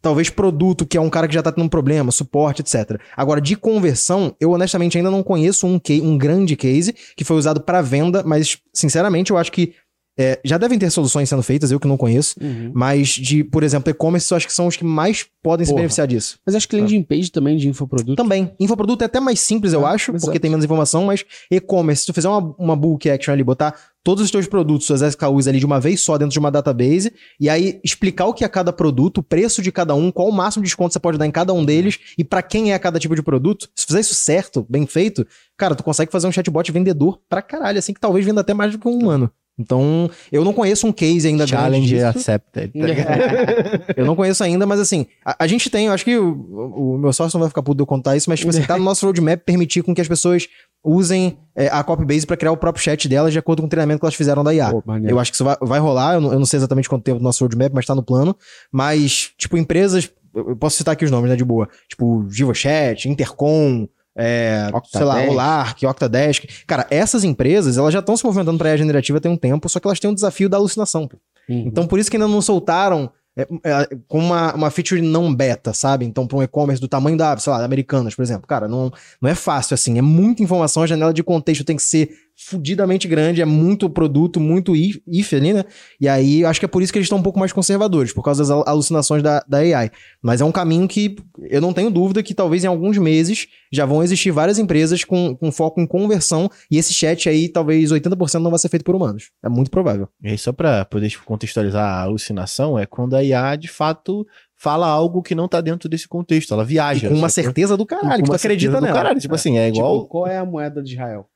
talvez 0.00 0.30
produto, 0.30 0.86
que 0.86 0.96
é 0.96 1.00
um 1.00 1.10
cara 1.10 1.28
que 1.28 1.34
já 1.34 1.42
tá 1.42 1.52
tendo 1.52 1.64
um 1.64 1.68
problema, 1.68 2.10
suporte, 2.12 2.62
etc. 2.62 3.00
Agora, 3.16 3.40
de 3.40 3.56
conversão, 3.56 4.34
eu 4.40 4.50
honestamente 4.52 4.96
ainda 4.96 5.10
não 5.10 5.22
conheço 5.22 5.66
um, 5.66 5.80
um 6.02 6.18
grande 6.18 6.56
case 6.56 6.94
que 7.16 7.24
foi 7.24 7.36
usado 7.36 7.60
pra 7.60 7.82
venda, 7.82 8.22
mas 8.24 8.58
sinceramente 8.72 9.30
eu 9.30 9.36
acho 9.36 9.52
que 9.52 9.74
é, 10.18 10.40
já 10.44 10.58
devem 10.58 10.78
ter 10.78 10.90
soluções 10.90 11.28
sendo 11.28 11.42
feitas, 11.42 11.70
eu 11.70 11.78
que 11.78 11.86
não 11.86 11.96
conheço, 11.96 12.34
Uhum. 12.40 12.72
mas 12.74 13.08
de, 13.10 13.44
por 13.44 13.62
exemplo, 13.62 13.90
e-commerce, 13.90 14.30
eu 14.32 14.36
acho 14.36 14.46
que 14.46 14.52
são 14.52 14.66
os 14.66 14.76
que 14.76 14.84
mais 14.84 15.24
podem 15.42 15.64
se 15.64 15.70
Porra. 15.70 15.80
beneficiar 15.82 16.06
disso. 16.06 16.38
Mas 16.44 16.54
acho 16.56 16.68
que 16.68 16.76
landing 16.76 17.02
page 17.02 17.30
também 17.30 17.56
de 17.56 17.68
infoproduto. 17.68 18.16
Também. 18.16 18.50
Infoproduto 18.58 19.02
é 19.04 19.06
até 19.06 19.20
mais 19.20 19.40
simples, 19.40 19.72
eu 19.72 19.86
É, 19.86 19.90
acho, 19.92 20.10
exato. 20.10 20.24
porque 20.24 20.40
tem 20.40 20.50
menos 20.50 20.64
informação, 20.64 21.04
mas 21.04 21.24
e-commerce, 21.50 22.00
se 22.02 22.06
tu 22.06 22.12
fizer 22.14 22.28
uma, 22.28 22.54
uma 22.58 22.74
bulk 22.76 23.08
action 23.08 23.32
ali, 23.32 23.44
botar 23.44 23.74
todos 24.02 24.24
os 24.24 24.30
teus 24.30 24.46
produtos, 24.46 24.86
suas 24.86 25.02
SKUs 25.02 25.46
ali 25.46 25.58
de 25.58 25.66
uma 25.66 25.78
vez 25.78 26.00
só 26.00 26.16
dentro 26.16 26.32
de 26.32 26.38
uma 26.38 26.50
database, 26.50 27.12
e 27.38 27.48
aí 27.48 27.78
explicar 27.84 28.26
o 28.26 28.32
que 28.34 28.42
é 28.44 28.48
cada 28.48 28.72
produto, 28.72 29.18
o 29.18 29.22
preço 29.22 29.60
de 29.60 29.70
cada 29.70 29.94
um, 29.94 30.10
qual 30.10 30.28
o 30.28 30.32
máximo 30.32 30.62
de 30.62 30.68
desconto 30.68 30.92
você 30.94 30.98
pode 30.98 31.18
dar 31.18 31.26
em 31.26 31.30
cada 31.30 31.52
um 31.52 31.64
deles, 31.64 31.98
e 32.16 32.24
pra 32.24 32.42
quem 32.42 32.72
é 32.72 32.78
cada 32.78 32.98
tipo 32.98 33.14
de 33.14 33.22
produto, 33.22 33.68
se 33.76 33.86
fizer 33.86 34.00
isso 34.00 34.14
certo, 34.14 34.66
bem 34.68 34.86
feito, 34.86 35.26
cara, 35.56 35.74
tu 35.74 35.82
consegue 35.84 36.10
fazer 36.10 36.26
um 36.26 36.32
chatbot 36.32 36.72
vendedor 36.72 37.20
pra 37.28 37.42
caralho, 37.42 37.78
assim, 37.78 37.92
que 37.92 38.00
talvez 38.00 38.24
venda 38.24 38.40
até 38.40 38.54
mais 38.54 38.72
do 38.72 38.78
que 38.78 38.88
um 38.88 38.96
humano. 38.98 39.30
Então, 39.58 40.08
eu 40.30 40.44
não 40.44 40.52
conheço 40.52 40.86
um 40.86 40.92
case 40.92 41.26
ainda 41.26 41.44
grande 41.44 41.88
Challenge 41.88 42.04
accepted. 42.04 42.72
tá? 42.72 42.78
Eu 43.96 44.06
não 44.06 44.14
conheço 44.14 44.44
ainda, 44.44 44.64
mas 44.66 44.78
assim, 44.78 45.06
a, 45.24 45.36
a 45.44 45.46
gente 45.48 45.68
tem, 45.68 45.86
eu 45.86 45.92
acho 45.92 46.04
que 46.04 46.16
o, 46.16 46.94
o- 46.94 46.98
meu 46.98 47.12
sócio 47.12 47.36
não 47.36 47.40
vai 47.40 47.48
ficar 47.48 47.62
puto 47.62 47.76
de 47.78 47.82
eu 47.82 47.86
contar 47.86 48.16
isso, 48.16 48.30
mas 48.30 48.38
tipo 48.38 48.50
assim, 48.50 48.62
tá 48.62 48.76
no 48.78 48.84
nosso 48.84 49.04
roadmap 49.04 49.40
permitir 49.44 49.82
com 49.82 49.92
que 49.94 50.00
as 50.00 50.06
pessoas 50.08 50.46
usem 50.84 51.36
é, 51.56 51.66
a 51.68 51.82
Copybase 51.82 52.24
pra 52.26 52.36
criar 52.36 52.52
o 52.52 52.56
próprio 52.56 52.82
chat 52.84 53.08
delas 53.08 53.32
de 53.32 53.38
acordo 53.38 53.60
com 53.62 53.66
o 53.66 53.68
treinamento 53.68 53.98
que 53.98 54.04
elas 54.06 54.14
fizeram 54.14 54.44
da 54.44 54.54
IA. 54.54 54.70
Pô. 54.70 54.82
Eu 55.10 55.18
acho 55.18 55.32
que 55.32 55.34
isso 55.36 55.44
vai, 55.44 55.56
vai 55.60 55.80
rolar, 55.80 56.14
eu 56.14 56.20
não, 56.20 56.32
eu 56.32 56.38
não 56.38 56.46
sei 56.46 56.58
exatamente 56.58 56.88
quanto 56.88 57.02
tempo 57.02 57.18
do 57.18 57.24
nosso 57.24 57.42
roadmap, 57.44 57.72
mas 57.74 57.84
tá 57.84 57.94
no 57.94 58.02
plano. 58.02 58.36
Mas, 58.72 59.30
tipo, 59.36 59.56
empresas, 59.58 60.08
eu 60.34 60.54
posso 60.56 60.76
citar 60.76 60.92
aqui 60.92 61.04
os 61.04 61.10
nomes, 61.10 61.28
né, 61.30 61.36
de 61.36 61.44
boa. 61.44 61.68
Tipo, 61.88 62.20
VivoChat, 62.28 63.08
Intercom, 63.08 63.88
é, 64.18 64.68
sei 64.92 65.04
lá. 65.04 65.22
Olark, 65.22 65.86
Octadesk. 65.86 66.44
Cara, 66.66 66.86
essas 66.90 67.22
empresas, 67.22 67.78
elas 67.78 67.92
já 67.92 68.00
estão 68.00 68.16
se 68.16 68.24
movimentando 68.24 68.58
pra 68.58 68.70
IA 68.70 68.76
generativa 68.76 69.20
tem 69.20 69.30
um 69.30 69.36
tempo, 69.36 69.68
só 69.68 69.78
que 69.78 69.86
elas 69.86 70.00
têm 70.00 70.10
um 70.10 70.14
desafio 70.14 70.48
da 70.48 70.56
alucinação. 70.56 71.08
Uhum. 71.48 71.64
Então, 71.66 71.86
por 71.86 72.00
isso 72.00 72.10
que 72.10 72.16
ainda 72.16 72.26
não 72.26 72.42
soltaram 72.42 73.10
é, 73.36 73.46
é, 73.64 73.88
com 74.08 74.18
uma, 74.18 74.52
uma 74.52 74.70
feature 74.70 75.00
não 75.00 75.32
beta, 75.32 75.72
sabe? 75.72 76.04
Então, 76.04 76.26
para 76.26 76.36
um 76.36 76.42
e-commerce 76.42 76.80
do 76.80 76.88
tamanho 76.88 77.16
da, 77.16 77.36
sei 77.36 77.52
lá, 77.52 77.60
da 77.60 77.64
Americanas, 77.64 78.12
por 78.12 78.22
exemplo. 78.22 78.48
Cara, 78.48 78.66
não, 78.66 78.92
não 79.22 79.30
é 79.30 79.34
fácil 79.36 79.74
assim. 79.74 79.96
É 79.96 80.02
muita 80.02 80.42
informação, 80.42 80.82
a 80.82 80.86
janela 80.88 81.14
de 81.14 81.22
contexto 81.22 81.64
tem 81.64 81.76
que 81.76 81.82
ser 81.82 82.10
fudidamente 82.40 83.08
grande, 83.08 83.42
é 83.42 83.44
muito 83.44 83.90
produto, 83.90 84.38
muito 84.38 84.76
if, 84.76 85.00
if 85.06 85.32
ali, 85.34 85.52
né? 85.52 85.64
E 86.00 86.08
aí, 86.08 86.42
eu 86.42 86.48
acho 86.48 86.60
que 86.60 86.64
é 86.64 86.68
por 86.68 86.80
isso 86.82 86.92
que 86.92 86.98
eles 86.98 87.06
estão 87.06 87.18
um 87.18 87.22
pouco 87.22 87.38
mais 87.38 87.52
conservadores, 87.52 88.12
por 88.12 88.22
causa 88.22 88.42
das 88.42 88.50
al- 88.50 88.64
alucinações 88.66 89.22
da, 89.22 89.44
da 89.48 89.58
AI. 89.58 89.90
Mas 90.22 90.40
é 90.40 90.44
um 90.44 90.52
caminho 90.52 90.86
que 90.86 91.16
eu 91.50 91.60
não 91.60 91.72
tenho 91.72 91.90
dúvida 91.90 92.22
que 92.22 92.32
talvez 92.32 92.62
em 92.62 92.68
alguns 92.68 92.96
meses 92.96 93.48
já 93.72 93.84
vão 93.84 94.02
existir 94.02 94.30
várias 94.30 94.58
empresas 94.58 95.02
com, 95.02 95.34
com 95.36 95.50
foco 95.50 95.80
em 95.80 95.86
conversão, 95.86 96.48
e 96.70 96.78
esse 96.78 96.94
chat 96.94 97.28
aí, 97.28 97.48
talvez 97.48 97.90
80% 97.90 98.38
não 98.40 98.50
vai 98.50 98.58
ser 98.60 98.68
feito 98.68 98.84
por 98.84 98.94
humanos. 98.94 99.30
É 99.44 99.48
muito 99.48 99.70
provável. 99.70 100.08
E 100.22 100.28
aí, 100.30 100.38
só 100.38 100.52
pra 100.52 100.84
poder 100.84 101.12
contextualizar 101.24 101.84
a 101.84 102.02
alucinação, 102.02 102.78
é 102.78 102.86
quando 102.86 103.16
a 103.16 103.22
IA, 103.24 103.56
de 103.56 103.66
fato, 103.68 104.24
fala 104.56 104.86
algo 104.86 105.22
que 105.22 105.34
não 105.34 105.48
tá 105.48 105.60
dentro 105.60 105.88
desse 105.88 106.06
contexto. 106.06 106.54
Ela 106.54 106.62
E 106.62 106.66
viaja. 106.66 107.08
com 107.08 107.14
uma 107.14 107.28
certeza 107.28 107.76
do 107.76 107.82
E 107.82 107.86
caralho, 107.86 108.18
com 108.20 108.24
que 108.24 108.30
tu 108.30 108.34
acredita 108.36 108.80
nela. 108.80 108.94
Caralho. 108.94 109.18
Tipo 109.20 109.34
assim, 109.34 109.58
é 109.58 109.68
igual. 109.68 109.96
Tipo, 109.98 110.08
qual 110.08 110.26
é 110.26 110.38
a 110.38 110.44
moeda 110.44 110.82
de 110.82 110.92
Israel? 110.92 111.26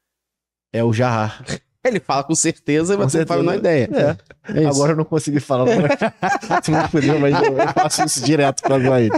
É 0.73 0.83
o 0.83 0.93
Jahar. 0.93 1.43
Ele 1.85 1.99
fala 1.99 2.23
com 2.23 2.35
certeza, 2.37 2.95
Com 2.97 3.03
mas 3.03 3.11
você 3.11 3.18
não 3.18 3.27
faz 3.27 3.41
a 3.41 3.43
menor 3.43 3.61
certeza. 3.61 3.91
ideia. 3.91 4.16
É. 4.55 4.62
É. 4.62 4.66
Agora 4.66 4.93
eu 4.93 4.97
não 4.97 5.05
consegui 5.05 5.41
falar. 5.41 5.64
Me 5.66 5.73
fudeu, 6.89 7.18
mas 7.18 7.35
eu, 7.43 7.59
eu 7.59 7.68
faço 7.75 8.05
isso 8.05 8.25
direto 8.25 8.62
pra 8.62 8.79
zoar 8.79 9.01
ele. 9.01 9.11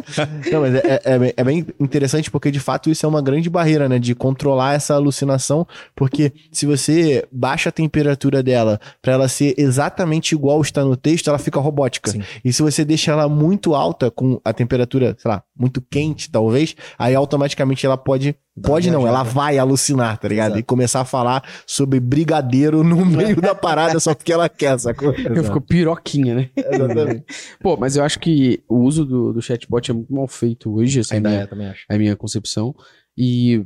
Não, 0.50 0.60
mas 0.62 0.74
é, 0.76 1.00
é, 1.04 1.18
bem- 1.18 1.32
é 1.36 1.44
bem 1.44 1.66
interessante 1.78 2.30
porque, 2.30 2.50
de 2.50 2.58
fato, 2.60 2.88
isso 2.88 3.04
é 3.04 3.08
uma 3.08 3.20
grande 3.20 3.50
barreira, 3.50 3.86
né? 3.86 3.98
De 3.98 4.14
controlar 4.14 4.72
essa 4.72 4.94
alucinação. 4.94 5.66
Porque 5.94 6.32
se 6.50 6.64
você 6.64 7.26
baixa 7.30 7.68
a 7.68 7.72
temperatura 7.72 8.42
dela 8.42 8.80
pra 9.02 9.12
ela 9.12 9.28
ser 9.28 9.54
exatamente 9.58 10.34
igual 10.34 10.60
está 10.62 10.82
no 10.82 10.96
texto, 10.96 11.28
ela 11.28 11.38
fica 11.38 11.60
robótica. 11.60 12.12
Sim. 12.12 12.22
E 12.42 12.50
se 12.50 12.62
você 12.62 12.82
deixa 12.82 13.12
ela 13.12 13.28
muito 13.28 13.74
alta, 13.74 14.10
com 14.10 14.40
a 14.42 14.54
temperatura, 14.54 15.14
sei 15.18 15.30
lá, 15.30 15.42
muito 15.54 15.82
quente, 15.82 16.30
talvez, 16.30 16.74
aí 16.98 17.14
automaticamente 17.14 17.84
ela 17.84 17.98
pode. 17.98 18.34
Pode 18.62 18.88
não, 18.88 19.04
ela 19.04 19.24
vai 19.24 19.58
alucinar, 19.58 20.16
tá 20.16 20.28
ligado? 20.28 20.52
Exato. 20.52 20.60
E 20.60 20.62
começar 20.62 21.00
a 21.00 21.04
falar 21.04 21.42
sobre 21.66 21.98
brigadeiro 21.98 22.84
no 22.84 23.04
meio 23.04 23.40
da 23.40 23.52
parada 23.52 23.98
só 23.98 24.14
porque 24.14 24.32
ela 24.32 24.48
quer, 24.48 24.78
sacou? 24.78 25.12
Eu 25.12 25.42
fico 25.42 25.60
piroquinha, 25.60 26.34
né? 26.36 26.50
Exatamente. 26.56 27.24
Pô, 27.60 27.76
mas 27.76 27.96
eu 27.96 28.04
acho 28.04 28.20
que 28.20 28.62
o 28.68 28.78
uso 28.78 29.04
do, 29.04 29.32
do 29.32 29.42
chatbot 29.42 29.90
é 29.90 29.94
muito 29.94 30.14
mal 30.14 30.28
feito 30.28 30.72
hoje, 30.72 31.00
essa 31.00 31.14
é 31.14 31.16
a 31.16 31.18
Ainda 31.18 31.28
minha, 31.30 31.42
é, 31.42 31.46
também 31.46 31.66
acho. 31.66 31.84
é 31.90 31.94
a 31.94 31.98
minha 31.98 32.14
concepção. 32.14 32.72
E 33.18 33.64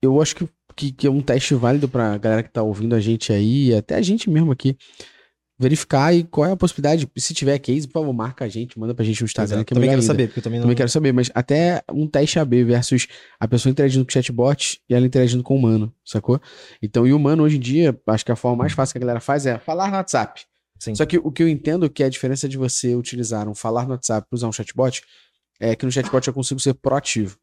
eu 0.00 0.20
acho 0.22 0.36
que, 0.36 0.48
que, 0.74 0.92
que 0.92 1.06
é 1.06 1.10
um 1.10 1.20
teste 1.20 1.54
válido 1.54 1.86
pra 1.86 2.16
galera 2.16 2.42
que 2.42 2.50
tá 2.50 2.62
ouvindo 2.62 2.94
a 2.94 3.00
gente 3.00 3.34
aí, 3.34 3.74
até 3.74 3.96
a 3.96 4.02
gente 4.02 4.30
mesmo 4.30 4.50
aqui, 4.50 4.78
verificar 5.58 6.14
e 6.14 6.22
qual 6.24 6.46
é 6.48 6.52
a 6.52 6.56
possibilidade. 6.56 7.08
Se 7.16 7.32
tiver 7.32 7.58
case, 7.58 7.86
por 7.86 7.94
favor, 8.00 8.12
marca 8.12 8.44
a 8.44 8.48
gente, 8.48 8.78
manda 8.78 8.94
pra 8.94 9.04
gente 9.04 9.20
no 9.22 9.24
Instagram, 9.26 9.64
que 9.64 9.72
é 9.72 9.74
também 9.74 9.88
quero 9.88 10.00
ainda. 10.00 10.06
saber, 10.06 10.26
porque 10.28 10.40
eu 10.40 10.42
também 10.44 10.58
não... 10.58 10.64
Também 10.64 10.76
quero 10.76 10.88
saber, 10.90 11.12
mas 11.12 11.30
até 11.34 11.82
um 11.90 12.06
teste 12.06 12.38
AB 12.38 12.64
versus 12.64 13.06
a 13.40 13.48
pessoa 13.48 13.70
interagindo 13.70 14.04
com 14.04 14.10
o 14.10 14.12
chatbot 14.12 14.80
e 14.88 14.94
ela 14.94 15.06
interagindo 15.06 15.42
com 15.42 15.54
o 15.54 15.58
humano, 15.58 15.92
sacou? 16.04 16.40
Então, 16.82 17.06
e 17.06 17.12
o 17.12 17.16
humano 17.16 17.42
hoje 17.42 17.56
em 17.56 17.60
dia, 17.60 17.98
acho 18.06 18.24
que 18.24 18.32
a 18.32 18.36
forma 18.36 18.58
mais 18.58 18.72
fácil 18.72 18.92
que 18.92 18.98
a 18.98 19.00
galera 19.00 19.20
faz 19.20 19.46
é 19.46 19.58
falar 19.58 19.88
no 19.90 19.96
WhatsApp. 19.96 20.42
Sim. 20.78 20.94
Só 20.94 21.06
que 21.06 21.16
o 21.16 21.32
que 21.32 21.42
eu 21.42 21.48
entendo 21.48 21.88
que 21.88 22.02
é 22.02 22.06
a 22.06 22.10
diferença 22.10 22.46
de 22.46 22.58
você 22.58 22.94
utilizar 22.94 23.48
um 23.48 23.54
falar 23.54 23.84
no 23.84 23.92
WhatsApp 23.92 24.26
para 24.28 24.36
usar 24.36 24.48
um 24.48 24.52
chatbot 24.52 25.02
é 25.58 25.74
que 25.74 25.86
no 25.86 25.90
chatbot 25.92 26.28
eu 26.28 26.34
consigo 26.34 26.60
ser 26.60 26.74
proativo. 26.74 27.38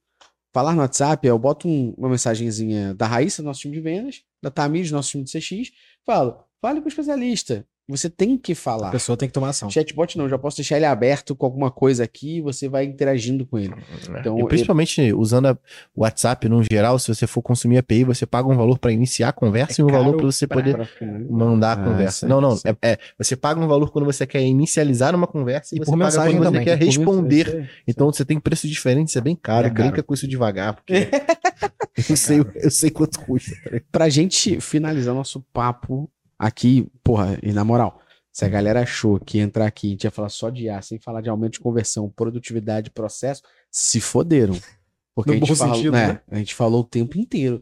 Falar 0.54 0.74
no 0.76 0.82
WhatsApp, 0.82 1.28
eu 1.28 1.40
boto 1.40 1.68
um- 1.68 1.96
uma 1.98 2.10
mensagenzinha 2.10 2.94
da 2.94 3.08
Raíssa, 3.08 3.42
do 3.42 3.46
nosso 3.48 3.62
time 3.62 3.74
de 3.74 3.82
vendas, 3.82 4.22
da 4.40 4.52
Tamir, 4.52 4.86
do 4.86 4.92
nosso 4.92 5.10
time 5.10 5.24
de 5.24 5.32
CX, 5.32 5.72
falo, 6.06 6.38
fale 6.62 6.80
com 6.80 6.86
o 6.86 6.90
especialista. 6.90 7.66
Você 7.90 8.10
tem 8.10 8.38
que 8.38 8.54
A 8.54 8.56
falar. 8.56 8.92
pessoa 8.92 9.18
tem 9.18 9.28
que 9.28 9.34
tomar 9.34 9.50
ação. 9.50 9.70
Chatbot 9.70 10.18
não, 10.18 10.30
já 10.30 10.38
posso 10.38 10.56
deixar 10.56 10.78
ele 10.78 10.86
aberto 10.86 11.36
com 11.36 11.46
alguma 11.46 11.70
coisa 11.70 12.06
aqui 12.06 12.38
e 12.38 12.42
você 12.42 12.70
vai 12.70 12.86
interagindo 12.86 13.46
com 13.46 13.60
ele. 13.60 13.74
Então, 14.20 14.40
e 14.40 14.46
principalmente 14.48 15.12
usando 15.12 15.48
a- 15.48 15.58
o 15.94 16.02
WhatsApp 16.04 16.48
no 16.48 16.64
geral, 16.64 16.98
se 16.98 17.14
você 17.14 17.28
for 17.28 17.42
consumir 17.42 17.78
API, 17.80 18.06
você 18.06 18.26
paga 18.26 18.48
um 18.48 18.56
valor 18.56 18.80
para 18.80 18.94
iniciar 18.94 19.30
a 19.30 19.34
conversa 19.34 19.82
e 19.82 19.84
um 19.84 19.88
valor 19.88 20.16
para 20.16 20.26
você 20.26 20.48
poder 20.48 20.76
Pra 20.78 20.86
finalizar. 20.86 21.32
mandar 21.38 21.78
a 21.78 21.82
Ah, 21.82 21.86
conversa. 21.86 22.20
sim, 22.22 22.28
não, 22.28 22.40
não. 22.40 22.58
É, 22.64 22.92
é, 22.94 22.98
você 23.18 23.36
paga 23.36 23.60
um 23.60 23.68
valor 23.68 23.92
quando 23.92 24.06
você 24.06 24.26
quer 24.26 24.42
inicializar 24.42 25.14
uma 25.14 25.28
conversa 25.28 25.76
e, 25.76 25.78
E 25.78 25.80
você 25.80 25.86
por 25.92 25.98
paga 25.98 26.04
mensagem 26.06 26.38
quando 26.38 26.44
você 26.46 26.52
também. 26.52 26.64
quer 26.66 26.78
Por 26.80 26.86
responder. 26.86 27.70
Então 27.86 28.08
você 28.12 28.24
tem 28.24 28.40
preços 28.40 28.70
diferentes, 28.70 29.14
é 29.18 29.22
bem 29.22 29.36
caro. 29.36 29.68
É 29.68 29.70
caro. 29.70 29.90
Brinca 29.90 30.02
com 30.04 30.14
isso 30.14 30.26
devagar, 30.26 30.74
porque 30.76 30.94
eu, 32.10 32.16
sei, 32.16 32.40
eu 32.56 32.72
sei 32.72 32.90
quanto 32.90 33.20
custa. 33.20 33.52
tá? 33.70 33.78
Pra 33.92 34.08
gente 34.08 34.62
finalizar 34.62 35.14
nosso 35.14 35.42
papo 35.54 36.10
aqui, 36.46 36.88
porra, 37.04 37.38
e 37.42 37.52
na 37.52 37.64
moral, 37.64 38.00
Se 38.32 38.46
a 38.46 38.50
galera 38.50 38.82
achou 38.82 39.20
que 39.20 39.38
ia 39.38 39.44
entrar 39.44 39.68
aqui 39.68 39.88
e 39.88 39.90
a 39.90 39.92
gente 39.92 40.04
ia 40.06 40.12
falar 40.12 40.30
só 40.30 40.50
de 40.50 40.64
IA, 40.64 40.82
sem 40.82 41.00
falar 41.00 41.22
de 41.22 41.30
aumento 41.30 41.54
de 41.54 41.60
conversão, 41.60 42.10
produtividade, 42.10 42.90
processo, 42.90 43.44
se 43.70 44.02
foderam. 44.02 44.56
Porque 45.16 45.30
No 45.30 45.38
a 45.38 45.40
gente, 45.40 45.56
falou, 45.56 45.76
sentido, 45.76 45.92
né, 45.92 46.08
né? 46.08 46.22
a 46.32 46.38
gente 46.38 46.56
falou 46.56 46.82
o 46.82 46.84
tempo 46.84 47.20
inteiro. 47.20 47.62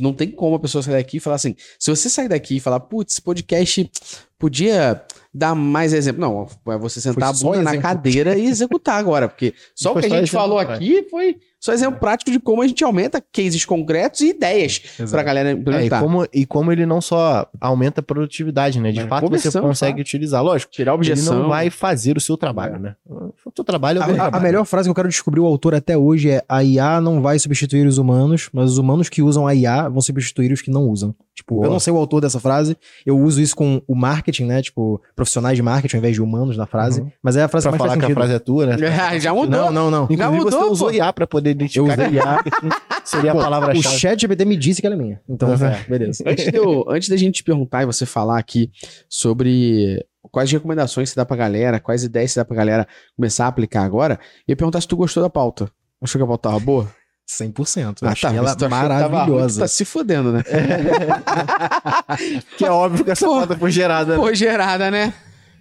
Não 0.00 0.12
tem 0.12 0.30
como 0.30 0.56
a 0.56 0.58
pessoa 0.58 0.82
sair 0.82 0.94
daqui 0.94 1.18
e 1.18 1.20
falar 1.20 1.36
assim. 1.36 1.54
Se 1.78 1.90
você 1.90 2.08
sair 2.08 2.28
daqui 2.28 2.56
e 2.56 2.60
falar, 2.60 2.80
putz, 2.80 3.12
esse 3.14 3.22
podcast 3.22 3.90
podia 4.38 5.02
dar 5.34 5.54
mais 5.54 5.92
exemplo. 5.92 6.20
Não, 6.20 6.46
é 6.72 6.78
você 6.78 7.00
sentar 7.00 7.24
a 7.30 7.32
Foi 7.32 7.36
só 7.40 7.48
bunda 7.52 7.62
na 7.62 7.76
cadeira 7.78 8.36
e 8.38 8.46
executar 8.46 8.98
agora. 8.98 9.28
Porque 9.28 9.54
só 9.74 9.92
o 9.92 9.94
que 9.94 10.00
a 10.00 10.02
gente 10.08 10.12
exemplo 10.14 10.28
falou 10.30 10.58
prático. 10.64 10.76
aqui 10.84 11.06
foi 11.10 11.36
só 11.58 11.72
exemplo 11.72 11.98
prático 11.98 12.30
de 12.30 12.38
como 12.38 12.62
a 12.62 12.66
gente 12.66 12.84
aumenta 12.84 13.20
cases 13.32 13.64
concretos 13.64 14.20
e 14.20 14.28
ideias 14.28 14.78
pra 15.10 15.22
galera 15.22 15.50
É, 15.50 15.52
e, 15.52 15.56
implementar. 15.56 16.00
como, 16.02 16.26
e 16.32 16.46
como 16.46 16.70
ele 16.70 16.86
não 16.86 17.00
só 17.00 17.46
aumenta 17.60 18.00
a 18.00 18.04
produtividade, 18.04 18.78
né? 18.80 18.92
De 18.92 19.00
É, 19.00 19.06
fato, 19.06 19.28
você 19.28 19.50
consegue 19.60 19.92
claro. 19.94 20.00
utilizar. 20.02 20.42
Lógico, 20.44 20.70
Tirar 20.72 20.92
a 20.92 20.94
ele 20.94 20.98
objeção. 20.98 21.38
não 21.42 21.48
vai 21.48 21.68
fazer 21.70 22.16
o 22.16 22.20
seu 22.20 22.36
trabalho, 22.36 22.76
É. 22.76 22.78
né? 22.78 22.96
O 23.08 23.32
seu 23.54 23.64
trabalho 23.64 23.98
é 23.98 24.00
o 24.00 24.04
A, 24.04 24.06
meu 24.06 24.14
a- 24.16 24.18
a 24.18 24.22
trabalho. 24.22 24.44
melhor 24.44 24.64
frase 24.64 24.86
que 24.86 24.90
eu 24.90 24.94
quero 24.94 25.08
descobrir 25.08 25.40
o 25.40 25.46
autor 25.46 25.74
até 25.74 25.96
hoje 25.98 26.30
é: 26.30 26.42
a 26.48 26.62
IA 26.62 27.00
não 27.00 27.20
vai 27.20 27.38
substituir 27.38 27.86
os 27.86 27.98
humanos, 27.98 28.48
mas 28.52 28.70
os 28.72 28.78
humanos 28.78 29.08
que 29.08 29.22
usam 29.22 29.46
a 29.46 29.54
IA 29.54 29.65
vão 29.90 30.00
substituir 30.00 30.52
os 30.52 30.62
que 30.62 30.70
não 30.70 30.82
usam. 30.88 31.14
Tipo, 31.34 31.56
Boa. 31.56 31.66
eu 31.66 31.70
não 31.70 31.78
sei 31.78 31.92
o 31.92 31.96
autor 31.96 32.20
dessa 32.20 32.40
frase, 32.40 32.76
eu 33.04 33.18
uso 33.18 33.40
isso 33.40 33.54
com 33.54 33.82
o 33.86 33.94
marketing, 33.94 34.44
né? 34.46 34.62
Tipo, 34.62 35.00
profissionais 35.14 35.56
de 35.56 35.62
marketing 35.62 35.96
ao 35.96 35.98
invés 35.98 36.14
de 36.14 36.22
humanos 36.22 36.56
na 36.56 36.66
frase. 36.66 37.02
Uhum. 37.02 37.10
Mas 37.22 37.36
é 37.36 37.42
a 37.42 37.48
frase 37.48 37.64
Pra 37.64 37.72
que 37.72 37.78
mais 37.78 37.90
falar 37.90 38.00
faz 38.00 38.06
que 38.06 38.12
a 38.12 38.14
frase 38.14 38.34
é 38.34 38.38
tua, 38.38 38.66
né? 38.66 38.76
É, 39.16 39.20
já 39.20 39.34
mudou. 39.34 39.50
Não, 39.50 39.70
não, 39.72 39.90
não. 39.90 40.04
Inclusive, 40.04 40.22
Já 40.22 40.30
mudou, 40.30 40.50
você 40.62 40.70
usou 40.70 40.88
pô. 40.88 40.94
IA 40.94 41.12
pra 41.12 41.26
poder 41.26 41.50
Eu 41.50 41.54
identificar 41.54 41.92
usei 41.92 42.08
que 42.08 42.14
IA 42.14 42.44
seria 43.04 43.30
a 43.32 43.34
Pô, 43.34 43.40
O 43.40 43.42
palavra-chave. 43.44 43.98
chat 43.98 44.20
GPT 44.20 44.44
me 44.44 44.56
disse 44.56 44.80
que 44.80 44.86
ela 44.86 44.96
é 44.96 44.98
minha. 44.98 45.20
Então, 45.28 45.50
Uhum. 45.50 45.64
é, 45.66 45.84
beleza. 45.88 46.24
Antes, 46.26 46.44
de 46.50 46.56
eu- 46.56 46.84
antes 46.88 47.08
da 47.08 47.16
gente 47.16 47.34
te 47.36 47.44
perguntar 47.44 47.82
e 47.82 47.86
você 47.86 48.06
falar 48.06 48.38
aqui 48.38 48.70
sobre 49.08 50.04
quais 50.30 50.50
recomendações 50.50 51.10
você 51.10 51.16
dá 51.16 51.24
pra 51.24 51.36
galera, 51.36 51.78
quais 51.80 52.02
ideias 52.04 52.32
você 52.32 52.40
dá 52.40 52.44
pra 52.44 52.56
galera 52.56 52.86
começar 53.16 53.44
a 53.44 53.48
aplicar 53.48 53.82
agora, 53.84 54.18
eu 54.46 54.52
ia 54.52 54.56
perguntar 54.56 54.80
se 54.80 54.88
tu 54.88 54.96
gostou 54.96 55.22
da 55.22 55.30
pauta. 55.30 55.70
Achou 56.02 56.18
que 56.18 56.24
a 56.24 56.26
pauta 56.26 56.48
tava 56.50 56.60
boa? 56.60 56.88
100%. 57.28 58.02
Eu 58.02 58.08
Ah, 58.08 58.12
achei 58.12 58.30
tá, 58.30 58.36
ela 58.36 58.44
mas 58.44 58.56
tava 58.56 58.76
ruim, 58.78 58.86
tu 58.86 58.90
maravilhosa. 59.10 59.60
Tá 59.62 59.68
se 59.68 59.84
fudendo, 59.84 60.32
né? 60.32 60.42
Que 62.56 62.64
é 62.64 62.70
óbvio 62.70 63.04
que 63.04 63.10
essa 63.10 63.26
Pô. 63.26 63.32
pauta 63.32 63.56
foi 63.56 63.70
gerada. 63.70 64.16
Foi 64.16 64.34
gerada, 64.34 64.90
né? 64.90 65.12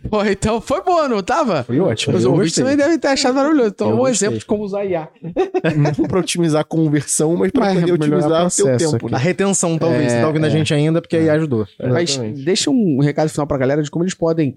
Pô, 0.09 0.23
então 0.23 0.61
foi 0.61 0.83
boa, 0.83 1.07
não 1.09 1.23
tava? 1.23 1.63
Foi 1.63 1.79
ótimo. 1.79 2.15
Os 2.15 2.25
ouvintes 2.25 2.53
também 2.53 2.77
devem 2.77 2.99
ter 2.99 3.07
achado 3.07 3.33
maravilhoso. 3.33 3.69
Então, 3.69 3.89
Eu 3.89 3.95
um 3.95 3.97
gostei. 3.97 4.27
exemplo 4.27 4.37
de 4.37 4.45
como 4.45 4.63
usar 4.63 4.85
IA. 4.85 5.07
Não 5.97 6.05
pra 6.07 6.19
otimizar 6.19 6.61
a 6.61 6.63
conversão, 6.63 7.35
mas 7.35 7.51
pra 7.51 7.65
Mas 7.65 7.79
poder 7.79 7.93
otimizar 7.93 8.45
o 8.45 8.49
seu 8.51 8.77
tempo. 8.77 9.07
aqui. 9.07 9.15
A 9.15 9.17
Né? 9.17 9.23
retenção, 9.23 9.79
talvez. 9.79 10.13
É, 10.13 10.17
você 10.17 10.21
tá 10.21 10.27
ouvindo 10.27 10.43
a 10.43 10.47
é. 10.47 10.51
gente 10.51 10.71
ainda, 10.75 11.01
porque 11.01 11.17
aí 11.17 11.27
ajudou. 11.31 11.65
Mas 11.91 12.11
Exatamente. 12.11 12.45
deixa 12.45 12.69
um 12.69 12.99
recado 13.01 13.29
final 13.29 13.47
pra 13.47 13.57
galera 13.57 13.81
de 13.81 13.89
como 13.89 14.03
eles 14.03 14.13
podem 14.13 14.53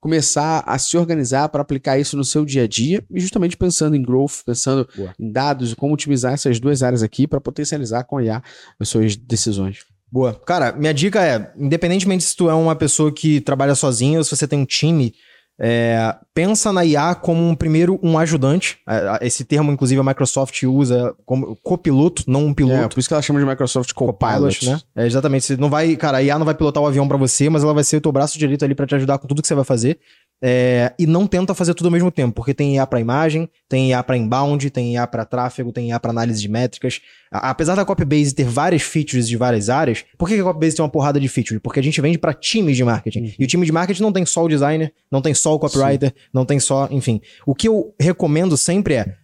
começar 0.00 0.62
a 0.66 0.78
se 0.78 0.96
organizar 0.96 1.48
para 1.48 1.62
aplicar 1.62 1.98
isso 1.98 2.16
no 2.16 2.24
seu 2.24 2.44
dia 2.44 2.64
a 2.64 2.68
dia 2.68 3.04
e 3.10 3.20
justamente 3.20 3.56
pensando 3.56 3.96
em 3.96 4.02
growth, 4.02 4.44
pensando 4.46 4.88
Boa. 4.96 5.14
em 5.18 5.30
dados 5.30 5.72
e 5.72 5.76
como 5.76 5.94
otimizar 5.94 6.32
essas 6.32 6.60
duas 6.60 6.82
áreas 6.82 7.02
aqui 7.02 7.26
para 7.26 7.40
potencializar 7.40 8.04
com 8.04 8.18
a 8.18 8.24
IA 8.24 8.42
as 8.78 8.88
suas 8.88 9.16
decisões. 9.16 9.84
Boa. 10.10 10.32
Cara, 10.34 10.72
minha 10.72 10.94
dica 10.94 11.22
é, 11.22 11.52
independentemente 11.56 12.24
se 12.24 12.36
tu 12.36 12.48
é 12.48 12.54
uma 12.54 12.74
pessoa 12.74 13.12
que 13.12 13.40
trabalha 13.40 13.74
sozinha 13.74 14.18
ou 14.18 14.24
se 14.24 14.34
você 14.34 14.48
tem 14.48 14.58
um 14.58 14.64
time, 14.64 15.14
é, 15.60 16.14
pensa 16.32 16.72
na 16.72 16.84
IA 16.84 17.14
como 17.14 17.46
um 17.48 17.54
primeiro 17.54 17.98
um 18.02 18.16
ajudante. 18.18 18.78
É, 18.88 19.26
Esse 19.26 19.44
termo, 19.44 19.72
inclusive, 19.72 20.00
a 20.00 20.04
Microsoft 20.04 20.62
usa 20.62 21.14
como 21.26 21.56
copiloto, 21.62 22.22
não 22.26 22.44
um 22.46 22.50
É, 22.50 22.54
piloto. 22.54 22.94
por 22.94 23.00
isso 23.00 23.08
que 23.08 23.14
ela 23.14 23.22
chama 23.22 23.40
de 23.40 23.46
Microsoft 23.46 23.92
Copilot, 23.92 24.58
Pilot, 24.60 24.70
né? 24.70 24.80
É, 24.96 25.06
exatamente. 25.06 25.44
Você 25.46 25.56
não 25.56 25.68
vai, 25.68 25.96
cara, 25.96 26.18
a 26.18 26.22
IA 26.22 26.38
não 26.38 26.46
vai 26.46 26.54
pilotar 26.54 26.82
o 26.82 26.86
avião 26.86 27.08
pra 27.08 27.16
você, 27.16 27.48
mas 27.50 27.62
ela 27.64 27.74
vai 27.74 27.82
ser 27.84 27.96
o 27.96 28.00
teu 28.00 28.12
braço 28.12 28.38
direito 28.38 28.64
ali 28.64 28.74
pra 28.74 28.86
te 28.86 28.94
ajudar 28.94 29.18
com 29.18 29.26
tudo 29.26 29.42
que 29.42 29.48
você 29.48 29.54
vai 29.54 29.64
fazer. 29.64 29.98
É, 30.40 30.92
e 30.98 31.04
não 31.06 31.26
tenta 31.26 31.52
fazer 31.52 31.74
tudo 31.74 31.86
ao 31.86 31.92
mesmo 31.92 32.12
tempo, 32.12 32.32
porque 32.32 32.54
tem 32.54 32.76
IA 32.76 32.86
pra 32.86 33.00
imagem, 33.00 33.48
tem 33.68 33.90
IA 33.90 34.02
pra 34.04 34.16
inbound, 34.16 34.70
tem 34.70 34.94
IA 34.94 35.04
pra 35.06 35.24
tráfego, 35.24 35.72
tem 35.72 35.88
IA 35.90 35.98
pra 35.98 36.10
análise 36.12 36.40
de 36.40 36.48
métricas. 36.48 37.00
A- 37.30 37.50
apesar 37.50 37.74
da 37.74 37.84
Copybase 37.84 38.32
ter 38.34 38.44
várias 38.44 38.82
features 38.82 39.28
de 39.28 39.36
várias 39.36 39.68
áreas, 39.68 40.04
por 40.16 40.28
que 40.28 40.34
a 40.38 40.42
Copybase 40.44 40.76
tem 40.76 40.84
uma 40.84 40.90
porrada 40.90 41.18
de 41.18 41.28
features? 41.28 41.60
Porque 41.60 41.80
a 41.80 41.82
gente 41.82 42.00
vende 42.00 42.18
pra 42.18 42.32
times 42.32 42.76
de 42.76 42.84
marketing. 42.84 43.34
E 43.36 43.44
o 43.44 43.46
time 43.48 43.66
de 43.66 43.72
marketing 43.72 44.02
não 44.02 44.12
tem 44.12 44.24
só 44.24 44.44
o 44.44 44.48
designer, 44.48 44.92
não 45.10 45.20
tem 45.20 45.34
só 45.34 45.54
o 45.54 45.58
copywriter, 45.58 46.14
não 46.32 46.44
tem 46.44 46.60
só, 46.60 46.86
enfim. 46.90 47.20
O 47.44 47.52
que 47.54 47.66
eu 47.66 47.92
recomendo 48.00 48.56
sempre 48.56 48.94
é 48.94 49.16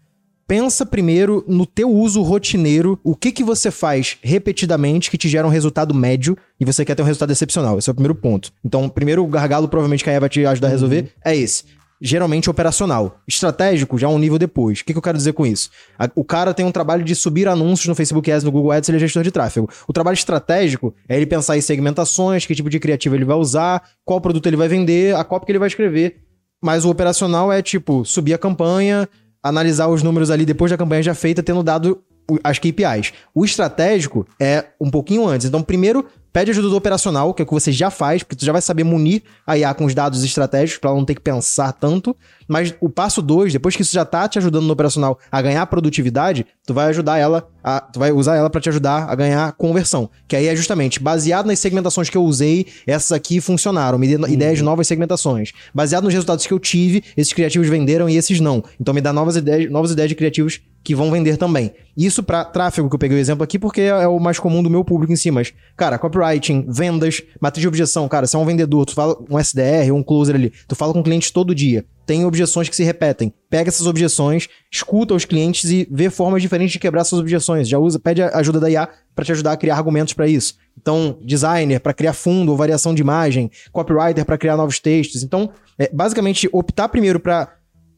pensa 0.46 0.84
primeiro 0.84 1.44
no 1.48 1.66
teu 1.66 1.90
uso 1.90 2.22
rotineiro, 2.22 2.98
o 3.02 3.16
que 3.16 3.32
que 3.32 3.42
você 3.44 3.70
faz 3.70 4.18
repetidamente 4.22 5.10
que 5.10 5.18
te 5.18 5.28
gera 5.28 5.46
um 5.46 5.50
resultado 5.50 5.94
médio 5.94 6.36
e 6.60 6.64
você 6.64 6.84
quer 6.84 6.94
ter 6.94 7.02
um 7.02 7.06
resultado 7.06 7.30
excepcional. 7.32 7.78
Esse 7.78 7.88
é 7.90 7.92
o 7.92 7.94
primeiro 7.94 8.14
ponto. 8.14 8.52
Então, 8.64 8.84
o 8.84 8.90
primeiro 8.90 9.26
gargalo 9.26 9.68
provavelmente 9.68 10.04
que 10.04 10.10
a 10.10 10.12
Eva 10.12 10.20
vai 10.20 10.28
te 10.28 10.44
ajudar 10.44 10.68
a 10.68 10.70
resolver 10.70 11.12
é 11.24 11.36
esse. 11.36 11.64
Geralmente 12.00 12.50
operacional. 12.50 13.20
Estratégico, 13.26 13.96
já 13.96 14.08
um 14.08 14.18
nível 14.18 14.38
depois. 14.38 14.80
O 14.80 14.84
que, 14.84 14.92
que 14.92 14.98
eu 14.98 15.02
quero 15.02 15.16
dizer 15.16 15.32
com 15.32 15.46
isso? 15.46 15.70
A- 15.98 16.10
o 16.14 16.24
cara 16.24 16.52
tem 16.52 16.66
um 16.66 16.72
trabalho 16.72 17.02
de 17.04 17.14
subir 17.14 17.48
anúncios 17.48 17.88
no 17.88 17.94
Facebook 17.94 18.30
Ads, 18.30 18.44
no 18.44 18.50
Google 18.52 18.72
Ads, 18.72 18.88
ele 18.88 18.98
é 18.98 19.00
gestor 19.00 19.22
de 19.22 19.30
tráfego. 19.30 19.70
O 19.88 19.92
trabalho 19.92 20.14
estratégico 20.14 20.94
é 21.08 21.16
ele 21.16 21.24
pensar 21.24 21.56
em 21.56 21.60
segmentações, 21.62 22.44
que 22.44 22.54
tipo 22.54 22.68
de 22.68 22.78
criativo 22.80 23.14
ele 23.14 23.24
vai 23.24 23.36
usar, 23.36 23.82
qual 24.04 24.20
produto 24.20 24.46
ele 24.46 24.56
vai 24.56 24.68
vender, 24.68 25.14
a 25.14 25.24
copy 25.24 25.46
que 25.46 25.52
ele 25.52 25.58
vai 25.58 25.68
escrever. 25.68 26.16
Mas 26.62 26.84
o 26.84 26.90
operacional 26.90 27.52
é 27.52 27.62
tipo 27.62 28.04
subir 28.04 28.34
a 28.34 28.38
campanha, 28.38 29.08
analisar 29.44 29.88
os 29.88 30.02
números 30.02 30.30
ali 30.30 30.46
depois 30.46 30.70
da 30.70 30.78
campanha 30.78 31.02
já 31.02 31.14
feita, 31.14 31.42
tendo 31.42 31.62
dado 31.62 32.02
as 32.42 32.58
KPIs. 32.58 33.12
O 33.34 33.44
estratégico 33.44 34.26
é 34.40 34.64
um 34.80 34.90
pouquinho 34.90 35.28
antes. 35.28 35.46
Então, 35.46 35.62
primeiro, 35.62 36.06
pede 36.32 36.50
ajuda 36.50 36.70
do 36.70 36.76
operacional, 36.76 37.34
que 37.34 37.42
é 37.42 37.44
o 37.44 37.46
que 37.46 37.52
você 37.52 37.70
já 37.70 37.90
faz, 37.90 38.22
porque 38.22 38.36
tu 38.36 38.44
já 38.44 38.52
vai 38.52 38.62
saber 38.62 38.82
munir 38.82 39.22
a 39.46 39.58
IA 39.58 39.74
com 39.74 39.84
os 39.84 39.94
dados 39.94 40.24
estratégicos 40.24 40.80
para 40.80 40.90
ela 40.90 40.98
não 40.98 41.04
ter 41.04 41.14
que 41.14 41.20
pensar 41.20 41.72
tanto. 41.72 42.16
Mas 42.48 42.74
o 42.80 42.88
passo 42.88 43.22
dois, 43.22 43.52
depois 43.52 43.76
que 43.76 43.82
isso 43.82 43.92
já 43.92 44.04
tá 44.04 44.28
te 44.28 44.38
ajudando 44.38 44.64
no 44.64 44.72
operacional 44.72 45.18
a 45.30 45.42
ganhar 45.42 45.64
produtividade, 45.66 46.46
tu 46.66 46.74
vai 46.74 46.88
ajudar 46.88 47.18
ela, 47.18 47.48
a, 47.62 47.80
tu 47.80 47.98
vai 47.98 48.12
usar 48.12 48.36
ela 48.36 48.50
para 48.50 48.60
te 48.60 48.68
ajudar 48.68 49.08
a 49.08 49.14
ganhar 49.14 49.52
conversão. 49.52 50.08
Que 50.28 50.36
aí 50.36 50.46
é 50.46 50.56
justamente 50.56 51.00
baseado 51.00 51.46
nas 51.46 51.58
segmentações 51.58 52.08
que 52.08 52.16
eu 52.16 52.24
usei, 52.24 52.66
essas 52.86 53.12
aqui 53.12 53.40
funcionaram, 53.40 53.98
me 53.98 54.16
dê 54.16 54.32
ideias 54.32 54.58
de 54.58 54.64
novas 54.64 54.86
segmentações. 54.86 55.52
Baseado 55.74 56.04
nos 56.04 56.12
resultados 56.12 56.46
que 56.46 56.52
eu 56.52 56.58
tive, 56.58 57.02
esses 57.16 57.32
criativos 57.32 57.68
venderam 57.68 58.08
e 58.08 58.16
esses 58.16 58.40
não. 58.40 58.62
Então 58.80 58.94
me 58.94 59.00
dá 59.00 59.12
novas 59.12 59.36
ideias, 59.36 59.70
novas 59.70 59.90
ideias 59.90 60.08
de 60.08 60.14
criativos 60.14 60.60
que 60.84 60.94
vão 60.94 61.10
vender 61.10 61.38
também. 61.38 61.72
Isso 61.96 62.22
para 62.22 62.44
tráfego, 62.44 62.88
que 62.90 62.94
eu 62.94 62.98
peguei 62.98 63.16
o 63.16 63.20
exemplo 63.20 63.42
aqui, 63.42 63.58
porque 63.58 63.80
é 63.80 64.06
o 64.06 64.20
mais 64.20 64.38
comum 64.38 64.62
do 64.62 64.68
meu 64.68 64.84
público 64.84 65.12
em 65.12 65.16
si. 65.16 65.30
Mas, 65.30 65.54
cara, 65.74 65.98
copywriting, 65.98 66.66
vendas, 66.68 67.22
matriz 67.40 67.62
de 67.62 67.68
objeção. 67.68 68.06
Cara, 68.06 68.26
você 68.26 68.36
é 68.36 68.38
um 68.38 68.44
vendedor, 68.44 68.84
tu 68.84 68.92
fala 68.92 69.16
um 69.30 69.38
SDR, 69.38 69.92
um 69.92 70.02
closer 70.02 70.34
ali, 70.34 70.52
tu 70.68 70.76
fala 70.76 70.92
com 70.92 71.02
clientes 71.02 71.30
todo 71.30 71.54
dia. 71.54 71.84
Tem 72.06 72.24
objeções 72.24 72.68
que 72.68 72.76
se 72.76 72.84
repetem. 72.84 73.32
Pega 73.48 73.68
essas 73.68 73.86
objeções, 73.86 74.48
escuta 74.70 75.14
os 75.14 75.24
clientes 75.24 75.70
e 75.70 75.88
vê 75.90 76.10
formas 76.10 76.42
diferentes 76.42 76.72
de 76.72 76.78
quebrar 76.78 77.00
essas 77.00 77.18
objeções. 77.18 77.68
Já 77.68 77.78
usa, 77.78 77.98
pede 77.98 78.22
a 78.22 78.36
ajuda 78.38 78.60
da 78.60 78.70
IA 78.70 78.88
para 79.14 79.24
te 79.24 79.32
ajudar 79.32 79.52
a 79.52 79.56
criar 79.56 79.76
argumentos 79.76 80.12
para 80.12 80.26
isso. 80.26 80.56
Então, 80.80 81.18
designer 81.22 81.80
para 81.80 81.94
criar 81.94 82.12
fundo 82.12 82.50
ou 82.50 82.56
variação 82.56 82.94
de 82.94 83.00
imagem, 83.00 83.50
copywriter 83.72 84.24
para 84.24 84.36
criar 84.36 84.56
novos 84.56 84.78
textos. 84.78 85.22
Então, 85.22 85.50
é, 85.78 85.88
basicamente, 85.92 86.48
optar 86.52 86.88
primeiro 86.88 87.18
para 87.20 87.48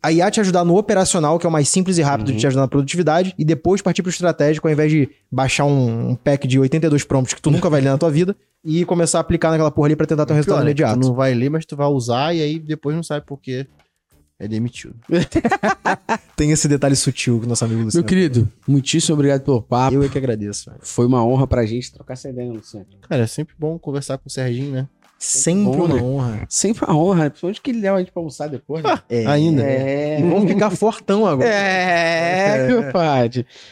a 0.03 0.13
IA 0.13 0.31
te 0.31 0.41
ajudar 0.41 0.65
no 0.65 0.77
operacional, 0.77 1.39
que 1.39 1.47
é 1.47 1.49
o 1.49 1.53
mais 1.53 1.69
simples 1.69 1.99
e 1.99 2.03
rápido 2.03 2.33
de 2.33 2.39
te 2.39 2.47
ajudar 2.47 2.63
na 2.63 2.69
produtividade, 2.69 3.35
e 3.37 3.45
depois 3.45 3.83
partir 3.83 4.03
pro 4.03 4.11
estratégico, 4.11 4.69
ao 4.69 4.73
invés 4.73 4.93
de 4.93 5.09
baixar 5.33 5.65
um, 5.65 6.11
um 6.11 6.15
pack 6.15 6.47
de 6.47 6.61
82 6.61 7.03
prompts 7.03 7.35
que 7.35 7.43
tu 7.43 7.51
nunca 7.51 7.69
vai 7.69 7.81
ler 7.81 7.91
na 7.91 7.99
tua 7.99 8.11
vida, 8.11 8.37
e 8.65 8.85
começar 8.85 9.19
a 9.19 9.21
aplicar 9.21 9.51
naquela 9.51 9.71
porra 9.71 9.89
ali 9.89 9.97
pra 9.97 10.07
tentar 10.07 10.27
ter 10.27 10.33
um 10.33 10.37
resultado 10.37 10.59
Pior, 10.59 10.65
né, 10.65 10.71
imediato. 10.71 11.01
Tu 11.01 11.07
não 11.09 11.15
vai 11.15 11.35
ler, 11.35 11.51
mas 11.51 11.65
tu 11.65 11.77
vai 11.77 11.87
usar 11.89 12.35
e 12.35 12.43
aí 12.43 12.59
depois 12.59 12.95
não 12.95 13.03
sabe 13.03 13.25
por 13.25 13.41
que 13.41 13.67
é 14.39 14.47
demitido. 14.47 14.95
Tem 16.37 16.51
esse 16.51 16.68
detalhe 16.68 16.95
sutil 16.95 17.41
que 17.41 17.47
o 17.47 17.49
nosso 17.49 17.64
amigo 17.64 17.78
Meu 17.78 17.87
Luciano. 17.87 18.07
querido, 18.07 18.53
muitíssimo 18.68 19.14
obrigado 19.14 19.43
pelo 19.43 19.62
papo. 19.62 19.95
Eu 19.95 20.03
é 20.03 20.09
que 20.09 20.18
agradeço. 20.18 20.70
velho. 20.70 20.82
Foi 20.82 21.07
uma 21.07 21.24
honra 21.24 21.47
pra 21.47 21.64
gente 21.64 21.93
trocar 21.93 22.14
essa 22.14 22.28
ideia, 22.28 22.53
Luciano. 22.53 22.87
Cara, 23.09 23.22
é 23.22 23.26
sempre 23.26 23.55
bom 23.59 23.78
conversar 23.78 24.18
com 24.18 24.28
o 24.28 24.30
Serginho, 24.30 24.72
né? 24.72 24.89
Sempre 25.18 25.78
bom, 25.78 25.84
uma 25.87 25.95
né? 25.95 26.03
honra. 26.03 26.47
Sempre 26.49 26.84
uma 26.84 26.97
honra, 26.97 27.30
principalmente 27.30 27.62
que 27.62 27.70
ele 27.70 27.80
leva 27.80 27.97
a 27.97 28.01
gente 28.01 28.12
pra 28.12 28.20
almoçar 28.20 28.49
depois. 28.49 28.84
Né? 28.84 28.99
É. 29.09 29.26
Ainda. 29.26 29.62
É. 29.62 30.20
E 30.20 30.22
vamos 30.22 30.51
ficar 30.53 30.70
fortão 30.70 31.26
agora. 31.26 31.49
É, 31.49 32.66
meu 32.68 32.93
pai. 32.93 33.30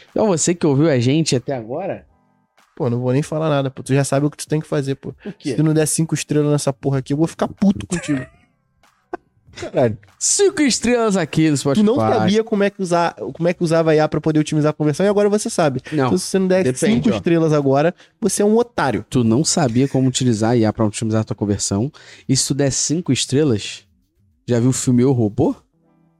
Então 0.09 0.27
você 0.27 0.55
que 0.55 0.65
ouviu 0.65 0.89
a 0.89 0.99
gente 0.99 1.35
até 1.35 1.53
agora, 1.53 2.07
Pô, 2.75 2.89
não 2.89 2.99
vou 2.99 3.13
nem 3.13 3.21
falar 3.21 3.47
nada, 3.47 3.71
pô. 3.71 3.81
Tu 3.81 3.93
já 3.93 4.03
sabe 4.03 4.25
o 4.25 4.29
que 4.29 4.35
tu 4.35 4.47
tem 4.47 4.59
que 4.59 4.67
fazer, 4.67 4.95
pô. 4.95 5.13
Se 5.39 5.53
tu 5.53 5.63
não 5.63 5.73
der 5.73 5.87
cinco 5.87 6.13
estrelas 6.13 6.51
nessa 6.51 6.73
porra 6.73 6.99
aqui, 6.99 7.13
eu 7.13 7.17
vou 7.17 7.25
ficar 7.25 7.47
puto 7.47 7.87
contigo. 7.87 8.25
Caralho. 9.55 9.97
Cinco 10.19 10.61
estrelas 10.61 11.15
aqui 11.17 11.49
no 11.49 11.55
Tu 11.55 11.59
Spotify. 11.59 11.85
não 11.85 11.95
sabia 11.95 12.43
como 12.43 12.63
é 12.63 12.69
que 12.69 12.81
usar, 12.81 13.13
como 13.33 13.47
é 13.47 13.53
que 13.53 13.63
usava 13.63 13.91
a 13.91 13.95
IA 13.95 14.07
pra 14.07 14.19
poder 14.21 14.39
otimizar 14.39 14.71
a 14.71 14.73
conversão 14.73 15.05
e 15.05 15.09
agora 15.09 15.29
você 15.29 15.49
sabe. 15.49 15.81
Não, 15.91 16.07
Então, 16.07 16.17
se 16.17 16.25
você 16.25 16.39
não 16.39 16.47
der 16.47 16.63
depende, 16.63 16.79
cinco 17.03 17.09
ó. 17.11 17.15
estrelas 17.17 17.53
agora, 17.53 17.93
você 18.19 18.41
é 18.41 18.45
um 18.45 18.57
otário. 18.57 19.05
tu 19.09 19.23
não 19.23 19.43
sabia 19.45 19.87
como 19.87 20.07
utilizar 20.07 20.51
a 20.51 20.57
IA 20.57 20.73
pra 20.73 20.85
otimizar 20.85 21.21
a 21.21 21.23
tua 21.23 21.35
conversão. 21.35 21.91
E 22.27 22.35
se 22.35 22.47
tu 22.47 22.53
der 22.53 22.71
cinco 22.71 23.11
estrelas, 23.11 23.83
já 24.47 24.59
viu 24.59 24.69
o 24.69 24.73
filme 24.73 25.03
Eu 25.03 25.11
Robô? 25.11 25.55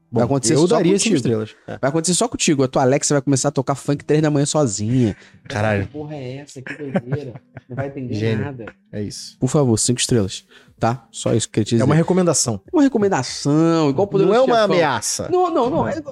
Bom, 0.08 0.20
vai 0.20 0.24
acontecer 0.24 0.54
eu 0.54 0.60
só 0.60 0.76
daria 0.76 0.92
contigo. 0.92 1.16
estrelas. 1.16 1.50
É. 1.66 1.78
Vai 1.78 1.90
acontecer 1.90 2.14
só 2.14 2.28
contigo. 2.28 2.62
A 2.62 2.68
tua 2.68 2.82
Alexa 2.82 3.12
vai 3.12 3.20
começar 3.20 3.48
a 3.48 3.52
tocar 3.52 3.74
funk 3.74 4.04
três 4.04 4.22
da 4.22 4.30
manhã 4.30 4.46
sozinha. 4.46 5.16
Caralho. 5.48 5.84
Que 5.86 5.92
porra 5.92 6.14
é 6.14 6.36
essa? 6.36 6.62
Que 6.62 6.74
doideira. 6.78 7.34
Não 7.68 7.74
vai 7.76 7.88
entender 7.88 8.14
Gênio. 8.14 8.44
nada. 8.44 8.66
É 8.92 9.02
isso. 9.02 9.36
Por 9.40 9.48
favor, 9.48 9.76
cinco 9.76 9.98
estrelas. 9.98 10.44
Tá? 10.78 11.06
Só 11.10 11.32
isso 11.34 11.46
que 11.48 11.50
eu 11.50 11.52
queria 11.54 11.64
te 11.64 11.70
dizer. 11.70 11.82
É 11.82 11.84
uma 11.84 11.94
recomendação. 11.94 12.60
Uma 12.72 12.82
recomendação, 12.82 13.88
igual 13.90 14.06
o 14.12 14.18
Não 14.18 14.24
é 14.24 14.26
Poderoso 14.26 14.44
uma 14.44 14.54
Chefão. 14.56 14.64
ameaça. 14.64 15.28
Não, 15.30 15.50
não, 15.50 15.70
não. 15.70 15.88
É, 15.88 16.02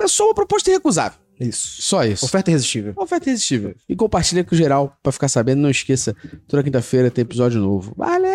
é 0.00 0.08
só 0.08 0.26
uma 0.26 0.34
proposta 0.34 0.70
irrecusável. 0.70 1.18
Isso. 1.40 1.82
Só 1.82 2.04
isso. 2.04 2.24
Oferta 2.24 2.50
irresistível. 2.50 2.92
Oferta 2.96 3.28
irresistível. 3.28 3.74
E 3.88 3.96
compartilha 3.96 4.44
com 4.44 4.54
geral 4.54 4.96
pra 5.02 5.10
ficar 5.12 5.28
sabendo. 5.28 5.60
Não 5.62 5.70
esqueça, 5.70 6.14
toda 6.46 6.62
quinta-feira 6.62 7.10
tem 7.10 7.22
episódio 7.22 7.60
novo. 7.60 7.94
Valeu! 7.96 8.30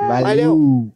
Valeu. 0.00 0.92